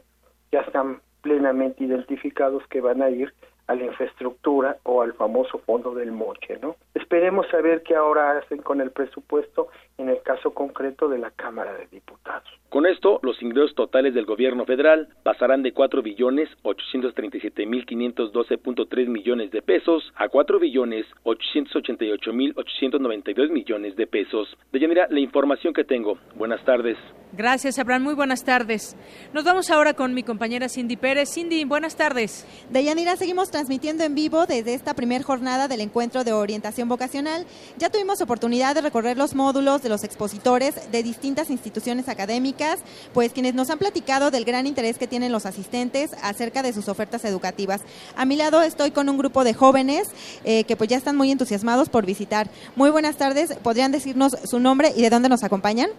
ya 0.51 0.61
están 0.61 0.99
plenamente 1.21 1.83
identificados 1.83 2.65
que 2.67 2.81
van 2.81 3.01
a 3.01 3.09
ir 3.09 3.33
a 3.67 3.75
la 3.75 3.85
infraestructura 3.85 4.77
o 4.83 5.01
al 5.01 5.13
famoso 5.13 5.59
fondo 5.59 5.93
del 5.93 6.11
moche, 6.11 6.57
¿no? 6.61 6.75
Esperemos 6.93 7.47
saber 7.47 7.83
qué 7.83 7.95
ahora 7.95 8.37
hacen 8.37 8.59
con 8.59 8.81
el 8.81 8.91
presupuesto 8.91 9.69
en 9.97 10.09
el 10.09 10.21
caso 10.21 10.53
concreto 10.53 11.07
de 11.07 11.19
la 11.19 11.31
Cámara 11.31 11.73
de 11.73 11.87
Diputados. 11.87 12.49
Con 12.69 12.85
esto, 12.85 13.19
los 13.21 13.41
ingresos 13.41 13.75
totales 13.75 14.13
del 14.13 14.25
gobierno 14.25 14.65
federal 14.65 15.09
pasarán 15.23 15.61
de 15.63 15.73
4 15.73 16.01
billones 16.01 16.49
837 16.63 17.65
mil 17.65 17.85
512.3 17.85 19.07
millones 19.07 19.51
de 19.51 19.61
pesos 19.61 20.11
a 20.15 20.27
4 20.27 20.59
billones 20.59 21.05
888 21.23 22.33
mil 22.33 22.53
892 22.55 23.51
millones 23.51 23.95
de 23.95 24.07
pesos. 24.07 24.57
Deyanira, 24.71 25.07
la 25.09 25.19
información 25.19 25.73
que 25.73 25.83
tengo. 25.83 26.17
Buenas 26.35 26.63
tardes. 26.65 26.97
Gracias, 27.35 27.79
Abraham. 27.79 28.03
Muy 28.03 28.13
buenas 28.13 28.43
tardes. 28.43 28.95
Nos 29.33 29.43
vamos 29.43 29.71
ahora 29.71 29.95
con 29.95 30.13
mi 30.13 30.21
compañera 30.21 30.69
Cindy 30.69 30.97
Pérez. 30.97 31.31
Cindy, 31.33 31.63
buenas 31.63 31.95
tardes. 31.95 32.45
Deyanira, 32.69 33.15
seguimos 33.15 33.49
transmitiendo 33.49 34.03
en 34.03 34.13
vivo 34.13 34.45
desde 34.45 34.75
esta 34.75 34.93
primera 34.93 35.23
jornada 35.23 35.67
del 35.67 35.81
encuentro 35.81 36.23
de 36.23 36.31
orientación 36.31 36.87
vocacional. 36.89 37.47
Ya 37.79 37.89
tuvimos 37.89 38.21
oportunidad 38.21 38.75
de 38.75 38.81
recorrer 38.81 39.17
los 39.17 39.33
módulos 39.33 39.81
de 39.81 39.89
los 39.89 40.03
expositores 40.03 40.75
de 40.91 41.01
distintas 41.01 41.49
instituciones 41.49 42.07
académicas, 42.07 42.77
pues 43.15 43.33
quienes 43.33 43.55
nos 43.55 43.71
han 43.71 43.79
platicado 43.79 44.29
del 44.29 44.45
gran 44.45 44.67
interés 44.67 44.99
que 44.99 45.07
tienen 45.07 45.31
los 45.31 45.47
asistentes 45.47 46.11
acerca 46.21 46.61
de 46.61 46.71
sus 46.71 46.87
ofertas 46.87 47.25
educativas. 47.25 47.81
A 48.15 48.25
mi 48.25 48.35
lado 48.35 48.61
estoy 48.61 48.91
con 48.91 49.09
un 49.09 49.17
grupo 49.17 49.43
de 49.43 49.55
jóvenes 49.55 50.07
eh, 50.43 50.65
que 50.65 50.75
pues 50.75 50.87
ya 50.87 50.97
están 50.97 51.17
muy 51.17 51.31
entusiasmados 51.31 51.89
por 51.89 52.05
visitar. 52.05 52.51
Muy 52.75 52.91
buenas 52.91 53.17
tardes. 53.17 53.55
¿Podrían 53.63 53.91
decirnos 53.91 54.37
su 54.43 54.59
nombre 54.59 54.93
y 54.95 55.01
de 55.01 55.09
dónde 55.09 55.29
nos 55.29 55.43
acompañan? 55.43 55.89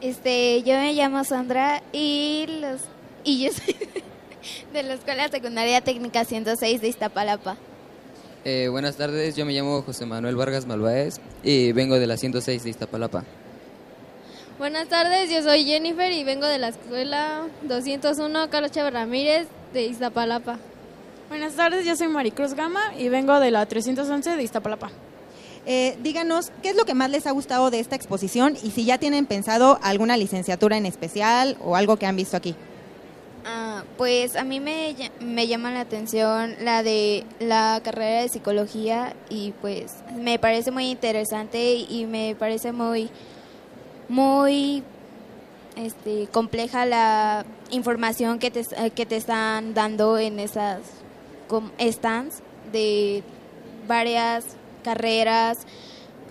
Este, 0.00 0.62
yo 0.62 0.74
me 0.74 0.92
llamo 0.92 1.24
Sandra 1.24 1.82
y 1.92 2.46
los 2.60 2.82
y 3.24 3.44
yo 3.44 3.52
soy 3.52 3.74
de 4.72 4.82
la 4.82 4.94
Escuela 4.94 5.28
Secundaria 5.28 5.80
Técnica 5.80 6.24
106 6.24 6.80
de 6.80 6.88
Iztapalapa. 6.88 7.56
Eh, 8.44 8.68
buenas 8.68 8.96
tardes, 8.96 9.34
yo 9.34 9.44
me 9.44 9.52
llamo 9.52 9.82
José 9.82 10.06
Manuel 10.06 10.36
Vargas 10.36 10.66
Malvaez 10.66 11.18
y 11.42 11.72
vengo 11.72 11.98
de 11.98 12.06
la 12.06 12.16
106 12.16 12.62
de 12.62 12.70
Iztapalapa. 12.70 13.24
Buenas 14.58 14.88
tardes, 14.88 15.30
yo 15.30 15.42
soy 15.42 15.64
Jennifer 15.64 16.12
y 16.12 16.24
vengo 16.24 16.46
de 16.46 16.58
la 16.58 16.68
Escuela 16.68 17.48
201 17.62 18.48
Carlos 18.50 18.70
Chávez 18.70 18.92
Ramírez 18.92 19.48
de 19.72 19.86
Iztapalapa. 19.86 20.58
Buenas 21.28 21.54
tardes, 21.54 21.84
yo 21.84 21.96
soy 21.96 22.08
Maricruz 22.08 22.54
Gama 22.54 22.94
y 22.96 23.08
vengo 23.08 23.40
de 23.40 23.50
la 23.50 23.66
311 23.66 24.36
de 24.36 24.42
Iztapalapa. 24.42 24.90
Eh, 25.68 25.98
díganos, 26.00 26.52
¿qué 26.62 26.70
es 26.70 26.76
lo 26.76 26.84
que 26.84 26.94
más 26.94 27.10
les 27.10 27.26
ha 27.26 27.32
gustado 27.32 27.70
de 27.70 27.80
esta 27.80 27.96
exposición 27.96 28.56
y 28.62 28.70
si 28.70 28.84
ya 28.84 28.98
tienen 28.98 29.26
pensado 29.26 29.80
alguna 29.82 30.16
licenciatura 30.16 30.76
en 30.76 30.86
especial 30.86 31.56
o 31.60 31.74
algo 31.74 31.96
que 31.96 32.06
han 32.06 32.14
visto 32.14 32.36
aquí? 32.36 32.54
Ah, 33.44 33.82
pues 33.96 34.36
a 34.36 34.44
mí 34.44 34.60
me, 34.60 34.94
me 35.20 35.48
llama 35.48 35.72
la 35.72 35.80
atención 35.80 36.54
la 36.60 36.84
de 36.84 37.24
la 37.40 37.80
carrera 37.82 38.22
de 38.22 38.28
psicología 38.28 39.14
y 39.28 39.52
pues 39.60 39.92
me 40.16 40.38
parece 40.38 40.70
muy 40.70 40.88
interesante 40.88 41.74
y 41.74 42.06
me 42.06 42.36
parece 42.36 42.70
muy, 42.70 43.10
muy 44.08 44.84
este, 45.76 46.28
compleja 46.28 46.86
la 46.86 47.44
información 47.70 48.38
que 48.38 48.52
te, 48.52 48.64
que 48.92 49.04
te 49.04 49.16
están 49.16 49.74
dando 49.74 50.16
en 50.16 50.38
esas 50.38 50.80
stands 51.80 52.42
de 52.72 53.22
varias 53.86 54.55
carreras 54.86 55.58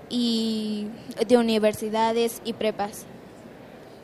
y 0.10 0.88
de 1.28 1.38
universidades 1.38 2.42
y 2.46 2.54
prepas? 2.54 3.06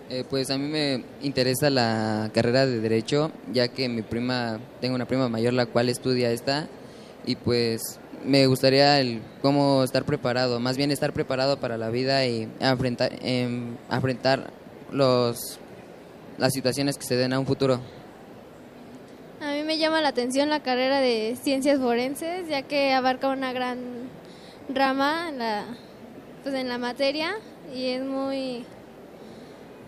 Eh, 0.09 0.25
pues 0.29 0.49
a 0.49 0.57
mí 0.57 0.67
me 0.67 1.05
interesa 1.21 1.69
la 1.69 2.29
carrera 2.33 2.65
de 2.65 2.81
derecho, 2.81 3.31
ya 3.53 3.69
que 3.69 3.87
mi 3.87 4.01
prima, 4.01 4.59
tengo 4.81 4.95
una 4.95 5.05
prima 5.05 5.29
mayor 5.29 5.53
la 5.53 5.67
cual 5.67 5.87
estudia 5.87 6.31
esta 6.31 6.67
y 7.25 7.37
pues 7.37 7.97
me 8.25 8.45
gustaría 8.45 8.99
el 8.99 9.21
cómo 9.41 9.85
estar 9.85 10.03
preparado, 10.03 10.59
más 10.59 10.75
bien 10.75 10.91
estar 10.91 11.13
preparado 11.13 11.61
para 11.61 11.77
la 11.77 11.89
vida 11.89 12.25
y 12.25 12.49
enfrentar, 12.59 13.13
em, 13.21 13.77
enfrentar 13.89 14.51
los, 14.91 15.59
las 16.37 16.51
situaciones 16.51 16.97
que 16.97 17.05
se 17.05 17.15
den 17.15 17.31
a 17.31 17.39
un 17.39 17.45
futuro. 17.45 17.79
A 19.39 19.53
mí 19.53 19.63
me 19.63 19.77
llama 19.77 20.01
la 20.01 20.09
atención 20.09 20.49
la 20.49 20.59
carrera 20.59 20.99
de 20.99 21.37
ciencias 21.41 21.79
forenses, 21.79 22.49
ya 22.49 22.63
que 22.63 22.91
abarca 22.91 23.29
una 23.29 23.53
gran 23.53 23.79
rama 24.69 25.29
en 25.29 25.39
la, 25.39 25.63
pues 26.43 26.55
en 26.55 26.69
la 26.69 26.77
materia 26.77 27.35
y 27.73 27.87
es 27.87 28.03
muy, 28.03 28.65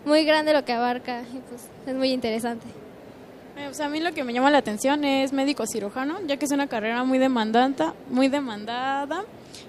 muy 0.04 0.24
grande 0.24 0.52
lo 0.52 0.64
que 0.64 0.72
abarca 0.72 1.22
y 1.22 1.38
pues 1.48 1.68
es 1.86 1.94
muy 1.94 2.10
interesante. 2.10 2.66
Eh, 3.56 3.66
pues 3.66 3.80
a 3.80 3.88
mí 3.88 4.00
lo 4.00 4.12
que 4.12 4.24
me 4.24 4.32
llama 4.32 4.50
la 4.50 4.58
atención 4.58 5.04
es 5.04 5.32
médico 5.32 5.64
cirujano, 5.66 6.18
ya 6.26 6.36
que 6.36 6.44
es 6.44 6.50
una 6.50 6.66
carrera 6.66 7.04
muy 7.04 7.18
demandante, 7.18 7.84
muy 8.10 8.28
demandada 8.28 9.24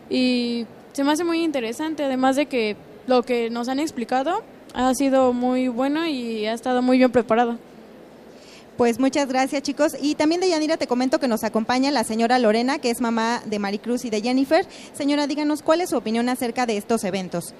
y 0.09 0.65
se 0.93 1.03
me 1.03 1.11
hace 1.11 1.23
muy 1.23 1.43
interesante, 1.43 2.03
además 2.03 2.35
de 2.35 2.47
que 2.47 2.75
lo 3.07 3.23
que 3.23 3.49
nos 3.49 3.69
han 3.69 3.79
explicado 3.79 4.43
ha 4.73 4.93
sido 4.93 5.33
muy 5.33 5.67
bueno 5.67 6.07
y 6.07 6.45
ha 6.45 6.53
estado 6.53 6.81
muy 6.81 6.97
bien 6.97 7.11
preparado. 7.11 7.57
Pues 8.77 8.99
muchas 8.99 9.29
gracias 9.29 9.63
chicos. 9.63 9.95
Y 10.01 10.15
también 10.15 10.41
de 10.41 10.49
Yanira 10.49 10.75
te 10.75 10.87
comento 10.87 11.19
que 11.19 11.29
nos 11.29 11.45
acompaña 11.45 11.91
la 11.91 12.03
señora 12.03 12.39
Lorena, 12.39 12.79
que 12.79 12.89
es 12.89 12.99
mamá 12.99 13.41
de 13.45 13.57
Maricruz 13.57 14.03
y 14.03 14.09
de 14.09 14.21
Jennifer. 14.21 14.67
Señora, 14.93 15.27
díganos 15.27 15.61
cuál 15.61 15.79
es 15.79 15.91
su 15.91 15.97
opinión 15.97 16.27
acerca 16.27 16.65
de 16.65 16.75
estos 16.75 17.05
eventos. 17.05 17.53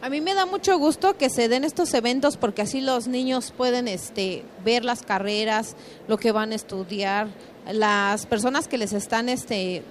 A 0.00 0.10
mí 0.10 0.20
me 0.20 0.34
da 0.34 0.46
mucho 0.46 0.78
gusto 0.78 1.16
que 1.16 1.28
se 1.28 1.48
den 1.48 1.64
estos 1.64 1.92
eventos 1.94 2.36
porque 2.36 2.62
así 2.62 2.80
los 2.80 3.08
niños 3.08 3.52
pueden 3.56 3.88
este, 3.88 4.44
ver 4.64 4.84
las 4.84 5.02
carreras, 5.02 5.74
lo 6.06 6.18
que 6.18 6.30
van 6.30 6.52
a 6.52 6.54
estudiar, 6.54 7.28
las 7.72 8.26
personas 8.26 8.68
que 8.68 8.78
les 8.78 8.92
están 8.92 9.28
este, 9.28 9.82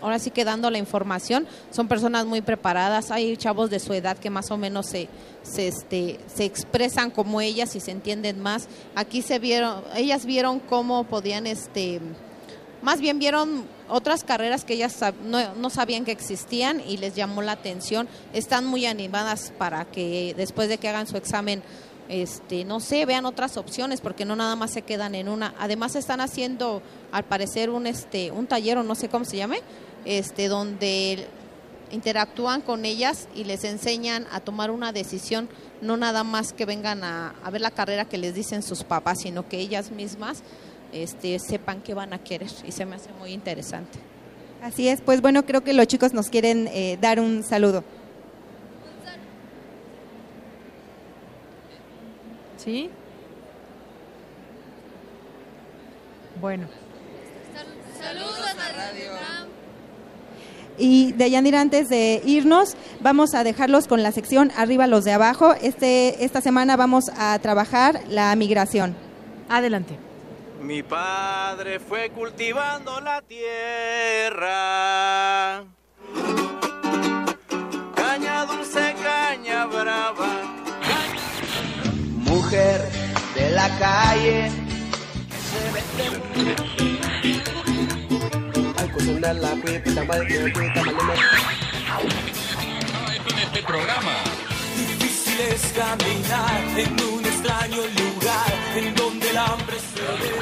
ahora 0.00 0.18
sí 0.18 0.30
que 0.30 0.44
dando 0.44 0.70
la 0.70 0.78
información, 0.78 1.46
son 1.70 1.88
personas 1.88 2.26
muy 2.26 2.40
preparadas, 2.40 3.10
hay 3.10 3.36
chavos 3.36 3.70
de 3.70 3.80
su 3.80 3.92
edad 3.92 4.18
que 4.18 4.30
más 4.30 4.50
o 4.50 4.56
menos 4.56 4.86
se, 4.86 5.08
se, 5.42 5.68
este, 5.68 6.18
se 6.32 6.44
expresan 6.44 7.10
como 7.10 7.40
ellas 7.40 7.74
y 7.76 7.80
se 7.80 7.90
entienden 7.90 8.40
más. 8.40 8.68
Aquí 8.94 9.22
se 9.22 9.38
vieron, 9.38 9.82
ellas 9.96 10.24
vieron 10.26 10.60
cómo 10.60 11.04
podían, 11.04 11.46
este, 11.46 12.00
más 12.82 13.00
bien 13.00 13.18
vieron 13.18 13.64
otras 13.88 14.22
carreras 14.24 14.64
que 14.64 14.74
ellas 14.74 14.96
no, 15.24 15.54
no, 15.54 15.70
sabían 15.70 16.04
que 16.04 16.12
existían 16.12 16.80
y 16.86 16.98
les 16.98 17.14
llamó 17.14 17.42
la 17.42 17.52
atención. 17.52 18.08
Están 18.32 18.66
muy 18.66 18.86
animadas 18.86 19.52
para 19.58 19.84
que 19.84 20.34
después 20.36 20.68
de 20.68 20.78
que 20.78 20.88
hagan 20.88 21.06
su 21.06 21.16
examen, 21.16 21.62
este, 22.08 22.64
no 22.64 22.80
sé, 22.80 23.04
vean 23.04 23.26
otras 23.26 23.56
opciones 23.56 24.00
porque 24.00 24.24
no 24.24 24.36
nada 24.36 24.56
más 24.56 24.72
se 24.72 24.82
quedan 24.82 25.14
en 25.14 25.28
una. 25.28 25.54
Además 25.58 25.96
están 25.96 26.20
haciendo, 26.20 26.82
al 27.12 27.24
parecer, 27.24 27.70
un, 27.70 27.86
este, 27.86 28.30
un 28.30 28.46
taller 28.46 28.78
o 28.78 28.82
no 28.82 28.94
sé 28.94 29.08
cómo 29.08 29.24
se 29.24 29.36
llame, 29.36 29.60
este, 30.04 30.48
donde 30.48 31.26
interactúan 31.90 32.60
con 32.60 32.84
ellas 32.84 33.28
y 33.34 33.44
les 33.44 33.64
enseñan 33.64 34.26
a 34.30 34.40
tomar 34.40 34.70
una 34.70 34.92
decisión, 34.92 35.48
no 35.80 35.96
nada 35.96 36.24
más 36.24 36.52
que 36.52 36.66
vengan 36.66 37.02
a, 37.04 37.34
ver 37.50 37.60
la 37.60 37.70
carrera 37.70 38.04
que 38.04 38.18
les 38.18 38.34
dicen 38.34 38.62
sus 38.62 38.84
papás, 38.84 39.20
sino 39.22 39.48
que 39.48 39.58
ellas 39.58 39.90
mismas 39.90 40.42
este, 40.92 41.38
sepan 41.38 41.80
qué 41.80 41.94
van 41.94 42.12
a 42.12 42.18
querer 42.18 42.50
y 42.64 42.72
se 42.72 42.84
me 42.84 42.96
hace 42.96 43.10
muy 43.18 43.32
interesante. 43.32 43.98
Así 44.62 44.88
es, 44.88 45.00
pues 45.00 45.20
bueno, 45.20 45.44
creo 45.44 45.62
que 45.62 45.72
los 45.72 45.86
chicos 45.86 46.12
nos 46.12 46.28
quieren 46.28 46.68
eh, 46.68 46.98
dar 47.00 47.20
un 47.20 47.44
saludo. 47.44 47.84
¿Sí? 52.56 52.90
Bueno. 56.40 56.66
Saludos 57.98 58.40
a 58.40 58.72
radio. 58.72 59.12
Y 60.78 61.12
de 61.12 61.30
Yanira, 61.30 61.60
antes 61.60 61.88
de 61.88 62.22
irnos, 62.24 62.76
vamos 63.00 63.34
a 63.34 63.44
dejarlos 63.44 63.88
con 63.88 64.02
la 64.02 64.12
sección 64.12 64.52
Arriba 64.56 64.86
los 64.86 65.04
de 65.04 65.12
abajo. 65.12 65.54
Este, 65.60 66.24
esta 66.24 66.40
semana 66.40 66.76
vamos 66.76 67.10
a 67.16 67.38
trabajar 67.40 68.00
la 68.08 68.34
migración. 68.36 68.94
Adelante. 69.48 69.98
Mi 70.62 70.82
padre 70.82 71.78
fue 71.78 72.10
cultivando 72.10 73.00
la 73.00 73.22
tierra. 73.22 74.44
Caña 77.94 78.44
dulce, 78.46 78.94
caña 79.02 79.66
brava. 79.66 80.26
Mujer 82.26 82.82
de 83.34 83.50
la 83.50 83.68
calle 83.78 84.50
la 89.20 89.34
programa. 93.66 94.14
Difícil 94.76 95.40
es 95.40 95.72
caminar 95.72 96.60
en 96.76 96.92
un 97.12 97.24
extraño 97.24 97.82
lugar 97.82 98.52
en 98.76 98.94
donde 98.94 99.30
el 99.30 99.36
hambre 99.36 99.76
se 99.78 100.00
ve. 100.00 100.40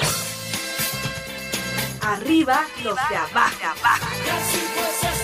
Arriba 2.03 2.67
los 2.85 2.97
de 3.09 3.17
abajo. 3.17 3.57
Y 4.53 5.16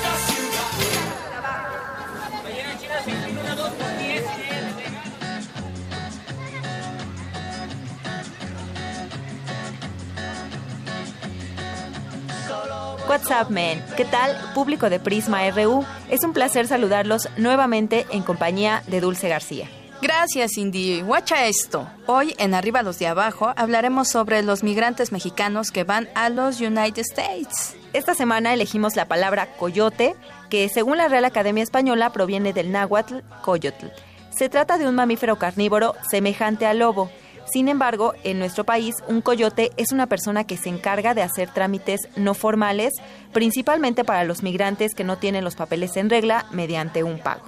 What's 13.13 13.31
up, 13.31 13.51
man? 13.51 13.85
¿Qué 13.95 14.07
tal, 14.07 14.35
público 14.55 14.89
de 14.89 14.99
Prisma 14.99 15.47
RU? 15.51 15.85
Es 16.09 16.25
un 16.25 16.33
placer 16.33 16.67
saludarlos 16.67 17.29
nuevamente 17.37 18.07
en 18.11 18.23
compañía 18.23 18.83
de 18.87 19.03
Dulce 19.03 19.29
García. 19.29 19.69
Gracias, 20.01 20.53
Cindy. 20.55 21.03
Guacha 21.03 21.45
esto. 21.45 21.87
Hoy 22.07 22.35
en 22.39 22.55
Arriba 22.55 22.83
los 22.83 22.99
de 22.99 23.09
Abajo 23.09 23.53
hablaremos 23.55 24.09
sobre 24.09 24.43
los 24.43 24.63
migrantes 24.63 25.13
mexicanos 25.13 25.73
que 25.73 25.85
van 25.85 26.09
a 26.15 26.31
los 26.31 26.63
United 26.63 27.03
States. 27.03 27.77
Esta 27.93 28.15
semana 28.15 28.55
elegimos 28.55 28.97
la 28.97 29.09
palabra 29.09 29.59
coyote, 29.59 30.17
que 30.49 30.71
según 30.71 30.97
la 30.97 31.09
Real 31.09 31.27
Academia 31.27 31.63
Española 31.63 32.15
proviene 32.15 32.55
del 32.55 32.73
náhuatl 32.73 33.17
coyotl. 33.43 33.89
Se 34.31 34.49
trata 34.49 34.79
de 34.79 34.89
un 34.89 34.95
mamífero 34.95 35.37
carnívoro 35.37 35.97
semejante 36.11 36.65
al 36.65 36.79
lobo. 36.79 37.11
Sin 37.53 37.69
embargo, 37.69 38.15
en 38.25 38.39
nuestro 38.39 38.65
país, 38.65 38.95
un 39.09 39.21
coyote 39.21 39.73
es 39.77 39.93
una 39.93 40.07
persona 40.07 40.45
que 40.45 40.57
se 40.57 40.71
encarga 40.71 41.13
de 41.13 41.21
hacer 41.21 41.51
trámites 41.51 42.01
no 42.17 42.33
formales, 42.33 42.95
principalmente 43.35 44.05
para 44.05 44.25
los 44.25 44.43
migrantes 44.43 44.95
que 44.95 45.05
no 45.05 45.19
tienen 45.19 45.45
los 45.45 45.55
papeles 45.55 45.99
en 45.99 46.09
regla 46.09 46.47
mediante 46.51 47.03
un 47.03 47.19
pago. 47.19 47.43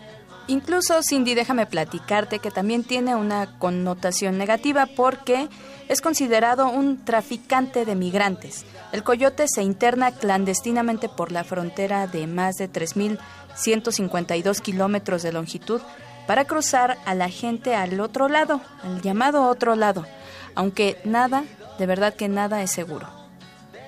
Incluso, 0.46 1.00
Cindy, 1.02 1.34
déjame 1.34 1.64
platicarte 1.64 2.38
que 2.38 2.50
también 2.50 2.84
tiene 2.84 3.16
una 3.16 3.58
connotación 3.58 4.36
negativa 4.36 4.84
porque 4.94 5.48
es 5.88 6.02
considerado 6.02 6.68
un 6.68 7.02
traficante 7.02 7.86
de 7.86 7.94
migrantes. 7.94 8.66
El 8.92 9.02
coyote 9.02 9.46
se 9.48 9.62
interna 9.62 10.12
clandestinamente 10.12 11.08
por 11.08 11.32
la 11.32 11.44
frontera 11.44 12.06
de 12.06 12.26
más 12.26 12.56
de 12.56 12.70
3.152 12.70 14.60
kilómetros 14.60 15.22
de 15.22 15.32
longitud 15.32 15.80
para 16.26 16.44
cruzar 16.44 16.98
a 17.04 17.14
la 17.14 17.28
gente 17.28 17.74
al 17.74 18.00
otro 18.00 18.28
lado, 18.28 18.60
al 18.82 19.02
llamado 19.02 19.48
otro 19.48 19.76
lado, 19.76 20.06
aunque 20.54 20.98
nada, 21.04 21.44
de 21.78 21.86
verdad 21.86 22.14
que 22.14 22.28
nada 22.28 22.62
es 22.62 22.70
seguro. 22.70 23.08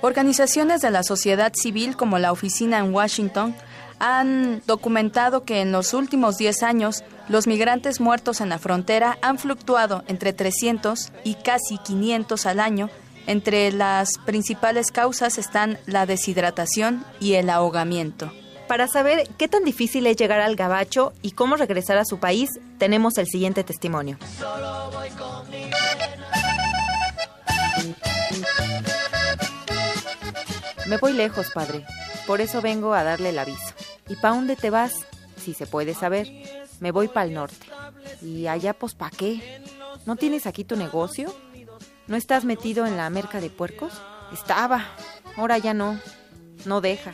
Organizaciones 0.03 0.83
de 0.83 0.91
la 0.91 1.03
sociedad 1.03 1.53
civil 1.55 1.97
como 1.97 2.19
la 2.19 2.33
oficina 2.33 2.79
en 2.79 2.95
Washington 2.95 3.55
han 3.99 4.63
documentado 4.67 5.45
que 5.45 5.63
en 5.63 5.73
los 5.73 5.95
últimos 5.95 6.37
10 6.37 6.63
años 6.63 7.03
los 7.29 7.47
migrantes 7.47 8.01
muertos 8.01 8.41
en 8.41 8.51
la 8.51 8.59
frontera 8.59 9.19
han 9.23 9.39
fluctuado 9.39 10.05
entre 10.07 10.33
300 10.33 11.13
y 11.25 11.35
casi 11.35 11.79
500 11.79 12.47
al 12.47 12.61
año. 12.61 12.91
Entre 13.27 13.73
las 13.73 14.11
principales 14.25 14.93
causas 14.93 15.39
están 15.39 15.79
la 15.87 16.07
deshidratación 16.07 17.05
y 17.19 17.35
el 17.35 17.51
ahogamiento. 17.51 18.31
Para 18.69 18.89
saber 18.89 19.29
qué 19.39 19.47
tan 19.49 19.65
difícil 19.65 20.07
es 20.07 20.17
llegar 20.17 20.41
al 20.41 20.57
gabacho 20.57 21.13
y 21.23 21.33
cómo 21.33 21.57
regresar 21.57 21.99
a 21.99 22.05
su 22.05 22.19
país, 22.19 22.51
tenemos 22.79 23.17
el 23.19 23.27
siguiente 23.27 23.63
testimonio. 23.63 24.19
Me 30.87 30.97
voy 30.99 31.13
lejos, 31.13 31.51
padre. 31.51 31.85
Por 32.27 32.41
eso 32.41 32.61
vengo 32.61 32.95
a 32.95 33.05
darle 33.05 33.31
el 33.31 33.39
aviso. 33.39 33.75
¿Y 34.09 34.17
pa' 34.17 34.31
dónde 34.31 34.57
te 34.57 34.71
vas? 34.71 35.07
Si 35.37 35.55
se 35.55 35.67
puede 35.67 35.95
saber. 35.95 36.29
Me 36.81 36.91
voy 36.91 37.09
para 37.09 37.27
el 37.27 37.35
norte. 37.35 37.67
¿Y 38.23 38.47
allá 38.47 38.73
pues 38.73 38.95
pa' 38.95 39.11
qué? 39.11 39.63
¿No 40.07 40.17
tienes 40.17 40.47
aquí 40.47 40.65
tu 40.65 40.77
negocio? 40.77 41.35
¿No 42.07 42.17
estás 42.17 42.45
metido 42.45 42.87
en 42.87 42.97
la 42.97 43.11
merca 43.11 43.41
de 43.41 43.51
puercos? 43.51 43.93
Estaba. 44.33 44.85
Ahora 45.37 45.59
ya 45.59 45.75
no. 45.75 45.99
No 46.65 46.81
deja. 46.81 47.12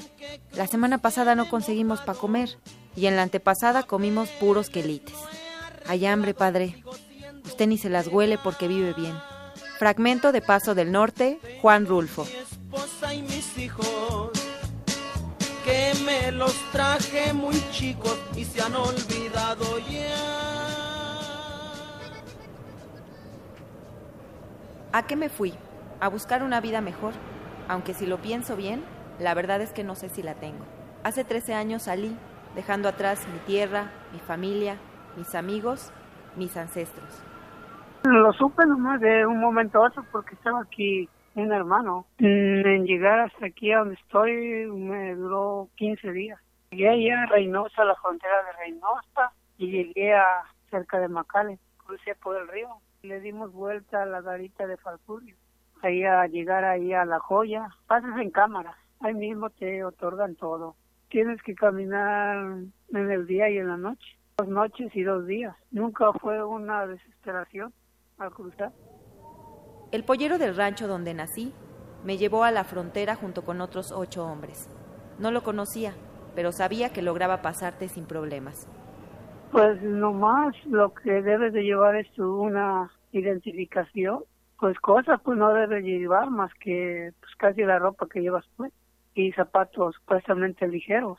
La 0.52 0.66
semana 0.66 0.98
pasada 0.98 1.34
no 1.34 1.48
conseguimos 1.48 2.00
para 2.00 2.18
comer. 2.18 2.58
Y 2.94 3.06
en 3.06 3.16
la 3.16 3.22
antepasada 3.22 3.82
comimos 3.82 4.28
puros 4.30 4.70
quelites. 4.70 5.16
Hay 5.86 6.06
hambre, 6.06 6.34
padre. 6.34 6.82
Usted 7.44 7.66
ni 7.66 7.78
se 7.78 7.90
las 7.90 8.08
huele 8.08 8.38
porque 8.38 8.68
vive 8.68 8.92
bien. 8.92 9.14
Fragmento 9.78 10.32
de 10.32 10.42
Paso 10.42 10.74
del 10.74 10.92
Norte, 10.92 11.40
Juan 11.60 11.86
Rulfo. 11.86 12.24
esposa 12.24 13.14
y 13.14 13.22
mis 13.22 13.58
hijos 13.58 14.30
que 15.64 15.92
me 16.04 16.32
los 16.32 16.54
traje 16.72 17.32
muy 17.32 17.56
chicos 17.70 18.18
y 18.36 18.44
se 18.44 18.60
han 18.60 18.74
olvidado 18.74 19.78
ya. 19.78 20.42
¿A 24.92 25.06
qué 25.06 25.16
me 25.16 25.28
fui? 25.28 25.54
¿A 26.00 26.08
buscar 26.08 26.42
una 26.42 26.60
vida 26.60 26.80
mejor? 26.80 27.14
Aunque 27.68 27.94
si 27.94 28.06
lo 28.06 28.20
pienso 28.20 28.56
bien, 28.56 28.84
la 29.18 29.34
verdad 29.34 29.60
es 29.60 29.72
que 29.72 29.84
no 29.84 29.94
sé 29.94 30.08
si 30.08 30.22
la 30.22 30.34
tengo. 30.34 30.64
Hace 31.04 31.24
13 31.24 31.54
años 31.54 31.82
salí, 31.82 32.16
dejando 32.54 32.88
atrás 32.88 33.26
mi 33.32 33.38
tierra, 33.40 33.90
mi 34.12 34.18
familia, 34.20 34.76
mis 35.16 35.34
amigos, 35.34 35.92
mis 36.36 36.56
ancestros. 36.56 37.22
Lo 38.04 38.32
supe 38.32 38.66
nomás 38.66 39.00
de 39.00 39.26
un 39.26 39.38
momento 39.40 39.78
a 39.82 39.88
otro 39.88 40.04
porque 40.10 40.34
estaba 40.34 40.62
aquí 40.62 41.08
un 41.34 41.52
hermano. 41.52 42.06
Mm, 42.18 42.66
En 42.66 42.84
llegar 42.86 43.20
hasta 43.20 43.46
aquí 43.46 43.72
a 43.72 43.78
donde 43.78 43.94
estoy 43.94 44.66
me 44.66 45.14
duró 45.14 45.68
15 45.76 46.10
días. 46.12 46.38
Llegué 46.70 46.88
allá 46.88 47.22
a 47.22 47.26
Reynosa, 47.26 47.82
a 47.82 47.84
la 47.84 47.94
frontera 47.96 48.34
de 48.44 48.52
Reynosa, 48.64 49.32
y 49.58 49.70
llegué 49.70 50.14
a 50.14 50.42
cerca 50.70 50.98
de 50.98 51.08
Macale, 51.08 51.58
crucé 51.86 52.14
por 52.14 52.36
el 52.36 52.48
río. 52.48 52.68
Le 53.02 53.20
dimos 53.20 53.52
vuelta 53.52 54.02
a 54.02 54.06
la 54.06 54.20
garita 54.20 54.66
de 54.66 54.76
Falcurio. 54.78 55.36
Ahí 55.82 56.04
a 56.04 56.26
llegar 56.26 56.64
ahí 56.64 56.92
a 56.92 57.04
La 57.04 57.18
Joya, 57.18 57.68
pasas 57.88 58.16
en 58.18 58.30
cámara, 58.30 58.76
ahí 59.02 59.14
mismo 59.14 59.50
te 59.50 59.84
otorgan 59.84 60.34
todo. 60.36 60.76
Tienes 61.08 61.42
que 61.42 61.54
caminar 61.54 62.56
en 62.94 63.10
el 63.10 63.26
día 63.26 63.50
y 63.50 63.58
en 63.58 63.68
la 63.68 63.76
noche, 63.76 64.16
dos 64.38 64.48
noches 64.48 64.94
y 64.94 65.02
dos 65.02 65.26
días. 65.26 65.54
Nunca 65.70 66.12
fue 66.14 66.42
una 66.42 66.86
desesperación 66.86 67.72
al 68.18 68.30
cruzar. 68.30 68.72
El 69.90 70.04
pollero 70.04 70.38
del 70.38 70.56
rancho 70.56 70.88
donde 70.88 71.12
nací 71.12 71.52
me 72.04 72.16
llevó 72.16 72.44
a 72.44 72.50
la 72.50 72.64
frontera 72.64 73.14
junto 73.14 73.42
con 73.42 73.60
otros 73.60 73.92
ocho 73.92 74.24
hombres. 74.24 74.70
No 75.18 75.30
lo 75.30 75.42
conocía, 75.42 75.92
pero 76.34 76.50
sabía 76.52 76.92
que 76.92 77.02
lograba 77.02 77.42
pasarte 77.42 77.88
sin 77.88 78.06
problemas. 78.06 78.66
Pues 79.50 79.82
nomás 79.82 80.54
lo 80.64 80.94
que 80.94 81.20
debes 81.20 81.52
de 81.52 81.62
llevar 81.62 81.96
es 81.96 82.10
tu 82.12 82.40
una 82.40 82.90
identificación. 83.12 84.24
Pues 84.58 84.78
cosas 84.80 85.20
pues 85.22 85.36
no 85.36 85.52
debes 85.52 85.84
llevar 85.84 86.30
más 86.30 86.50
que 86.54 87.12
pues 87.20 87.34
casi 87.36 87.62
la 87.62 87.78
ropa 87.78 88.06
que 88.08 88.20
llevas 88.20 88.46
pues 88.56 88.72
y 89.14 89.32
zapatos 89.32 89.94
supuestamente 89.96 90.66
ligeros. 90.68 91.18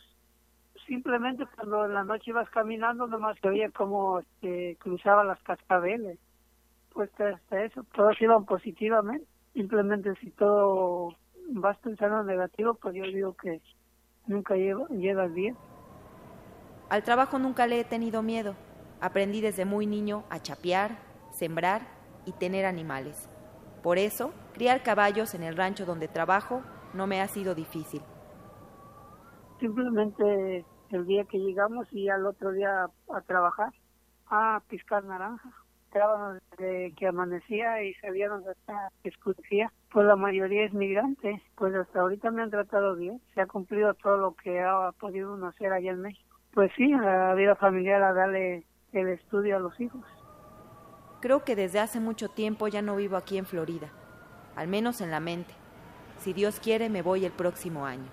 Simplemente 0.88 1.46
cuando 1.56 1.86
en 1.86 1.94
la 1.94 2.04
noche 2.04 2.32
ibas 2.32 2.50
caminando 2.50 3.08
nomás 3.08 3.38
se 3.40 3.50
veía 3.50 3.70
como 3.70 4.20
este, 4.20 4.78
cruzaba 4.80 5.24
las 5.24 5.42
cascabeles. 5.44 6.20
Pues 6.94 7.10
hasta 7.20 7.64
eso, 7.64 7.84
todos 7.96 8.22
iban 8.22 8.46
positivamente. 8.46 9.26
Simplemente 9.54 10.14
si 10.16 10.30
todo 10.32 11.16
vas 11.50 11.78
pensando 11.78 12.22
en 12.22 12.28
negativo, 12.28 12.74
pues 12.76 12.96
yo 12.96 13.04
digo 13.04 13.34
que 13.34 13.62
nunca 14.28 14.56
lleva, 14.56 14.88
llegas 14.90 15.34
bien. 15.34 15.56
Al 16.90 17.04
trabajo 17.04 17.40
nunca 17.40 17.66
le 17.68 17.80
he 17.80 17.84
tenido 17.84 18.22
miedo. 18.22 18.56
Aprendí 19.02 19.42
desde 19.42 19.66
muy 19.66 19.88
niño 19.88 20.24
a 20.30 20.40
chapear, 20.40 20.98
sembrar 21.32 21.82
y 22.26 22.34
tener 22.34 22.66
animales. 22.66 23.30
Por 23.82 23.98
eso, 23.98 24.34
criar 24.54 24.84
caballos 24.84 25.34
en 25.34 25.44
el 25.44 25.58
rancho 25.58 25.86
donde 25.86 26.08
trabajo 26.08 26.64
no 26.94 27.08
me 27.08 27.22
ha 27.22 27.28
sido 27.28 27.56
difícil. 27.56 28.02
Simplemente 29.60 30.66
el 30.90 31.06
día 31.06 31.26
que 31.26 31.40
llegamos 31.40 31.88
y 31.92 32.10
al 32.10 32.26
otro 32.26 32.52
día 32.52 32.86
a 33.14 33.22
trabajar, 33.22 33.72
a 34.28 34.62
piscar 34.68 35.04
naranja. 35.04 35.50
Estábamos 35.88 36.40
desde 36.58 36.94
que 36.96 37.08
amanecía 37.08 37.84
y 37.84 37.94
sabíamos 37.96 38.46
hasta 38.48 38.90
que 39.04 39.10
escurecía. 39.10 39.72
Pues 39.92 40.08
la 40.08 40.16
mayoría 40.16 40.66
es 40.66 40.74
migrante. 40.74 41.42
Pues 41.56 41.76
hasta 41.76 42.02
ahorita 42.02 42.32
me 42.32 42.42
han 42.42 42.50
tratado 42.50 42.96
bien. 42.96 43.22
Se 43.36 43.42
ha 43.42 43.46
cumplido 43.46 43.94
todo 43.94 44.18
lo 44.18 44.36
que 44.36 44.60
ha 44.60 44.92
podido 45.00 45.34
uno 45.34 45.48
hacer 45.48 45.72
allá 45.72 45.92
en 45.92 46.02
México. 46.02 46.36
Pues 46.54 46.72
sí, 46.76 46.88
la 46.88 47.34
vida 47.36 47.56
familiar 47.56 48.02
a 48.02 48.14
darle 48.14 48.66
el 48.92 49.08
estudio 49.10 49.58
a 49.58 49.60
los 49.60 49.80
hijos. 49.80 50.04
Creo 51.22 51.44
que 51.44 51.56
desde 51.56 51.80
hace 51.80 52.00
mucho 52.00 52.28
tiempo 52.30 52.68
ya 52.68 52.82
no 52.82 52.96
vivo 52.96 53.16
aquí 53.16 53.38
en 53.38 53.46
Florida, 53.46 53.90
al 54.56 54.68
menos 54.68 55.00
en 55.00 55.10
la 55.10 55.20
mente. 55.20 55.54
Si 56.24 56.32
Dios 56.32 56.56
quiere, 56.62 56.90
me 56.90 57.02
voy 57.02 57.26
el 57.26 57.32
próximo 57.32 57.86
año. 57.86 58.06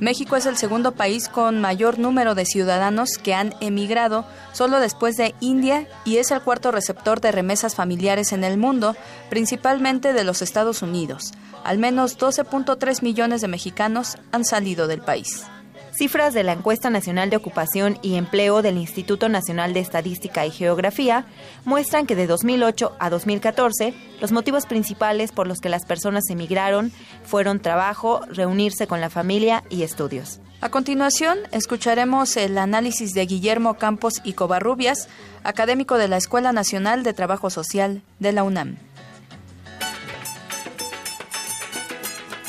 México 0.00 0.36
es 0.36 0.46
el 0.46 0.56
segundo 0.56 0.92
país 0.92 1.28
con 1.28 1.60
mayor 1.60 1.98
número 1.98 2.34
de 2.34 2.44
ciudadanos 2.44 3.10
que 3.22 3.34
han 3.34 3.54
emigrado, 3.60 4.24
solo 4.52 4.80
después 4.80 5.16
de 5.16 5.34
India, 5.40 5.86
y 6.04 6.18
es 6.18 6.30
el 6.30 6.40
cuarto 6.42 6.70
receptor 6.70 7.20
de 7.20 7.32
remesas 7.32 7.74
familiares 7.74 8.32
en 8.32 8.44
el 8.44 8.58
mundo, 8.58 8.96
principalmente 9.30 10.12
de 10.12 10.24
los 10.24 10.42
Estados 10.42 10.82
Unidos. 10.82 11.32
Al 11.64 11.78
menos 11.78 12.18
12.3 12.18 13.02
millones 13.02 13.40
de 13.40 13.48
mexicanos 13.48 14.16
han 14.32 14.44
salido 14.44 14.86
del 14.86 15.00
país. 15.00 15.46
Cifras 15.92 16.34
de 16.34 16.44
la 16.44 16.52
Encuesta 16.52 16.90
Nacional 16.90 17.30
de 17.30 17.36
Ocupación 17.36 17.98
y 18.02 18.14
Empleo 18.16 18.62
del 18.62 18.76
Instituto 18.76 19.28
Nacional 19.28 19.72
de 19.72 19.80
Estadística 19.80 20.46
y 20.46 20.50
Geografía 20.50 21.24
muestran 21.64 22.06
que 22.06 22.14
de 22.14 22.26
2008 22.26 22.96
a 22.98 23.10
2014 23.10 23.94
los 24.20 24.32
motivos 24.32 24.66
principales 24.66 25.32
por 25.32 25.46
los 25.46 25.60
que 25.60 25.68
las 25.68 25.84
personas 25.84 26.24
emigraron 26.30 26.92
fueron 27.24 27.60
trabajo, 27.60 28.20
reunirse 28.28 28.86
con 28.86 29.00
la 29.00 29.10
familia 29.10 29.64
y 29.70 29.82
estudios. 29.82 30.40
A 30.60 30.70
continuación, 30.70 31.38
escucharemos 31.52 32.36
el 32.36 32.58
análisis 32.58 33.12
de 33.12 33.26
Guillermo 33.26 33.74
Campos 33.74 34.14
y 34.24 34.32
Covarrubias, 34.32 35.08
académico 35.44 35.98
de 35.98 36.08
la 36.08 36.16
Escuela 36.16 36.52
Nacional 36.52 37.04
de 37.04 37.12
Trabajo 37.12 37.48
Social 37.48 38.02
de 38.18 38.32
la 38.32 38.42
UNAM. 38.42 38.76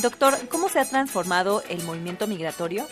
Doctor, 0.02 0.38
¿cómo 0.50 0.70
se 0.70 0.80
ha 0.80 0.86
transformado 0.86 1.62
el 1.70 1.84
movimiento 1.84 2.26
migratorio? 2.26 2.88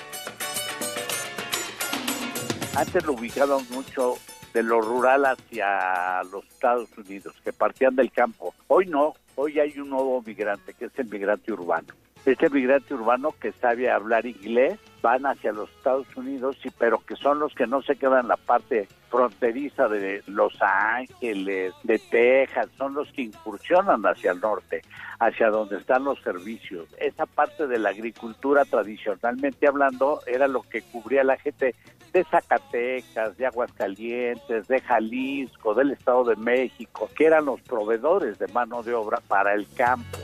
Antes 2.77 3.03
lo 3.07 3.13
ubicaban 3.13 3.65
mucho 3.71 4.17
de 4.53 4.61
lo 4.61 4.79
rural 4.81 5.25
hacia 5.25 6.21
los 6.31 6.45
Estados 6.45 6.95
Unidos, 6.95 7.33
que 7.43 7.51
partían 7.51 7.95
del 7.95 8.11
campo. 8.11 8.53
Hoy 8.67 8.85
no, 8.85 9.15
hoy 9.33 9.59
hay 9.59 9.79
un 9.79 9.89
nuevo 9.89 10.21
migrante, 10.23 10.75
que 10.75 10.85
es 10.85 10.91
el 10.99 11.09
migrante 11.09 11.51
urbano. 11.51 11.87
Este 12.23 12.51
migrante 12.51 12.93
urbano 12.93 13.33
que 13.41 13.51
sabe 13.53 13.89
hablar 13.89 14.27
inglés 14.27 14.77
van 15.01 15.25
hacia 15.25 15.53
los 15.53 15.71
Estados 15.71 16.05
Unidos, 16.15 16.57
pero 16.77 16.99
que 16.99 17.15
son 17.15 17.39
los 17.39 17.55
que 17.55 17.65
no 17.65 17.81
se 17.81 17.95
quedan 17.95 18.21
en 18.21 18.27
la 18.27 18.37
parte 18.37 18.87
fronteriza 19.09 19.87
de 19.87 20.21
Los 20.27 20.53
Ángeles, 20.61 21.73
de 21.81 21.97
Texas, 21.97 22.67
son 22.77 22.93
los 22.93 23.11
que 23.11 23.23
incursionan 23.23 24.05
hacia 24.05 24.33
el 24.33 24.39
norte, 24.39 24.83
hacia 25.19 25.49
donde 25.49 25.77
están 25.77 26.03
los 26.03 26.21
servicios. 26.21 26.87
Esa 26.99 27.25
parte 27.25 27.65
de 27.65 27.79
la 27.79 27.89
agricultura, 27.89 28.65
tradicionalmente 28.65 29.67
hablando, 29.67 30.19
era 30.27 30.47
lo 30.47 30.61
que 30.61 30.83
cubría 30.83 31.23
la 31.23 31.37
gente 31.37 31.73
de 32.11 32.23
Zacatecas, 32.25 33.37
de 33.37 33.45
Aguascalientes, 33.45 34.67
de 34.67 34.81
Jalisco, 34.81 35.73
del 35.73 35.91
Estado 35.91 36.25
de 36.25 36.35
México, 36.35 37.09
que 37.15 37.25
eran 37.25 37.45
los 37.45 37.61
proveedores 37.61 38.39
de 38.39 38.47
mano 38.47 38.83
de 38.83 38.93
obra 38.93 39.19
para 39.27 39.53
el 39.53 39.67
campo. 39.73 40.17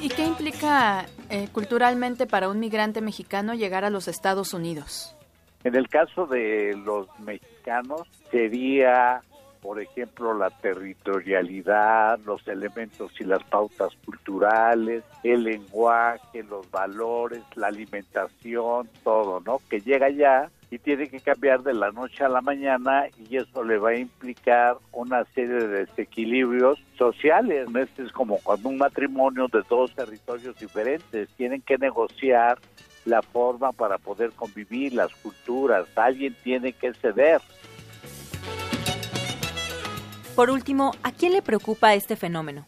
¿Y 0.00 0.08
qué 0.10 0.24
implica 0.24 1.06
eh, 1.28 1.48
culturalmente 1.52 2.26
para 2.26 2.48
un 2.48 2.60
migrante 2.60 3.00
mexicano 3.00 3.54
llegar 3.54 3.84
a 3.84 3.90
los 3.90 4.08
Estados 4.08 4.54
Unidos? 4.54 5.14
En 5.64 5.74
el 5.74 5.88
caso 5.88 6.26
de 6.26 6.74
los 6.84 7.08
mexicanos 7.18 8.02
sería, 8.30 9.20
por 9.60 9.80
ejemplo, 9.80 10.34
la 10.34 10.50
territorialidad, 10.50 12.18
los 12.20 12.46
elementos 12.48 13.12
y 13.20 13.24
las 13.24 13.42
pautas 13.44 13.92
culturales, 14.04 15.04
el 15.22 15.44
lenguaje, 15.44 16.42
los 16.42 16.70
valores, 16.70 17.42
la 17.56 17.68
alimentación, 17.68 18.88
todo, 19.02 19.40
¿no? 19.40 19.60
Que 19.68 19.80
llega 19.80 20.10
ya 20.10 20.50
y 20.70 20.78
tiene 20.78 21.08
que 21.08 21.20
cambiar 21.20 21.62
de 21.62 21.74
la 21.74 21.90
noche 21.90 22.24
a 22.24 22.28
la 22.28 22.40
mañana 22.40 23.06
y 23.18 23.36
eso 23.36 23.64
le 23.64 23.78
va 23.78 23.90
a 23.90 23.96
implicar 23.96 24.76
una 24.92 25.24
serie 25.34 25.54
de 25.54 25.86
desequilibrios 25.86 26.78
sociales. 26.96 27.68
Este 27.74 28.02
es 28.02 28.12
como 28.12 28.38
cuando 28.38 28.68
un 28.68 28.78
matrimonio 28.78 29.48
de 29.48 29.62
dos 29.68 29.94
territorios 29.94 30.58
diferentes 30.58 31.28
tienen 31.36 31.62
que 31.62 31.78
negociar 31.78 32.58
la 33.06 33.22
forma 33.22 33.72
para 33.72 33.96
poder 33.96 34.32
convivir, 34.32 34.92
las 34.92 35.12
culturas, 35.16 35.86
alguien 35.96 36.36
tiene 36.44 36.72
que 36.72 36.92
ceder. 36.92 37.40
Por 40.38 40.50
último, 40.50 40.92
¿a 41.02 41.10
quién 41.10 41.32
le 41.32 41.42
preocupa 41.42 41.94
este 41.94 42.14
fenómeno? 42.14 42.64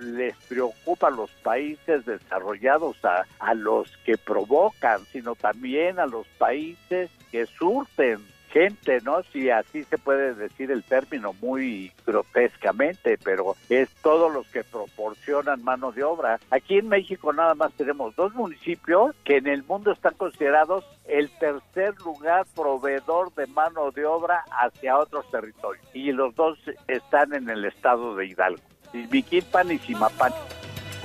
les 0.00 0.34
preocupa 0.48 1.06
a 1.06 1.10
los 1.10 1.30
países 1.44 2.04
desarrollados, 2.04 2.96
a, 3.04 3.24
a 3.38 3.54
los 3.54 3.88
que 3.98 4.18
provocan, 4.18 4.98
sino 5.12 5.36
también 5.36 6.00
a 6.00 6.06
los 6.06 6.26
países 6.36 7.10
que 7.30 7.46
surten 7.46 8.18
gente, 8.54 9.00
¿no? 9.02 9.20
Si 9.24 9.50
así 9.50 9.82
se 9.82 9.98
puede 9.98 10.32
decir 10.34 10.70
el 10.70 10.84
término 10.84 11.32
muy 11.42 11.92
grotescamente, 12.06 13.18
pero 13.22 13.56
es 13.68 13.90
todos 14.00 14.32
los 14.32 14.46
que 14.46 14.62
proporcionan 14.62 15.64
mano 15.64 15.90
de 15.90 16.04
obra. 16.04 16.38
Aquí 16.50 16.78
en 16.78 16.88
México 16.88 17.32
nada 17.32 17.56
más 17.56 17.72
tenemos 17.72 18.14
dos 18.14 18.32
municipios 18.34 19.16
que 19.24 19.38
en 19.38 19.48
el 19.48 19.64
mundo 19.64 19.90
están 19.90 20.14
considerados 20.14 20.84
el 21.06 21.28
tercer 21.30 22.00
lugar 22.04 22.46
proveedor 22.54 23.34
de 23.34 23.48
mano 23.48 23.90
de 23.90 24.06
obra 24.06 24.44
hacia 24.52 24.98
otros 24.98 25.28
territorios 25.32 25.84
y 25.92 26.12
los 26.12 26.32
dos 26.36 26.56
están 26.86 27.34
en 27.34 27.50
el 27.50 27.64
estado 27.64 28.14
de 28.14 28.26
Hidalgo. 28.26 28.62
Miquilpan 29.10 29.72
y 29.72 29.78
Simapán. 29.78 30.32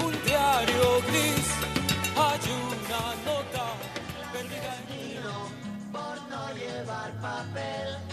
Un 0.05 0.11
diario 0.23 1.01
gris, 1.07 1.55
hay 2.15 2.68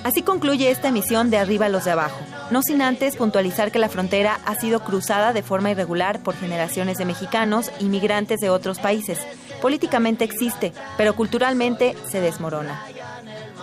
Así 0.04 0.22
concluye 0.22 0.70
esta 0.70 0.88
emisión 0.88 1.30
de 1.30 1.38
Arriba 1.38 1.68
los 1.68 1.84
de 1.84 1.90
Abajo, 1.90 2.20
no 2.50 2.62
sin 2.62 2.80
antes 2.80 3.16
puntualizar 3.16 3.72
que 3.72 3.78
la 3.78 3.88
frontera 3.88 4.38
ha 4.44 4.54
sido 4.54 4.80
cruzada 4.80 5.32
de 5.32 5.42
forma 5.42 5.70
irregular 5.70 6.20
por 6.20 6.36
generaciones 6.36 6.98
de 6.98 7.04
mexicanos 7.04 7.72
y 7.80 7.86
migrantes 7.86 8.38
de 8.40 8.50
otros 8.50 8.78
países. 8.78 9.18
Políticamente 9.60 10.24
existe, 10.24 10.72
pero 10.96 11.16
culturalmente 11.16 11.96
se 12.08 12.20
desmorona. 12.20 12.80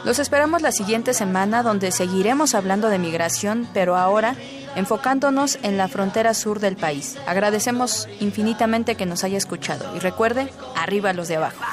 Los 0.03 0.19
esperamos 0.19 0.61
la 0.61 0.73
siguiente 0.73 1.13
semana 1.13 1.63
donde 1.63 1.91
seguiremos 1.91 2.55
hablando 2.55 2.89
de 2.89 2.99
migración, 2.99 3.69
pero 3.73 3.95
ahora 3.95 4.35
enfocándonos 4.75 5.59
en 5.63 5.77
la 5.77 5.87
frontera 5.87 6.33
sur 6.33 6.59
del 6.59 6.75
país. 6.75 7.17
Agradecemos 7.25 8.09
infinitamente 8.19 8.95
que 8.95 9.05
nos 9.05 9.23
haya 9.23 9.37
escuchado 9.37 9.95
y 9.95 9.99
recuerde, 9.99 10.51
arriba 10.75 11.13
los 11.13 11.29
de 11.29 11.37
abajo. 11.37 11.63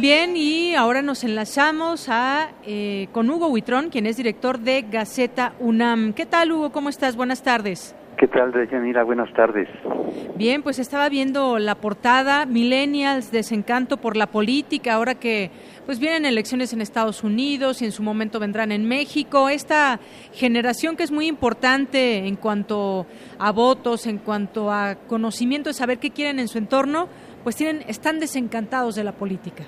Bien, 0.00 0.34
y 0.34 0.74
ahora 0.76 1.02
nos 1.02 1.24
enlazamos 1.24 2.08
a, 2.08 2.52
eh, 2.64 3.08
con 3.12 3.28
Hugo 3.28 3.48
Huitrón, 3.48 3.90
quien 3.90 4.06
es 4.06 4.16
director 4.16 4.58
de 4.58 4.86
Gaceta 4.90 5.52
UNAM. 5.60 6.14
¿Qué 6.14 6.24
tal, 6.24 6.52
Hugo? 6.52 6.72
¿Cómo 6.72 6.88
estás? 6.88 7.16
Buenas 7.16 7.42
tardes. 7.42 7.94
¿Qué 8.16 8.26
tal, 8.26 8.50
Deyanira? 8.50 9.04
Buenas 9.04 9.30
tardes. 9.34 9.68
Bien, 10.36 10.62
pues 10.62 10.78
estaba 10.78 11.10
viendo 11.10 11.58
la 11.58 11.74
portada, 11.74 12.46
Millennials, 12.46 13.30
desencanto 13.30 13.98
por 13.98 14.16
la 14.16 14.26
política, 14.26 14.94
ahora 14.94 15.16
que 15.16 15.50
pues 15.84 15.98
vienen 15.98 16.24
elecciones 16.24 16.72
en 16.72 16.80
Estados 16.80 17.22
Unidos 17.22 17.82
y 17.82 17.84
en 17.84 17.92
su 17.92 18.02
momento 18.02 18.40
vendrán 18.40 18.72
en 18.72 18.88
México. 18.88 19.50
Esta 19.50 20.00
generación 20.32 20.96
que 20.96 21.02
es 21.02 21.10
muy 21.10 21.26
importante 21.26 22.26
en 22.26 22.36
cuanto 22.36 23.06
a 23.38 23.52
votos, 23.52 24.06
en 24.06 24.16
cuanto 24.16 24.72
a 24.72 24.94
conocimiento 24.94 25.68
de 25.68 25.74
saber 25.74 25.98
qué 25.98 26.10
quieren 26.10 26.38
en 26.38 26.48
su 26.48 26.56
entorno, 26.56 27.08
pues 27.42 27.56
tienen, 27.56 27.84
están 27.86 28.18
desencantados 28.18 28.94
de 28.94 29.04
la 29.04 29.12
política. 29.12 29.64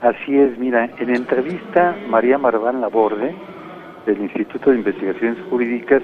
Así 0.00 0.38
es, 0.38 0.56
mira, 0.58 0.88
en 0.98 1.10
entrevista 1.10 1.96
María 2.08 2.38
Marván 2.38 2.80
Laborde, 2.80 3.34
del 4.06 4.20
Instituto 4.20 4.70
de 4.70 4.76
Investigaciones 4.76 5.38
Jurídicas, 5.50 6.02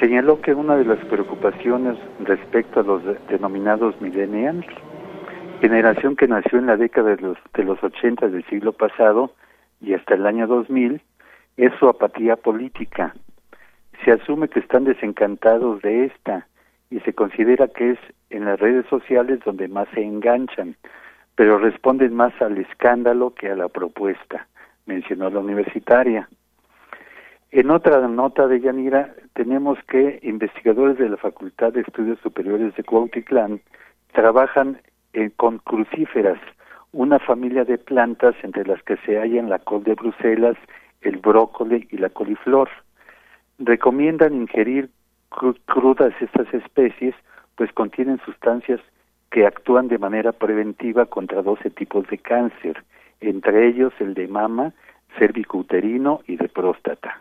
señaló 0.00 0.40
que 0.40 0.54
una 0.54 0.76
de 0.76 0.86
las 0.86 1.04
preocupaciones 1.04 1.98
respecto 2.20 2.80
a 2.80 2.82
los 2.82 3.02
denominados 3.28 4.00
millennials, 4.00 4.64
generación 5.60 6.16
que 6.16 6.28
nació 6.28 6.60
en 6.60 6.66
la 6.66 6.78
década 6.78 7.14
de 7.14 7.20
los, 7.20 7.36
de 7.52 7.64
los 7.64 7.82
80 7.84 8.28
del 8.28 8.42
siglo 8.46 8.72
pasado 8.72 9.34
y 9.82 9.92
hasta 9.92 10.14
el 10.14 10.24
año 10.24 10.46
2000, 10.46 11.02
es 11.58 11.72
su 11.78 11.88
apatía 11.88 12.36
política. 12.36 13.14
Se 14.02 14.12
asume 14.12 14.48
que 14.48 14.60
están 14.60 14.84
desencantados 14.84 15.82
de 15.82 16.06
esta 16.06 16.46
y 16.88 17.00
se 17.00 17.12
considera 17.12 17.68
que 17.68 17.90
es 17.90 17.98
en 18.30 18.46
las 18.46 18.58
redes 18.58 18.86
sociales 18.86 19.40
donde 19.44 19.68
más 19.68 19.88
se 19.92 20.02
enganchan, 20.02 20.74
pero 21.40 21.56
responden 21.56 22.14
más 22.14 22.34
al 22.42 22.58
escándalo 22.58 23.34
que 23.34 23.48
a 23.48 23.56
la 23.56 23.68
propuesta, 23.68 24.46
mencionó 24.84 25.30
la 25.30 25.38
universitaria. 25.38 26.28
En 27.50 27.70
otra 27.70 28.06
nota 28.08 28.46
de 28.46 28.60
Yanira, 28.60 29.14
tenemos 29.32 29.78
que 29.88 30.20
investigadores 30.22 30.98
de 30.98 31.08
la 31.08 31.16
Facultad 31.16 31.72
de 31.72 31.80
Estudios 31.80 32.18
Superiores 32.22 32.76
de 32.76 32.84
Cuautitlán 32.84 33.62
trabajan 34.12 34.82
eh, 35.14 35.30
con 35.34 35.60
crucíferas, 35.60 36.38
una 36.92 37.18
familia 37.18 37.64
de 37.64 37.78
plantas 37.78 38.34
entre 38.42 38.66
las 38.66 38.82
que 38.82 38.98
se 38.98 39.18
hallan 39.18 39.48
la 39.48 39.60
col 39.60 39.82
de 39.82 39.94
Bruselas, 39.94 40.58
el 41.00 41.16
brócoli 41.16 41.88
y 41.90 41.96
la 41.96 42.10
coliflor. 42.10 42.68
Recomiendan 43.58 44.34
ingerir 44.34 44.90
crudas 45.64 46.12
estas 46.20 46.52
especies, 46.52 47.14
pues 47.56 47.72
contienen 47.72 48.20
sustancias 48.26 48.82
que 49.30 49.46
actúan 49.46 49.88
de 49.88 49.98
manera 49.98 50.32
preventiva 50.32 51.06
contra 51.06 51.42
12 51.42 51.70
tipos 51.70 52.06
de 52.08 52.18
cáncer, 52.18 52.82
entre 53.20 53.68
ellos 53.68 53.92
el 54.00 54.14
de 54.14 54.28
mama, 54.28 54.72
cervicouterino 55.18 56.20
y 56.26 56.36
de 56.36 56.48
próstata. 56.48 57.20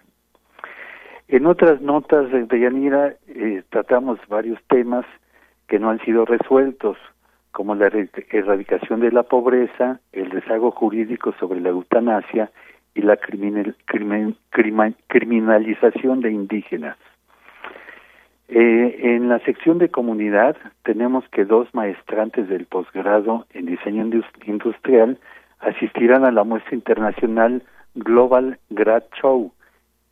En 1.27 1.45
otras 1.45 1.81
notas 1.81 2.31
de 2.31 2.59
Yanira 2.59 3.13
eh, 3.27 3.61
tratamos 3.69 4.19
varios 4.27 4.59
temas 4.67 5.05
que 5.67 5.77
no 5.77 5.91
han 5.91 5.99
sido 5.99 6.25
resueltos, 6.25 6.97
como 7.51 7.75
la 7.75 7.91
erradicación 8.31 9.01
de 9.01 9.11
la 9.11 9.23
pobreza, 9.23 9.99
el 10.11 10.31
rezago 10.31 10.71
jurídico 10.71 11.33
sobre 11.39 11.61
la 11.61 11.69
eutanasia 11.69 12.51
y 12.95 13.01
la 13.01 13.17
criminalización 15.07 16.21
de 16.21 16.31
indígenas. 16.31 16.97
Eh, 18.51 19.15
en 19.15 19.29
la 19.29 19.37
sección 19.41 19.77
de 19.77 19.89
comunidad 19.89 20.57
tenemos 20.83 21.23
que 21.29 21.45
dos 21.45 21.71
maestrantes 21.75 22.49
del 22.49 22.65
posgrado 22.65 23.45
en 23.53 23.67
diseño 23.67 24.03
indus- 24.03 24.25
industrial 24.47 25.19
asistirán 25.59 26.25
a 26.25 26.31
la 26.31 26.43
muestra 26.43 26.73
internacional 26.73 27.61
Global 27.93 28.57
Grad 28.71 29.03
Show, 29.21 29.51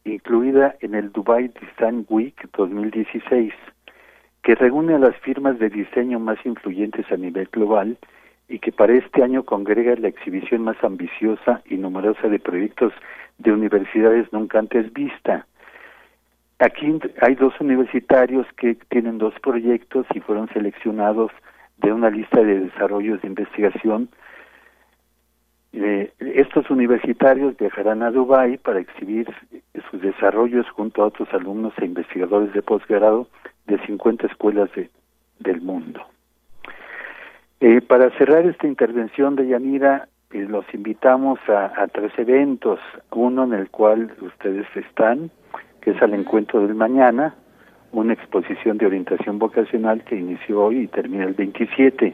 incluida 0.05 0.75
en 0.81 0.93
el 0.93 1.11
Dubai 1.11 1.47
Design 1.47 2.05
Week 2.09 2.35
2016, 2.55 3.53
que 4.43 4.53
reúne 4.53 4.93
a 4.93 4.99
las 4.99 5.15
firmas 5.17 5.57
de 5.57 5.69
diseño 5.69 6.19
más 6.19 6.37
influyentes 6.45 7.11
a 7.11 7.17
nivel 7.17 7.49
global 7.51 7.97
y 8.47 8.59
que 8.59 8.71
para 8.71 8.93
este 8.93 9.23
año 9.23 9.43
congrega 9.43 9.95
la 9.95 10.09
exhibición 10.09 10.61
más 10.63 10.77
ambiciosa 10.83 11.63
y 11.65 11.77
numerosa 11.77 12.27
de 12.29 12.37
proyectos 12.37 12.93
de 13.39 13.51
universidades 13.51 14.31
nunca 14.31 14.59
antes 14.59 14.93
vista. 14.93 15.47
Aquí 16.59 16.99
hay 17.21 17.35
dos 17.35 17.53
universitarios 17.59 18.47
que 18.57 18.75
tienen 18.89 19.19
dos 19.19 19.33
proyectos 19.41 20.07
y 20.13 20.19
fueron 20.21 20.49
seleccionados 20.49 21.31
de 21.77 21.93
una 21.93 22.09
lista 22.09 22.41
de 22.41 22.59
desarrollos 22.61 23.21
de 23.21 23.27
investigación. 23.27 24.09
Eh, 25.73 26.11
estos 26.19 26.69
universitarios 26.71 27.55
viajarán 27.57 28.01
a 28.01 28.09
Dubái 28.09 28.57
para 28.57 28.79
exhibir 28.79 29.27
sus 29.91 30.01
desarrollos 30.01 30.67
junto 30.71 31.03
a 31.03 31.07
otros 31.07 31.31
alumnos 31.31 31.73
e 31.77 31.85
investigadores 31.85 32.51
de 32.53 32.63
posgrado 32.63 33.27
de 33.67 33.77
50 33.85 34.25
escuelas 34.25 34.71
de- 34.73 34.89
del 35.39 35.61
mundo. 35.61 36.01
Eh, 37.59 37.81
para 37.81 38.09
cerrar 38.17 38.45
esta 38.47 38.65
intervención 38.65 39.35
de 39.35 39.47
Yanira, 39.47 40.07
eh, 40.31 40.45
los 40.49 40.65
invitamos 40.73 41.39
a 41.47 41.87
tres 41.93 42.11
eventos, 42.17 42.79
uno 43.11 43.43
en 43.43 43.53
el 43.53 43.69
cual 43.69 44.11
ustedes 44.21 44.65
están, 44.75 45.29
que 45.87 45.91
es 45.91 46.01
al 46.01 46.13
encuentro 46.13 46.67
del 46.67 46.75
mañana, 46.75 47.33
una 47.93 48.11
exposición 48.11 48.77
de 48.77 48.87
orientación 48.87 49.39
vocacional 49.39 50.03
que 50.03 50.17
inició 50.17 50.65
hoy 50.65 50.79
y 50.79 50.87
termina 50.87 51.23
el 51.23 51.33
27. 51.33 52.13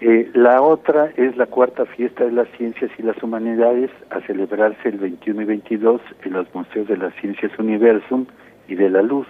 Eh, 0.00 0.30
la 0.32 0.62
otra 0.62 1.12
es 1.18 1.36
la 1.36 1.44
cuarta 1.44 1.84
fiesta 1.84 2.24
de 2.24 2.32
las 2.32 2.48
ciencias 2.56 2.90
y 2.98 3.02
las 3.02 3.22
humanidades 3.22 3.90
a 4.08 4.22
celebrarse 4.22 4.88
el 4.88 4.96
21 4.96 5.42
y 5.42 5.44
22 5.44 6.00
en 6.24 6.32
los 6.32 6.54
Museos 6.54 6.88
de 6.88 6.96
las 6.96 7.12
Ciencias 7.16 7.52
Universum 7.58 8.24
y 8.68 8.74
de 8.74 8.88
la 8.88 9.02
Luz. 9.02 9.28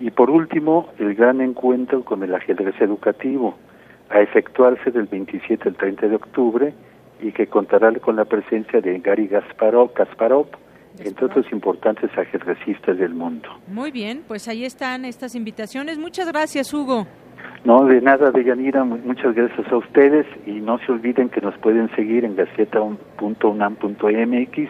Y 0.00 0.10
por 0.10 0.30
último, 0.30 0.88
el 0.98 1.14
gran 1.14 1.42
encuentro 1.42 2.06
con 2.06 2.22
el 2.22 2.34
ajedrez 2.34 2.80
educativo, 2.80 3.54
a 4.08 4.20
efectuarse 4.20 4.90
del 4.90 5.08
27 5.08 5.68
al 5.68 5.76
30 5.76 6.08
de 6.08 6.16
octubre 6.16 6.74
y 7.20 7.32
que 7.32 7.48
contará 7.48 7.92
con 8.00 8.16
la 8.16 8.24
presencia 8.24 8.80
de 8.80 8.98
Gary 9.00 9.26
Gasparov, 9.26 9.92
Kasparov, 9.92 10.46
entre 10.98 11.26
otros 11.26 11.46
importantes 11.52 12.10
ajedrecistas 12.16 12.96
del 12.98 13.14
mundo. 13.14 13.48
Muy 13.68 13.90
bien, 13.90 14.22
pues 14.28 14.46
ahí 14.48 14.64
están 14.64 15.04
estas 15.04 15.34
invitaciones. 15.34 15.98
Muchas 15.98 16.28
gracias, 16.28 16.72
Hugo. 16.72 17.06
No, 17.64 17.84
de 17.86 18.00
nada, 18.02 18.30
Deyanira, 18.30 18.84
mu- 18.84 18.98
muchas 18.98 19.34
gracias 19.34 19.66
a 19.72 19.76
ustedes 19.78 20.26
y 20.46 20.52
no 20.60 20.78
se 20.78 20.92
olviden 20.92 21.30
que 21.30 21.40
nos 21.40 21.56
pueden 21.58 21.90
seguir 21.96 22.24
en 22.24 22.36
gaceta.unam.mx 22.36 24.68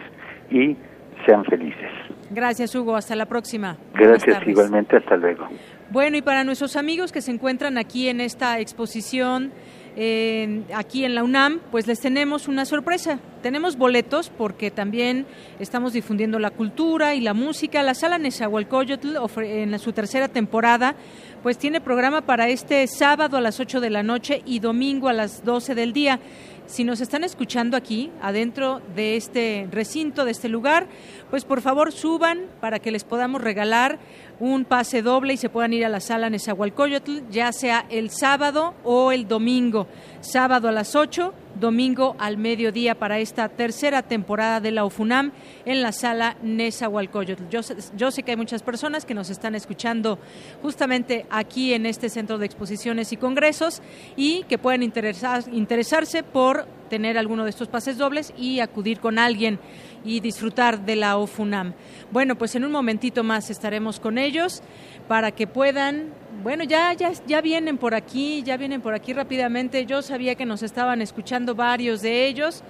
y 0.51 0.77
sean 1.25 1.43
felices. 1.45 1.89
Gracias, 2.31 2.73
Hugo. 2.75 2.95
Hasta 2.95 3.15
la 3.15 3.25
próxima. 3.25 3.77
Gracias 3.93 4.45
igualmente, 4.47 4.97
hasta 4.97 5.17
luego. 5.17 5.47
Bueno, 5.91 6.17
y 6.17 6.21
para 6.21 6.43
nuestros 6.43 6.75
amigos 6.75 7.11
que 7.11 7.21
se 7.21 7.31
encuentran 7.31 7.77
aquí 7.77 8.09
en 8.09 8.21
esta 8.21 8.59
exposición, 8.59 9.51
eh, 9.97 10.63
aquí 10.73 11.05
en 11.05 11.15
la 11.15 11.23
UNAM, 11.23 11.61
pues 11.71 11.87
les 11.87 12.01
tenemos 12.01 12.47
una 12.47 12.65
sorpresa. 12.65 13.19
Tenemos 13.41 13.77
boletos 13.77 14.29
porque 14.29 14.69
también 14.69 15.25
estamos 15.59 15.93
difundiendo 15.93 16.37
la 16.37 16.51
cultura 16.51 17.15
y 17.15 17.21
la 17.21 17.33
música. 17.33 17.81
La 17.81 17.93
sala 17.93 18.17
Nezahualcóyotl, 18.17 19.15
en 19.43 19.79
su 19.79 19.93
tercera 19.93 20.27
temporada, 20.27 20.95
pues 21.43 21.57
tiene 21.57 21.79
programa 21.79 22.21
para 22.21 22.49
este 22.49 22.85
sábado 22.87 23.37
a 23.37 23.41
las 23.41 23.59
8 23.59 23.79
de 23.79 23.89
la 23.89 24.03
noche 24.03 24.41
y 24.45 24.59
domingo 24.59 25.07
a 25.07 25.13
las 25.13 25.45
12 25.45 25.75
del 25.75 25.93
día. 25.93 26.19
Si 26.65 26.83
nos 26.83 26.99
están 26.99 27.23
escuchando 27.23 27.77
aquí, 27.77 28.11
adentro 28.21 28.81
de 28.95 29.15
este 29.15 29.67
recinto, 29.71 30.25
de 30.25 30.31
este 30.31 30.49
lugar, 30.49 30.87
pues 31.29 31.45
por 31.45 31.61
favor 31.61 31.91
suban 31.91 32.41
para 32.61 32.79
que 32.79 32.91
les 32.91 33.03
podamos 33.03 33.41
regalar 33.41 33.99
un 34.39 34.65
pase 34.65 35.01
doble 35.01 35.33
y 35.33 35.37
se 35.37 35.49
puedan 35.49 35.71
ir 35.73 35.85
a 35.85 35.89
la 35.89 36.01
sala 36.01 36.29
Nezahualcóyotl, 36.29 37.29
ya 37.31 37.51
sea 37.53 37.85
el 37.89 38.09
sábado 38.09 38.73
o 38.83 39.11
el 39.13 39.27
domingo. 39.27 39.87
Sábado 40.19 40.67
a 40.67 40.71
las 40.73 40.95
8, 40.95 41.33
domingo 41.59 42.15
al 42.19 42.37
mediodía 42.37 42.95
para 42.95 43.19
esta 43.19 43.47
tercera 43.47 44.01
temporada 44.01 44.59
de 44.59 44.71
la 44.71 44.83
UFUNAM 44.83 45.31
en 45.65 45.81
la 45.81 45.93
sala 45.93 46.35
Nezahualcóyotl. 46.43 47.43
Yo, 47.49 47.61
yo 47.95 48.11
sé 48.11 48.23
que 48.23 48.31
hay 48.31 48.37
muchas 48.37 48.61
personas 48.61 49.05
que 49.05 49.13
nos 49.13 49.29
están 49.29 49.55
escuchando 49.55 50.19
justamente 50.61 51.25
aquí 51.29 51.73
en 51.73 51.85
este 51.85 52.09
centro 52.09 52.37
de 52.37 52.45
exposiciones 52.45 53.13
y 53.13 53.17
congresos 53.17 53.81
y 54.17 54.43
que 54.43 54.57
pueden 54.57 54.83
interesar- 54.83 55.45
interesarse 55.53 56.23
por 56.23 56.65
tener 56.89 57.17
alguno 57.17 57.45
de 57.45 57.49
estos 57.51 57.67
pases 57.67 57.97
dobles 57.97 58.33
y 58.37 58.59
acudir 58.59 58.99
con 58.99 59.17
alguien 59.17 59.59
y 60.05 60.19
disfrutar 60.19 60.85
de 60.85 60.95
la 60.95 61.17
OFUNAM. 61.17 61.73
Bueno, 62.11 62.35
pues 62.37 62.55
en 62.55 62.63
un 62.63 62.71
momentito 62.71 63.23
más 63.23 63.49
estaremos 63.49 63.99
con 63.99 64.17
ellos 64.17 64.61
para 65.07 65.31
que 65.31 65.47
puedan, 65.47 66.13
bueno, 66.43 66.63
ya, 66.63 66.93
ya, 66.93 67.11
ya 67.27 67.41
vienen 67.41 67.77
por 67.77 67.95
aquí, 67.95 68.43
ya 68.43 68.55
vienen 68.55 68.81
por 68.81 68.93
aquí 68.93 69.11
rápidamente. 69.11 69.85
Yo 69.85 70.01
sabía 70.01 70.35
que 70.35 70.45
nos 70.45 70.63
estaban 70.63 71.01
escuchando 71.01 71.55
varios 71.55 72.01
de 72.01 72.27
ellos 72.27 72.63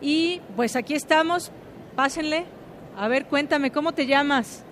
y 0.00 0.40
pues 0.56 0.76
aquí 0.76 0.94
estamos. 0.94 1.50
Pásenle. 1.96 2.46
A 2.96 3.08
ver, 3.08 3.26
cuéntame, 3.26 3.70
¿cómo 3.70 3.92
te 3.92 4.06
llamas? 4.06 4.64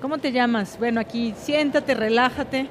¿Cómo 0.00 0.18
te 0.18 0.32
llamas? 0.32 0.78
Bueno, 0.78 1.00
aquí 1.00 1.34
siéntate, 1.36 1.94
relájate. 1.94 2.68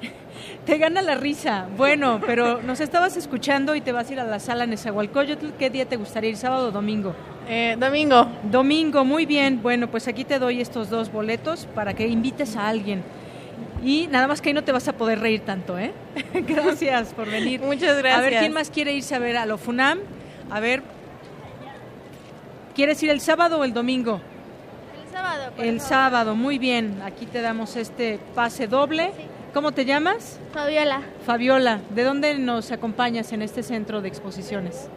Te 0.66 0.78
gana 0.78 1.00
la 1.00 1.14
risa. 1.14 1.68
Bueno, 1.76 2.20
pero 2.24 2.60
nos 2.62 2.80
estabas 2.80 3.16
escuchando 3.16 3.74
y 3.74 3.80
te 3.80 3.92
vas 3.92 4.10
a 4.10 4.12
ir 4.12 4.20
a 4.20 4.24
la 4.24 4.38
sala 4.38 4.66
Nezahualcóyotl. 4.66 5.52
¿Qué 5.58 5.70
día 5.70 5.86
te 5.86 5.96
gustaría 5.96 6.30
ir, 6.30 6.36
sábado 6.36 6.68
o 6.68 6.70
domingo? 6.70 7.14
Domingo. 7.78 8.26
Domingo, 8.44 9.04
muy 9.04 9.26
bien. 9.26 9.60
Bueno, 9.62 9.90
pues 9.90 10.06
aquí 10.08 10.24
te 10.24 10.38
doy 10.38 10.60
estos 10.60 10.88
dos 10.90 11.10
boletos 11.10 11.66
para 11.74 11.94
que 11.94 12.06
invites 12.06 12.56
a 12.56 12.68
alguien. 12.68 13.02
Y 13.82 14.06
nada 14.08 14.26
más 14.28 14.40
que 14.40 14.50
ahí 14.50 14.54
no 14.54 14.62
te 14.64 14.72
vas 14.72 14.86
a 14.88 14.92
poder 14.92 15.20
reír 15.20 15.40
tanto, 15.40 15.78
¿eh? 15.78 15.92
gracias 16.34 17.12
por 17.14 17.30
venir. 17.30 17.60
Muchas 17.60 17.90
A 17.90 17.94
ver, 17.94 18.04
gracias. 18.04 18.40
¿quién 18.40 18.52
más 18.52 18.70
quiere 18.70 18.92
irse 18.92 19.14
a 19.14 19.18
ver 19.18 19.36
a 19.36 19.46
lo 19.46 19.56
FUNAM? 19.58 19.98
A 20.50 20.60
ver, 20.60 20.82
¿quieres 22.74 23.02
ir 23.02 23.10
el 23.10 23.20
sábado 23.20 23.58
o 23.58 23.64
el 23.64 23.72
domingo? 23.72 24.20
El 25.02 25.10
sábado. 25.12 25.52
por 25.56 25.64
El 25.64 25.80
favor. 25.80 25.88
sábado, 25.88 26.36
muy 26.36 26.58
bien. 26.58 27.00
Aquí 27.04 27.26
te 27.26 27.40
damos 27.40 27.76
este 27.76 28.18
pase 28.34 28.66
doble. 28.66 29.12
¿Cómo 29.54 29.72
te 29.72 29.84
llamas? 29.84 30.38
Fabiola. 30.52 31.00
Fabiola, 31.26 31.80
¿de 31.90 32.04
dónde 32.04 32.38
nos 32.38 32.70
acompañas 32.70 33.32
en 33.32 33.42
este 33.42 33.62
centro 33.62 34.00
de 34.00 34.08
exposiciones? 34.08 34.88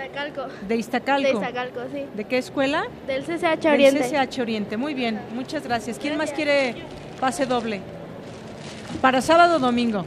Eh, 0.00 0.06
Iztacalco. 0.06 0.46
De 0.66 0.76
Iztacalco. 0.76 1.28
De 1.28 1.34
Iztacalco, 1.34 1.80
sí. 1.92 2.04
¿De 2.14 2.24
qué 2.24 2.38
escuela? 2.38 2.84
Del 3.06 3.22
CCH 3.24 3.66
Oriente. 3.66 4.00
Del 4.00 4.28
CCH 4.28 4.40
Oriente, 4.40 4.76
muy 4.76 4.94
bien, 4.94 5.20
muchas 5.34 5.64
gracias. 5.64 5.98
¿Quién 5.98 6.16
más 6.16 6.32
quiere 6.32 6.74
pase 7.20 7.46
doble? 7.46 7.80
Para 9.00 9.20
sábado 9.20 9.56
o 9.56 9.58
domingo. 9.58 10.04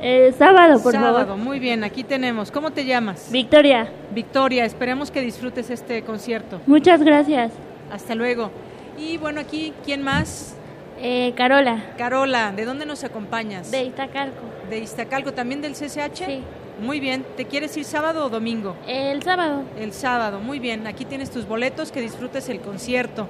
El 0.00 0.34
sábado, 0.34 0.82
por 0.82 0.92
sábado, 0.92 1.18
favor. 1.26 1.36
muy 1.36 1.60
bien, 1.60 1.84
aquí 1.84 2.02
tenemos. 2.02 2.50
¿Cómo 2.50 2.72
te 2.72 2.84
llamas? 2.84 3.28
Victoria. 3.30 3.88
Victoria, 4.12 4.64
esperemos 4.64 5.10
que 5.10 5.20
disfrutes 5.20 5.70
este 5.70 6.02
concierto. 6.02 6.60
Muchas 6.66 7.02
gracias. 7.02 7.52
Hasta 7.92 8.14
luego. 8.14 8.50
Y 8.98 9.16
bueno, 9.18 9.40
aquí, 9.40 9.72
¿quién 9.84 10.02
más? 10.02 10.56
Eh, 11.00 11.32
Carola. 11.36 11.84
Carola, 11.98 12.52
¿de 12.52 12.64
dónde 12.64 12.84
nos 12.84 13.04
acompañas? 13.04 13.70
De 13.70 13.84
Iztacalco. 13.84 14.40
¿De 14.68 14.78
Iztacalco, 14.78 15.32
también 15.32 15.60
del 15.60 15.74
CCH? 15.74 16.24
Sí. 16.26 16.42
Muy 16.80 17.00
bien, 17.00 17.24
¿te 17.36 17.44
quieres 17.44 17.76
ir 17.76 17.84
sábado 17.84 18.26
o 18.26 18.28
domingo? 18.28 18.76
El 18.86 19.22
sábado. 19.22 19.62
El 19.78 19.92
sábado, 19.92 20.40
muy 20.40 20.58
bien. 20.58 20.86
Aquí 20.86 21.04
tienes 21.04 21.30
tus 21.30 21.46
boletos, 21.46 21.92
que 21.92 22.00
disfrutes 22.00 22.48
el 22.48 22.60
concierto. 22.60 23.28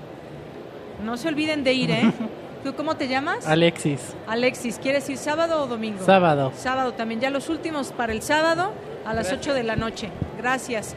No 1.04 1.16
se 1.16 1.28
olviden 1.28 1.64
de 1.64 1.72
ir, 1.72 1.90
¿eh? 1.90 2.12
¿Tú 2.64 2.74
cómo 2.74 2.94
te 2.96 3.08
llamas? 3.08 3.46
Alexis. 3.46 4.00
Alexis, 4.28 4.78
¿quieres 4.78 5.08
ir 5.10 5.18
sábado 5.18 5.62
o 5.62 5.66
domingo? 5.66 6.04
Sábado. 6.04 6.52
Sábado 6.56 6.92
también, 6.92 7.20
ya 7.20 7.30
los 7.30 7.48
últimos 7.48 7.90
para 7.90 8.12
el 8.12 8.22
sábado 8.22 8.72
a 9.04 9.12
las 9.14 9.32
8 9.32 9.52
de 9.52 9.64
la 9.64 9.74
noche. 9.74 10.10
Gracias. 10.38 10.94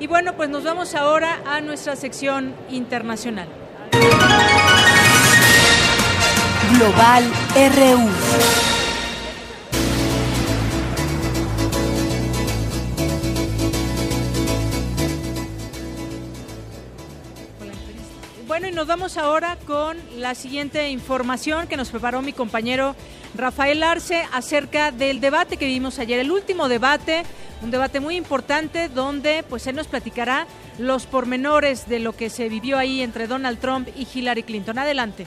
Y 0.00 0.08
bueno, 0.08 0.34
pues 0.34 0.50
nos 0.50 0.64
vamos 0.64 0.94
ahora 0.96 1.40
a 1.46 1.60
nuestra 1.60 1.94
sección 1.94 2.52
internacional. 2.68 3.46
Global 6.72 7.24
RU. 7.54 8.73
Nos 18.74 18.86
vamos 18.88 19.16
ahora 19.16 19.56
con 19.66 19.96
la 20.16 20.34
siguiente 20.34 20.90
información 20.90 21.68
que 21.68 21.76
nos 21.76 21.90
preparó 21.90 22.22
mi 22.22 22.32
compañero 22.32 22.96
Rafael 23.36 23.82
Arce 23.84 24.26
acerca 24.32 24.90
del 24.90 25.20
debate 25.20 25.56
que 25.56 25.66
vimos 25.66 26.00
ayer, 26.00 26.18
el 26.18 26.32
último 26.32 26.68
debate, 26.68 27.22
un 27.62 27.70
debate 27.70 28.00
muy 28.00 28.16
importante 28.16 28.88
donde 28.88 29.44
pues 29.48 29.68
él 29.68 29.76
nos 29.76 29.86
platicará 29.86 30.48
los 30.78 31.06
pormenores 31.06 31.88
de 31.88 32.00
lo 32.00 32.16
que 32.16 32.30
se 32.30 32.48
vivió 32.48 32.76
ahí 32.76 33.00
entre 33.00 33.28
Donald 33.28 33.60
Trump 33.60 33.88
y 33.96 34.08
Hillary 34.12 34.42
Clinton. 34.42 34.78
Adelante. 34.78 35.26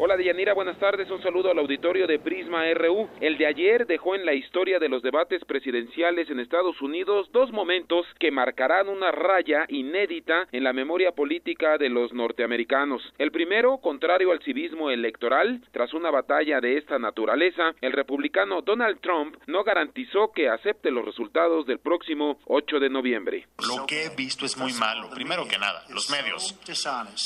Hola 0.00 0.16
Deyanira, 0.16 0.54
buenas 0.54 0.78
tardes. 0.78 1.10
Un 1.10 1.20
saludo 1.24 1.50
al 1.50 1.58
auditorio 1.58 2.06
de 2.06 2.20
Prisma 2.20 2.62
RU. 2.72 3.08
El 3.20 3.36
de 3.36 3.46
ayer 3.46 3.84
dejó 3.84 4.14
en 4.14 4.24
la 4.24 4.32
historia 4.32 4.78
de 4.78 4.88
los 4.88 5.02
debates 5.02 5.44
presidenciales 5.44 6.30
en 6.30 6.38
Estados 6.38 6.80
Unidos 6.80 7.28
dos 7.32 7.50
momentos 7.50 8.06
que 8.20 8.30
marcarán 8.30 8.88
una 8.88 9.10
raya 9.10 9.66
inédita 9.68 10.46
en 10.52 10.62
la 10.62 10.72
memoria 10.72 11.10
política 11.10 11.78
de 11.78 11.88
los 11.88 12.12
norteamericanos. 12.12 13.02
El 13.18 13.32
primero, 13.32 13.78
contrario 13.78 14.30
al 14.30 14.40
civismo 14.44 14.88
electoral, 14.90 15.62
tras 15.72 15.92
una 15.92 16.12
batalla 16.12 16.60
de 16.60 16.78
esta 16.78 17.00
naturaleza, 17.00 17.74
el 17.80 17.90
republicano 17.90 18.62
Donald 18.62 19.00
Trump 19.00 19.34
no 19.48 19.64
garantizó 19.64 20.30
que 20.32 20.48
acepte 20.48 20.92
los 20.92 21.04
resultados 21.04 21.66
del 21.66 21.80
próximo 21.80 22.38
8 22.46 22.78
de 22.78 22.88
noviembre. 22.88 23.48
Lo 23.66 23.84
que 23.84 24.04
he 24.04 24.10
visto 24.10 24.46
es 24.46 24.56
muy 24.56 24.72
malo. 24.74 25.10
Primero 25.10 25.48
que 25.48 25.58
nada, 25.58 25.82
los 25.88 26.08
medios 26.08 26.54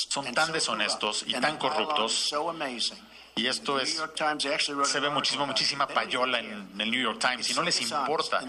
son 0.08 0.32
tan 0.32 0.52
deshonestos 0.52 1.26
y 1.28 1.38
tan 1.38 1.58
corruptos 1.58 2.32
amazing. 2.62 3.11
Y 3.34 3.46
esto 3.46 3.80
es, 3.80 4.02
se 4.84 5.00
ve 5.00 5.10
muchísimo, 5.10 5.46
muchísima 5.46 5.86
payola 5.86 6.40
en 6.40 6.68
el 6.78 6.90
New 6.90 7.00
York 7.00 7.18
Times 7.18 7.50
y 7.50 7.54
no 7.54 7.62
les 7.62 7.80
importa. 7.80 8.40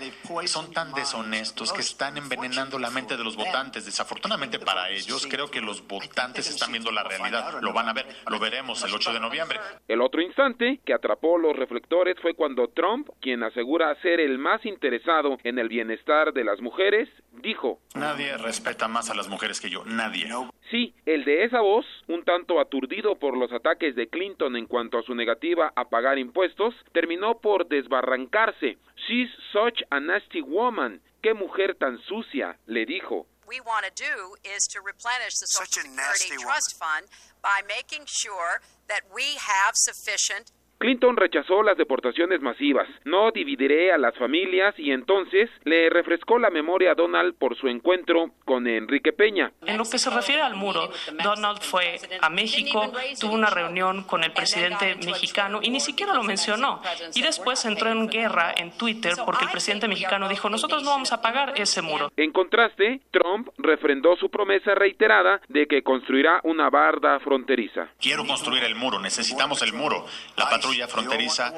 Son 0.45 0.71
tan 0.71 0.91
deshonestos 0.93 1.71
que 1.71 1.81
están 1.81 2.17
envenenando 2.17 2.77
la 2.77 2.89
mente 2.89 3.15
de 3.15 3.23
los 3.23 3.35
votantes. 3.35 3.85
Desafortunadamente 3.85 4.59
para 4.59 4.89
ellos, 4.89 5.25
creo 5.29 5.49
que 5.49 5.61
los 5.61 5.87
votantes 5.87 6.49
están 6.49 6.71
viendo 6.71 6.91
la 6.91 7.03
realidad. 7.03 7.61
Lo 7.61 7.71
van 7.71 7.87
a 7.87 7.93
ver, 7.93 8.05
lo 8.29 8.39
veremos 8.39 8.83
el 8.83 8.93
8 8.93 9.13
de 9.13 9.19
noviembre. 9.19 9.59
El 9.87 10.01
otro 10.01 10.21
instante 10.21 10.81
que 10.85 10.93
atrapó 10.93 11.37
los 11.37 11.55
reflectores 11.55 12.17
fue 12.21 12.33
cuando 12.33 12.67
Trump, 12.67 13.07
quien 13.21 13.43
asegura 13.43 13.95
ser 14.01 14.19
el 14.19 14.37
más 14.37 14.65
interesado 14.65 15.37
en 15.43 15.59
el 15.59 15.69
bienestar 15.69 16.33
de 16.33 16.43
las 16.43 16.59
mujeres, 16.61 17.07
dijo, 17.31 17.79
Nadie 17.95 18.37
respeta 18.37 18.87
más 18.87 19.09
a 19.09 19.15
las 19.15 19.27
mujeres 19.27 19.61
que 19.61 19.69
yo, 19.69 19.85
nadie. 19.85 20.29
Sí, 20.71 20.95
el 21.05 21.23
de 21.23 21.43
esa 21.43 21.61
voz, 21.61 21.85
un 22.07 22.23
tanto 22.23 22.59
aturdido 22.59 23.15
por 23.15 23.37
los 23.37 23.51
ataques 23.51 23.95
de 23.95 24.07
Clinton 24.07 24.55
en 24.55 24.65
cuanto 24.73 24.97
a 24.97 25.03
su 25.03 25.13
negativa 25.13 25.71
a 25.75 25.87
pagar 25.87 26.17
impuestos, 26.17 26.73
terminó 26.93 27.39
por 27.39 27.67
desbarrancarse. 27.67 28.79
She's 29.05 29.29
such 29.51 29.83
a 29.91 29.99
nasty 29.99 30.41
woman. 30.41 30.99
Qué 31.21 31.35
mujer 31.35 31.75
tan 31.75 31.99
sucia, 32.07 32.57
le 32.65 32.83
dijo. 32.87 33.27
we 33.45 33.59
want 33.59 33.85
to 33.85 33.93
do 33.93 34.33
is 34.43 34.65
to 34.71 34.79
replenish 34.81 35.35
the 35.37 35.45
Social 35.45 35.83
Security 35.83 36.41
Trust 36.41 36.73
Fund 36.79 37.05
by 37.43 37.61
making 37.67 38.05
sure 38.07 38.61
that 38.87 39.01
we 39.13 39.37
have 39.37 39.75
sufficient 39.75 40.51
Clinton 40.83 41.15
rechazó 41.15 41.63
las 41.63 41.77
deportaciones 41.77 42.41
masivas. 42.41 42.89
No 43.05 43.31
dividiré 43.31 43.93
a 43.93 43.97
las 43.97 44.13
familias 44.17 44.75
y 44.77 44.91
entonces 44.91 45.49
le 45.63 45.89
refrescó 45.89 46.37
la 46.39 46.49
memoria 46.49 46.91
a 46.91 46.93
Donald 46.93 47.35
por 47.35 47.55
su 47.55 47.69
encuentro 47.69 48.31
con 48.43 48.67
Enrique 48.67 49.13
Peña. 49.13 49.53
En 49.65 49.77
lo 49.77 49.85
que 49.85 49.97
se 49.97 50.09
refiere 50.09 50.41
al 50.41 50.55
muro, 50.55 50.91
Donald 51.23 51.61
fue 51.61 51.95
a 52.19 52.29
México, 52.29 52.91
tuvo 53.17 53.31
una 53.31 53.49
reunión 53.49 54.03
con 54.03 54.25
el 54.25 54.33
presidente 54.33 54.97
mexicano 55.05 55.61
y 55.61 55.69
ni 55.69 55.79
siquiera 55.79 56.13
lo 56.13 56.23
mencionó. 56.23 56.81
Y 57.15 57.21
después 57.21 57.63
entró 57.63 57.89
en 57.89 58.09
guerra 58.09 58.53
en 58.57 58.77
Twitter 58.77 59.13
porque 59.25 59.45
el 59.45 59.51
presidente 59.51 59.87
mexicano 59.87 60.27
dijo, 60.27 60.49
nosotros 60.49 60.83
no 60.83 60.89
vamos 60.89 61.13
a 61.13 61.21
pagar 61.21 61.53
ese 61.55 61.81
muro. 61.81 62.11
En 62.17 62.33
contraste, 62.33 62.99
Trump 63.11 63.47
refrendó 63.57 64.17
su 64.17 64.29
promesa 64.29 64.75
reiterada 64.75 65.39
de 65.47 65.65
que 65.65 65.81
construirá 65.81 66.41
una 66.43 66.69
barda 66.69 67.21
fronteriza. 67.21 67.87
Quiero 68.01 68.25
construir 68.25 68.65
el 68.65 68.75
muro, 68.75 68.99
necesitamos 68.99 69.61
el 69.61 69.71
muro. 69.71 70.05
La 70.35 70.49
patrulla 70.49 70.72
fronteriza, 70.87 71.53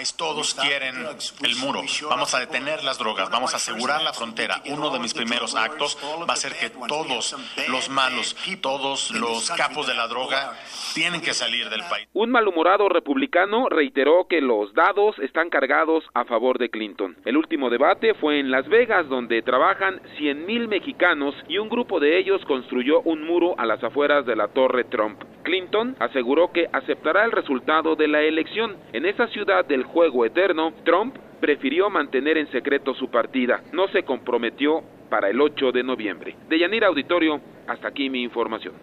ICE, 0.00 0.14
todos 0.16 0.54
quieren 0.54 1.06
el 1.42 1.56
muro. 1.56 1.82
Vamos 2.08 2.34
a 2.34 2.40
detener 2.40 2.84
las 2.84 2.98
drogas, 2.98 3.30
vamos 3.30 3.54
a 3.54 3.56
asegurar 3.56 4.02
la 4.02 4.12
frontera. 4.12 4.62
Uno 4.66 4.90
de 4.90 4.98
mis 4.98 5.14
primeros 5.14 5.54
actos 5.54 5.98
va 6.28 6.34
a 6.34 6.36
ser 6.36 6.54
que 6.54 6.70
todos 6.70 7.36
los 7.68 7.88
malos, 7.88 8.36
todos 8.60 9.10
los 9.12 9.50
capos 9.50 9.86
de 9.86 9.94
la 9.94 10.06
droga 10.08 10.54
tienen 10.94 11.20
que 11.20 11.34
salir 11.34 11.68
del 11.68 11.82
país. 11.84 12.08
Un 12.12 12.30
malhumorado 12.30 12.88
republicano 12.88 13.68
reiteró 13.68 14.26
que 14.28 14.40
los 14.40 14.72
dados 14.74 15.18
están 15.18 15.50
cargados 15.50 16.04
a 16.14 16.24
favor 16.24 16.58
de 16.58 16.70
Clinton. 16.70 17.16
El 17.24 17.36
último 17.36 17.70
debate 17.70 18.14
fue 18.14 18.40
en 18.40 18.50
Las 18.50 18.68
Vegas, 18.68 19.08
donde 19.08 19.42
trabajan 19.42 20.00
100.000 20.18 20.68
mexicanos 20.68 21.34
y 21.48 21.58
un 21.58 21.68
grupo 21.68 22.00
de 22.00 22.18
ellos 22.18 22.44
construyó 22.46 23.00
un 23.02 23.26
muro 23.26 23.54
a 23.58 23.66
las 23.66 23.82
afueras 23.82 24.26
de 24.26 24.36
la 24.36 24.48
Torre 24.48 24.84
Trump. 24.84 25.22
Clinton 25.42 25.96
aseguró 25.98 26.52
que 26.52 26.68
aceptará 26.72 27.24
el 27.24 27.32
resultado 27.32 27.96
de 27.96 28.08
la 28.08 28.20
elección. 28.20 28.57
En 28.92 29.06
esa 29.06 29.28
ciudad 29.28 29.64
del 29.66 29.84
juego 29.84 30.24
eterno, 30.24 30.72
Trump 30.84 31.14
prefirió 31.40 31.90
mantener 31.90 32.36
en 32.38 32.50
secreto 32.50 32.92
su 32.94 33.08
partida. 33.08 33.62
No 33.72 33.86
se 33.88 34.02
comprometió 34.02 34.82
para 35.08 35.30
el 35.30 35.40
8 35.40 35.70
de 35.70 35.84
noviembre. 35.84 36.34
De 36.48 36.58
Yanira 36.58 36.88
Auditorio, 36.88 37.40
hasta 37.68 37.86
aquí 37.88 38.10
mi 38.10 38.22
información. 38.22 38.74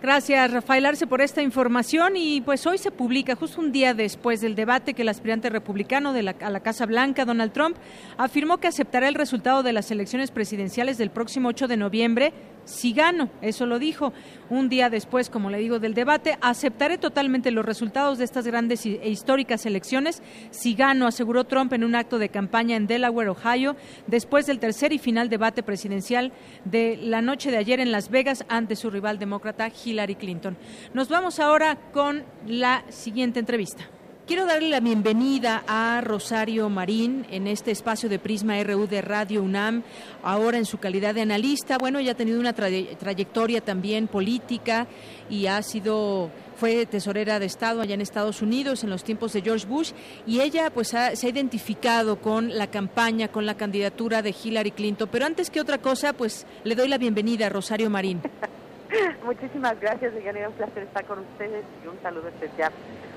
Gracias, 0.00 0.50
Rafael 0.50 0.86
Arce, 0.86 1.06
por 1.06 1.20
esta 1.20 1.42
información. 1.42 2.16
Y 2.16 2.40
pues 2.40 2.66
hoy 2.66 2.78
se 2.78 2.90
publica, 2.90 3.36
justo 3.36 3.60
un 3.60 3.70
día 3.70 3.92
después 3.92 4.40
del 4.40 4.54
debate, 4.54 4.94
que 4.94 5.02
el 5.02 5.10
aspirante 5.10 5.50
republicano 5.50 6.14
de 6.14 6.34
a 6.40 6.50
la 6.50 6.60
Casa 6.60 6.86
Blanca, 6.86 7.26
Donald 7.26 7.52
Trump, 7.52 7.76
afirmó 8.16 8.56
que 8.56 8.68
aceptará 8.68 9.08
el 9.08 9.14
resultado 9.14 9.62
de 9.62 9.74
las 9.74 9.90
elecciones 9.90 10.30
presidenciales 10.30 10.96
del 10.96 11.10
próximo 11.10 11.50
8 11.50 11.68
de 11.68 11.76
noviembre 11.76 12.32
si 12.64 12.92
gano, 12.92 13.30
eso 13.42 13.66
lo 13.66 13.78
dijo. 13.78 14.12
Un 14.48 14.68
día 14.68 14.90
después, 14.90 15.30
como 15.30 15.50
le 15.50 15.58
digo, 15.58 15.78
del 15.78 15.94
debate, 15.94 16.36
aceptaré 16.40 16.98
totalmente 16.98 17.50
los 17.50 17.64
resultados 17.64 18.18
de 18.18 18.24
estas 18.24 18.46
grandes 18.46 18.84
e 18.86 19.08
históricas 19.08 19.66
elecciones 19.66 20.22
si 20.50 20.74
gano, 20.74 21.06
aseguró 21.06 21.44
Trump 21.44 21.72
en 21.72 21.84
un 21.84 21.94
acto 21.94 22.18
de 22.18 22.28
campaña 22.28 22.76
en 22.76 22.86
Delaware, 22.86 23.30
Ohio, 23.30 23.76
después 24.06 24.46
del 24.46 24.58
tercer 24.58 24.92
y 24.92 24.98
final 24.98 25.28
debate 25.28 25.62
presidencial 25.62 26.32
de 26.64 26.96
la 26.96 27.22
noche 27.22 27.50
de 27.50 27.58
ayer 27.58 27.80
en 27.80 27.92
Las 27.92 28.10
Vegas 28.10 28.44
ante 28.48 28.76
su 28.76 28.90
rival 28.90 29.18
demócrata 29.18 29.68
Hillary 29.68 30.16
Clinton. 30.16 30.56
Nos 30.94 31.08
vamos 31.08 31.38
ahora 31.38 31.76
con 31.92 32.24
la 32.46 32.84
siguiente 32.88 33.40
entrevista. 33.40 33.88
Quiero 34.30 34.46
darle 34.46 34.68
la 34.68 34.78
bienvenida 34.78 35.64
a 35.66 36.00
Rosario 36.02 36.68
Marín 36.68 37.26
en 37.32 37.48
este 37.48 37.72
espacio 37.72 38.08
de 38.08 38.20
Prisma 38.20 38.62
RU 38.62 38.86
de 38.86 39.02
Radio 39.02 39.42
UNAM, 39.42 39.82
ahora 40.22 40.56
en 40.56 40.66
su 40.66 40.78
calidad 40.78 41.16
de 41.16 41.22
analista. 41.22 41.78
Bueno, 41.78 41.98
ella 41.98 42.12
ha 42.12 42.16
tenido 42.16 42.38
una 42.38 42.52
trayectoria 42.52 43.60
también 43.60 44.06
política 44.06 44.86
y 45.28 45.46
ha 45.46 45.60
sido 45.64 46.30
fue 46.54 46.86
tesorera 46.86 47.40
de 47.40 47.46
Estado 47.46 47.80
allá 47.80 47.94
en 47.94 48.02
Estados 48.02 48.40
Unidos 48.40 48.84
en 48.84 48.90
los 48.90 49.02
tiempos 49.02 49.32
de 49.32 49.42
George 49.42 49.66
Bush 49.66 49.90
y 50.28 50.38
ella 50.42 50.70
pues 50.70 50.90
se 50.90 51.26
ha 51.26 51.28
identificado 51.28 52.20
con 52.20 52.56
la 52.56 52.68
campaña, 52.68 53.32
con 53.32 53.46
la 53.46 53.56
candidatura 53.56 54.22
de 54.22 54.32
Hillary 54.44 54.70
Clinton. 54.70 55.08
Pero 55.10 55.26
antes 55.26 55.50
que 55.50 55.60
otra 55.60 55.78
cosa, 55.78 56.12
pues 56.12 56.46
le 56.62 56.76
doy 56.76 56.86
la 56.86 56.98
bienvenida 56.98 57.46
a 57.46 57.48
Rosario 57.48 57.90
Marín. 57.90 58.20
Muchísimas 59.24 59.78
gracias, 59.80 60.14
Deyanira. 60.14 60.48
Un 60.48 60.54
placer 60.54 60.82
estar 60.82 61.04
con 61.04 61.20
ustedes 61.20 61.64
y 61.84 61.88
un 61.88 62.00
saludo 62.02 62.28
especial 62.28 62.72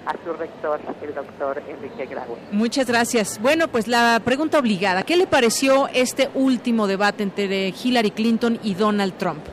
a 0.06 0.14
su 0.24 0.34
rector, 0.34 0.80
el 1.02 1.14
doctor 1.14 1.62
Enrique 1.68 2.06
Grau. 2.06 2.38
Muchas 2.52 2.88
gracias. 2.88 3.40
Bueno, 3.42 3.68
pues 3.68 3.88
la 3.88 4.22
pregunta 4.24 4.60
obligada. 4.60 5.04
¿Qué 5.04 5.16
le 5.16 5.28
pareció 5.28 5.88
este 5.94 6.30
último 6.34 6.88
debate 6.88 7.24
entre 7.24 7.70
Hillary 7.70 8.12
Clinton 8.12 8.60
y 8.64 8.76
Donald 8.76 9.14
Trump? 9.18 9.44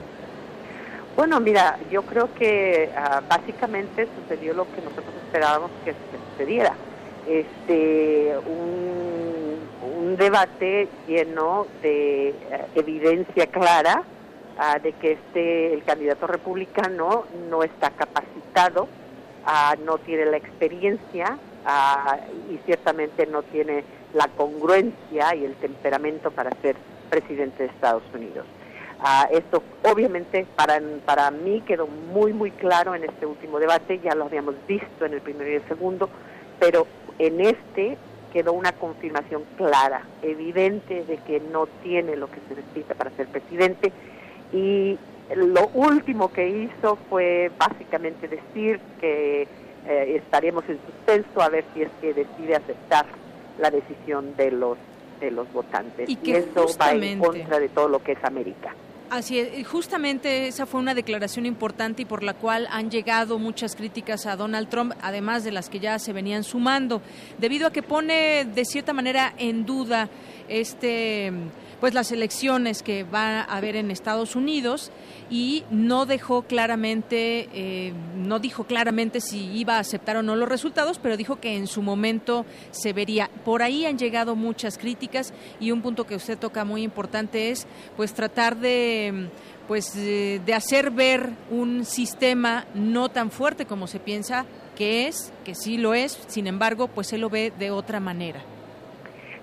Bueno, 1.17 1.39
mira, 1.41 1.79
yo 1.91 2.03
creo 2.03 2.33
que 2.35 2.91
uh, 2.97 3.29
básicamente 3.29 4.09
sucedió 4.21 4.55
lo 4.55 4.65
que 4.65 4.81
nosotros 4.81 5.15
esperábamos 5.27 5.71
que, 5.85 5.95
sucediera. 6.33 6.75
Este, 7.29 8.35
un, 8.47 9.59
un 9.99 10.17
debate 10.17 10.89
lleno 11.07 11.67
de 11.83 12.35
uh, 12.51 12.79
evidencia 12.79 13.47
clara 13.47 14.03
uh, 14.61 14.81
de 14.81 14.93
que 14.93 15.13
este 15.13 15.75
el 15.75 15.83
candidato 15.85 16.27
republicano 16.27 17.25
no 17.49 17.63
está 17.63 17.91
capacitado 17.91 18.89
no 19.85 19.99
tiene 19.99 20.27
la 20.27 20.37
experiencia 20.37 21.39
y 22.51 22.59
ciertamente 22.67 23.27
no 23.27 23.43
tiene 23.43 23.85
la 24.13 24.29
congruencia 24.29 25.35
y 25.35 25.45
el 25.45 25.55
temperamento 25.57 26.31
para 26.31 26.51
ser 26.63 26.77
presidente 27.09 27.65
de 27.65 27.69
Estados 27.71 28.03
Unidos. 28.15 28.47
esto 29.31 29.63
obviamente 29.91 30.47
para, 30.57 30.81
para 31.05 31.31
mí 31.31 31.63
quedó 31.63 31.87
muy 31.87 32.33
muy 32.33 32.51
claro 32.51 32.95
en 32.95 33.05
este 33.05 33.27
último 33.27 33.59
debate, 33.59 33.99
ya 34.01 34.15
lo 34.15 34.25
habíamos 34.27 34.55
visto 34.67 35.05
en 35.07 35.15
el 35.15 35.21
primero 35.21 35.51
y 35.51 35.55
el 35.55 35.69
segundo, 35.69 36.09
pero 36.59 36.87
en 37.19 37.41
este 37.41 37.97
quedó 38.33 38.53
una 38.53 38.73
confirmación 38.73 39.45
clara, 39.57 40.07
evidente 40.23 41.05
de 41.05 41.17
que 41.19 41.41
no 41.41 41.67
tiene 41.83 42.17
lo 42.17 42.31
que 42.31 42.41
se 42.49 42.55
necesita 42.55 42.95
para 42.95 43.11
ser 43.11 43.27
presidente 43.27 43.93
y 44.53 44.99
lo 45.35 45.69
último 45.75 46.33
que 46.33 46.49
hizo 46.49 46.99
fue 47.09 47.51
básicamente 47.59 48.29
decir 48.29 48.81
que 49.01 49.43
eh, 49.87 50.17
estaremos 50.17 50.65
en 50.69 50.79
suspenso 50.85 51.41
a 51.41 51.49
ver 51.49 51.65
si 51.73 51.83
es 51.83 51.91
que 52.01 52.13
decide 52.13 52.57
aceptar 52.57 53.07
la 53.59 53.71
decisión 53.71 54.35
de 54.37 54.51
los 54.51 54.79
de 55.21 55.31
los 55.31 55.53
votantes 55.53 56.09
y, 56.09 56.19
eso 56.33 56.67
va 56.81 56.93
en 56.93 57.19
contra 57.19 57.59
de 57.59 57.69
todo 57.69 57.89
lo 57.89 58.03
que 58.03 58.13
es 58.13 58.25
América. 58.25 58.75
Así 59.11 59.41
es, 59.41 59.67
justamente 59.67 60.47
esa 60.47 60.67
fue 60.67 60.81
una 60.81 60.95
declaración 60.95 61.45
importante 61.45 62.03
y 62.03 62.05
por 62.05 62.23
la 62.23 62.33
cual 62.33 62.69
han 62.71 62.91
llegado 62.91 63.41
muchas 63.41 63.75
críticas 63.75 64.25
a 64.25 64.37
Donald 64.37 64.69
Trump, 64.69 64.93
además 65.03 65.43
de 65.43 65.51
las 65.51 65.69
que 65.69 65.81
ya 65.81 65.99
se 65.99 66.13
venían 66.13 66.45
sumando, 66.45 67.03
debido 67.37 67.67
a 67.67 67.73
que 67.73 67.83
pone 67.83 68.45
de 68.45 68.65
cierta 68.65 68.93
manera 68.93 69.35
en 69.37 69.67
duda 69.67 70.09
este 70.51 71.33
pues 71.81 71.95
las 71.95 72.13
elecciones 72.13 72.83
que 72.83 73.05
va 73.05 73.41
a 73.41 73.57
haber 73.57 73.75
en 73.75 73.91
Estados 73.91 74.37
Unidos 74.37 74.93
y 75.31 75.65
no 75.71 76.05
dejó 76.05 76.43
claramente, 76.43 77.49
eh, 77.55 77.95
no 78.17 78.39
dijo 78.39 78.65
claramente 78.65 79.23
si 79.23 79.47
iba 79.57 79.77
a 79.77 79.81
aceptar 79.81 80.19
o 80.19 80.23
no 80.23 80.37
los 80.37 80.49
resultados, 80.49 80.99
pero 80.99 81.17
dijo 81.17 81.41
que 81.41 81.57
en 81.57 81.67
su 81.67 81.81
momento 81.81 82.45
se 82.71 82.93
vería. 82.93 83.31
Por 83.47 83.63
ahí 83.63 83.87
han 83.87 83.99
llegado 83.99 84.37
muchas 84.37 84.77
críticas 84.77 85.33
y 85.59 85.71
un 85.71 85.81
punto 85.81 86.07
que 86.07 86.17
usted 86.17 86.39
toca 86.39 86.65
muy 86.65 86.83
importante 86.83 87.51
es 87.51 87.67
pues 87.97 88.13
tratar 88.13 88.57
de 88.59 89.31
pues 89.67 89.95
de 89.95 90.53
hacer 90.55 90.91
ver 90.91 91.31
un 91.49 91.85
sistema 91.85 92.67
no 92.75 93.09
tan 93.09 93.31
fuerte 93.31 93.67
como 93.67 93.87
se 93.87 94.01
piensa 94.01 94.45
que 94.77 95.07
es, 95.07 95.33
que 95.45 95.55
sí 95.55 95.77
lo 95.77 95.95
es, 95.95 96.19
sin 96.27 96.47
embargo, 96.47 96.89
pues 96.89 97.13
él 97.13 97.21
lo 97.21 97.31
ve 97.31 97.53
de 97.57 97.71
otra 97.71 98.01
manera. 98.01 98.43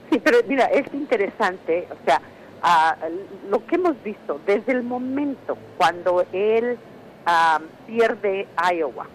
Sí, 0.10 0.20
pero 0.24 0.40
mira, 0.48 0.66
es 0.66 0.86
interesante, 0.94 1.88
o 1.92 2.06
sea, 2.06 2.22
lo 3.50 3.66
que 3.66 3.76
hemos 3.76 4.02
visto 4.04 4.40
desde 4.46 4.72
el 4.72 4.84
momento 4.84 5.58
cuando 5.78 6.26
él 6.34 6.78
pierde 7.86 8.48
Iowa 8.74 9.08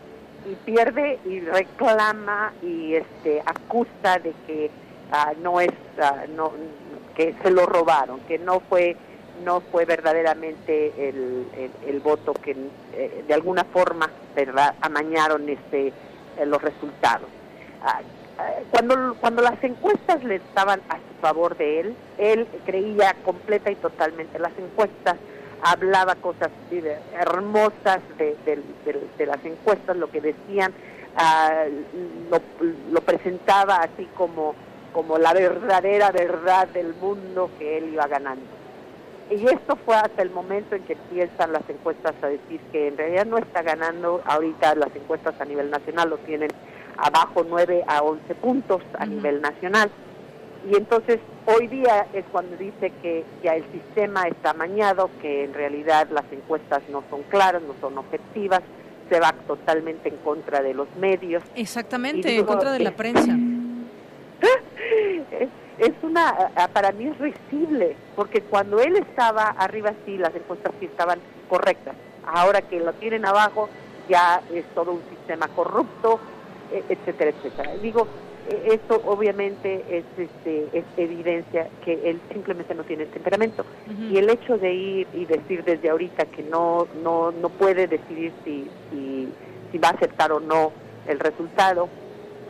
y 0.47 0.55
pierde 0.55 1.19
y 1.25 1.41
reclama 1.41 2.53
y 2.63 2.95
este 2.95 3.41
acusa 3.41 4.19
de 4.19 4.33
que 4.47 4.71
ah, 5.11 5.33
no 5.41 5.61
es 5.61 5.71
ah, 6.01 6.25
no 6.37 6.53
que 7.17 7.35
se 7.43 7.51
lo 7.51 7.67
robaron, 7.67 8.21
que 8.21 8.39
no 8.39 8.61
fue 8.61 8.97
no 9.45 9.61
fue 9.61 9.85
verdaderamente 9.85 11.09
el, 11.09 11.47
el, 11.87 12.01
voto 12.01 12.33
que 12.33 12.57
eh, 12.93 13.25
de 13.27 13.35
alguna 13.35 13.65
forma 13.65 14.09
verdad 14.35 14.75
amañaron 14.81 15.49
este 15.49 15.89
eh, 15.89 16.47
los 16.47 16.63
resultados. 16.63 17.29
Ah, 18.39 18.51
cuando, 18.71 19.15
cuando 19.21 19.43
las 19.43 19.63
encuestas 19.63 20.25
le 20.25 20.37
estaban 20.37 20.81
a 20.89 20.97
su 20.97 21.21
favor 21.21 21.57
de 21.57 21.81
él, 21.81 21.97
él 22.19 22.47
creía 22.65 23.15
completa 23.25 23.71
y 23.71 23.77
totalmente. 23.77 24.39
Las 24.39 24.57
encuestas 24.59 25.17
hablaba 25.63 26.17
cosas 26.17 26.51
hermosas 27.21 28.01
de, 28.19 28.37
de, 28.45 29.27
las 29.27 29.45
encuestas, 29.45 29.97
lo 29.97 30.11
que 30.11 30.21
decían, 30.21 30.73
ah, 31.17 31.65
lo, 32.31 32.41
lo, 32.91 33.01
presentaba 33.03 33.77
así 33.77 34.09
como, 34.17 34.55
como 34.93 35.19
la 35.19 35.33
verdadera 35.33 36.11
verdad 36.11 36.67
del 36.69 36.95
mundo 36.95 37.51
que 37.59 37.79
él 37.79 37.91
iba 37.93 38.07
ganando. 38.09 38.45
Y 39.31 39.47
esto 39.47 39.77
fue 39.77 39.95
hasta 39.97 40.21
el 40.23 40.31
momento 40.31 40.75
en 40.75 40.83
que 40.83 40.95
empiezan 40.95 41.53
las 41.53 41.63
encuestas 41.71 42.15
a 42.23 42.27
decir 42.27 42.61
que 42.73 42.89
en 42.89 42.99
realidad 42.99 43.25
no 43.25 43.39
está 43.39 43.63
ganando, 43.63 44.21
ahorita 44.27 44.75
las 44.75 44.95
encuestas 44.95 45.41
a 45.41 45.45
nivel 45.45 45.71
nacional 45.71 46.11
lo 46.11 46.19
tienen 46.19 46.51
abajo 46.97 47.45
9 47.49 47.85
a 47.87 48.03
11 48.03 48.35
puntos 48.37 48.83
a 48.99 49.07
nivel 49.07 49.41
nacional. 49.41 49.91
Y 50.71 50.77
entonces 50.77 51.19
hoy 51.47 51.67
día 51.67 52.07
es 52.13 52.25
cuando 52.31 52.57
dice 52.57 52.93
que 53.03 53.25
ya 53.43 53.55
el 53.55 53.65
sistema 53.73 54.25
está 54.29 54.51
amañado, 54.51 55.11
que 55.21 55.45
en 55.45 55.55
realidad 55.55 56.09
las 56.11 56.25
encuestas 56.31 56.83
no 56.89 57.03
son 57.11 57.23
claras, 57.25 57.63
no 57.63 57.75
son 57.81 57.99
objetivas, 57.99 58.63
se 59.11 59.19
va 59.19 59.33
totalmente 59.47 60.09
en 60.09 60.17
contra 60.19 60.63
de 60.63 60.75
los 60.75 60.89
medios. 60.97 61.43
Exactamente, 61.57 62.37
en 62.37 62.45
contra 62.47 62.71
de 62.73 62.79
la 62.79 62.93
prensa. 62.93 63.37
es, 65.33 65.49
es 65.79 65.93
una, 66.03 66.51
para 66.73 66.93
mí 66.93 67.07
es 67.07 67.19
risible, 67.19 67.97
porque 68.15 68.41
cuando 68.43 68.81
él 68.81 68.97
estaba 68.97 69.49
arriba 69.49 69.93
sí, 70.07 70.17
las 70.17 70.35
encuestas 70.35 70.73
sí 70.79 70.87
estaban 70.87 71.19
correctas. 71.49 71.97
Ahora 72.25 72.63
que 72.63 72.79
lo 72.79 72.93
tienen 72.95 73.25
abajo, 73.25 73.69
ya 74.09 74.41
es 74.53 74.65
todo 74.75 74.93
un 74.93 75.03
sistema 75.11 75.49
corrupto, 75.49 76.21
etcétera, 76.89 77.31
etcétera. 77.31 77.75
Digo, 77.83 78.07
e, 78.49 78.75
esto 78.75 79.01
obviamente 79.07 79.85
es, 79.89 80.05
este, 80.17 80.69
es 80.73 80.85
evidencia 80.97 81.69
que 81.85 82.11
él 82.11 82.21
simplemente 82.33 82.75
no 82.75 82.85
tiene 82.85 83.07
temperamento. 83.07 83.65
Y 84.11 84.17
el 84.17 84.29
hecho 84.31 84.59
de 84.59 84.73
ir 84.73 85.07
y 85.13 85.25
decir 85.27 85.65
desde 85.65 85.91
ahorita 85.91 86.27
que 86.27 86.43
no, 86.43 86.87
no, 87.03 87.31
no 87.31 87.49
puede 87.51 87.87
decidir 87.87 88.33
si, 88.45 88.69
si, 88.91 89.79
va 89.79 89.89
a 89.89 89.93
aceptar 89.93 90.33
o 90.33 90.41
no 90.41 90.73
el 91.07 91.19
resultado, 91.19 91.89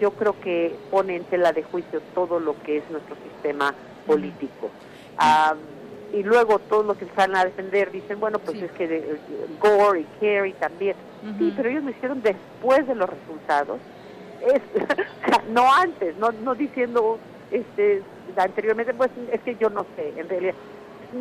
yo 0.01 0.11
creo 0.13 0.39
que 0.41 0.75
pone 0.91 1.17
en 1.17 1.25
tela 1.25 1.53
de 1.53 1.63
juicio 1.63 2.01
todo 2.15 2.41
lo 2.41 2.61
que 2.63 2.79
es 2.79 2.91
nuestro 2.91 3.17
sistema 3.17 3.75
político. 4.07 4.71
y 6.13 6.23
luego 6.23 6.59
todos 6.59 6.85
los 6.85 6.97
que 6.97 7.05
están 7.05 7.37
a 7.37 7.45
defender 7.45 7.91
dicen, 7.93 8.19
bueno, 8.19 8.39
pues 8.39 8.61
es 8.61 8.71
que 8.73 8.85
eh, 8.85 9.17
Gore 9.61 10.01
y 10.01 10.07
Kerry 10.21 10.53
también. 10.55 10.97
Sí, 11.39 11.53
pero 11.57 11.69
ellos 11.69 11.85
lo 11.85 11.91
hicieron 11.91 12.21
después 12.21 12.87
de 12.87 12.97
los 12.97 13.09
resultados 13.09 13.79
es 14.47 14.63
no 15.51 15.73
antes, 15.73 16.17
no, 16.17 16.33
no 16.33 16.55
diciendo 16.55 17.19
este 17.51 18.03
anteriormente, 18.37 18.95
pues 18.95 19.11
es 19.31 19.41
que 19.43 19.57
yo 19.57 19.69
no 19.71 19.85
sé, 19.97 20.13
en 20.17 20.29
realidad 20.29 20.55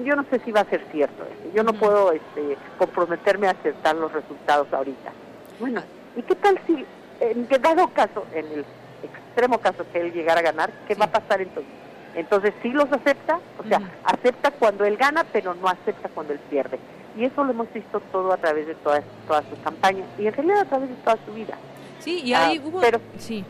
yo 0.05 0.15
no 0.15 0.23
sé 0.29 0.39
si 0.39 0.51
va 0.51 0.61
a 0.61 0.65
ser 0.65 0.81
cierto, 0.91 1.23
yo 1.53 1.63
no 1.63 1.73
puedo 1.73 2.13
este, 2.13 2.57
comprometerme 2.77 3.47
a 3.47 3.51
aceptar 3.51 3.95
los 3.95 4.11
resultados 4.13 4.71
ahorita. 4.71 5.11
Bueno, 5.59 5.83
¿y 6.15 6.21
qué 6.21 6.35
tal 6.35 6.59
si, 6.65 6.85
en 7.19 7.47
dado 7.61 7.89
caso, 7.89 8.25
en 8.33 8.45
el 8.45 8.65
extremo 9.03 9.59
caso 9.59 9.85
que 9.91 9.99
él 9.99 10.13
llegara 10.13 10.39
a 10.39 10.43
ganar, 10.43 10.71
qué 10.87 10.95
va 10.95 11.05
a 11.05 11.11
pasar 11.11 11.41
entonces? 11.41 11.73
Entonces 12.15 12.53
sí 12.61 12.69
los 12.69 12.91
acepta, 12.91 13.39
o 13.57 13.67
sea, 13.67 13.81
acepta 14.03 14.51
cuando 14.51 14.85
él 14.85 14.97
gana, 14.97 15.25
pero 15.31 15.53
no 15.55 15.67
acepta 15.67 16.09
cuando 16.09 16.33
él 16.33 16.39
pierde. 16.49 16.79
Y 17.17 17.25
eso 17.25 17.43
lo 17.43 17.51
hemos 17.51 17.71
visto 17.73 18.01
todo 18.11 18.31
a 18.31 18.37
través 18.37 18.67
de 18.67 18.75
todas, 18.75 19.03
todas 19.27 19.45
sus 19.49 19.59
campañas 19.59 20.07
y 20.17 20.27
en 20.27 20.33
realidad 20.33 20.61
a 20.61 20.65
través 20.65 20.89
de 20.89 20.95
toda 20.95 21.17
su 21.25 21.33
vida. 21.33 21.57
Sí, 22.03 22.21
y 22.23 22.33
ahí 22.33 22.59
hubo... 22.63 22.79
Pero, 22.79 22.99
sí. 23.17 23.43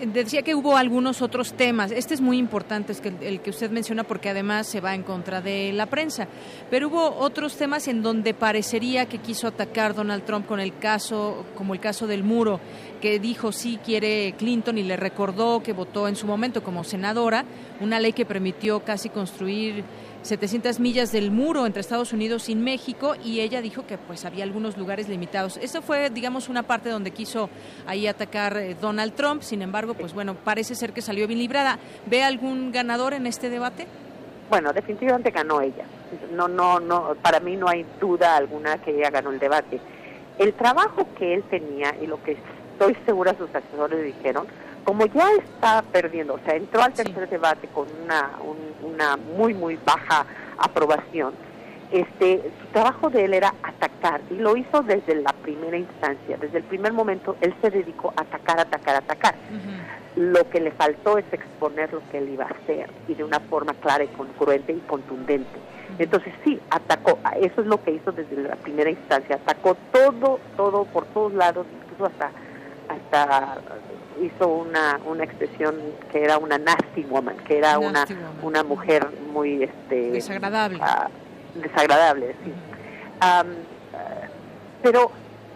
Decía 0.00 0.42
que 0.42 0.54
hubo 0.54 0.76
algunos 0.76 1.22
otros 1.22 1.54
temas. 1.54 1.90
Este 1.90 2.12
es 2.12 2.20
muy 2.20 2.36
importante, 2.36 2.92
es 2.92 3.00
que 3.00 3.14
el, 3.22 3.40
que 3.40 3.48
usted 3.48 3.70
menciona, 3.70 4.04
porque 4.04 4.28
además 4.28 4.66
se 4.66 4.82
va 4.82 4.94
en 4.94 5.02
contra 5.02 5.40
de 5.40 5.72
la 5.72 5.86
prensa. 5.86 6.28
Pero 6.70 6.88
hubo 6.88 7.16
otros 7.16 7.56
temas 7.56 7.88
en 7.88 8.02
donde 8.02 8.34
parecería 8.34 9.06
que 9.06 9.18
quiso 9.18 9.48
atacar 9.48 9.94
Donald 9.94 10.24
Trump 10.24 10.46
con 10.46 10.60
el 10.60 10.76
caso, 10.76 11.46
como 11.56 11.72
el 11.72 11.80
caso 11.80 12.06
del 12.06 12.24
muro, 12.24 12.60
que 13.06 13.20
dijo 13.20 13.52
sí 13.52 13.78
quiere 13.84 14.34
Clinton 14.36 14.78
y 14.78 14.82
le 14.82 14.96
recordó 14.96 15.62
que 15.62 15.72
votó 15.72 16.08
en 16.08 16.16
su 16.16 16.26
momento 16.26 16.64
como 16.64 16.82
senadora 16.82 17.44
una 17.80 18.00
ley 18.00 18.12
que 18.12 18.26
permitió 18.26 18.80
casi 18.80 19.10
construir 19.10 19.84
700 20.22 20.80
millas 20.80 21.12
del 21.12 21.30
muro 21.30 21.66
entre 21.66 21.82
Estados 21.82 22.12
Unidos 22.12 22.48
y 22.48 22.56
México 22.56 23.14
y 23.24 23.42
ella 23.42 23.62
dijo 23.62 23.86
que 23.86 23.96
pues 23.96 24.24
había 24.24 24.42
algunos 24.42 24.76
lugares 24.76 25.08
limitados. 25.08 25.56
Eso 25.58 25.82
fue, 25.82 26.10
digamos, 26.10 26.48
una 26.48 26.64
parte 26.64 26.88
donde 26.88 27.12
quiso 27.12 27.48
ahí 27.86 28.08
atacar 28.08 28.56
eh, 28.56 28.74
Donald 28.80 29.14
Trump. 29.14 29.42
Sin 29.42 29.62
embargo, 29.62 29.94
pues 29.94 30.12
bueno, 30.12 30.34
parece 30.34 30.74
ser 30.74 30.92
que 30.92 31.00
salió 31.00 31.28
bien 31.28 31.38
librada. 31.38 31.78
¿Ve 32.06 32.24
algún 32.24 32.72
ganador 32.72 33.14
en 33.14 33.28
este 33.28 33.50
debate? 33.50 33.86
Bueno, 34.50 34.72
definitivamente 34.72 35.30
ganó 35.30 35.60
ella. 35.60 35.84
No, 36.32 36.48
no, 36.48 36.80
no. 36.80 37.14
Para 37.22 37.38
mí 37.38 37.54
no 37.54 37.68
hay 37.68 37.86
duda 38.00 38.34
alguna 38.34 38.78
que 38.78 38.98
ella 38.98 39.10
ganó 39.10 39.30
el 39.30 39.38
debate. 39.38 39.78
El 40.40 40.54
trabajo 40.54 41.06
que 41.16 41.34
él 41.34 41.44
tenía 41.44 41.94
y 42.02 42.08
lo 42.08 42.20
que 42.24 42.36
estoy 42.78 42.96
segura 43.06 43.34
sus 43.38 43.52
asesores 43.54 44.04
dijeron 44.04 44.46
como 44.84 45.04
ya 45.06 45.28
está 45.32 45.82
perdiendo, 45.82 46.34
o 46.34 46.38
sea, 46.44 46.54
entró 46.54 46.80
al 46.80 46.92
tercer 46.92 47.28
debate 47.28 47.66
con 47.66 47.88
una, 48.04 48.30
una 48.84 49.16
muy, 49.16 49.52
muy 49.52 49.76
baja 49.84 50.24
aprobación, 50.58 51.34
este, 51.90 52.40
su 52.60 52.66
trabajo 52.68 53.10
de 53.10 53.24
él 53.24 53.34
era 53.34 53.52
atacar 53.64 54.20
y 54.30 54.34
lo 54.34 54.56
hizo 54.56 54.82
desde 54.82 55.16
la 55.16 55.32
primera 55.32 55.76
instancia, 55.76 56.36
desde 56.36 56.58
el 56.58 56.64
primer 56.64 56.92
momento 56.92 57.36
él 57.40 57.52
se 57.60 57.70
dedicó 57.70 58.12
a 58.16 58.22
atacar, 58.22 58.60
atacar, 58.60 58.96
atacar. 58.96 59.34
Lo 60.14 60.48
que 60.48 60.60
le 60.60 60.70
faltó 60.70 61.18
es 61.18 61.24
exponer 61.32 61.92
lo 61.92 62.00
que 62.10 62.18
él 62.18 62.30
iba 62.30 62.44
a 62.44 62.48
hacer 62.48 62.88
y 63.08 63.14
de 63.14 63.24
una 63.24 63.40
forma 63.40 63.74
clara 63.74 64.04
y 64.04 64.08
congruente 64.08 64.72
y 64.72 64.80
contundente. 64.86 65.58
Entonces 65.98 66.32
sí, 66.44 66.60
atacó, 66.70 67.18
eso 67.40 67.60
es 67.60 67.66
lo 67.66 67.82
que 67.82 67.90
hizo 67.90 68.12
desde 68.12 68.36
la 68.36 68.56
primera 68.56 68.90
instancia, 68.90 69.36
atacó 69.36 69.76
todo, 69.92 70.38
todo, 70.56 70.84
por 70.84 71.06
todos 71.06 71.34
lados, 71.34 71.66
incluso 71.82 72.06
hasta, 72.06 72.30
hasta 72.88 73.58
hizo 74.20 74.48
una, 74.48 74.98
una 75.04 75.24
expresión 75.24 75.76
que 76.10 76.24
era 76.24 76.38
una 76.38 76.58
nasty 76.58 77.02
woman, 77.04 77.36
que 77.38 77.58
era 77.58 77.78
una, 77.78 78.06
una 78.42 78.62
mujer 78.62 79.06
muy 79.32 79.64
este 79.64 80.12
desagradable. 80.12 80.78
Ah, 80.80 81.08
desagradable, 81.54 82.34
sí. 82.44 82.52
pero, 84.82 85.10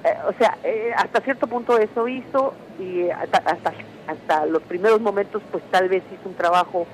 eh, 0.05 0.15
o 0.29 0.33
sea, 0.39 0.59
eh, 0.65 0.93
hasta 0.97 1.21
cierto 1.21 1.47
punto 1.47 1.79
eso 1.79 2.09
hizo 2.09 2.55
y 2.79 3.09
hasta, 3.11 3.39
hasta, 3.39 3.73
hasta 4.07 4.47
los 4.47 4.63
primeros 4.63 5.01
momentos 5.01 5.43
pues 5.51 5.63
tal 5.71 5.89
vez 5.89 6.03
hizo 6.13 6.29
un 6.29 6.35
trabajo 6.35 6.87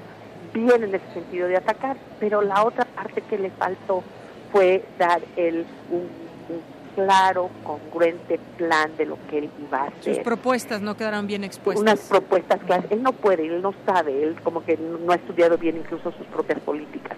bien 0.52 0.84
en 0.84 0.94
ese 0.94 1.12
sentido 1.12 1.48
de 1.48 1.56
atacar, 1.56 1.96
pero 2.20 2.42
la 2.42 2.64
otra 2.64 2.84
parte 2.84 3.22
que 3.22 3.38
le 3.38 3.50
faltó 3.50 4.02
fue 4.52 4.84
dar 4.98 5.20
el 5.36 5.66
un 5.90 6.26
claro, 6.96 7.50
congruente 7.62 8.40
plan 8.56 8.96
de 8.96 9.06
lo 9.06 9.18
que 9.28 9.38
él 9.38 9.50
iba 9.68 9.82
a 9.82 9.84
hacer. 9.84 10.16
Sus 10.16 10.24
propuestas 10.24 10.80
no 10.80 10.96
quedaron 10.96 11.26
bien 11.26 11.44
expuestas. 11.44 11.82
Unas 11.82 12.00
propuestas 12.00 12.58
que 12.64 12.94
él 12.94 13.02
no 13.02 13.12
puede, 13.12 13.46
él 13.46 13.62
no 13.62 13.74
sabe, 13.84 14.24
él 14.24 14.34
como 14.42 14.64
que 14.64 14.76
no 14.76 15.12
ha 15.12 15.16
estudiado 15.16 15.58
bien 15.58 15.76
incluso 15.76 16.10
sus 16.12 16.26
propias 16.26 16.58
políticas. 16.60 17.16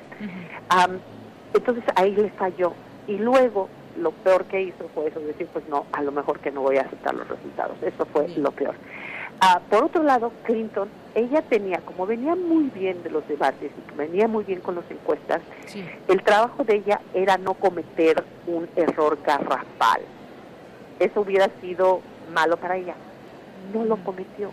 Entonces 1.54 1.84
ahí 1.94 2.14
le 2.14 2.28
falló. 2.30 2.74
Y 3.06 3.16
luego 3.16 3.68
lo 3.96 4.10
peor 4.10 4.44
que 4.44 4.60
hizo 4.60 4.88
fue 4.94 5.08
eso, 5.08 5.20
decir, 5.20 5.48
pues 5.52 5.66
no, 5.68 5.86
a 5.92 6.02
lo 6.02 6.12
mejor 6.12 6.40
que 6.40 6.50
no 6.50 6.60
voy 6.60 6.76
a 6.76 6.82
aceptar 6.82 7.14
los 7.14 7.26
resultados. 7.28 7.76
Eso 7.82 8.04
fue 8.06 8.28
lo 8.36 8.50
peor. 8.50 8.74
Ah, 9.40 9.60
por 9.70 9.84
otro 9.84 10.02
lado, 10.02 10.32
Clinton, 10.42 10.88
ella 11.18 11.42
tenía, 11.42 11.78
como 11.78 12.06
venía 12.06 12.34
muy 12.34 12.64
bien 12.70 13.02
de 13.02 13.10
los 13.10 13.26
debates 13.28 13.70
y 13.70 13.96
venía 13.96 14.28
muy 14.28 14.44
bien 14.44 14.60
con 14.60 14.74
las 14.74 14.90
encuestas, 14.90 15.40
el 16.08 16.22
trabajo 16.22 16.64
de 16.64 16.76
ella 16.76 17.00
era 17.14 17.36
no 17.36 17.54
cometer 17.54 18.24
un 18.46 18.68
error 18.76 19.18
garrafal. 19.24 20.00
Eso 20.98 21.20
hubiera 21.20 21.48
sido 21.60 22.00
malo 22.32 22.56
para 22.56 22.76
ella. 22.76 22.94
No 23.72 23.84
lo 23.84 23.96
cometió. 23.96 24.50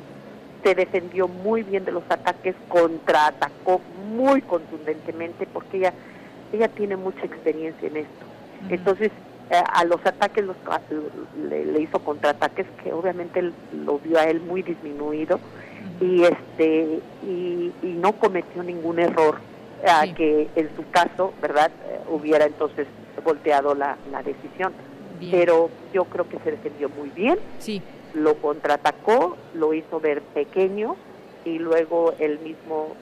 Se 0.63 0.75
defendió 0.75 1.27
muy 1.27 1.63
bien 1.63 1.85
de 1.85 1.91
los 1.91 2.03
ataques, 2.09 2.55
contraatacó 2.67 3.81
muy 4.15 4.41
contundentemente 4.41 5.47
porque 5.51 5.77
ella, 5.77 5.93
ella 6.51 6.67
tiene 6.67 6.95
mucha 6.95 7.25
experiencia 7.25 7.87
en 7.87 7.97
esto. 7.97 8.25
Entonces, 8.69 9.11
eh, 9.51 9.61
a 9.73 9.83
los 9.83 10.03
ataques 10.03 10.43
los, 10.43 10.57
le, 11.47 11.79
hizo 11.79 11.99
contraataques 11.99 12.65
que 12.83 12.91
obviamente 12.91 13.51
lo 13.73 13.99
vio 13.99 14.17
a 14.17 14.23
él 14.23 14.41
muy 14.41 14.63
disminuido 14.63 15.39
y 15.99 16.23
este 16.23 16.99
y, 17.23 17.71
no 17.83 18.13
cometió 18.13 18.61
ningún 18.61 18.99
error 18.99 19.39
eh, 19.83 20.13
que 20.15 20.49
en 20.55 20.69
su 20.75 20.87
caso 20.91 21.33
verdad 21.41 21.71
eh, 21.87 21.99
hubiera 22.09 22.45
entonces 22.45 22.87
volteado 23.23 23.73
la, 23.73 23.97
la 24.11 24.21
decisión. 24.21 24.73
Pero 25.31 25.69
yo 25.93 26.05
creo 26.05 26.27
que 26.27 26.37
se 26.39 26.51
defendió 26.51 26.89
muy 26.89 27.09
bien. 27.09 27.39
Sí. 27.59 27.81
Lo 28.13 28.35
contraatacó 28.35 29.37
lo 29.53 29.73
hizo 29.73 29.99
ver 29.99 30.21
pequeño 30.21 30.97
y 31.45 31.57
luego 31.57 32.13
él 32.19 32.39
mismo 32.39 32.95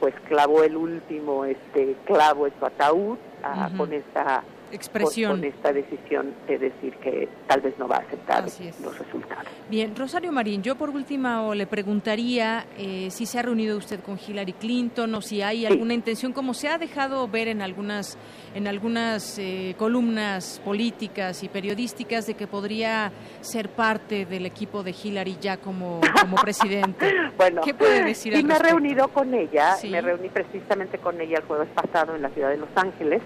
pues 0.00 0.14
clavó 0.26 0.64
el 0.64 0.76
último 0.76 1.44
este 1.44 1.94
clavo 2.06 2.46
en 2.46 2.52
su 2.58 2.66
ataúd 2.66 3.18
ah, 3.44 3.70
con 3.76 3.92
esta 3.92 4.42
expresión. 4.72 5.40
Con, 5.40 5.44
esta 5.44 5.72
decisión 5.72 6.34
de 6.46 6.58
decir 6.58 6.94
que 6.96 7.28
tal 7.46 7.60
vez 7.60 7.78
no 7.78 7.88
va 7.88 7.96
a 7.96 8.00
aceptar 8.00 8.44
los 8.44 8.98
resultados. 8.98 9.46
Bien, 9.68 9.94
Rosario 9.94 10.32
Marín, 10.32 10.62
yo 10.62 10.76
por 10.76 10.90
último 10.90 11.54
le 11.54 11.66
preguntaría 11.66 12.66
eh, 12.76 13.08
si 13.10 13.26
se 13.26 13.38
ha 13.38 13.42
reunido 13.42 13.76
usted 13.76 14.00
con 14.00 14.18
Hillary 14.18 14.54
Clinton 14.54 15.14
o 15.14 15.20
si 15.20 15.42
hay 15.42 15.66
alguna 15.66 15.94
intención, 15.94 16.32
como 16.32 16.54
se 16.54 16.68
ha 16.68 16.78
dejado 16.78 17.28
ver 17.28 17.48
en 17.48 17.62
algunas, 17.62 18.18
en 18.54 18.66
algunas 18.66 19.38
eh, 19.38 19.74
columnas 19.78 20.60
políticas 20.64 21.42
y 21.42 21.48
periodísticas, 21.48 22.26
de 22.26 22.34
que 22.34 22.46
podría 22.46 23.12
ser 23.40 23.68
parte 23.68 24.26
del 24.26 24.46
equipo 24.46 24.82
de 24.82 24.90
Hillary 24.90 25.36
ya 25.40 25.56
como, 25.56 26.00
como 26.20 26.36
presidente. 26.42 27.12
bueno, 27.36 27.62
¿qué 27.62 27.74
puede 27.74 28.04
decir? 28.04 28.34
Y 28.34 28.42
me 28.42 28.54
he 28.54 28.58
reunido 28.58 29.08
con 29.08 29.32
ella, 29.34 29.76
me 29.88 30.00
reuní 30.00 30.28
precisamente 30.28 30.98
con 30.98 31.20
ella 31.20 31.38
el 31.38 31.44
jueves 31.44 31.68
pasado 31.74 32.14
en 32.16 32.22
la 32.22 32.30
ciudad 32.30 32.50
de 32.50 32.58
Los 32.58 32.70
Ángeles 32.74 33.22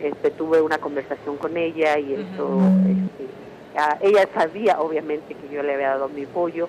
este, 0.00 0.30
tuve 0.30 0.60
una 0.60 0.78
conversación 0.78 1.36
con 1.36 1.56
ella 1.56 1.98
y 1.98 2.14
eso, 2.14 2.60
este, 2.88 4.06
ella 4.06 4.28
sabía 4.34 4.80
obviamente 4.80 5.34
que 5.34 5.54
yo 5.54 5.62
le 5.62 5.74
había 5.74 5.90
dado 5.90 6.08
mi 6.08 6.24
apoyo, 6.24 6.68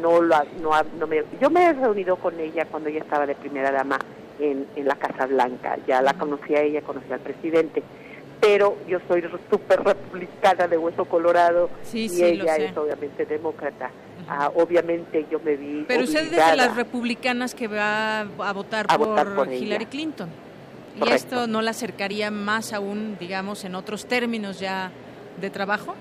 no 0.00 0.20
lo, 0.22 0.36
no, 0.60 0.70
no 0.98 1.06
me, 1.06 1.22
yo 1.40 1.50
me 1.50 1.66
he 1.66 1.72
reunido 1.72 2.16
con 2.16 2.38
ella 2.40 2.64
cuando 2.66 2.88
ella 2.88 3.00
estaba 3.00 3.26
de 3.26 3.34
primera 3.34 3.70
dama 3.70 3.98
en, 4.38 4.66
en 4.76 4.86
la 4.86 4.96
Casa 4.96 5.26
Blanca, 5.26 5.76
ya 5.86 6.00
la 6.02 6.14
conocía 6.14 6.62
ella, 6.62 6.80
conocía 6.82 7.16
al 7.16 7.20
presidente, 7.20 7.82
pero 8.40 8.76
yo 8.88 8.98
soy 9.08 9.24
súper 9.50 9.82
republicana 9.82 10.68
de 10.68 10.78
hueso 10.78 11.04
colorado 11.04 11.70
y 11.92 12.22
ella 12.22 12.56
es 12.56 12.76
obviamente 12.76 13.26
demócrata. 13.26 13.90
Ah, 14.28 14.50
obviamente 14.54 15.26
yo 15.30 15.38
me 15.40 15.56
vi. 15.56 15.84
Pero 15.86 16.04
usted 16.04 16.24
es 16.24 16.30
de 16.30 16.56
las 16.56 16.74
republicanas 16.74 17.54
que 17.54 17.68
va 17.68 18.20
a 18.20 18.52
votar, 18.52 18.86
por, 18.86 19.52
Hillary 19.52 19.86
Clinton. 19.86 20.28
¿Y 21.04 21.10
esto 21.10 21.46
no 21.46 21.60
la 21.62 21.72
acercaría 21.72 22.30
más 22.30 22.72
aún, 22.72 23.16
digamos, 23.20 23.64
en 23.64 23.74
otros 23.74 24.06
términos 24.06 24.58
ya 24.58 24.90
de 25.40 25.50
trabajo? 25.50 25.94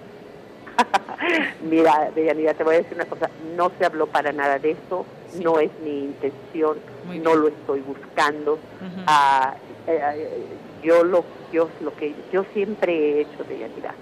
Mira, 1.61 2.11
Deyanira, 2.15 2.53
te 2.53 2.63
voy 2.63 2.75
a 2.75 2.77
decir 2.79 2.95
una 2.95 3.05
cosa, 3.05 3.29
no 3.55 3.71
se 3.77 3.85
habló 3.85 4.07
para 4.07 4.31
nada 4.31 4.59
de 4.59 4.71
eso, 4.71 5.05
no 5.41 5.59
es 5.59 5.71
mi 5.83 6.05
intención, 6.05 6.77
no 7.23 7.35
lo 7.35 7.47
estoy 7.47 7.81
buscando. 7.81 8.59
Ah, 9.05 9.55
eh, 9.87 10.45
yo 10.83 11.03
lo 11.03 11.25
yo 11.51 11.69
lo 11.81 11.95
que 11.95 12.13
yo 12.31 12.45
siempre 12.53 12.93
he 12.93 13.21
hecho, 13.21 13.43
Deyanira, 13.47 13.95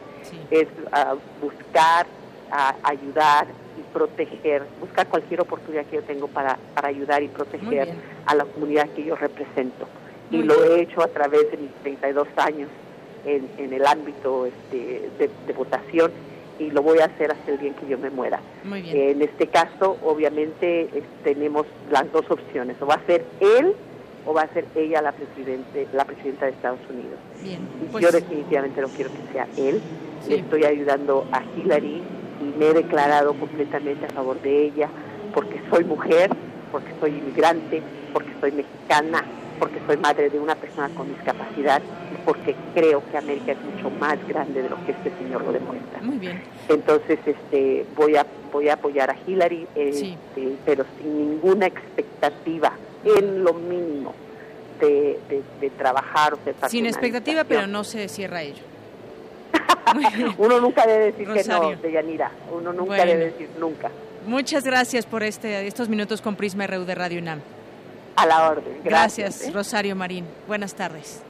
es 0.51 0.67
uh, 0.91 1.17
buscar, 1.43 2.05
ayudar 2.83 3.47
y 3.77 3.93
proteger, 3.93 4.63
buscar 4.79 5.07
cualquier 5.07 5.41
oportunidad 5.41 5.85
que 5.85 5.97
yo 5.97 6.03
tengo 6.03 6.27
para, 6.27 6.57
para 6.75 6.89
ayudar 6.89 7.23
y 7.23 7.27
proteger 7.27 7.89
a 8.25 8.35
la 8.35 8.45
comunidad 8.45 8.89
que 8.89 9.03
yo 9.03 9.15
represento 9.15 9.87
y 10.31 10.43
lo 10.43 10.63
he 10.63 10.81
hecho 10.81 11.01
a 11.01 11.07
través 11.07 11.51
de 11.51 11.57
mis 11.57 11.71
32 11.83 12.27
años 12.37 12.69
en, 13.25 13.47
en 13.57 13.73
el 13.73 13.85
ámbito 13.85 14.45
este, 14.45 15.09
de, 15.17 15.53
votación 15.53 16.11
y 16.59 16.71
lo 16.71 16.81
voy 16.81 16.99
a 16.99 17.05
hacer 17.05 17.31
hasta 17.31 17.51
el 17.51 17.59
día 17.59 17.69
en 17.69 17.75
que 17.75 17.87
yo 17.87 17.97
me 17.97 18.09
muera. 18.09 18.39
en 18.63 19.21
este 19.21 19.47
caso, 19.47 19.97
obviamente, 20.03 20.87
tenemos 21.23 21.65
las 21.91 22.11
dos 22.11 22.29
opciones, 22.29 22.77
o 22.79 22.85
va 22.85 22.95
a 22.95 23.05
ser 23.05 23.25
él 23.39 23.75
o 24.25 24.33
va 24.33 24.43
a 24.43 24.47
ser 24.53 24.65
ella 24.75 25.01
la 25.01 25.11
presidente, 25.11 25.87
la 25.93 26.05
presidenta 26.05 26.45
de 26.45 26.51
Estados 26.51 26.79
Unidos. 26.89 27.19
Pues 27.91 28.03
yo 28.03 28.11
definitivamente 28.11 28.81
no 28.81 28.87
quiero 28.87 29.11
que 29.11 29.33
sea 29.33 29.47
él. 29.57 29.81
Le 30.27 30.35
estoy 30.37 30.63
ayudando 30.63 31.27
a 31.31 31.43
Hillary 31.43 32.01
y 32.41 32.57
me 32.57 32.69
he 32.69 32.73
declarado 32.73 33.33
completamente 33.33 34.05
a 34.05 34.09
favor 34.09 34.41
de 34.41 34.65
ella 34.65 34.87
porque 35.33 35.59
soy 35.69 35.83
mujer, 35.83 36.29
porque 36.71 36.91
soy 36.99 37.11
inmigrante, 37.11 37.81
porque 38.13 38.29
soy 38.39 38.51
mexicana, 38.51 39.25
porque 39.64 39.80
soy 39.88 39.95
madre 39.95 40.30
de 40.30 40.38
una 40.38 40.56
persona 40.56 40.90
con 40.90 41.07
discapacidad 41.07 41.81
y 42.14 42.26
porque 42.26 42.53
creo 42.73 43.02
que 43.10 43.18
América 43.18 43.53
es 43.53 43.61
mucho 43.61 43.90
más 43.91 44.18
grande 44.27 44.61
de 44.61 44.68
lo 44.68 44.76
que 44.85 44.91
este 44.91 45.10
señor 45.18 45.41
lo 45.41 45.53
demuestra. 45.53 46.02
Muy 46.02 46.18
bien. 46.18 46.41
Entonces, 46.68 47.18
este, 47.26 47.85
voy 47.95 48.18
a 48.18 48.26
voy 48.52 48.68
a 48.68 48.73
apoyar 48.73 49.10
a 49.10 49.15
Hillary, 49.26 49.65
este, 49.73 50.18
pero 50.65 50.85
sin 50.98 51.18
ninguna 51.18 51.68
expectativa, 51.68 52.73
en 53.06 53.45
lo 53.45 53.53
mínimo, 53.53 54.14
de, 54.81 55.18
de, 55.61 55.69
trabajar 55.69 56.34
o 56.34 56.38
ser 56.44 56.56
Sin 56.68 56.85
expectativa, 56.85 57.45
pero 57.45 57.65
no 57.65 57.85
se 57.85 58.10
cierra 58.10 58.41
ello. 58.41 58.64
Uno 60.40 60.60
nunca 60.60 60.85
debe 60.85 61.06
decir 61.06 61.26
que 61.30 61.44
no, 61.45 61.73
de 61.73 61.90
Yanira. 61.90 62.31
Uno 62.52 62.73
nunca 62.73 63.06
debe 63.06 63.27
decir 63.27 63.48
nunca. 63.57 63.90
Muchas 64.27 64.65
gracias 64.65 65.06
por 65.06 65.23
este, 65.23 65.65
estos 65.65 65.88
minutos 65.88 66.22
con 66.22 66.35
Prisma 66.35 66.68
RU 66.68 66.84
de 66.84 66.95
Radio 66.95 67.19
UNAM. 67.19 67.40
A 68.15 68.26
la 68.26 68.49
orden. 68.49 68.81
Gracias, 68.84 69.41
¿eh? 69.41 69.52
Rosario 69.52 69.95
Marín. 69.95 70.26
Buenas 70.48 70.76
tardes. 70.76 71.23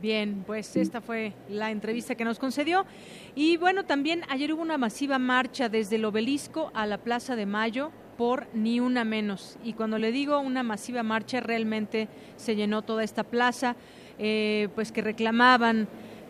Bien, 0.00 0.44
pues 0.46 0.76
esta 0.76 1.00
fue 1.00 1.34
la 1.48 1.70
entrevista 1.70 2.14
que 2.14 2.24
nos 2.24 2.38
concedió. 2.38 2.86
Y 3.34 3.58
bueno, 3.58 3.84
también 3.84 4.22
ayer 4.28 4.52
hubo 4.52 4.62
una 4.62 4.78
masiva 4.78 5.18
marcha 5.18 5.68
desde 5.68 5.96
el 5.96 6.04
obelisco 6.04 6.70
a 6.74 6.86
la 6.86 6.98
Plaza 6.98 7.36
de 7.36 7.44
Mayo 7.44 7.90
por 8.16 8.48
ni 8.54 8.80
una 8.80 9.04
menos. 9.04 9.58
Y 9.62 9.74
cuando 9.74 9.98
le 9.98 10.12
digo 10.12 10.38
una 10.40 10.62
masiva 10.62 11.02
marcha, 11.02 11.40
realmente 11.40 12.08
se 12.36 12.56
llenó 12.56 12.82
toda 12.82 13.04
esta 13.04 13.24
plaza, 13.24 13.76
eh, 14.18 14.68
pues 14.74 14.92
que 14.92 15.02
reclamaban 15.02 15.88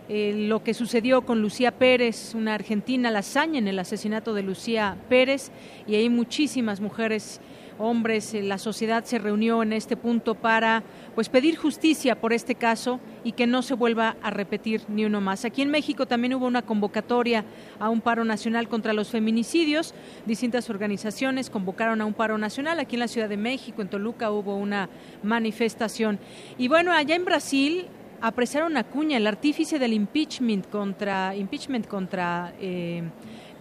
eh, 0.08 0.32
lo 0.48 0.64
que 0.64 0.74
sucedió 0.74 1.22
con 1.22 1.40
Lucía 1.40 1.70
Pérez, 1.70 2.34
una 2.34 2.54
argentina, 2.54 3.12
la 3.12 3.20
hazaña 3.20 3.58
en 3.58 3.68
el 3.68 3.78
asesinato 3.78 4.34
de 4.34 4.42
Lucía 4.42 4.96
Pérez, 5.08 5.52
y 5.86 5.94
hay 5.94 6.08
muchísimas 6.08 6.80
mujeres 6.80 7.40
hombres, 7.80 8.34
eh, 8.34 8.42
la 8.42 8.58
sociedad 8.58 9.04
se 9.04 9.18
reunió 9.18 9.62
en 9.62 9.72
este 9.72 9.96
punto 9.96 10.34
para 10.34 10.82
pues 11.14 11.28
pedir 11.28 11.56
justicia 11.56 12.20
por 12.20 12.32
este 12.32 12.54
caso 12.54 13.00
y 13.24 13.32
que 13.32 13.46
no 13.46 13.62
se 13.62 13.74
vuelva 13.74 14.16
a 14.22 14.30
repetir 14.30 14.82
ni 14.88 15.04
uno 15.04 15.20
más. 15.20 15.44
Aquí 15.44 15.62
en 15.62 15.70
México 15.70 16.06
también 16.06 16.34
hubo 16.34 16.46
una 16.46 16.62
convocatoria 16.62 17.44
a 17.78 17.88
un 17.88 18.00
paro 18.00 18.24
nacional 18.24 18.68
contra 18.68 18.92
los 18.92 19.08
feminicidios. 19.10 19.94
Distintas 20.26 20.68
organizaciones 20.70 21.50
convocaron 21.50 22.00
a 22.00 22.06
un 22.06 22.14
paro 22.14 22.38
nacional. 22.38 22.78
Aquí 22.78 22.96
en 22.96 23.00
la 23.00 23.08
Ciudad 23.08 23.28
de 23.28 23.36
México, 23.36 23.82
en 23.82 23.88
Toluca, 23.88 24.30
hubo 24.30 24.56
una 24.56 24.88
manifestación. 25.22 26.18
Y 26.58 26.68
bueno, 26.68 26.92
allá 26.92 27.16
en 27.16 27.24
Brasil 27.24 27.86
apresaron 28.20 28.76
a 28.76 28.84
Cuña, 28.84 29.16
el 29.16 29.26
artífice 29.26 29.78
del 29.78 29.94
impeachment 29.94 30.68
contra 30.68 31.34
impeachment 31.34 31.86
contra 31.86 32.52
eh, 32.60 33.02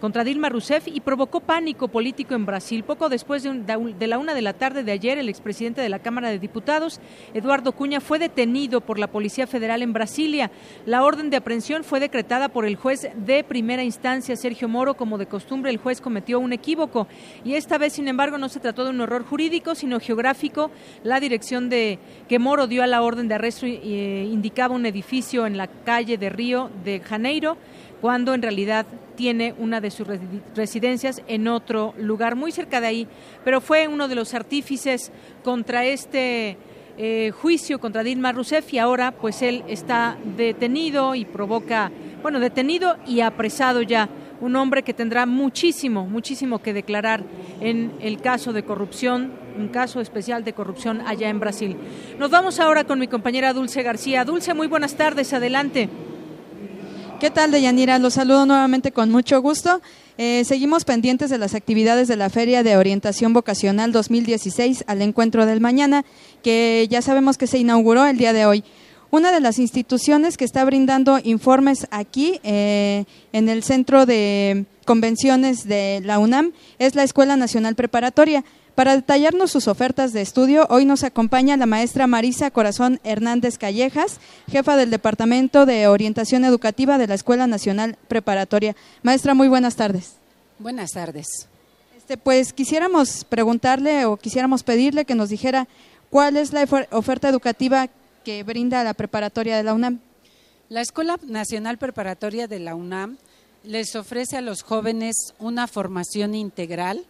contra 0.00 0.24
Dilma 0.24 0.48
Rousseff 0.48 0.88
y 0.88 1.00
provocó 1.00 1.40
pánico 1.40 1.88
político 1.88 2.34
en 2.34 2.46
Brasil. 2.46 2.82
Poco 2.84 3.08
después 3.08 3.42
de, 3.42 4.06
la 4.06 4.18
una 4.18 4.34
de 4.34 4.42
la 4.42 4.54
tarde 4.54 4.82
de 4.82 4.92
ayer, 4.92 5.18
el 5.18 5.28
expresidente 5.28 5.80
de 5.80 5.88
la 5.88 5.98
Cámara 5.98 6.30
de 6.30 6.38
Diputados, 6.38 7.00
Eduardo 7.34 7.72
Cuña, 7.72 8.00
fue 8.00 8.18
detenido 8.18 8.80
por 8.80 8.98
la 8.98 9.08
Policía 9.08 9.46
Federal 9.46 9.82
en 9.82 9.92
Brasilia. 9.92 10.50
La 10.86 11.04
orden 11.04 11.30
de 11.30 11.36
aprehensión 11.36 11.84
fue 11.84 12.00
decretada 12.00 12.48
por 12.48 12.64
el 12.64 12.76
juez 12.76 13.10
de 13.14 13.44
primera 13.44 13.84
instancia, 13.84 14.36
Sergio 14.36 14.68
Moro. 14.68 14.94
Como 14.94 15.18
de 15.18 15.26
costumbre, 15.26 15.70
el 15.70 15.78
juez 15.78 16.00
cometió 16.00 16.40
un 16.40 16.52
equívoco 16.52 17.06
y 17.44 17.54
esta 17.54 17.78
vez, 17.78 17.92
sin 17.92 18.08
embargo, 18.08 18.38
no 18.38 18.48
se 18.48 18.60
trató 18.60 18.84
de 18.84 18.90
un 18.90 19.00
error 19.00 19.24
jurídico, 19.24 19.74
sino 19.74 20.00
geográfico. 20.00 20.70
La 21.04 21.20
dirección 21.20 21.68
de 21.68 21.98
que 22.28 22.38
Moro 22.38 22.66
dio 22.66 22.82
a 22.82 22.86
la 22.86 23.02
orden 23.02 23.28
de 23.28 23.34
arresto 23.34 23.66
eh, 23.66 24.28
indicaba 24.30 24.74
un 24.74 24.86
edificio 24.86 25.46
en 25.46 25.56
la 25.56 25.66
calle 25.66 26.16
de 26.16 26.30
Río 26.30 26.70
de 26.84 27.00
Janeiro 27.00 27.56
cuando 28.00 28.34
en 28.34 28.42
realidad 28.42 28.86
tiene 29.16 29.54
una 29.58 29.80
de 29.80 29.90
sus 29.90 30.06
residencias 30.54 31.22
en 31.26 31.46
otro 31.48 31.94
lugar 31.98 32.36
muy 32.36 32.52
cerca 32.52 32.80
de 32.80 32.86
ahí, 32.86 33.08
pero 33.44 33.60
fue 33.60 33.88
uno 33.88 34.08
de 34.08 34.14
los 34.14 34.32
artífices 34.34 35.12
contra 35.44 35.84
este 35.84 36.56
eh, 36.96 37.30
juicio 37.30 37.78
contra 37.78 38.02
Dilma 38.02 38.32
Rousseff 38.32 38.72
y 38.74 38.78
ahora 38.78 39.12
pues 39.12 39.42
él 39.42 39.64
está 39.68 40.18
detenido 40.36 41.14
y 41.14 41.24
provoca, 41.24 41.90
bueno, 42.22 42.40
detenido 42.40 42.96
y 43.06 43.20
apresado 43.20 43.82
ya 43.82 44.08
un 44.40 44.56
hombre 44.56 44.82
que 44.82 44.94
tendrá 44.94 45.26
muchísimo, 45.26 46.06
muchísimo 46.06 46.60
que 46.60 46.72
declarar 46.72 47.22
en 47.60 47.92
el 48.00 48.20
caso 48.20 48.52
de 48.52 48.64
corrupción, 48.64 49.32
un 49.58 49.68
caso 49.68 50.00
especial 50.00 50.44
de 50.44 50.52
corrupción 50.52 51.02
allá 51.06 51.28
en 51.28 51.40
Brasil. 51.40 51.76
Nos 52.18 52.30
vamos 52.30 52.58
ahora 52.58 52.84
con 52.84 52.98
mi 52.98 53.06
compañera 53.06 53.52
Dulce 53.52 53.82
García. 53.82 54.24
Dulce, 54.24 54.54
muy 54.54 54.66
buenas 54.66 54.94
tardes, 54.94 55.32
adelante. 55.32 55.88
¿Qué 57.20 57.30
tal, 57.30 57.50
Deyanira? 57.50 57.98
Los 57.98 58.14
saludo 58.14 58.46
nuevamente 58.46 58.92
con 58.92 59.10
mucho 59.10 59.42
gusto. 59.42 59.82
Eh, 60.16 60.42
seguimos 60.46 60.86
pendientes 60.86 61.28
de 61.28 61.36
las 61.36 61.54
actividades 61.54 62.08
de 62.08 62.16
la 62.16 62.30
Feria 62.30 62.62
de 62.62 62.78
Orientación 62.78 63.34
Vocacional 63.34 63.92
2016 63.92 64.84
al 64.86 65.02
encuentro 65.02 65.44
del 65.44 65.60
mañana, 65.60 66.06
que 66.42 66.86
ya 66.88 67.02
sabemos 67.02 67.36
que 67.36 67.46
se 67.46 67.58
inauguró 67.58 68.06
el 68.06 68.16
día 68.16 68.32
de 68.32 68.46
hoy. 68.46 68.64
Una 69.10 69.32
de 69.32 69.40
las 69.40 69.58
instituciones 69.58 70.38
que 70.38 70.46
está 70.46 70.64
brindando 70.64 71.20
informes 71.22 71.86
aquí 71.90 72.40
eh, 72.42 73.04
en 73.34 73.50
el 73.50 73.64
Centro 73.64 74.06
de 74.06 74.64
Convenciones 74.86 75.68
de 75.68 76.00
la 76.02 76.18
UNAM 76.18 76.52
es 76.78 76.94
la 76.94 77.02
Escuela 77.02 77.36
Nacional 77.36 77.74
Preparatoria. 77.74 78.44
Para 78.80 78.96
detallarnos 78.96 79.50
sus 79.50 79.68
ofertas 79.68 80.14
de 80.14 80.22
estudio, 80.22 80.66
hoy 80.70 80.86
nos 80.86 81.04
acompaña 81.04 81.58
la 81.58 81.66
maestra 81.66 82.06
Marisa 82.06 82.50
Corazón 82.50 82.98
Hernández 83.04 83.58
Callejas, 83.58 84.20
jefa 84.50 84.74
del 84.74 84.88
Departamento 84.88 85.66
de 85.66 85.86
Orientación 85.86 86.46
Educativa 86.46 86.96
de 86.96 87.06
la 87.06 87.12
Escuela 87.12 87.46
Nacional 87.46 87.98
Preparatoria. 88.08 88.74
Maestra, 89.02 89.34
muy 89.34 89.48
buenas 89.48 89.76
tardes. 89.76 90.14
Buenas 90.58 90.92
tardes. 90.92 91.26
Este, 91.94 92.16
pues 92.16 92.54
quisiéramos 92.54 93.26
preguntarle 93.26 94.06
o 94.06 94.16
quisiéramos 94.16 94.62
pedirle 94.62 95.04
que 95.04 95.14
nos 95.14 95.28
dijera 95.28 95.68
cuál 96.08 96.38
es 96.38 96.54
la 96.54 96.66
oferta 96.92 97.28
educativa 97.28 97.90
que 98.24 98.42
brinda 98.44 98.82
la 98.82 98.94
preparatoria 98.94 99.58
de 99.58 99.62
la 99.62 99.74
UNAM? 99.74 100.00
La 100.70 100.80
Escuela 100.80 101.18
Nacional 101.26 101.76
Preparatoria 101.76 102.48
de 102.48 102.60
la 102.60 102.74
UNAM 102.74 103.18
les 103.62 103.94
ofrece 103.94 104.38
a 104.38 104.40
los 104.40 104.62
jóvenes 104.62 105.34
una 105.38 105.66
formación 105.66 106.34
integral. 106.34 107.04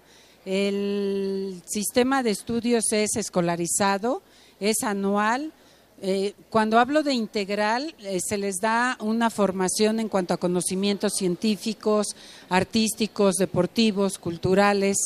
El 0.44 1.62
sistema 1.66 2.22
de 2.22 2.30
estudios 2.30 2.92
es 2.92 3.16
escolarizado, 3.16 4.22
es 4.58 4.82
anual. 4.82 5.52
Eh, 6.02 6.32
cuando 6.48 6.78
hablo 6.78 7.02
de 7.02 7.12
integral, 7.12 7.94
eh, 7.98 8.20
se 8.26 8.38
les 8.38 8.56
da 8.56 8.96
una 9.00 9.28
formación 9.28 10.00
en 10.00 10.08
cuanto 10.08 10.32
a 10.32 10.38
conocimientos 10.38 11.12
científicos, 11.14 12.16
artísticos, 12.48 13.36
deportivos, 13.36 14.18
culturales 14.18 14.96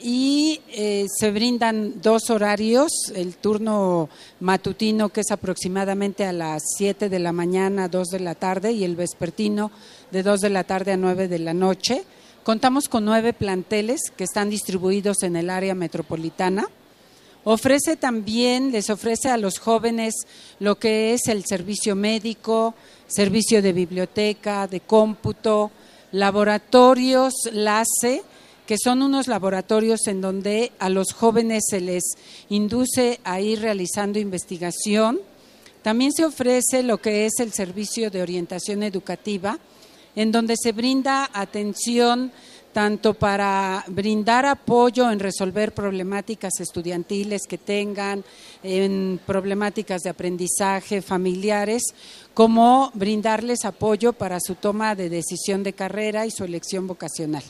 y 0.00 0.60
eh, 0.68 1.06
se 1.08 1.30
brindan 1.30 2.00
dos 2.00 2.30
horarios, 2.30 2.92
el 3.14 3.36
turno 3.36 4.08
matutino 4.40 5.08
que 5.08 5.22
es 5.22 5.30
aproximadamente 5.30 6.24
a 6.24 6.32
las 6.32 6.62
7 6.76 7.08
de 7.08 7.18
la 7.18 7.32
mañana 7.32 7.88
2 7.88 8.08
de 8.08 8.20
la 8.20 8.34
tarde 8.34 8.72
y 8.72 8.84
el 8.84 8.96
vespertino 8.96 9.70
de 10.12 10.22
2 10.22 10.40
de 10.40 10.50
la 10.50 10.64
tarde 10.64 10.92
a 10.92 10.96
9 10.96 11.26
de 11.26 11.38
la 11.38 11.54
noche. 11.54 12.04
Contamos 12.48 12.88
con 12.88 13.04
nueve 13.04 13.34
planteles 13.34 14.10
que 14.16 14.24
están 14.24 14.48
distribuidos 14.48 15.22
en 15.22 15.36
el 15.36 15.50
área 15.50 15.74
metropolitana. 15.74 16.66
Ofrece 17.44 17.96
también, 17.96 18.72
les 18.72 18.88
ofrece 18.88 19.28
a 19.28 19.36
los 19.36 19.58
jóvenes 19.58 20.14
lo 20.58 20.78
que 20.78 21.12
es 21.12 21.28
el 21.28 21.44
servicio 21.44 21.94
médico, 21.94 22.74
servicio 23.06 23.60
de 23.60 23.74
biblioteca, 23.74 24.66
de 24.66 24.80
cómputo, 24.80 25.70
laboratorios, 26.10 27.34
LACE, 27.52 28.22
que 28.66 28.76
son 28.82 29.02
unos 29.02 29.26
laboratorios 29.26 30.06
en 30.06 30.22
donde 30.22 30.72
a 30.78 30.88
los 30.88 31.12
jóvenes 31.12 31.64
se 31.68 31.82
les 31.82 32.02
induce 32.48 33.20
a 33.24 33.42
ir 33.42 33.60
realizando 33.60 34.18
investigación. 34.18 35.20
También 35.82 36.14
se 36.14 36.24
ofrece 36.24 36.82
lo 36.82 36.96
que 36.96 37.26
es 37.26 37.40
el 37.40 37.52
servicio 37.52 38.10
de 38.10 38.22
orientación 38.22 38.82
educativa, 38.84 39.58
en 40.16 40.32
donde 40.32 40.56
se 40.56 40.72
brinda 40.72 41.30
atención 41.32 42.32
tanto 42.72 43.14
para 43.14 43.84
brindar 43.88 44.46
apoyo 44.46 45.10
en 45.10 45.18
resolver 45.18 45.72
problemáticas 45.72 46.60
estudiantiles 46.60 47.42
que 47.48 47.58
tengan, 47.58 48.22
en 48.62 49.18
problemáticas 49.26 50.02
de 50.02 50.10
aprendizaje 50.10 51.02
familiares, 51.02 51.82
como 52.34 52.90
brindarles 52.94 53.64
apoyo 53.64 54.12
para 54.12 54.38
su 54.40 54.54
toma 54.54 54.94
de 54.94 55.08
decisión 55.08 55.62
de 55.62 55.72
carrera 55.72 56.26
y 56.26 56.30
su 56.30 56.44
elección 56.44 56.86
vocacional. 56.86 57.42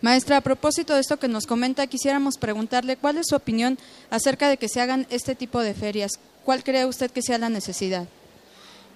Maestra, 0.00 0.38
a 0.38 0.40
propósito 0.40 0.94
de 0.94 1.00
esto 1.00 1.18
que 1.18 1.28
nos 1.28 1.46
comenta, 1.46 1.86
quisiéramos 1.86 2.38
preguntarle 2.38 2.96
cuál 2.96 3.18
es 3.18 3.26
su 3.28 3.36
opinión 3.36 3.78
acerca 4.10 4.48
de 4.48 4.56
que 4.56 4.68
se 4.68 4.80
hagan 4.80 5.06
este 5.10 5.34
tipo 5.34 5.60
de 5.60 5.74
ferias. 5.74 6.12
¿Cuál 6.44 6.64
cree 6.64 6.86
usted 6.86 7.10
que 7.10 7.22
sea 7.22 7.38
la 7.38 7.48
necesidad? 7.48 8.08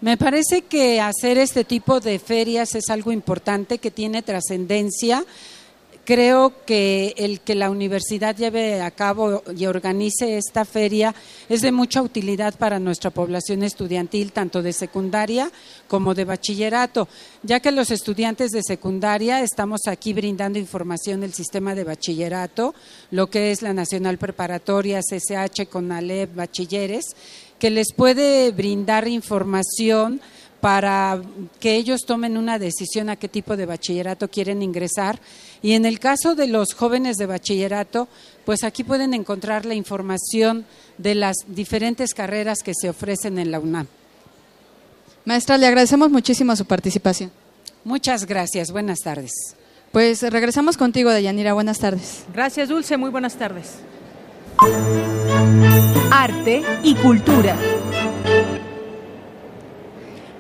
Me 0.03 0.17
parece 0.17 0.63
que 0.63 1.01
hacer 1.01 1.39
este 1.39 1.63
tipo 1.63 2.01
de 2.01 2.19
ferias 2.19 2.75
es 2.75 2.91
algo 2.91 3.13
importante 3.13 3.79
que 3.79 3.93
tiene 3.93 4.23
trascendencia. 4.23 5.25
Creo 6.05 6.65
que 6.67 7.15
el 7.17 7.39
que 7.39 7.55
la 7.55 7.71
universidad 7.71 8.35
lleve 8.35 8.81
a 8.81 8.91
cabo 8.91 9.45
y 9.57 9.67
organice 9.67 10.37
esta 10.37 10.65
feria 10.65 11.15
es 11.49 11.61
de 11.61 11.71
mucha 11.71 12.03
utilidad 12.03 12.59
para 12.59 12.81
nuestra 12.81 13.11
población 13.11 13.63
estudiantil, 13.63 14.33
tanto 14.33 14.61
de 14.61 14.73
secundaria 14.73 15.53
como 15.87 16.15
de 16.15 16.25
bachillerato, 16.25 17.07
ya 17.45 17.61
que 17.61 17.71
los 17.71 17.93
estudiantes 17.93 18.51
de 18.51 18.65
secundaria 18.65 19.41
estamos 19.41 19.83
aquí 19.87 20.13
brindando 20.13 20.59
información 20.59 21.21
del 21.21 21.33
sistema 21.33 21.77
de 21.77 21.85
bachillerato, 21.85 22.75
lo 23.13 23.31
que 23.31 23.53
es 23.53 23.63
la 23.63 23.73
Nacional 23.73 24.19
Preparatoria, 24.19 24.99
CSH, 24.99 25.69
con 25.71 25.93
ALEP, 25.93 26.35
bachilleres, 26.35 27.15
que 27.63 27.71
les 27.71 27.93
puede 27.93 28.51
brindar 28.51 29.07
información 29.07 30.21
para 30.61 31.23
que 31.61 31.77
ellos 31.77 32.01
tomen 32.05 32.37
una 32.37 32.59
decisión 32.59 33.09
a 33.09 33.15
qué 33.15 33.29
tipo 33.29 33.57
de 33.57 33.67
bachillerato 33.67 34.27
quieren 34.27 34.63
ingresar. 34.63 35.21
Y 35.63 35.75
en 35.75 35.87
el 35.87 36.01
caso 36.01 36.35
de 36.35 36.49
los 36.49 36.75
jóvenes 36.75 37.19
de 37.19 37.27
bachillerato, 37.27 38.09
pues 38.45 38.65
aquí 38.65 38.83
pueden 38.83 39.15
encontrar 39.15 39.65
la 39.65 39.75
información 39.75 40.67
de 40.99 41.15
las 41.15 41.37
diferentes 41.47 42.15
carreras 42.15 42.65
que 42.65 42.73
se 42.75 42.89
ofrecen 42.89 43.39
en 43.39 43.53
la 43.53 43.61
UNAM. 43.61 43.87
Maestra, 45.25 45.57
le 45.57 45.69
agradecemos 45.69 46.11
muchísimo 46.11 46.57
su 46.57 46.65
participación. 46.65 47.31
Muchas 47.85 48.27
gracias. 48.27 48.73
Buenas 48.73 48.99
tardes. 49.05 49.31
Pues 49.93 50.21
regresamos 50.33 50.77
contigo, 50.77 51.13
Deyanira. 51.13 51.53
Buenas 51.53 51.79
tardes. 51.79 52.25
Gracias, 52.35 52.71
Dulce. 52.71 52.97
Muy 52.97 53.11
buenas 53.11 53.37
tardes. 53.37 53.75
Arte 56.11 56.63
y 56.83 56.95
cultura. 56.95 57.57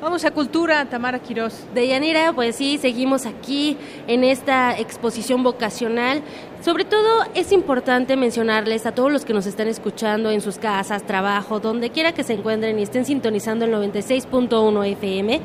Vamos 0.00 0.24
a 0.24 0.30
Cultura, 0.30 0.84
Tamara 0.86 1.20
Quirós. 1.20 1.64
Deyanira, 1.74 2.32
pues 2.32 2.56
sí, 2.56 2.76
seguimos 2.78 3.24
aquí 3.24 3.76
en 4.08 4.24
esta 4.24 4.78
exposición 4.78 5.42
vocacional. 5.42 6.22
Sobre 6.60 6.84
todo 6.84 7.24
es 7.34 7.52
importante 7.52 8.16
mencionarles 8.16 8.84
a 8.86 8.92
todos 8.92 9.12
los 9.12 9.24
que 9.24 9.32
nos 9.32 9.46
están 9.46 9.68
escuchando 9.68 10.30
en 10.30 10.40
sus 10.40 10.58
casas, 10.58 11.06
trabajo, 11.06 11.60
donde 11.60 11.90
quiera 11.90 12.12
que 12.12 12.24
se 12.24 12.32
encuentren 12.34 12.78
y 12.78 12.82
estén 12.82 13.04
sintonizando 13.04 13.64
el 13.64 13.72
96.1 13.72 14.86
FM, 14.92 15.40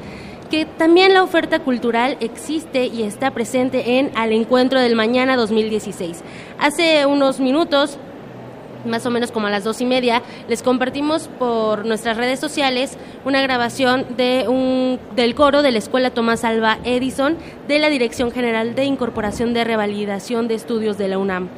que 0.49 0.65
también 0.65 1.13
la 1.13 1.23
oferta 1.23 1.59
cultural 1.59 2.17
existe 2.19 2.85
y 2.85 3.03
está 3.03 3.31
presente 3.31 3.99
en 3.99 4.11
Al 4.15 4.31
Encuentro 4.31 4.79
del 4.79 4.95
Mañana 4.95 5.35
2016. 5.35 6.23
Hace 6.59 7.05
unos 7.05 7.39
minutos 7.39 7.99
más 8.87 9.05
o 9.05 9.11
menos 9.11 9.31
como 9.31 9.47
a 9.47 9.49
las 9.49 9.63
dos 9.63 9.81
y 9.81 9.85
media, 9.85 10.21
les 10.47 10.63
compartimos 10.63 11.29
por 11.39 11.85
nuestras 11.85 12.17
redes 12.17 12.39
sociales 12.39 12.97
una 13.25 13.41
grabación 13.41 14.05
de 14.15 14.45
un, 14.47 14.99
del 15.15 15.35
coro 15.35 15.61
de 15.61 15.71
la 15.71 15.77
Escuela 15.77 16.11
Tomás 16.11 16.43
Alba 16.43 16.79
Edison 16.83 17.37
de 17.67 17.79
la 17.79 17.89
Dirección 17.89 18.31
General 18.31 18.75
de 18.75 18.85
Incorporación 18.85 19.53
de 19.53 19.63
Revalidación 19.63 20.47
de 20.47 20.55
Estudios 20.55 20.97
de 20.97 21.07
la 21.07 21.17
UNAM. 21.17 21.49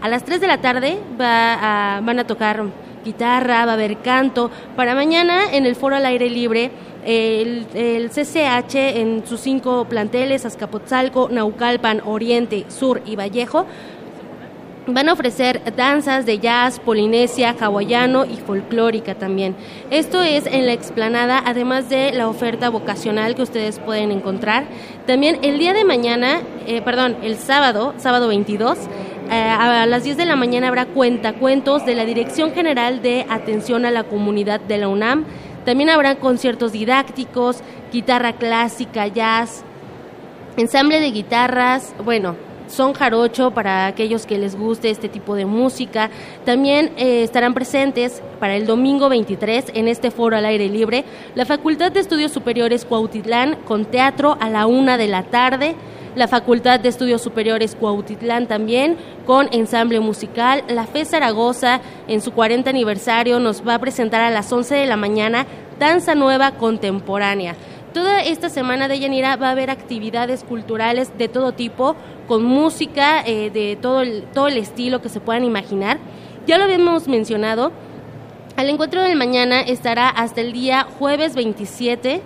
A 0.00 0.08
las 0.08 0.24
3 0.24 0.40
de 0.40 0.46
la 0.46 0.60
tarde 0.60 0.98
va 1.20 2.00
van 2.02 2.18
a 2.18 2.26
tocar 2.26 2.62
guitarra, 3.04 3.64
va 3.64 3.72
a 3.72 3.74
haber 3.74 3.98
canto. 3.98 4.50
Para 4.76 4.94
mañana 4.94 5.52
en 5.52 5.66
el 5.66 5.76
foro 5.76 5.96
al 5.96 6.06
aire 6.06 6.30
libre, 6.30 6.70
el, 7.04 7.66
el 7.74 8.10
CCH 8.10 8.74
en 8.74 9.26
sus 9.26 9.40
cinco 9.40 9.86
planteles, 9.88 10.44
Azcapotzalco, 10.44 11.28
Naucalpan, 11.30 12.02
Oriente, 12.04 12.66
Sur 12.68 13.02
y 13.06 13.16
Vallejo, 13.16 13.66
Van 14.90 15.10
a 15.10 15.12
ofrecer 15.12 15.60
danzas 15.76 16.24
de 16.24 16.38
jazz, 16.38 16.80
polinesia, 16.80 17.54
hawaiano 17.60 18.24
y 18.24 18.36
folclórica 18.36 19.14
también. 19.14 19.54
Esto 19.90 20.22
es 20.22 20.46
en 20.46 20.64
la 20.64 20.72
explanada, 20.72 21.42
además 21.44 21.90
de 21.90 22.10
la 22.12 22.26
oferta 22.26 22.70
vocacional 22.70 23.34
que 23.34 23.42
ustedes 23.42 23.80
pueden 23.80 24.10
encontrar. 24.10 24.64
También 25.06 25.40
el 25.42 25.58
día 25.58 25.74
de 25.74 25.84
mañana, 25.84 26.40
eh, 26.66 26.80
perdón, 26.80 27.18
el 27.22 27.36
sábado, 27.36 27.92
sábado 27.98 28.28
22, 28.28 28.78
eh, 29.30 29.34
a 29.34 29.84
las 29.84 30.04
10 30.04 30.16
de 30.16 30.24
la 30.24 30.36
mañana 30.36 30.68
habrá 30.68 30.86
cuentacuentos 30.86 31.84
de 31.84 31.94
la 31.94 32.06
Dirección 32.06 32.52
General 32.52 33.02
de 33.02 33.26
Atención 33.28 33.84
a 33.84 33.90
la 33.90 34.04
Comunidad 34.04 34.58
de 34.58 34.78
la 34.78 34.88
UNAM. 34.88 35.26
También 35.66 35.90
habrá 35.90 36.14
conciertos 36.14 36.72
didácticos, 36.72 37.58
guitarra 37.92 38.32
clásica, 38.32 39.06
jazz, 39.06 39.64
ensamble 40.56 40.98
de 40.98 41.10
guitarras, 41.10 41.94
bueno, 42.02 42.47
son 42.68 42.92
jarocho 42.92 43.50
para 43.50 43.86
aquellos 43.86 44.26
que 44.26 44.38
les 44.38 44.56
guste 44.56 44.90
este 44.90 45.08
tipo 45.08 45.34
de 45.34 45.46
música. 45.46 46.10
También 46.44 46.92
eh, 46.96 47.22
estarán 47.22 47.54
presentes 47.54 48.22
para 48.38 48.56
el 48.56 48.66
domingo 48.66 49.08
23 49.08 49.72
en 49.74 49.88
este 49.88 50.10
foro 50.10 50.36
al 50.36 50.44
aire 50.44 50.68
libre 50.68 51.04
la 51.34 51.46
Facultad 51.46 51.92
de 51.92 52.00
Estudios 52.00 52.32
Superiores 52.32 52.84
Cuautitlán 52.84 53.56
con 53.66 53.84
teatro 53.84 54.36
a 54.40 54.50
la 54.50 54.66
una 54.66 54.96
de 54.96 55.08
la 55.08 55.24
tarde 55.24 55.74
la 56.14 56.26
Facultad 56.26 56.80
de 56.80 56.88
Estudios 56.88 57.22
Superiores 57.22 57.76
Cuautitlán 57.76 58.48
también, 58.48 58.96
con 59.24 59.48
ensamble 59.52 60.00
musical. 60.00 60.64
La 60.66 60.84
FE 60.84 61.04
Zaragoza, 61.04 61.80
en 62.08 62.20
su 62.20 62.32
40 62.32 62.68
aniversario, 62.68 63.38
nos 63.38 63.66
va 63.66 63.74
a 63.74 63.78
presentar 63.78 64.22
a 64.22 64.30
las 64.30 64.52
11 64.52 64.74
de 64.74 64.86
la 64.86 64.96
mañana 64.96 65.46
Danza 65.78 66.16
Nueva 66.16 66.52
Contemporánea. 66.52 67.54
Toda 67.92 68.22
esta 68.22 68.50
semana 68.50 68.86
de 68.86 69.00
Yanira 69.00 69.36
va 69.36 69.48
a 69.48 69.52
haber 69.52 69.70
actividades 69.70 70.44
culturales 70.44 71.16
de 71.16 71.28
todo 71.28 71.52
tipo, 71.52 71.96
con 72.26 72.44
música 72.44 73.22
eh, 73.26 73.50
de 73.50 73.78
todo 73.80 74.02
el, 74.02 74.24
todo 74.34 74.48
el 74.48 74.58
estilo 74.58 75.00
que 75.00 75.08
se 75.08 75.20
puedan 75.20 75.44
imaginar. 75.44 75.98
Ya 76.46 76.58
lo 76.58 76.64
habíamos 76.64 77.08
mencionado, 77.08 77.72
el 78.58 78.68
encuentro 78.68 79.02
del 79.02 79.16
mañana 79.16 79.60
estará 79.60 80.08
hasta 80.08 80.40
el 80.40 80.52
día 80.52 80.86
jueves 80.98 81.36
27 81.36 82.20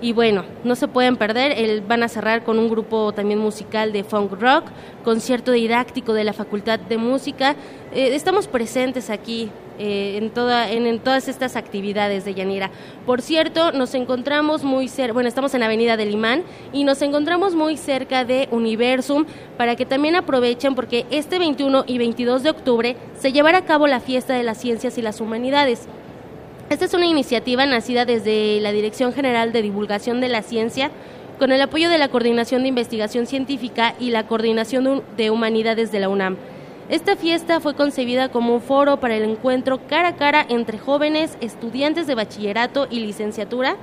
y 0.00 0.12
bueno, 0.12 0.44
no 0.62 0.76
se 0.76 0.86
pueden 0.86 1.16
perder, 1.16 1.52
el, 1.52 1.80
van 1.80 2.02
a 2.02 2.08
cerrar 2.08 2.44
con 2.44 2.58
un 2.58 2.68
grupo 2.68 3.12
también 3.12 3.40
musical 3.40 3.90
de 3.92 4.04
funk 4.04 4.32
rock, 4.38 4.64
concierto 5.02 5.50
didáctico 5.50 6.12
de 6.12 6.24
la 6.24 6.32
Facultad 6.32 6.78
de 6.78 6.98
Música. 6.98 7.56
Eh, 7.92 8.14
estamos 8.14 8.46
presentes 8.46 9.10
aquí 9.10 9.50
eh, 9.78 10.18
en, 10.18 10.30
toda, 10.30 10.70
en, 10.70 10.98
todas 10.98 11.28
estas 11.28 11.56
actividades 11.56 12.24
de 12.24 12.34
Yanira. 12.34 12.70
Por 13.06 13.22
cierto, 13.22 13.72
nos 13.72 13.94
encontramos 13.94 14.64
muy 14.64 14.88
cerca, 14.88 15.12
bueno, 15.12 15.28
estamos 15.28 15.54
en 15.54 15.62
Avenida 15.62 15.96
del 15.96 16.10
Imán 16.10 16.42
y 16.72 16.84
nos 16.84 17.00
encontramos 17.02 17.54
muy 17.54 17.76
cerca 17.76 18.24
de 18.24 18.48
Universum 18.50 19.24
para 19.56 19.76
que 19.76 19.86
también 19.86 20.16
aprovechen 20.16 20.74
porque 20.74 21.06
este 21.10 21.38
21 21.38 21.84
y 21.86 21.98
22 21.98 22.42
de 22.42 22.50
octubre 22.50 22.96
se 23.18 23.32
llevará 23.32 23.58
a 23.58 23.64
cabo 23.64 23.86
la 23.86 24.00
fiesta 24.00 24.34
de 24.34 24.42
las 24.42 24.58
ciencias 24.58 24.98
y 24.98 25.02
las 25.02 25.20
humanidades. 25.20 25.86
Esta 26.70 26.84
es 26.84 26.92
una 26.92 27.06
iniciativa 27.06 27.64
nacida 27.64 28.04
desde 28.04 28.60
la 28.60 28.72
Dirección 28.72 29.12
General 29.12 29.52
de 29.52 29.62
Divulgación 29.62 30.20
de 30.20 30.28
la 30.28 30.42
Ciencia 30.42 30.90
con 31.38 31.52
el 31.52 31.62
apoyo 31.62 31.88
de 31.88 31.98
la 31.98 32.08
Coordinación 32.08 32.62
de 32.62 32.68
Investigación 32.68 33.26
Científica 33.26 33.94
y 33.98 34.10
la 34.10 34.26
Coordinación 34.26 35.02
de 35.16 35.30
Humanidades 35.30 35.92
de 35.92 36.00
la 36.00 36.08
UNAM. 36.08 36.36
Esta 36.88 37.16
fiesta 37.16 37.60
fue 37.60 37.74
concebida 37.74 38.30
como 38.30 38.54
un 38.54 38.62
foro 38.62 38.98
para 38.98 39.14
el 39.14 39.24
encuentro 39.24 39.78
cara 39.88 40.08
a 40.08 40.16
cara 40.16 40.46
entre 40.48 40.78
jóvenes, 40.78 41.36
estudiantes 41.42 42.06
de 42.06 42.14
bachillerato 42.14 42.86
y 42.88 43.00
licenciatura, 43.00 43.76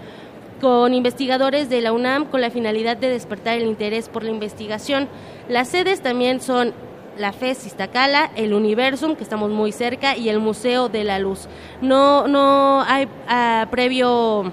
con 0.60 0.92
investigadores 0.96 1.70
de 1.70 1.82
la 1.82 1.92
UNAM 1.92 2.26
con 2.26 2.42
la 2.42 2.50
finalidad 2.50 2.98
de 2.98 3.10
despertar 3.10 3.58
el 3.58 3.68
interés 3.68 4.10
por 4.10 4.24
la 4.24 4.32
investigación. 4.32 5.08
Las 5.48 5.68
sedes 5.68 6.02
también 6.02 6.42
son 6.42 6.74
la 7.16 7.32
FES 7.32 7.68
Iztacala, 7.68 8.32
el 8.36 8.56
Universum, 8.56 9.16
que 9.16 9.22
estamos 9.22 9.52
muy 9.52 9.72
cerca, 9.72 10.18
y 10.18 10.30
el 10.30 10.40
Museo 10.40 10.90
de 10.90 11.04
la 11.04 11.20
Luz. 11.20 11.48
No, 11.82 12.28
no 12.28 12.82
hay 12.82 13.08
ah, 13.28 13.68
previo 13.70 14.52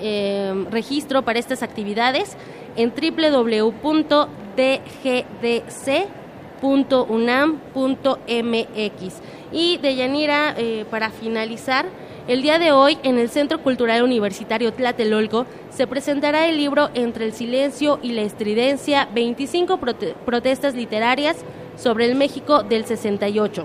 em, 0.00 0.70
registro 0.70 1.20
para 1.20 1.38
estas 1.38 1.62
actividades 1.62 2.34
en 2.76 2.90
www.dgdc.unam.mx. 6.62 9.14
Y 9.52 9.76
de 9.78 9.96
Yanira, 9.96 10.54
eh, 10.56 10.86
para 10.90 11.10
finalizar, 11.10 11.86
el 12.28 12.40
día 12.40 12.58
de 12.58 12.72
hoy, 12.72 12.98
en 13.02 13.18
el 13.18 13.28
Centro 13.28 13.62
Cultural 13.62 14.02
Universitario 14.02 14.72
Tlatelolco, 14.72 15.44
se 15.70 15.88
presentará 15.88 16.46
el 16.46 16.56
libro 16.56 16.90
Entre 16.94 17.24
el 17.24 17.32
silencio 17.32 17.98
y 18.00 18.12
la 18.12 18.22
estridencia, 18.22 19.08
25 19.12 19.80
protestas 20.24 20.74
literarias 20.74 21.36
sobre 21.76 22.06
el 22.06 22.14
México 22.14 22.62
del 22.62 22.86
68. 22.86 23.64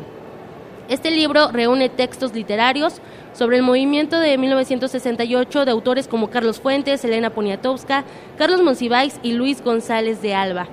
Este 0.89 1.11
libro 1.11 1.51
reúne 1.51 1.89
textos 1.89 2.33
literarios 2.33 3.01
sobre 3.33 3.57
el 3.57 3.63
movimiento 3.63 4.19
de 4.19 4.37
1968 4.37 5.65
de 5.65 5.71
autores 5.71 6.07
como 6.07 6.29
Carlos 6.29 6.59
Fuentes, 6.59 7.03
Elena 7.03 7.29
Poniatowska, 7.29 8.05
Carlos 8.37 8.63
Monsiváis 8.63 9.19
y 9.21 9.33
Luis 9.33 9.61
González 9.61 10.21
de 10.21 10.33
Alba. 10.33 10.67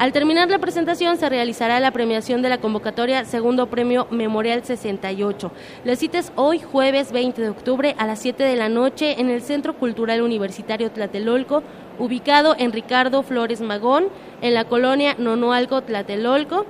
Al 0.00 0.12
terminar 0.12 0.48
la 0.48 0.58
presentación 0.58 1.18
se 1.18 1.28
realizará 1.28 1.78
la 1.78 1.90
premiación 1.90 2.40
de 2.40 2.48
la 2.48 2.56
convocatoria 2.56 3.26
Segundo 3.26 3.66
Premio 3.66 4.06
Memorial 4.10 4.64
68. 4.64 5.52
La 5.84 5.94
cita 5.94 6.18
es 6.18 6.32
hoy 6.36 6.58
jueves 6.58 7.12
20 7.12 7.42
de 7.42 7.50
octubre 7.50 7.94
a 7.98 8.06
las 8.06 8.18
7 8.20 8.42
de 8.42 8.56
la 8.56 8.70
noche 8.70 9.20
en 9.20 9.28
el 9.28 9.42
Centro 9.42 9.76
Cultural 9.76 10.22
Universitario 10.22 10.90
Tlatelolco, 10.90 11.62
ubicado 11.98 12.56
en 12.58 12.72
Ricardo 12.72 13.22
Flores 13.22 13.60
Magón, 13.60 14.06
en 14.40 14.54
la 14.54 14.64
colonia 14.64 15.16
Nonoalco 15.18 15.82
Tlatelolco. 15.82 16.64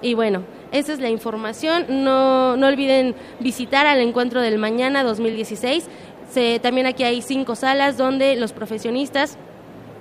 Y 0.00 0.14
bueno, 0.14 0.44
esa 0.70 0.92
es 0.92 1.00
la 1.00 1.10
información. 1.10 2.04
No, 2.04 2.56
no 2.56 2.68
olviden 2.68 3.16
visitar 3.40 3.88
al 3.88 3.98
encuentro 3.98 4.40
del 4.40 4.56
mañana 4.58 5.02
2016. 5.02 5.88
Se, 6.30 6.60
también 6.60 6.86
aquí 6.86 7.02
hay 7.02 7.22
cinco 7.22 7.56
salas 7.56 7.96
donde 7.96 8.36
los 8.36 8.52
profesionistas 8.52 9.36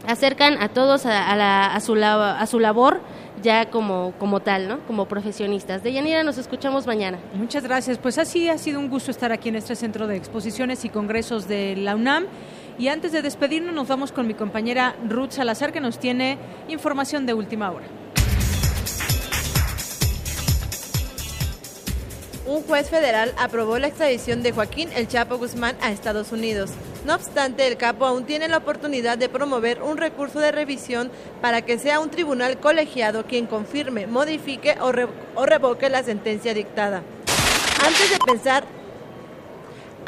acercan 0.08 0.62
a 0.62 0.70
todos 0.70 1.06
a, 1.06 1.80
su, 1.80 1.96
a 2.04 2.46
su 2.48 2.60
labor 2.60 3.02
ya 3.42 3.70
como, 3.70 4.14
como 4.18 4.40
tal, 4.40 4.68
¿no? 4.68 4.80
Como 4.88 5.08
profesionistas. 5.08 5.84
De 5.84 5.94
Yanira, 5.94 6.24
nos 6.24 6.38
escuchamos 6.38 6.88
mañana. 6.88 7.20
Muchas 7.34 7.64
gracias. 7.64 7.98
Pues 7.98 8.18
así 8.18 8.50
ha 8.50 8.58
sido 8.58 8.80
un 8.80 8.90
gusto 8.90 9.12
estar 9.12 9.32
aquí 9.32 9.50
en 9.50 9.56
este 9.56 9.76
centro 9.76 10.08
de 10.08 10.16
exposiciones 10.16 10.86
y 10.86 10.90
congresos 10.90 11.48
de 11.48 11.76
la 11.76 11.96
UNAM. 11.96 12.26
Y 12.80 12.88
antes 12.90 13.12
de 13.12 13.22
despedirnos, 13.22 13.74
nos 13.74 13.88
vamos 13.88 14.12
con 14.12 14.28
mi 14.28 14.34
compañera 14.34 14.96
Ruth 15.08 15.32
Salazar, 15.32 15.72
que 15.72 15.82
nos 15.82 16.00
tiene 16.00 16.38
información 16.68 17.26
de 17.26 17.34
última 17.34 17.72
hora. 17.72 17.88
Un 22.48 22.64
juez 22.64 22.90
federal 22.90 23.34
aprobó 23.38 23.78
la 23.78 23.88
extradición 23.88 24.42
de 24.42 24.54
Joaquín 24.54 24.90
El 24.96 25.08
Chapo 25.10 25.38
Guzmán 25.38 25.76
a 25.82 25.92
Estados 25.92 26.32
Unidos. 26.32 26.72
No 27.06 27.16
obstante, 27.16 27.68
el 27.68 27.76
capo 27.76 28.06
aún 28.06 28.26
tiene 28.26 28.48
la 28.48 28.58
oportunidad 28.58 29.18
de 29.18 29.28
promover 29.28 29.82
un 29.82 29.98
recurso 29.98 30.40
de 30.40 30.54
revisión 30.54 31.12
para 31.42 31.62
que 31.62 31.78
sea 31.78 32.00
un 32.00 32.10
tribunal 32.10 32.58
colegiado 32.60 33.26
quien 33.26 33.48
confirme, 33.48 34.08
modifique 34.08 34.78
o, 34.80 35.46
revoque 35.46 35.90
la 35.90 36.04
sentencia 36.04 36.54
dictada. 36.54 37.04
Antes 37.86 38.12
de 38.12 38.18
pensar 38.26 38.64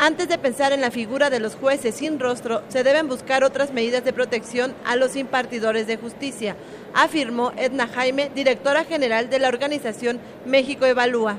antes 0.01 0.29
de 0.29 0.37
pensar 0.37 0.71
en 0.71 0.79
la 0.79 0.91
figura 0.91 1.29
de 1.29 1.41
los 1.41 1.55
jueces 1.55 1.93
sin 1.93 2.21
rostro, 2.21 2.61
se 2.69 2.85
deben 2.85 3.09
buscar 3.09 3.43
otras 3.43 3.73
medidas 3.73 4.05
de 4.05 4.13
protección 4.13 4.73
a 4.85 4.95
los 4.95 5.17
impartidores 5.17 5.87
de 5.87 5.97
justicia, 5.97 6.55
afirmó 6.93 7.51
Edna 7.57 7.85
Jaime, 7.85 8.31
directora 8.33 8.85
general 8.85 9.29
de 9.29 9.39
la 9.39 9.49
organización 9.49 10.21
México 10.45 10.85
Evalúa. 10.85 11.37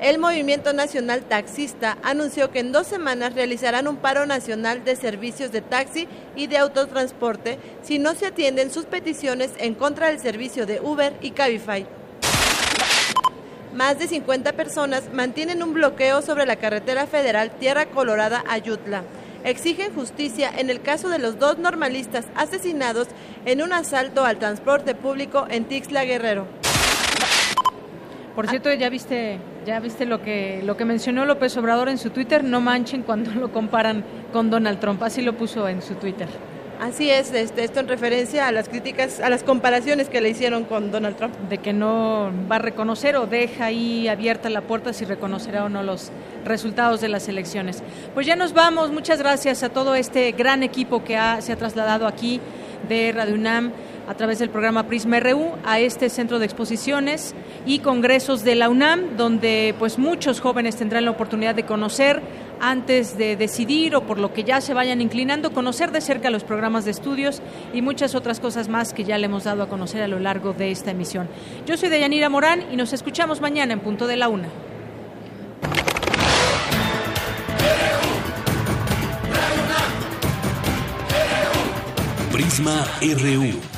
El 0.00 0.20
Movimiento 0.20 0.72
Nacional 0.72 1.22
Taxista 1.22 1.98
anunció 2.04 2.52
que 2.52 2.60
en 2.60 2.70
dos 2.70 2.86
semanas 2.86 3.34
realizarán 3.34 3.88
un 3.88 3.96
paro 3.96 4.26
nacional 4.26 4.84
de 4.84 4.94
servicios 4.94 5.50
de 5.50 5.60
taxi 5.60 6.06
y 6.36 6.46
de 6.46 6.56
autotransporte 6.58 7.58
si 7.82 7.98
no 7.98 8.14
se 8.14 8.26
atienden 8.26 8.70
sus 8.70 8.84
peticiones 8.84 9.50
en 9.58 9.74
contra 9.74 10.06
del 10.06 10.20
servicio 10.20 10.66
de 10.66 10.80
Uber 10.80 11.14
y 11.20 11.32
Cabify. 11.32 11.84
Más 13.74 13.98
de 13.98 14.06
50 14.06 14.52
personas 14.52 15.12
mantienen 15.12 15.64
un 15.64 15.74
bloqueo 15.74 16.22
sobre 16.22 16.46
la 16.46 16.56
carretera 16.56 17.08
federal 17.08 17.50
Tierra 17.58 17.86
Colorada 17.86 18.44
Ayutla. 18.48 19.02
Exigen 19.42 19.92
justicia 19.94 20.48
en 20.56 20.70
el 20.70 20.80
caso 20.80 21.08
de 21.08 21.18
los 21.18 21.40
dos 21.40 21.58
normalistas 21.58 22.26
asesinados 22.36 23.08
en 23.44 23.62
un 23.62 23.72
asalto 23.72 24.24
al 24.24 24.38
transporte 24.38 24.94
público 24.94 25.46
en 25.50 25.64
Tixla 25.64 26.04
Guerrero. 26.04 26.57
Por 28.38 28.48
cierto, 28.48 28.72
ya 28.72 28.88
viste, 28.88 29.40
ya 29.66 29.80
viste 29.80 30.06
lo 30.06 30.22
que 30.22 30.62
lo 30.64 30.76
que 30.76 30.84
mencionó 30.84 31.24
López 31.24 31.56
Obrador 31.56 31.88
en 31.88 31.98
su 31.98 32.10
Twitter, 32.10 32.44
no 32.44 32.60
manchen 32.60 33.02
cuando 33.02 33.32
lo 33.34 33.50
comparan 33.50 34.04
con 34.32 34.48
Donald 34.48 34.78
Trump, 34.78 35.02
así 35.02 35.22
lo 35.22 35.32
puso 35.32 35.66
en 35.66 35.82
su 35.82 35.96
Twitter. 35.96 36.28
Así 36.80 37.10
es, 37.10 37.32
este, 37.32 37.64
esto 37.64 37.80
en 37.80 37.88
referencia 37.88 38.46
a 38.46 38.52
las 38.52 38.68
críticas, 38.68 39.18
a 39.18 39.28
las 39.28 39.42
comparaciones 39.42 40.08
que 40.08 40.20
le 40.20 40.28
hicieron 40.28 40.62
con 40.62 40.92
Donald 40.92 41.16
Trump. 41.16 41.34
De 41.48 41.58
que 41.58 41.72
no 41.72 42.30
va 42.48 42.56
a 42.56 42.58
reconocer 42.60 43.16
o 43.16 43.26
deja 43.26 43.64
ahí 43.64 44.06
abierta 44.06 44.48
la 44.50 44.60
puerta 44.60 44.92
si 44.92 45.04
reconocerá 45.04 45.64
o 45.64 45.68
no 45.68 45.82
los 45.82 46.12
resultados 46.44 47.00
de 47.00 47.08
las 47.08 47.26
elecciones. 47.26 47.82
Pues 48.14 48.24
ya 48.24 48.36
nos 48.36 48.52
vamos, 48.52 48.92
muchas 48.92 49.18
gracias 49.18 49.64
a 49.64 49.70
todo 49.70 49.96
este 49.96 50.30
gran 50.30 50.62
equipo 50.62 51.02
que 51.02 51.18
se 51.40 51.52
ha 51.52 51.56
trasladado 51.56 52.06
aquí 52.06 52.40
de 52.88 53.10
Radio 53.10 53.34
UNAM 53.34 53.72
a 54.08 54.14
través 54.14 54.38
del 54.38 54.48
programa 54.48 54.84
Prisma 54.84 55.20
RU 55.20 55.52
a 55.64 55.80
este 55.80 56.08
centro 56.08 56.38
de 56.38 56.46
exposiciones 56.46 57.34
y 57.66 57.80
congresos 57.80 58.42
de 58.42 58.54
la 58.54 58.70
UNAM, 58.70 59.16
donde 59.18 59.74
pues 59.78 59.98
muchos 59.98 60.40
jóvenes 60.40 60.76
tendrán 60.76 61.04
la 61.04 61.10
oportunidad 61.10 61.54
de 61.54 61.64
conocer 61.64 62.22
antes 62.60 63.18
de 63.18 63.36
decidir 63.36 63.94
o 63.94 64.06
por 64.06 64.18
lo 64.18 64.32
que 64.32 64.44
ya 64.44 64.60
se 64.62 64.72
vayan 64.74 65.02
inclinando, 65.02 65.52
conocer 65.52 65.92
de 65.92 66.00
cerca 66.00 66.30
los 66.30 66.42
programas 66.42 66.86
de 66.86 66.90
estudios 66.90 67.42
y 67.74 67.82
muchas 67.82 68.14
otras 68.14 68.40
cosas 68.40 68.68
más 68.68 68.94
que 68.94 69.04
ya 69.04 69.18
le 69.18 69.26
hemos 69.26 69.44
dado 69.44 69.62
a 69.62 69.68
conocer 69.68 70.02
a 70.02 70.08
lo 70.08 70.18
largo 70.18 70.54
de 70.54 70.70
esta 70.70 70.90
emisión. 70.90 71.28
Yo 71.66 71.76
soy 71.76 71.90
Deyanira 71.90 72.30
Morán 72.30 72.64
y 72.72 72.76
nos 72.76 72.94
escuchamos 72.94 73.42
mañana 73.42 73.74
en 73.74 73.80
punto 73.80 74.06
de 74.06 74.16
la 74.16 74.28
una. 74.28 74.48
Prisma 82.32 82.86
RU. 83.02 83.77